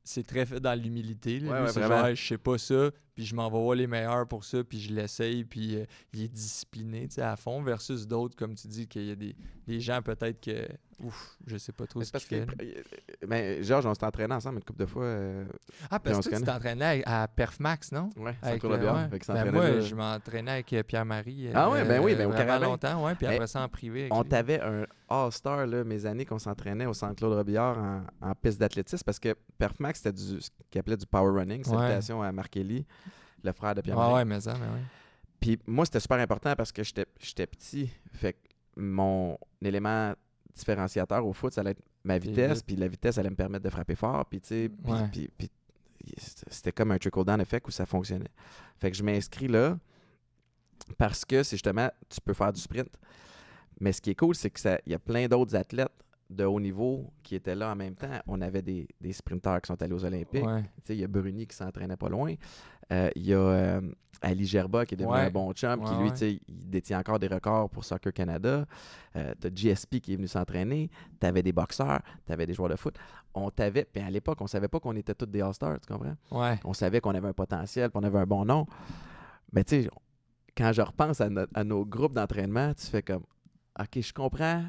C'est 0.03 0.26
très 0.26 0.45
fait 0.45 0.60
dans 0.60 0.80
l'humilité. 0.80 1.40
là. 1.40 1.64
Lui, 1.64 1.72
c'est 1.72 1.81
genre, 1.81 2.14
je 2.15 2.27
sais 2.27 2.38
pas 2.38 2.57
ça, 2.57 2.90
puis 3.19 3.25
je 3.25 3.35
m'en 3.35 3.49
vais 3.51 3.59
voir 3.59 3.75
les 3.75 3.85
meilleurs 3.85 4.25
pour 4.29 4.45
ça, 4.45 4.63
puis 4.63 4.79
je 4.79 4.93
l'essaye, 4.93 5.43
puis 5.43 5.75
euh, 5.75 5.83
il 6.13 6.23
est 6.23 6.27
discipliné 6.29 7.05
à 7.17 7.35
fond, 7.35 7.61
versus 7.61 8.07
d'autres, 8.07 8.37
comme 8.37 8.55
tu 8.55 8.69
dis, 8.69 8.87
qu'il 8.87 9.07
y 9.07 9.11
a 9.11 9.15
des, 9.15 9.35
des 9.67 9.81
gens 9.81 10.01
peut-être 10.01 10.39
que. 10.39 10.65
Ouf, 11.03 11.37
je 11.45 11.57
sais 11.57 11.73
pas 11.73 11.85
trop 11.85 11.99
Mais 11.99 12.05
ce 12.05 12.11
c'est 12.17 12.45
parce 12.45 12.61
euh, 12.61 13.25
ben, 13.27 13.61
Georges, 13.61 13.85
on 13.85 13.93
s'est 13.93 14.05
entraîné 14.05 14.33
ensemble 14.33 14.57
une 14.59 14.63
couple 14.63 14.79
de 14.79 14.85
fois. 14.85 15.03
euh, 15.03 15.45
Ah, 15.91 15.99
parce 15.99 16.25
que 16.27 16.35
tu 16.35 16.43
t'entraînais 16.43 17.03
à, 17.05 17.23
à 17.23 17.27
Perfmax, 17.27 17.91
non? 17.91 18.09
ouais, 18.17 18.35
Avec, 18.41 18.63
euh, 18.63 18.77
Biard, 18.77 18.95
ouais. 19.09 19.19
Ben, 19.27 19.51
moi, 19.51 19.79
je 19.81 19.95
m'entraînais 19.95 20.51
avec 20.51 20.75
Pierre-Marie. 20.87 21.49
Ah 21.53 21.69
ouais, 21.69 21.83
ben 21.83 22.01
oui, 22.01 22.15
ben 22.15 22.27
au 22.27 22.59
longtemps, 22.61 23.05
ouais, 23.05 23.15
puis 23.15 23.27
Mais 23.27 23.33
après 23.35 23.47
ça 23.47 23.61
en 23.61 23.67
privé. 23.67 24.07
On 24.11 24.23
t'avait 24.23 24.61
un 24.61 24.85
All-Star, 25.09 25.65
là, 25.67 25.83
mes 25.83 26.05
années 26.05 26.25
qu'on 26.25 26.39
s'entraînait 26.39 26.85
au 26.85 26.93
Centre-Claude 26.93 27.33
Robillard 27.33 27.77
en, 27.77 28.03
en 28.21 28.35
piste 28.35 28.59
d'athlétisme 28.59 29.03
parce 29.05 29.19
que 29.19 29.35
Perfmax, 29.57 29.99
c'était 29.99 30.13
du, 30.13 30.39
ce 30.41 30.49
qu'il 30.69 30.79
appelait 30.79 30.97
du 30.97 31.05
power 31.05 31.31
running. 31.39 31.59
Ouais. 31.59 31.77
Salutations 31.77 32.21
à 32.21 32.31
Marc 32.31 32.51
Kelly, 32.51 32.85
le 33.43 33.51
frère 33.51 33.75
de 33.75 33.81
Pierre 33.81 33.97
Ouais, 33.97 34.13
ouais, 34.13 34.25
mais 34.25 34.39
ça, 34.41 34.53
mais 34.53 34.65
ouais. 34.67 34.83
Puis 35.39 35.59
moi, 35.67 35.85
c'était 35.85 35.99
super 35.99 36.17
important 36.19 36.53
parce 36.55 36.71
que 36.71 36.83
j'étais 36.83 37.47
petit. 37.47 37.89
Fait 38.13 38.33
que 38.33 38.39
mon 38.75 39.37
élément 39.61 40.13
différenciateur 40.53 41.25
au 41.25 41.31
foot, 41.33 41.53
ça 41.53 41.61
allait 41.61 41.71
être 41.71 41.81
ma 42.03 42.19
T'es 42.19 42.27
vitesse. 42.29 42.57
vite. 42.57 42.65
Puis 42.65 42.75
la 42.75 42.87
vitesse 42.87 43.17
allait 43.17 43.29
me 43.29 43.35
permettre 43.35 43.63
de 43.63 43.69
frapper 43.69 43.95
fort. 43.95 44.25
Puis 44.25 44.41
tu 44.41 44.47
sais, 44.47 44.69
puis- 44.69 44.91
Ouais. 44.91 45.07
puis- 45.11 45.29
puis 45.37 45.49
c'était 46.17 46.71
comme 46.71 46.91
un 46.91 46.97
trickle-down 46.97 47.39
effect 47.41 47.67
où 47.67 47.71
ça 47.71 47.85
fonctionnait. 47.85 48.29
Fait 48.79 48.91
que 48.91 48.97
je 48.97 49.03
m'inscris 49.03 49.47
là 49.47 49.77
parce 50.97 51.23
que 51.25 51.43
c'est 51.43 51.55
justement, 51.55 51.89
tu 52.09 52.19
peux 52.21 52.33
faire 52.33 52.51
du 52.53 52.59
sprint. 52.59 52.89
Mais 53.79 53.91
ce 53.93 54.01
qui 54.01 54.09
est 54.11 54.15
cool, 54.15 54.35
c'est 54.35 54.49
qu'il 54.49 54.77
y 54.87 54.93
a 54.93 54.99
plein 54.99 55.27
d'autres 55.27 55.55
athlètes 55.55 55.91
de 56.29 56.43
haut 56.43 56.59
niveau 56.59 57.11
qui 57.23 57.35
étaient 57.35 57.55
là 57.55 57.71
en 57.71 57.75
même 57.75 57.95
temps. 57.95 58.19
On 58.27 58.39
avait 58.41 58.61
des, 58.61 58.87
des 58.99 59.13
sprinteurs 59.13 59.61
qui 59.61 59.67
sont 59.67 59.81
allés 59.81 59.93
aux 59.93 60.03
Olympiques. 60.05 60.45
Ouais. 60.45 60.61
Tu 60.61 60.67
sais, 60.85 60.95
Il 60.95 60.99
y 60.99 61.03
a 61.03 61.07
Bruni 61.07 61.47
qui 61.47 61.55
s'entraînait 61.55 61.97
pas 61.97 62.09
loin. 62.09 62.35
Euh, 62.91 63.09
Il 63.15 63.25
y 63.27 63.33
a 63.33 63.37
euh, 63.37 63.81
Ali 64.21 64.45
Gerba 64.45 64.85
qui 64.85 64.95
est 64.95 64.97
devenu 64.97 65.13
Ouais. 65.13 65.21
un 65.21 65.29
bon 65.29 65.51
chum, 65.53 65.81
qui 65.83 65.93
lui, 65.95 66.03
ouais. 66.05 66.11
tu 66.11 66.17
sais, 66.17 66.39
il 66.47 66.69
détient 66.69 66.99
encore 66.99 67.19
des 67.19 67.27
records 67.27 67.69
pour 67.69 67.85
Soccer 67.85 68.11
Canada. 68.11 68.65
Euh, 69.15 69.33
tu 69.39 69.47
as 69.47 69.49
GSP 69.73 69.99
qui 70.01 70.13
est 70.13 70.15
venu 70.17 70.27
s'entraîner. 70.27 70.89
Tu 71.19 71.25
avais 71.25 71.41
des 71.43 71.53
boxeurs, 71.53 72.01
tu 72.25 72.33
avais 72.33 72.45
des 72.45 72.53
joueurs 72.53 72.69
de 72.69 72.75
foot. 72.75 72.95
On 73.33 73.49
t'avait, 73.51 73.85
puis 73.85 74.01
à 74.03 74.09
l'époque, 74.09 74.41
on 74.41 74.47
savait 74.47 74.67
pas 74.67 74.79
qu'on 74.79 74.95
était 74.95 75.13
tous 75.15 75.27
des 75.27 75.41
All-Stars, 75.41 75.79
tu 75.79 75.93
comprends? 75.93 76.15
Ouais. 76.31 76.59
On 76.65 76.73
savait 76.73 76.99
qu'on 76.99 77.13
avait 77.15 77.27
un 77.29 77.33
potentiel, 77.33 77.89
qu'on 77.91 78.03
avait 78.03 78.19
un 78.19 78.25
bon 78.25 78.43
nom. 78.43 78.65
Mais 79.53 79.63
tu 79.63 79.83
sais, 79.83 79.89
quand 80.57 80.71
je 80.73 80.81
repense 80.81 81.21
à, 81.21 81.29
no- 81.29 81.45
à 81.53 81.63
nos 81.63 81.85
groupes 81.85 82.13
d'entraînement, 82.13 82.73
tu 82.73 82.87
fais 82.87 83.01
comme, 83.03 83.23
OK, 83.79 84.01
je 84.01 84.11
comprends 84.13 84.65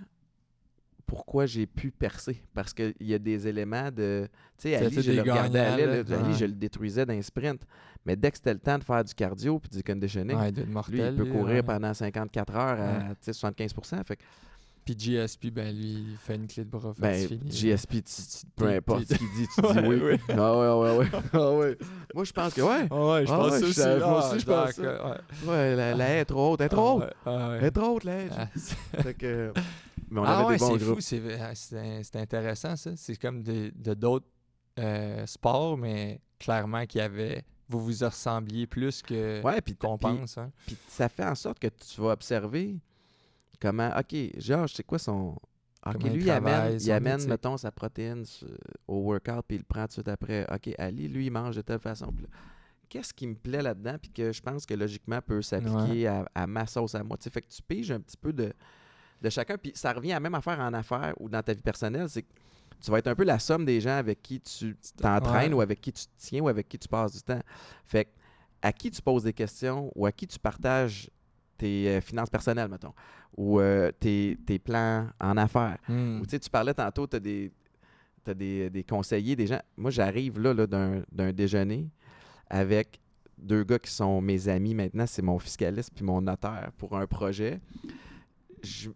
pourquoi 1.11 1.45
j'ai 1.45 1.67
pu 1.67 1.91
percer. 1.91 2.41
Parce 2.55 2.73
qu'il 2.73 2.95
y 3.01 3.15
a 3.15 3.19
des 3.19 3.49
éléments 3.49 3.91
de... 3.91 4.29
Tu 4.57 4.69
sais, 4.69 4.77
Ali, 4.77 5.03
je 5.03 5.11
le 5.11 5.23
regardais 5.23 5.59
aller, 5.59 5.87
là. 5.87 6.17
Ali, 6.21 6.35
je 6.39 6.45
le 6.45 6.53
détruisais 6.53 7.05
d'un 7.05 7.21
sprint. 7.21 7.63
Mais 8.07 8.15
dès 8.15 8.31
que 8.31 8.37
c'était 8.37 8.53
le 8.55 8.61
temps 8.61 8.79
de 8.79 8.85
faire 8.85 9.03
du 9.03 9.13
cardio 9.13 9.59
puis 9.59 9.71
du 9.71 9.83
conditioning, 9.83 10.37
Ouais, 10.37 10.53
lui, 10.53 11.01
il 11.01 11.15
peut 11.17 11.25
courir 11.25 11.57
ouais. 11.57 11.63
pendant 11.65 11.93
54 11.93 12.55
heures 12.55 12.81
à 12.81 12.99
Ouais. 12.99 13.09
tu 13.11 13.17
sais, 13.23 13.33
75 13.33 13.73
Fait 14.07 14.15
que, 14.17 14.23
Puis 14.85 14.95
GSP, 14.97 15.47
ben 15.53 15.75
lui, 15.77 16.07
il 16.13 16.17
fait 16.17 16.37
une 16.37 16.47
clé 16.47 16.65
de 16.65 16.71
bras. 16.71 16.95
ben, 16.97 17.27
fini. 17.27 17.51
GSP, 17.51 17.91
tu- 17.91 18.03
tu- 18.03 18.47
peu 18.57 18.69
importe 18.69 19.05
ce 19.09 19.15
qu'il 19.17 19.27
dit, 19.37 19.47
tu 19.55 19.61
dis 19.83 19.89
oui. 19.89 19.97
ouais. 20.01 20.21
Ah 20.29 20.59
ouais, 20.59 20.91
ouais, 20.91 20.99
ouais. 20.99 21.07
Ah 21.33 21.51
ouais. 21.53 21.77
Moi, 22.15 22.25
je 22.25 22.33
pense 22.33 22.55
que 22.55 22.63
ouais. 22.63 22.87
Ah 22.91 23.07
ouais, 23.11 23.27
je 23.27 23.33
Ah 23.33 23.37
pense 23.37 23.53
ouais, 23.53 23.63
aussi. 23.65 23.81
moi 23.99 24.29
aussi, 24.31 24.41
je 24.41 24.47
pense 24.47 24.71
ça. 24.73 25.17
ouais. 25.49 25.77
La, 25.77 26.09
haie 26.11 26.21
est 26.21 26.25
trop 26.25 26.53
haute. 26.53 26.61
Elle 26.61 26.67
est 26.67 26.69
trop 26.71 27.03
haute. 27.03 27.11
Elle 27.27 27.65
est 27.67 27.71
trop 27.73 27.97
haute, 27.97 28.05
la 28.05 28.13
haie. 28.15 28.29
Fait 29.03 29.15
que, 29.15 29.53
mais 30.11 30.21
on 30.21 30.25
ah 30.25 30.39
avait 30.41 30.47
ouais, 30.49 30.55
des 30.57 30.59
bons 30.61 30.79
c'est 30.79 30.85
groupes. 30.85 30.95
fou, 30.97 31.01
c'est 31.01 31.41
ah, 31.41 31.55
c'est 31.55 32.17
intéressant 32.17 32.77
ça. 32.77 32.97
C'est 32.97 33.17
comme 33.17 33.43
de 33.43 33.95
d'autres 33.95 34.27
euh, 34.79 35.25
sports, 35.27 35.77
mais 35.77 36.21
clairement 36.39 36.85
qu'il 36.87 37.01
y 37.01 37.05
avait. 37.05 37.45
Vous 37.69 37.79
vous 37.81 38.05
ressembliez 38.05 38.67
plus 38.67 39.01
que 39.03 39.41
Ouais, 39.43 39.61
qu'on 39.79 39.97
puis- 39.97 40.17
pense. 40.19 40.39
Hein. 40.39 40.51
Puis 40.67 40.77
ça 40.89 41.09
fait 41.09 41.25
en 41.25 41.35
sorte 41.37 41.59
que 41.61 41.69
tu 41.69 42.01
vas 42.01 42.11
observer 42.13 42.81
comment, 43.61 43.91
OK, 43.97 44.17
Georges, 44.39 44.73
c'est 44.75 44.83
quoi 44.83 44.99
son. 44.99 45.37
OK, 45.87 45.93
Comment 45.95 46.13
lui, 46.13 46.23
il 46.25 46.31
amène, 46.31 46.79
il 46.81 46.93
amène 46.93 47.25
mettons, 47.27 47.57
sa 47.57 47.71
protéine 47.71 48.25
au 48.87 48.99
workout, 48.99 49.45
puis 49.47 49.57
il 49.57 49.61
le 49.61 49.65
prend 49.65 49.83
tout 49.83 49.87
de 49.89 49.93
suite 49.93 50.09
après. 50.09 50.47
OK, 50.53 50.75
Ali, 50.79 51.09
lui, 51.09 51.27
il 51.27 51.31
mange 51.31 51.57
de 51.57 51.63
telle 51.63 51.79
façon. 51.79 52.13
Qu'est-ce 52.91 53.15
qui 53.15 53.27
me 53.27 53.35
plaît 53.37 53.63
là-dedans, 53.63 53.97
puis 54.03 54.11
que 54.11 54.33
je 54.33 54.43
pense 54.43 54.67
que 54.67 54.75
logiquement 54.75 55.21
peut 55.23 55.41
s'appliquer 55.41 56.09
à, 56.09 56.29
à 56.35 56.47
ma 56.47 56.67
sauce 56.67 56.95
à 56.97 57.03
moi? 57.05 57.17
Tu 57.17 57.25
sais, 57.25 57.31
fait 57.31 57.41
que 57.41 57.49
tu 57.49 57.63
piges 57.63 57.93
un 57.93 58.01
petit 58.01 58.17
peu 58.17 58.33
de, 58.33 58.53
de 59.21 59.29
chacun, 59.31 59.57
puis 59.59 59.73
ça 59.75 59.93
revient 59.93 60.13
à 60.13 60.17
la 60.17 60.21
même 60.21 60.35
affaire 60.35 60.59
en 60.61 60.73
affaires 60.75 61.15
ou 61.21 61.29
dans 61.29 61.43
ta 61.43 61.53
vie 61.53 61.63
personnelle, 61.63 62.09
c'est 62.09 62.23
que 62.23 62.29
tu 62.83 62.91
vas 62.91 62.99
être 62.99 63.09
un 63.09 63.15
peu 63.15 63.25
la 63.25 63.39
somme 63.39 63.65
des 63.65 63.81
gens 63.81 63.97
avec 63.97 64.23
qui 64.23 64.41
tu 64.41 64.75
t'entraînes 64.97 65.53
Ouais. 65.53 65.59
ou 65.59 65.61
avec 65.61 65.81
qui 65.81 65.93
tu 65.93 66.05
te 66.05 66.11
tiens 66.17 66.41
ou 66.43 66.49
avec 66.49 66.69
qui 66.69 66.79
tu 66.79 66.89
passes 66.89 67.13
du 67.13 67.23
temps. 67.23 67.41
Fait 67.85 68.07
que 68.07 68.11
à 68.63 68.73
qui 68.73 68.91
tu 68.91 69.01
poses 69.03 69.23
des 69.25 69.33
questions 69.33 69.91
ou 69.95 70.07
à 70.07 70.13
qui 70.13 70.27
tu 70.27 70.39
partages 70.39 71.11
tes 71.59 71.89
euh, 71.89 72.01
finances 72.01 72.31
personnelles, 72.31 72.69
mettons, 72.69 72.95
ou 73.37 73.61
euh, 73.61 73.91
tes, 73.99 74.39
tes 74.47 74.59
plans 74.59 75.09
en 75.21 75.37
affaires. 75.37 75.79
Hmm. 75.89 76.21
Ou 76.21 76.25
tu 76.25 76.31
sais, 76.31 76.39
tu 76.41 76.49
parlais 76.51 76.73
tantôt, 76.75 77.07
tu 77.07 77.17
as 77.17 77.21
des, 77.21 77.53
t'as 78.25 78.35
des, 78.35 78.71
des 78.71 78.85
conseillers, 78.85 79.37
des 79.37 79.47
gens. 79.47 79.61
Moi, 79.77 79.91
j'arrive 79.91 80.39
là, 80.41 80.55
là 80.55 80.67
d'un, 80.67 81.03
d'un 81.13 81.33
déjeuner 81.33 81.91
avec 82.49 83.01
deux 83.39 83.65
gars 83.65 83.79
qui 83.79 83.91
sont 83.91 84.21
mes 84.21 84.49
amis 84.49 84.75
maintenant, 84.75 85.07
c'est 85.07 85.23
mon 85.23 85.39
fiscaliste 85.39 85.93
puis 85.95 86.05
mon 86.05 86.21
notaire 86.23 86.71
pour 86.79 86.97
un 86.97 87.07
projet. 87.07 87.61
Je 88.63 88.91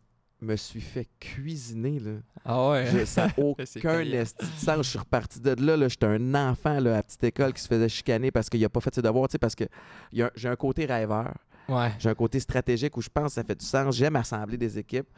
me 0.45 0.57
suis 0.57 0.81
fait 0.81 1.09
cuisiner, 1.21 1.99
là. 2.01 2.13
Ah 2.45 2.71
ouais. 2.71 2.87
Je- 2.87 3.05
ça 3.05 3.29
aucun 3.37 4.01
esti 4.01 4.45
de 4.45 4.51
sens. 4.59 4.77
Je 4.79 4.83
suis 4.91 4.99
reparti 4.99 5.41
de 5.41 5.51
là. 5.65 5.77
là 5.77 5.89
J'étais 5.89 6.07
un 6.07 6.35
enfant 6.35 6.79
là, 6.81 6.93
à 6.93 6.97
la 6.97 7.03
petite 7.03 7.25
école 7.25 7.53
qui 7.53 7.63
se 7.63 7.69
faisait 7.69 7.89
chicaner 7.89 8.31
parce 8.31 8.49
qu'il 8.49 8.61
n'a 8.61 8.69
pas 8.69 8.81
fait 8.81 8.95
ses 8.95 9.03
devoirs. 9.03 9.29
tu 9.29 9.33
sais, 9.33 9.39
Parce 9.39 9.55
que 9.55 9.65
j'ai 10.13 10.49
un 10.49 10.57
côté 10.57 10.85
rêveur. 10.87 11.35
Ouais. 11.69 11.93
J'ai 11.99 12.11
un 12.11 12.15
côté 12.15 12.39
stratégique 12.41 12.97
où 12.97 13.01
je 13.03 13.09
pense 13.09 13.29
que 13.29 13.33
ça 13.33 13.45
fait 13.45 13.55
du 13.59 13.65
sens. 13.65 13.97
J'aime 13.97 14.17
assembler 14.17 14.57
des 14.59 14.79
équipes. 14.79 15.09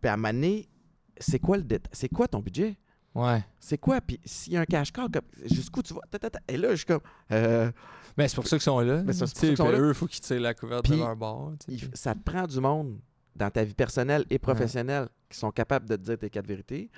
Puis 0.00 0.08
à 0.10 0.16
donné, 0.16 0.68
c'est 1.18 1.38
quoi 1.38 1.56
le? 1.58 1.64
C'est 1.92 2.08
quoi 2.08 2.28
ton 2.28 2.40
budget? 2.40 2.76
Ouais. 3.14 3.44
C'est 3.60 3.76
quoi? 3.78 4.00
Puis 4.00 4.18
s'il 4.24 4.54
y 4.54 4.56
a 4.56 4.60
un 4.60 4.64
cash 4.64 4.90
comme- 4.90 5.08
jusqu'où 5.44 5.82
tu 5.82 5.92
vas? 5.94 6.00
Ta, 6.10 6.18
ta, 6.18 6.30
ta. 6.30 6.38
Et 6.48 6.56
là, 6.56 6.70
je 6.70 6.76
suis 6.76 6.86
comme. 6.86 7.00
euh, 7.30 7.70
Mais 8.16 8.26
c'est 8.28 8.36
pour 8.36 8.46
ça 8.46 8.56
qu'ils 8.56 8.62
sont 8.62 8.80
là. 8.80 9.02
Mais 9.02 9.12
c'est 9.12 9.24
pour 9.24 9.32
Tu 9.34 9.40
ça 9.40 9.46
qu'ils 9.48 9.56
sont 9.56 9.68
là. 9.70 9.78
Eux, 9.78 9.88
il 9.88 9.94
faut 9.94 10.06
qu'ils 10.06 10.20
tirent 10.20 10.40
la 10.40 10.54
couverte 10.54 10.88
de 10.90 10.96
leur 10.96 11.14
bord. 11.16 11.52
ça 11.92 12.14
te 12.14 12.20
prend 12.20 12.46
du 12.46 12.58
monde 12.60 12.98
dans 13.36 13.50
ta 13.50 13.64
vie 13.64 13.74
personnelle 13.74 14.24
et 14.30 14.38
professionnelle 14.38 15.08
qui 15.28 15.38
sont 15.38 15.50
capables 15.50 15.88
de 15.88 15.96
te 15.96 16.02
dire 16.02 16.18
tes 16.18 16.30
quatre 16.30 16.46
vérités. 16.46 16.90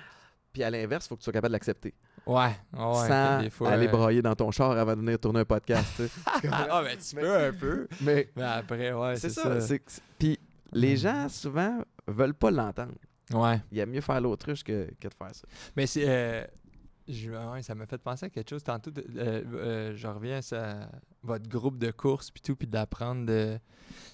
Puis 0.51 0.63
à 0.63 0.69
l'inverse, 0.69 1.05
il 1.05 1.09
faut 1.09 1.15
que 1.15 1.21
tu 1.21 1.25
sois 1.25 1.33
capable 1.33 1.51
de 1.51 1.55
l'accepter. 1.57 1.93
Ouais. 2.25 2.47
ouais 2.73 3.07
sans 3.07 3.41
des 3.41 3.49
fois, 3.49 3.71
aller 3.71 3.87
euh, 3.87 3.91
brailler 3.91 4.21
dans 4.21 4.35
ton 4.35 4.51
char 4.51 4.71
avant 4.71 4.95
de 4.95 5.01
venir 5.01 5.19
tourner 5.19 5.41
un 5.41 5.45
podcast. 5.45 5.85
tu 5.97 6.07
sais. 6.07 6.11
ah, 6.51 6.81
ben 6.83 6.97
tu 6.97 7.15
peux 7.15 7.35
un 7.35 7.51
peu. 7.53 7.87
Mais 8.01 8.29
Mais 8.35 8.43
après, 8.43 8.93
ouais, 8.93 9.15
c'est 9.17 9.29
ça. 9.29 9.59
ça. 9.59 9.75
Puis 10.17 10.39
les 10.71 10.93
Mm. 10.93 10.97
gens, 10.97 11.29
souvent, 11.29 11.81
veulent 12.07 12.33
pas 12.33 12.51
l'entendre. 12.51 12.93
Ouais. 13.33 13.59
Il 13.71 13.79
aime 13.79 13.89
mieux 13.91 14.01
faire 14.01 14.21
l'autruche 14.21 14.63
que, 14.63 14.87
que 14.99 15.07
de 15.07 15.13
faire 15.13 15.33
ça. 15.35 15.45
Mais 15.75 15.87
c'est. 15.87 16.05
euh, 16.07 16.45
je- 17.07 17.31
ouais, 17.31 17.61
ça 17.61 17.75
m'a 17.75 17.85
fait 17.85 17.97
penser 17.97 18.25
à 18.25 18.29
quelque 18.29 18.49
chose 18.49 18.63
tantôt. 18.63 18.91
de- 18.91 19.05
euh, 19.17 19.43
euh, 19.53 19.93
je 19.95 20.07
reviens 20.07 20.37
à 20.37 20.41
ça- 20.41 20.89
votre 21.23 21.47
groupe 21.47 21.77
de 21.77 21.91
course 21.91 22.31
puis 22.31 22.41
tout, 22.41 22.55
puis 22.55 22.67
d'apprendre 22.67 23.25
de. 23.25 23.59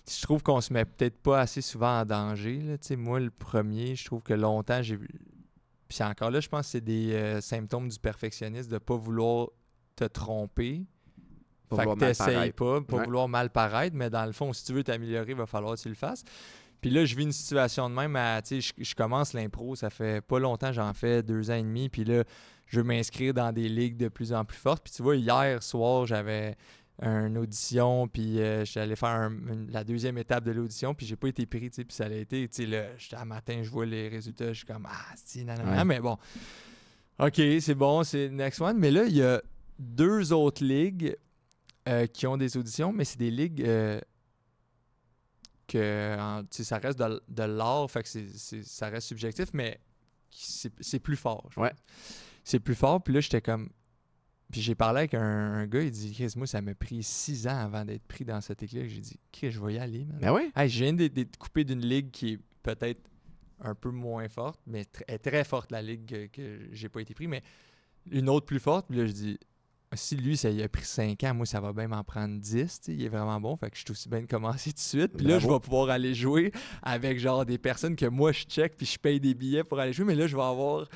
Je 0.10 0.22
trouve 0.24 0.44
qu'on 0.44 0.62
se 0.62 0.72
met 0.74 0.86
peut-être 0.86 1.18
pas 1.22 1.40
assez 1.42 1.62
souvent 1.62 2.02
en 2.02 2.06
danger. 2.06 2.60
Là. 2.62 2.78
Tu 2.78 2.88
sais, 2.88 2.96
Moi, 2.96 3.20
le 3.20 3.30
premier, 3.32 3.96
je 3.96 4.06
trouve 4.06 4.22
que 4.24 4.34
longtemps, 4.34 4.82
j'ai. 4.82 4.98
Puis 5.88 6.04
encore 6.04 6.32
là, 6.32 6.40
je 6.40 6.48
pense 6.50 6.68
que 6.68 6.72
c'est 6.72 6.82
des 6.82 7.14
euh, 7.14 7.42
symptômes 7.42 7.90
du 7.90 8.00
perfectionniste 8.00 8.70
de 8.72 8.78
pas 8.78 8.96
vouloir 8.96 9.50
te 9.96 10.06
tromper. 10.06 10.86
Pas 11.70 11.78
fait 11.78 11.86
que 11.86 12.00
t'essayes 12.00 12.52
pas, 12.52 12.82
pas 12.82 12.98
Ouais. 12.98 13.06
vouloir 13.06 13.28
mal 13.30 13.50
paraître, 13.50 13.96
mais 13.96 14.10
dans 14.10 14.26
le 14.26 14.32
fond, 14.34 14.52
si 14.52 14.66
tu 14.66 14.74
veux 14.74 14.84
t'améliorer, 14.84 15.32
il 15.32 15.38
va 15.38 15.46
falloir 15.46 15.76
que 15.76 15.82
tu 15.82 15.90
le 15.90 15.96
fasses. 15.96 16.24
Puis 16.82 16.90
là, 16.90 17.06
je 17.06 17.16
vis 17.16 17.24
une 17.24 17.32
situation 17.32 17.90
de 17.90 17.96
même. 17.96 18.16
à- 18.16 18.42
je, 18.44 18.72
je 18.78 18.96
commence 18.96 19.34
l'impro, 19.34 19.76
ça 19.76 19.90
fait 19.90 20.20
pas 20.22 20.40
longtemps, 20.40 20.72
j'en 20.74 20.94
fais 20.94 21.22
deux 21.24 21.50
ans 21.52 21.56
et 21.56 21.62
demi. 21.64 21.90
Puis 21.90 22.04
là, 22.04 22.24
je 22.72 22.78
veux 22.80 22.84
m'inscrire 22.86 23.34
dans 23.34 23.52
des 23.52 23.68
ligues 23.68 23.98
de 23.98 24.08
plus 24.08 24.32
en 24.32 24.46
plus 24.46 24.58
fortes. 24.58 24.82
Puis 24.84 24.94
tu 24.94 25.04
vois, 25.04 25.16
hier 25.18 25.62
soir, 25.62 26.06
j'avais 26.06 26.56
une 27.02 27.38
audition, 27.38 28.08
puis 28.08 28.40
euh, 28.40 28.64
j'allais 28.64 28.96
faire 28.96 29.10
un- 29.10 29.32
une- 29.32 29.72
la 29.72 29.84
deuxième 29.84 30.18
étape 30.20 30.44
de 30.46 30.52
l'audition, 30.52 30.94
puis 30.94 31.06
j'ai 31.06 31.16
pas 31.16 31.28
été 31.30 31.46
pris, 31.46 31.70
puis 31.70 31.86
ça 31.90 32.06
a 32.06 32.10
été, 32.10 32.48
tu 32.48 32.64
sais, 32.64 32.66
là, 32.68 32.86
à 33.20 33.26
matin, 33.26 33.60
je 33.64 33.70
vois 33.70 33.86
les 33.88 34.08
résultats, 34.08 34.54
je 34.54 34.58
suis 34.60 34.66
comme, 34.68 34.88
ah, 34.90 35.14
c'est 35.16 35.44
nanana. 35.44 35.78
Ouais. 35.80 35.84
mais 35.86 36.00
bon, 36.00 36.18
ok, 37.20 37.42
c'est 37.60 37.74
bon, 37.76 38.04
c'est 38.04 38.30
next 38.30 38.62
one, 38.62 38.78
mais 38.78 38.92
là, 38.92 39.04
il 39.06 39.16
y 39.18 39.24
a 39.24 39.42
deux 39.80 40.32
autres 40.32 40.64
ligues 40.64 41.18
euh, 41.90 42.06
qui 42.06 42.28
ont 42.28 42.38
des 42.38 42.56
auditions, 42.56 42.94
mais 42.94 43.04
c'est 43.04 43.18
des 43.20 43.32
ligues 43.32 43.64
euh, 43.66 44.00
que, 45.68 46.18
en- 46.20 46.42
tu 46.44 46.48
sais, 46.58 46.64
ça 46.64 46.78
reste 46.78 47.00
de, 47.00 47.22
de 47.28 47.44
l'art, 47.44 47.90
fait 47.90 48.04
que 48.04 48.10
ça 48.64 48.90
reste 48.90 49.08
subjectif, 49.08 49.48
mais 49.54 49.80
c'est 50.30 50.72
c'est 50.80 51.00
plus 51.00 51.16
fort, 51.18 51.50
Ouais. 51.58 51.70
pense. 51.72 51.80
C'est 52.44 52.60
plus 52.60 52.76
fort, 52.76 53.02
puis 53.04 53.14
là, 53.14 53.20
j'étais 53.20 53.42
comme, 53.42 53.70
puis 54.52 54.62
j'ai 54.62 54.76
parlé 54.76 55.00
avec 55.00 55.14
un, 55.14 55.22
un 55.22 55.68
gars, 55.68 55.82
il 55.82 55.92
dit 55.92 56.12
Chris, 56.14 56.34
moi, 56.36 56.46
ça 56.48 56.62
m'a 56.62 56.76
pris 56.76 57.04
six 57.04 57.48
ans 57.48 57.58
avant 57.58 57.86
d'être 57.86 58.04
pris 58.04 58.26
dans 58.26 58.42
cette 58.42 58.62
ligue-là. 58.62 58.88
J'ai 58.88 59.00
dit 59.00 59.20
Chris, 59.32 59.52
je 59.52 59.60
vais 59.64 59.76
y 59.76 59.80
aller, 59.80 60.06
man. 60.06 60.18
Ben 60.20 60.34
oui. 60.34 60.52
Hey, 60.56 60.70
je 60.70 60.84
viens 60.84 60.94
d'être- 60.94 61.38
coupé 61.38 61.64
d'une 61.64 61.86
ligue 61.86 62.12
qui 62.12 62.34
est 62.34 62.40
peut-être 62.64 63.02
un 63.62 63.76
peu 63.76 63.92
moins 63.92 64.28
forte, 64.28 64.60
mais 64.66 64.82
tr- 64.82 65.04
est 65.08 65.20
très 65.20 65.44
forte, 65.44 65.72
la 65.72 65.82
ligue 65.82 66.06
que, 66.06 66.26
que 66.28 66.60
j'ai 66.72 66.90
pas 66.90 67.02
été 67.02 67.14
pris, 67.14 67.28
mais 67.28 67.44
une 68.12 68.28
autre 68.28 68.46
plus 68.48 68.60
forte. 68.60 68.88
Puis 68.90 68.98
là, 68.98 69.06
je 69.06 69.12
dis 69.12 69.40
si 69.94 70.16
lui, 70.16 70.36
ça 70.38 70.50
il 70.50 70.62
a 70.64 70.70
pris 70.70 70.86
5 70.86 71.22
ans, 71.26 71.34
moi, 71.36 71.46
ça 71.46 71.60
va 71.62 71.72
bien 71.74 71.88
m'en 71.88 72.04
prendre 72.04 72.40
10. 72.40 72.80
tu 72.80 72.86
sais, 72.86 72.94
Il 72.98 73.04
est 73.04 73.10
vraiment 73.10 73.40
bon. 73.40 73.56
Fait 73.58 73.70
que 73.70 73.76
je 73.78 73.82
suis 73.82 73.92
aussi 73.92 74.10
bien 74.10 74.22
de 74.22 74.26
commencer 74.26 74.72
tout 74.72 74.78
de 74.78 74.80
suite. 74.80 75.14
Puis 75.18 75.26
là, 75.28 75.38
je 75.38 75.48
vais 75.48 75.60
pouvoir 75.60 75.90
aller 75.90 76.16
jouer 76.16 76.52
avec 76.82 77.20
genre 77.20 77.46
des 77.46 77.58
personnes 77.58 77.96
que 77.96 78.06
moi, 78.08 78.32
je 78.32 78.44
check 78.46 78.76
puis 78.78 78.86
je 78.86 78.98
paye 78.98 79.20
des 79.20 79.34
billets 79.34 79.64
pour 79.64 79.80
aller 79.80 79.94
jouer. 79.94 80.06
Mais 80.06 80.16
là, 80.16 80.28
je 80.28 80.36
vais 80.36 80.42
avoir 80.44 80.88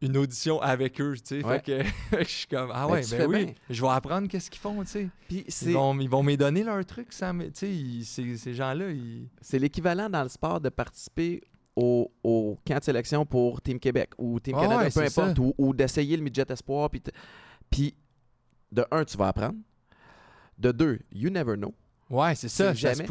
une 0.00 0.16
audition 0.16 0.60
avec 0.60 1.00
eux. 1.00 1.14
tu 1.16 1.40
sais. 1.40 1.44
Ouais. 1.44 1.60
Fait 1.64 1.84
que 2.12 2.18
je 2.24 2.28
suis 2.28 2.46
comme, 2.46 2.70
ah 2.74 2.86
Ben, 2.86 2.92
ouais, 2.94 3.02
ben 3.10 3.26
oui. 3.26 3.44
bien. 3.46 3.54
Je 3.70 3.80
vais 3.82 3.88
apprendre 3.88 4.28
qu'est-ce 4.28 4.50
qu'ils 4.50 4.60
font. 4.60 4.82
tu 4.84 4.90
sais. 4.90 5.08
Puis 5.28 5.44
Ils 5.62 5.72
vont, 5.72 5.98
ils 5.98 6.08
vont 6.10 6.22
me 6.22 6.36
donner 6.36 6.62
leur 6.62 6.84
truc. 6.84 7.12
Ça, 7.12 7.32
me- 7.32 7.50
tu 7.50 7.52
sais, 7.54 8.04
ces, 8.04 8.36
ces 8.36 8.54
gens-là, 8.54 8.90
ils. 8.90 9.28
c'est 9.40 9.58
l'équivalent 9.58 10.10
dans 10.10 10.22
le 10.22 10.28
sport 10.28 10.60
de 10.60 10.68
participer 10.68 11.40
au, 11.76 12.12
au 12.22 12.58
camp 12.66 12.78
de 12.78 12.84
sélection 12.84 13.24
pour 13.26 13.60
Team 13.62 13.80
Québec 13.80 14.10
ou 14.18 14.38
Team 14.40 14.54
Ah 14.58 14.62
Canada, 14.62 14.84
ouais, 14.84 14.90
peu 14.90 15.00
importe, 15.02 15.38
ou, 15.38 15.54
ou 15.58 15.74
d'essayer 15.74 16.16
le 16.16 16.22
midget 16.22 16.44
espoir. 16.48 16.88
Puis, 17.70 17.94
de 18.70 18.84
un, 18.90 19.04
tu 19.04 19.16
vas 19.16 19.28
apprendre. 19.28 19.56
De 20.58 20.70
deux, 20.70 21.00
you 21.12 21.30
never 21.30 21.56
know. 21.56 21.74
Ouais, 22.10 22.34
c'est 22.34 22.48
ça. 22.48 22.72
Jamais. 22.74 23.06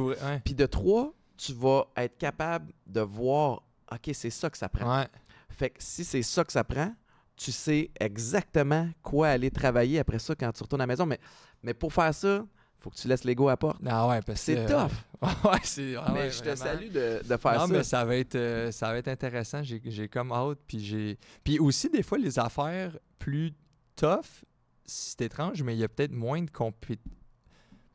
Puis 0.46 0.54
de 0.54 0.66
trois, 0.66 1.14
tu 1.36 1.54
vas 1.54 1.88
être 1.98 2.18
capable 2.18 2.72
de 2.88 3.02
voir, 3.02 3.64
OK, 3.92 4.12
c'est 4.14 4.30
ça 4.30 4.50
que 4.50 4.58
ça 4.58 4.70
prend. 4.70 5.00
Ouais. 5.00 5.08
Fait 5.54 5.70
que 5.70 5.78
si 5.80 6.04
c'est 6.04 6.24
ça 6.24 6.44
que 6.44 6.52
ça 6.52 6.64
prend, 6.64 6.94
tu 7.36 7.52
sais 7.52 7.92
exactement 8.00 8.90
quoi 9.02 9.30
aller 9.30 9.52
travailler 9.52 10.00
après 10.00 10.20
ça 10.20 10.36
quand 10.36 10.52
tu 10.52 10.64
retournes 10.64 10.82
à 10.82 10.84
la 10.84 10.88
maison. 10.88 11.06
Mais, 11.06 11.20
mais 11.64 11.74
pour 11.74 11.94
faire 11.94 12.14
ça, 12.14 12.46
faut 12.84 12.90
que 12.90 12.96
tu 12.96 13.08
laisses 13.08 13.24
l'ego 13.24 13.48
à 13.48 13.52
la 13.52 13.58
porte. 13.58 13.78
Ah 13.86 14.08
ouais, 14.10 14.22
parce 14.22 14.46
que. 14.46 14.56
C'est 14.56 14.66
tough. 14.66 14.92
ouais, 15.46 15.60
c'est. 15.64 15.96
ah 15.96 16.12
mais 16.14 16.20
ouais, 16.22 16.32
je 16.32 16.42
te 16.42 16.54
salue 16.54 16.92
de, 16.92 17.22
de 17.24 17.38
faire 17.38 17.54
non, 17.54 17.68
ça. 17.68 17.74
mais 17.74 17.84
ça 17.84 18.04
va 18.04 18.16
être, 18.18 18.36
euh, 18.36 18.72
ça 18.72 18.92
va 18.92 18.98
être 18.98 19.08
intéressant. 19.08 19.64
J'ai, 19.64 19.82
j'ai 19.86 20.10
comme 20.10 20.34
hâte. 20.34 20.60
Puis, 20.68 20.80
j'ai... 20.80 21.18
puis 21.44 21.60
aussi, 21.60 21.90
des 21.90 22.04
fois, 22.04 22.18
les 22.18 22.38
affaires 22.38 22.98
plus 23.20 23.54
tough, 23.96 24.44
c'est 24.86 25.22
étrange, 25.22 25.64
mais 25.64 25.76
il 25.76 25.80
y 25.80 25.84
a 25.86 25.88
peut-être 25.88 26.12
moins 26.12 26.42
de 26.42 26.52
compétition. 26.52 27.10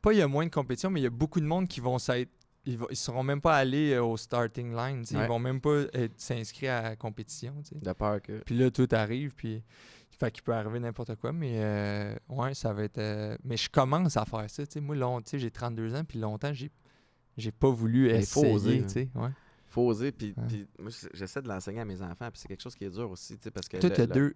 Pas 0.01 0.13
il 0.13 0.19
y 0.19 0.21
a 0.21 0.27
moins 0.27 0.45
de 0.45 0.51
compétition, 0.51 0.89
mais 0.89 1.01
il 1.01 1.03
y 1.03 1.07
a 1.07 1.11
beaucoup 1.11 1.39
de 1.39 1.45
monde 1.45 1.67
qui 1.67 1.81
vont 1.81 1.99
s'être. 1.99 2.31
Ils, 2.65 2.77
ils 2.89 2.95
seront 2.95 3.23
même 3.23 3.41
pas 3.41 3.55
allés 3.57 3.93
euh, 3.93 4.03
au 4.03 4.17
starting 4.17 4.75
line. 4.75 5.05
sais. 5.05 5.15
Ouais. 5.15 5.23
Ils 5.23 5.27
vont 5.27 5.39
même 5.39 5.61
pas 5.61 5.81
être, 5.93 6.13
s'inscrire 6.19 6.73
à 6.73 6.81
la 6.81 6.95
compétition. 6.95 7.53
tu 7.63 7.75
sais. 7.75 7.81
De 7.81 7.93
peur 7.93 8.21
que. 8.21 8.39
Puis 8.43 8.57
là, 8.57 8.69
tout 8.71 8.87
arrive. 8.91 9.33
Puis. 9.35 9.63
Fait 10.11 10.31
qu'il 10.31 10.43
peut 10.43 10.53
arriver 10.53 10.81
n'importe 10.81 11.15
quoi, 11.15 11.31
mais 11.31 11.53
euh, 11.63 12.13
ouais, 12.27 12.53
ça 12.53 12.73
va 12.73 12.83
être. 12.83 12.97
euh, 12.97 13.37
mais 13.45 13.55
je 13.55 13.69
commence 13.69 14.17
à 14.17 14.25
faire 14.25 14.49
ça. 14.49 14.65
tu 14.67 14.73
sais. 14.73 14.81
Moi, 14.81 14.97
long, 14.97 15.21
j'ai 15.25 15.49
32 15.49 15.95
ans, 15.95 16.03
puis 16.03 16.19
longtemps, 16.19 16.53
j'ai, 16.53 16.69
j'ai 17.37 17.53
pas 17.53 17.69
voulu 17.69 18.09
faut 18.25 18.43
essayer. 18.43 18.53
oser, 18.81 19.09
ouais. 19.15 19.29
Faut 19.69 19.85
oser. 19.87 20.11
Puis, 20.11 20.33
Ouais. 20.37 20.65
moi, 20.79 20.91
j'essaie 21.13 21.41
de 21.41 21.47
l'enseigner 21.47 21.79
à 21.81 21.85
mes 21.85 22.01
enfants. 22.01 22.29
Puis 22.31 22.41
c'est 22.41 22.47
quelque 22.47 22.61
chose 22.61 22.75
qui 22.75 22.85
est 22.85 22.89
dur 22.89 23.09
aussi. 23.11 23.37
tu 23.37 23.43
sais, 23.43 23.51
Parce 23.51 23.67
que 23.69 23.77
Toi, 23.77 23.89
t'as 23.89 24.05
deux. 24.07 24.33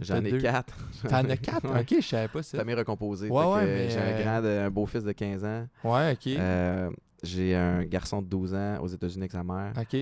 J'en 0.00 0.24
ai 0.24 0.30
deux. 0.30 0.38
quatre. 0.40 0.76
T'en 1.08 1.28
as 1.28 1.36
quatre? 1.36 1.70
Ouais. 1.72 1.80
Ok, 1.82 1.94
je 2.00 2.06
savais 2.06 2.28
pas 2.28 2.42
ça. 2.42 2.58
Famille 2.58 2.74
recomposée. 2.74 3.28
Ouais, 3.28 3.44
ouais, 3.44 3.60
euh, 3.62 3.64
mais, 3.66 3.90
J'ai 3.90 3.98
un 3.98 4.02
euh, 4.02 4.22
grand, 4.22 4.42
de- 4.42 4.48
un 4.66 4.70
beau-fils 4.70 5.04
de 5.04 5.12
15 5.12 5.44
ans. 5.44 5.66
Ouais, 5.84 6.12
ok. 6.12 6.26
Euh, 6.28 6.90
j'ai 7.22 7.54
un 7.54 7.84
garçon 7.84 8.22
de 8.22 8.26
12 8.26 8.54
ans 8.54 8.78
aux 8.80 8.88
États-Unis 8.88 9.22
avec 9.24 9.32
sa 9.32 9.44
mère. 9.44 9.72
ok. 9.78 9.94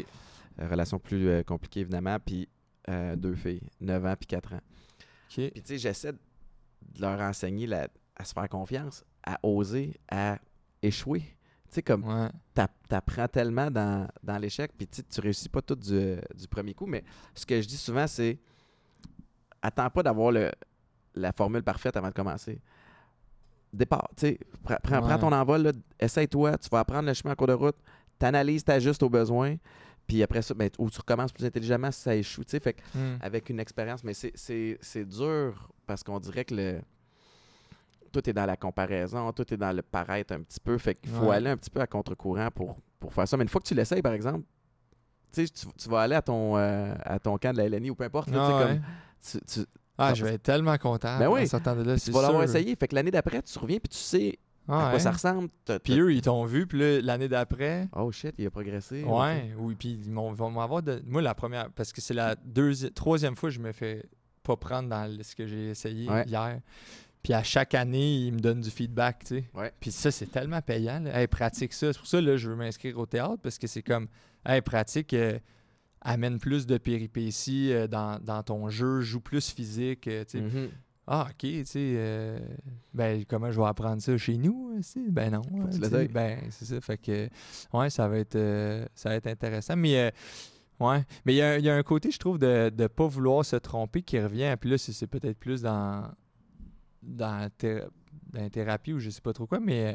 Euh, 0.60 0.68
relation 0.68 0.98
plus 0.98 1.28
euh, 1.28 1.42
compliquée, 1.42 1.80
évidemment. 1.80 2.16
Puis 2.24 2.48
euh, 2.88 3.14
deux 3.16 3.34
filles, 3.34 3.60
9 3.80 4.04
ans 4.06 4.14
puis 4.18 4.26
4 4.26 4.54
ans. 4.54 4.56
Ok. 4.56 5.34
Puis 5.34 5.50
tu 5.54 5.62
sais, 5.64 5.78
j'essaie 5.78 6.12
de 6.12 7.00
leur 7.00 7.20
enseigner 7.20 7.66
la- 7.66 7.88
à 8.16 8.24
se 8.24 8.32
faire 8.32 8.48
confiance, 8.48 9.04
à 9.24 9.38
oser, 9.42 9.94
à 10.10 10.38
échouer. 10.82 11.22
Tu 11.70 11.74
sais, 11.74 11.82
comme 11.82 12.04
Ouais. 12.04 12.28
t'a- 12.54 12.68
t'apprends 12.88 13.28
tellement 13.28 13.70
dans, 13.70 14.08
dans 14.22 14.38
l'échec, 14.38 14.70
puis 14.76 14.86
tu 14.88 15.20
réussis 15.20 15.48
pas 15.48 15.60
tout 15.62 15.74
du, 15.74 16.16
du 16.34 16.48
premier 16.48 16.72
coup. 16.74 16.86
Mais 16.86 17.04
ce 17.34 17.44
que 17.44 17.60
je 17.60 17.68
dis 17.68 17.76
souvent, 17.76 18.06
c'est 18.06 18.38
attends 19.60 19.90
pas 19.90 20.02
d'avoir 20.02 20.32
la 21.14 21.32
formule 21.32 21.62
parfaite 21.62 21.96
avant 21.96 22.08
de 22.08 22.14
commencer. 22.14 22.60
Départ, 23.72 24.08
tu 24.16 24.28
sais, 24.28 24.38
prends, 24.82 25.18
ton 25.18 25.32
envol, 25.32 25.72
essaye-toi, 26.00 26.56
tu 26.56 26.68
vas 26.70 26.80
apprendre 26.80 27.06
le 27.06 27.12
chemin 27.12 27.32
en 27.32 27.36
cours 27.36 27.48
de 27.48 27.52
route, 27.52 27.76
t'analyses, 28.18 28.64
t'ajustes 28.64 29.02
aux 29.02 29.10
besoins, 29.10 29.56
puis 30.06 30.22
après 30.22 30.40
ça, 30.40 30.54
ben, 30.54 30.70
ou 30.78 30.88
tu 30.88 30.98
recommences 30.98 31.32
plus 31.32 31.44
intelligemment 31.44 31.90
si 31.90 32.00
ça 32.00 32.16
échoue, 32.16 32.44
tu 32.44 32.52
sais, 32.52 32.60
fait 32.60 32.76
Hmm. 32.94 33.16
avec 33.20 33.50
une 33.50 33.60
expérience, 33.60 34.02
mais 34.04 34.14
c'est 34.14 35.04
dur 35.04 35.68
parce 35.86 36.02
qu'on 36.02 36.18
dirait 36.18 36.46
que 36.46 36.54
le 36.54 36.80
tout 38.12 38.28
est 38.28 38.32
dans 38.32 38.46
la 38.46 38.56
comparaison, 38.56 39.30
tout 39.32 39.52
est 39.52 39.56
dans 39.56 39.72
le 39.74 39.82
paraître 39.82 40.34
un 40.34 40.40
petit 40.40 40.60
peu. 40.60 40.76
Fait 40.78 40.94
qu'il 40.94 41.10
faut 41.10 41.26
Ouais. 41.26 41.36
aller 41.36 41.50
un 41.50 41.56
petit 41.56 41.70
peu 41.70 41.80
à 41.80 41.86
contre-courant 41.86 42.48
pour, 42.54 42.76
pour 43.00 43.12
faire 43.12 43.26
ça. 43.28 43.36
Mais 43.36 43.42
une 43.44 43.48
fois 43.48 43.60
que 43.60 43.66
tu 43.66 43.74
l'essayes, 43.74 44.02
par 44.02 44.12
exemple, 44.12 44.44
tu, 45.32 45.48
tu, 45.50 45.88
vas 45.88 46.00
aller 46.00 46.14
à 46.14 46.22
ton, 46.22 46.56
euh, 46.56 46.94
à 47.04 47.18
ton 47.18 47.36
camp 47.38 47.52
de 47.52 47.58
la 47.58 47.68
LNI 47.68 47.90
ou 47.90 47.94
peu 47.94 48.04
importe. 48.04 48.30
là, 48.30 48.38
Ah, 48.40 48.64
comme 48.66 48.80
tu- 49.22 49.40
tu- 49.46 49.66
Ah, 49.98 50.14
je 50.14 50.24
vais 50.24 50.34
être 50.34 50.42
tellement 50.42 50.76
content 50.78 51.18
Ben 51.18 51.28
oui. 51.28 51.44
de 51.44 51.82
là. 51.82 51.96
tu 51.98 52.10
vas 52.12 52.22
l'avoir 52.22 52.42
essayé. 52.44 52.74
Fait 52.76 52.86
que 52.88 52.94
l'année 52.94 53.10
d'après, 53.10 53.42
tu 53.42 53.58
reviens 53.58 53.78
puis 53.78 53.88
tu 53.88 53.98
sais 53.98 54.38
Ah, 54.68 54.78
à 54.78 54.82
quoi 54.84 54.92
ouais. 54.94 54.98
ça 55.00 55.10
ressemble. 55.12 55.48
Puis 55.82 55.98
eux, 55.98 56.12
ils 56.14 56.22
t'ont 56.22 56.44
vu, 56.44 56.66
puis 56.66 57.02
l'année 57.02 57.28
d'après. 57.28 57.88
Oh 57.96 58.10
shit, 58.12 58.34
il 58.38 58.46
a 58.46 58.50
progressé. 58.50 59.02
Ouais, 59.04 59.52
oui, 59.58 59.74
puis 59.74 59.98
ils 60.04 60.10
m'ont- 60.12 60.32
vont 60.32 60.50
m'avoir. 60.50 60.82
de- 60.82 61.02
Moi, 61.06 61.20
la 61.20 61.34
première. 61.34 61.70
Parce 61.72 61.92
que 61.92 62.00
c'est 62.00 62.14
la 62.14 62.34
deuxième, 62.36 62.92
troisième 62.92 63.34
fois 63.36 63.48
que 63.50 63.54
je 63.56 63.60
me 63.60 63.72
fais 63.72 64.04
pas 64.44 64.56
prendre 64.56 64.88
dans 64.88 65.10
ce 65.22 65.34
que 65.34 65.46
j'ai 65.46 65.70
essayé 65.70 66.08
Ouais. 66.08 66.24
hier. 66.26 66.60
Puis 67.22 67.32
à 67.32 67.42
chaque 67.42 67.74
année, 67.74 68.16
ils 68.26 68.32
me 68.32 68.38
donnent 68.38 68.60
du 68.60 68.70
feedback, 68.70 69.20
tu 69.20 69.26
sais. 69.26 69.44
Ouais. 69.54 69.72
Puis 69.80 69.90
ça, 69.90 70.10
c'est 70.10 70.26
tellement 70.30 70.62
payant. 70.62 71.00
Là. 71.00 71.20
Hey, 71.20 71.26
pratique 71.26 71.72
ça. 71.72 71.92
C'est 71.92 71.98
pour 71.98 72.06
ça 72.08 72.20
là, 72.20 72.36
je 72.36 72.48
veux 72.50 72.56
m'inscrire 72.56 72.98
au 72.98 73.06
théâtre 73.06 73.38
parce 73.42 73.58
que 73.58 73.66
c'est 73.66 73.82
comme, 73.82 74.06
hey, 74.46 74.60
pratique, 74.62 75.12
euh, 75.14 75.38
amène 76.00 76.38
plus 76.38 76.66
de 76.66 76.78
péripéties 76.78 77.72
euh, 77.72 77.86
dans, 77.88 78.18
dans 78.22 78.42
ton 78.42 78.68
jeu, 78.70 79.00
joue 79.00 79.20
plus 79.20 79.50
physique. 79.50 80.06
euh, 80.06 80.24
tu 80.24 80.38
sais. 80.38 80.40
Mhm. 80.44 80.68
Ah, 81.10 81.26
ok, 81.30 81.36
tu 81.38 81.64
sais, 81.64 82.38
ben, 82.92 83.24
comment 83.26 83.50
je 83.50 83.58
vais 83.58 83.66
apprendre 83.66 84.02
ça 84.02 84.16
chez 84.18 84.36
nous? 84.36 84.74
tu 84.76 84.82
sais? 84.82 85.00
Ben 85.08 85.30
non. 85.32 85.40
l'essayes. 85.80 86.08
Ben, 86.08 86.38
c'est 86.50 86.66
ça. 86.66 86.80
Fait 86.82 86.98
que, 86.98 87.28
ouais, 87.72 87.88
ça 87.88 88.06
va 88.08 88.18
être, 88.18 88.38
ça 88.94 89.08
va 89.08 89.14
être 89.14 89.26
intéressant. 89.26 89.74
Mais, 89.74 90.12
ouais, 90.78 91.02
mais 91.24 91.32
il 91.32 91.36
y, 91.36 91.40
a- 91.42 91.58
il 91.58 91.64
y 91.64 91.70
a 91.70 91.74
un 91.74 91.82
côté, 91.82 92.10
je 92.10 92.18
trouve, 92.18 92.38
de 92.38 92.70
ne 92.76 92.86
pas 92.88 93.06
vouloir 93.06 93.42
se 93.42 93.56
tromper 93.56 94.02
qui 94.02 94.20
revient. 94.20 94.54
Puis 94.60 94.68
là, 94.68 94.76
c'est 94.76 95.06
peut-être 95.06 95.38
plus 95.38 95.62
dans, 95.62 96.10
dans, 97.08 97.48
dans 97.60 97.90
la 98.32 98.50
thérapie 98.50 98.92
ou 98.92 98.98
je 98.98 99.10
sais 99.10 99.20
pas 99.20 99.32
trop 99.32 99.46
quoi, 99.46 99.60
mais 99.60 99.86
euh, 99.86 99.92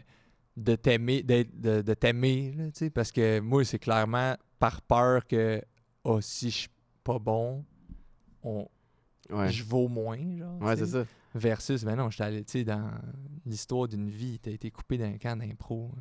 de 0.57 0.75
t'aimer, 0.75 1.23
d'être- 1.23 1.59
de, 1.59 1.81
de 1.81 1.93
t'aimer, 1.93 2.53
là, 2.57 2.65
tu 2.65 2.71
sais, 2.79 2.89
parce 2.89 3.11
que 3.11 3.39
moi, 3.39 3.63
c'est 3.65 3.79
clairement 3.79 4.35
par 4.59 4.81
peur 4.81 5.25
que, 5.27 5.61
oh, 6.03 6.21
si 6.21 6.49
je 6.51 6.57
suis 6.57 6.69
pas 7.03 7.19
bon, 7.19 7.63
on, 8.43 8.67
Ouais, 9.29 9.49
je 9.51 9.63
vaux 9.63 9.87
moins, 9.87 10.17
genre. 10.37 10.61
ouais 10.61 10.75
c'est 10.75 10.85
ça. 10.85 11.05
Versus, 11.33 11.83
ben 11.83 11.95
non, 11.95 12.09
j'étais 12.11 12.23
allé, 12.25 12.43
tu 12.43 12.51
sais, 12.59 12.63
dans 12.63 12.91
l'histoire 13.45 13.87
d'une 13.87 14.09
vie, 14.09 14.37
t'as 14.37 14.51
été 14.51 14.69
coupé 14.69 14.97
d'un 14.99 15.17
camp 15.17 15.35
d'impro. 15.39 15.91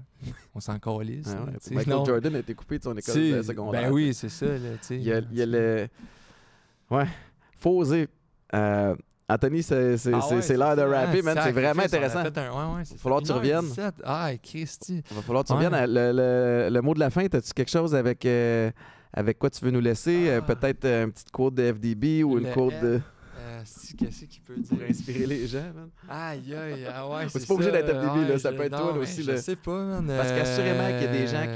On 0.54 0.60
s'en 0.60 0.78
calisse. 0.78 1.28
Ouais, 1.28 1.34
là, 1.34 1.44
ouais. 1.44 1.52
Michael 1.70 1.88
Non, 1.94 2.04
Jordan 2.04 2.34
a 2.34 2.38
été 2.40 2.54
coupé 2.54 2.78
de 2.78 2.84
son 2.84 2.94
école 2.96 3.14
de 3.14 3.42
secondaire. 3.42 3.88
Ben 3.88 3.92
oui, 3.92 4.12
c'est 4.12 4.28
ça, 4.28 4.46
là, 4.46 4.72
tu 4.72 4.78
sais. 4.82 4.96
Il 4.96 5.04
y 5.04 5.12
a, 5.12 5.20
il 5.20 5.36
y 5.38 5.40
a 5.40 5.46
le. 5.46 5.88
Ouais. 6.90 7.06
Faut 7.56 7.78
oser. 7.78 8.08
Euh, 8.54 8.94
Anthony, 9.34 9.62
c'est 9.62 9.94
Ah 10.12 10.20
c'est- 10.20 10.50
ouais, 10.52 10.56
l'heure 10.56 10.76
de 10.76 10.82
rapper, 10.82 11.20
Ah, 11.20 11.22
man. 11.22 11.38
C'est 11.42 11.52
vraiment 11.52 11.82
intéressant. 11.82 12.22
fait 12.22 12.38
un- 12.38 12.50
ouais, 12.50 12.76
ouais, 12.76 12.82
c'est 12.84 12.94
Il 12.94 12.96
va 12.96 13.02
falloir 13.02 13.20
que 13.22 13.26
tu 13.26 13.32
reviennes. 13.32 13.64
1h17. 13.64 13.94
Ah, 14.04 14.30
Christy. 14.42 15.02
Il 15.10 15.16
va 15.16 15.22
falloir 15.22 15.42
que 15.44 15.48
tu 15.48 15.52
reviennes. 15.54 15.72
Le, 15.86 16.12
le- 16.12 16.68
le 16.70 16.80
mot 16.82 16.94
de 16.94 17.00
la 17.00 17.10
fin, 17.10 17.24
as-tu 17.24 17.52
quelque 17.54 17.70
chose 17.70 17.94
avec, 17.94 18.24
euh, 18.26 18.70
avec 19.12 19.38
quoi 19.38 19.50
tu 19.50 19.64
veux 19.64 19.70
nous 19.70 19.80
laisser? 19.80 20.28
Euh, 20.28 20.40
Ah. 20.42 20.54
Peut-être 20.54 20.84
euh, 20.84 21.04
une 21.04 21.12
petite 21.12 21.30
quote 21.30 21.54
de 21.54 21.72
FDB 21.72 22.22
ou 22.24 22.38
une 22.38 22.50
quote 22.52 22.74
de. 22.82 23.00
Qu'est-ce 23.96 24.24
qu'il 24.24 24.40
peut 24.42 24.56
dire? 24.56 24.76
pour 24.76 24.78
inspirer 24.88 25.26
les 25.26 25.46
gens, 25.46 25.58
man. 25.74 25.88
Aïe, 26.08 26.52
aïe, 26.54 26.86
ah 26.92 27.08
ouais, 27.08 27.26
C'est 27.28 27.46
pas 27.46 27.54
obligé 27.54 27.70
d'être 27.70 27.86
FDB, 27.94 28.28
là, 28.32 28.38
ça 28.38 28.50
peut 28.52 28.62
être 28.64 28.76
toi, 28.76 28.92
aussi, 28.98 29.22
Je 29.22 29.36
sais 29.36 29.54
pas, 29.56 29.84
man, 29.84 30.04
Parce 30.16 30.32
qu'assurément 30.32 30.86
qu'il 30.88 31.02
y 31.02 31.06
a 31.06 31.12
des 31.12 31.26
gens 31.28 31.46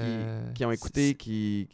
Qui 0.55 0.65
ont 0.65 0.71
écouté, 0.71 1.15
qui, 1.15 1.69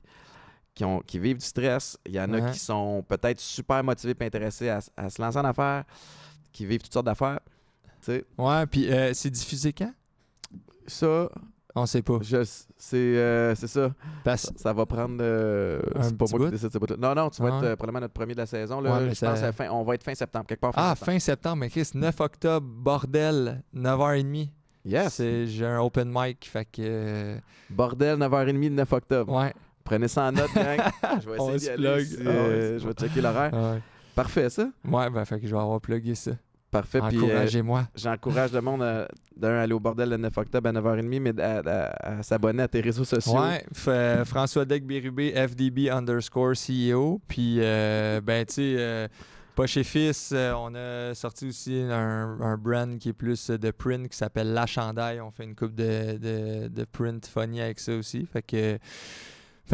qui, 0.74 0.84
ont, 0.84 1.00
qui 1.00 1.18
vivent 1.18 1.38
du 1.38 1.44
stress. 1.44 1.98
Il 2.06 2.12
y 2.12 2.20
en 2.20 2.32
a 2.32 2.50
qui 2.50 2.58
sont 2.58 3.04
peut-être 3.06 3.40
super 3.40 3.82
motivés 3.84 4.14
et 4.18 4.24
intéressés 4.24 4.68
à, 4.68 4.80
se 4.80 5.20
lancer 5.20 5.38
en 5.38 5.44
affaires, 5.44 5.84
qui 6.52 6.64
vivent 6.66 6.82
toutes 6.82 6.92
sortes 6.92 7.06
d'affaires. 7.06 7.40
Ouais, 8.38 8.66
puis 8.66 8.90
euh, 8.92 9.12
c'est 9.14 9.30
diffusé 9.30 9.72
quand? 9.72 9.92
ça, 10.86 11.28
On 11.74 11.86
sait 11.86 12.02
pas. 12.02 12.18
c'est, 12.76 12.96
euh, 12.96 13.54
c'est 13.54 13.68
ça. 13.68 13.94
Parce... 14.24 14.42
Ça, 14.42 14.52
ça 14.56 14.72
va 14.72 14.84
prendre. 14.86 15.18
euh, 15.20 15.80
c'est 16.02 16.16
pas 16.16 16.24
moi 16.30 16.38
bout? 16.38 16.44
qui 16.46 16.50
décide 16.52 16.72
ce. 16.72 16.94
Non, 16.96 17.14
non, 17.14 17.30
tu 17.30 17.40
vas 17.42 17.50
Ah 17.52 17.64
être 17.66 17.74
probablement 17.76 18.00
notre 18.00 18.14
premier 18.14 18.32
de 18.34 18.38
la 18.38 18.46
saison. 18.46 18.80
Là, 18.80 18.98
Ouais, 18.98 19.14
je 19.14 19.20
pense 19.24 19.42
à 19.42 19.52
fin, 19.52 19.70
on 19.70 19.84
va 19.84 19.94
être 19.94 20.02
fin 20.04 20.14
septembre, 20.14 20.46
quelque 20.46 20.60
part. 20.60 20.74
Fin 20.74 20.82
Ah, 20.82 20.90
septembre. 20.96 21.12
fin 21.12 21.18
septembre, 21.20 21.56
mais 21.58 21.70
Chris, 21.70 21.90
9 21.94 22.20
octobre, 22.20 22.66
bordel, 22.66 23.62
9h30. 23.74 24.48
Yes. 24.84 25.18
J'ai 25.46 25.64
un 25.66 25.78
open 25.80 26.10
mic, 26.12 26.44
fait 26.50 26.64
que. 26.64 27.38
Bordel, 27.70 28.18
9h30 28.18 28.52
le 28.60 28.68
9 28.70 28.92
octobre. 28.92 29.32
ouais. 29.32 29.54
Prenez 29.84 30.08
ça 30.08 30.24
en 30.24 30.32
note, 30.32 30.52
gang. 30.54 30.80
je 31.22 31.28
vais 31.30 31.36
essayer 31.36 31.76
d'y 31.76 31.86
aller. 31.86 32.04
si, 32.04 32.16
Ah 32.24 32.28
euh, 32.28 32.78
je 32.78 32.86
vais 32.86 32.92
checker 32.94 33.20
l'horaire. 33.20 33.52
Ouais. 33.52 33.80
Parfait, 34.14 34.50
ça. 34.50 34.68
Ouais, 34.84 35.10
ben, 35.10 35.24
fait 35.24 35.40
que 35.40 35.46
je 35.46 35.54
vais 35.54 35.60
avoir 35.60 35.80
plugué 35.80 36.14
ça. 36.14 36.32
Parfait. 36.70 37.00
Puis, 37.08 37.18
euh, 37.18 37.22
Encouragez-moi. 37.24 37.88
J'encourage 37.94 38.52
le 38.52 38.60
monde 38.62 38.82
à- 38.82 39.06
d'un 39.36 39.56
à 39.58 39.60
aller 39.62 39.74
au 39.74 39.80
bordel 39.80 40.08
le 40.08 40.16
9 40.16 40.36
octobre 40.38 40.68
à 40.68 40.72
9h30, 40.72 41.20
mais 41.20 41.38
à, 41.40 41.58
à- 41.58 42.18
à 42.18 42.22
s'abonner 42.22 42.62
à 42.62 42.68
tes 42.68 42.80
réseaux 42.80 43.04
sociaux. 43.04 43.38
Ouais, 43.38 43.62
f- 43.74 43.88
euh, 43.88 44.24
François 44.24 44.64
Deck 44.64 44.86
Bérubé, 44.86 45.32
FDB 45.34 45.90
underscore 45.90 46.52
CEO. 46.54 47.20
Puis, 47.28 47.56
euh, 47.60 48.20
ben, 48.22 48.44
tu 48.46 48.54
sais, 48.54 48.74
euh, 48.78 49.08
Pas 49.54 49.66
chez 49.66 49.84
Fils, 49.84 50.30
euh, 50.32 50.54
on 50.56 50.74
a 50.74 51.14
sorti 51.14 51.46
aussi 51.48 51.78
un, 51.90 52.38
un 52.40 52.56
brand 52.56 52.98
qui 52.98 53.10
est 53.10 53.12
plus 53.12 53.50
euh, 53.50 53.58
de 53.58 53.70
print 53.70 54.08
qui 54.08 54.16
s'appelle 54.16 54.54
La 54.54 54.64
Chandail. 54.64 55.20
On 55.20 55.30
fait 55.30 55.44
une 55.44 55.54
coupe 55.54 55.74
de, 55.74 56.16
de, 56.16 56.68
de 56.68 56.84
print 56.90 57.26
funny 57.26 57.60
avec 57.60 57.78
ça 57.80 57.94
aussi. 57.94 58.24
Fait 58.32 58.40
que, 58.40 58.78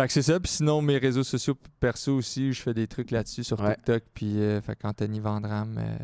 fait 0.02 0.06
que 0.06 0.12
c'est 0.12 0.22
ça. 0.22 0.38
Puis 0.40 0.50
sinon, 0.52 0.80
mes 0.82 0.98
réseaux 0.98 1.24
sociaux 1.24 1.54
perso 1.80 2.14
aussi, 2.16 2.52
je 2.52 2.62
fais 2.62 2.74
des 2.74 2.86
trucs 2.86 3.10
là-dessus 3.10 3.44
sur 3.44 3.60
Ouais. 3.60 3.74
TikTok. 3.74 4.02
Puis 4.14 4.40
euh, 4.40 4.60
fait 4.60 4.76
qu'Anthony 4.76 5.20
Vandram. 5.20 5.76
euh, 5.78 5.96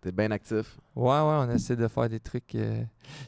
T'es 0.00 0.12
bien 0.12 0.30
actif. 0.30 0.76
Ouais, 0.94 1.08
ouais, 1.10 1.16
on 1.20 1.50
essaie 1.50 1.74
de 1.74 1.88
faire 1.88 2.08
des 2.08 2.20
trucs. 2.20 2.54
euh, 2.54 2.80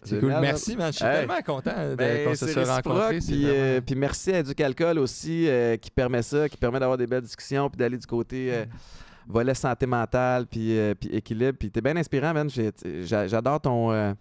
c'est 0.04 0.20
cool. 0.20 0.32
Merci, 0.40 0.76
man. 0.76 0.92
Je 0.92 0.98
suis 0.98 1.04
Hey. 1.04 1.26
tellement 1.26 1.42
content 1.44 1.72
de- 1.90 1.96
Ben, 1.96 2.28
qu'on 2.28 2.34
se 2.36 2.46
soit 2.46 2.72
rencontrés. 2.76 3.18
Puis, 3.18 3.46
euh, 3.46 3.50
vraiment- 3.52 3.80
puis 3.84 3.94
merci 3.96 4.30
à 4.32 4.38
Éducalcool 4.38 4.98
aussi 5.00 5.48
euh, 5.48 5.76
qui 5.76 5.90
permet 5.90 6.22
ça, 6.22 6.48
qui 6.48 6.56
permet 6.56 6.78
d'avoir 6.78 6.96
des 6.96 7.08
belles 7.08 7.22
discussions 7.22 7.68
puis 7.68 7.78
d'aller 7.78 7.98
du 7.98 8.06
côté 8.06 8.54
euh, 8.54 8.64
volet 9.26 9.54
santé 9.54 9.86
mentale 9.86 10.46
puis, 10.46 10.78
euh, 10.78 10.94
puis 10.94 11.08
équilibre. 11.10 11.58
Puis 11.58 11.68
t'es 11.72 11.80
bien 11.80 11.96
inspirant, 11.96 12.32
man. 12.32 12.48
J'adore 13.04 13.60
ton, 13.60 13.90
euh, 13.90 14.12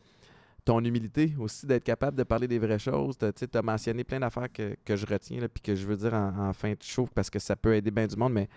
ton 0.67 0.83
humilité 0.83 1.33
aussi 1.39 1.65
d'être 1.65 1.85
capable 1.85 2.17
de 2.17 2.23
parler 2.23 2.45
des 2.45 2.59
vraies 2.59 2.77
choses. 2.77 3.17
Tu 3.17 3.45
as 3.57 3.61
mentionné 3.61 4.03
plein 4.03 4.19
d'affaires 4.19 4.51
que, 4.51 4.75
que 4.83 4.97
je 4.97 5.05
retiens 5.05 5.39
puis 5.53 5.61
que 5.61 5.73
je 5.75 5.87
veux 5.87 5.95
dire 5.95 6.13
en, 6.13 6.49
en 6.49 6.51
fin 6.53 6.71
de 6.71 6.81
show 6.81 7.07
parce 7.15 7.29
que 7.29 7.39
ça 7.39 7.55
peut 7.55 7.73
aider 7.73 7.89
bien 7.89 8.05
du 8.05 8.17
monde, 8.17 8.33
mais 8.33 8.49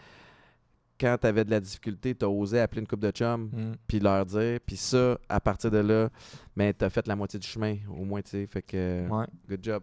quand 0.98 1.16
tu 1.20 1.26
avais 1.28 1.44
de 1.44 1.50
la 1.52 1.60
difficulté, 1.60 2.14
tu 2.14 2.24
as 2.24 2.28
osé 2.28 2.58
appeler 2.60 2.80
une 2.80 2.86
coupe 2.88 3.00
de 3.00 3.10
chum 3.12 3.44
Mm. 3.52 3.72
puis 3.86 4.00
leur 4.00 4.26
dire. 4.26 4.58
Puis 4.66 4.76
ça, 4.76 5.18
à 5.28 5.38
partir 5.40 5.70
de 5.70 5.78
là, 5.78 6.10
ben, 6.56 6.74
tu 6.76 6.84
as 6.84 6.90
fait 6.90 7.06
la 7.06 7.14
moitié 7.14 7.38
du 7.38 7.46
chemin, 7.46 7.76
au 7.88 8.04
moins, 8.04 8.20
tu 8.22 8.30
sais. 8.30 8.46
Fait 8.46 8.62
que, 8.62 9.08
Ouais. 9.08 9.26
good 9.48 9.60
job. 9.62 9.82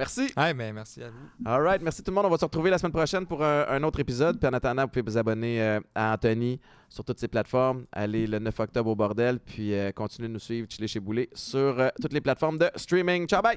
Merci. 0.00 0.32
Hey, 0.34 0.54
ben, 0.54 0.72
merci 0.72 1.02
à 1.02 1.10
vous. 1.10 1.28
All 1.44 1.60
right. 1.60 1.82
Merci 1.82 2.02
tout 2.02 2.10
le 2.10 2.14
monde. 2.14 2.24
On 2.24 2.30
va 2.30 2.38
se 2.38 2.44
retrouver 2.46 2.70
la 2.70 2.78
semaine 2.78 2.92
prochaine 2.92 3.26
pour 3.26 3.44
un, 3.44 3.66
un 3.68 3.82
autre 3.82 4.00
épisode. 4.00 4.40
Puis 4.40 4.48
en 4.48 4.52
attendant, 4.54 4.84
vous 4.84 4.88
pouvez 4.88 5.02
vous 5.02 5.18
abonner 5.18 5.60
euh, 5.60 5.78
à 5.94 6.14
Anthony 6.14 6.58
sur 6.88 7.04
toutes 7.04 7.20
ses 7.20 7.28
plateformes. 7.28 7.84
Allez 7.92 8.26
le 8.26 8.38
9 8.38 8.60
octobre 8.60 8.90
au 8.90 8.96
bordel. 8.96 9.38
Puis 9.40 9.74
euh, 9.74 9.92
continuez 9.92 10.28
de 10.28 10.32
nous 10.32 10.38
suivre, 10.38 10.66
chiller 10.70 10.88
chez 10.88 11.00
Boulet 11.00 11.28
sur 11.34 11.78
euh, 11.78 11.88
toutes 12.00 12.14
les 12.14 12.22
plateformes 12.22 12.56
de 12.56 12.70
streaming. 12.76 13.26
Ciao, 13.26 13.42
bye! 13.42 13.56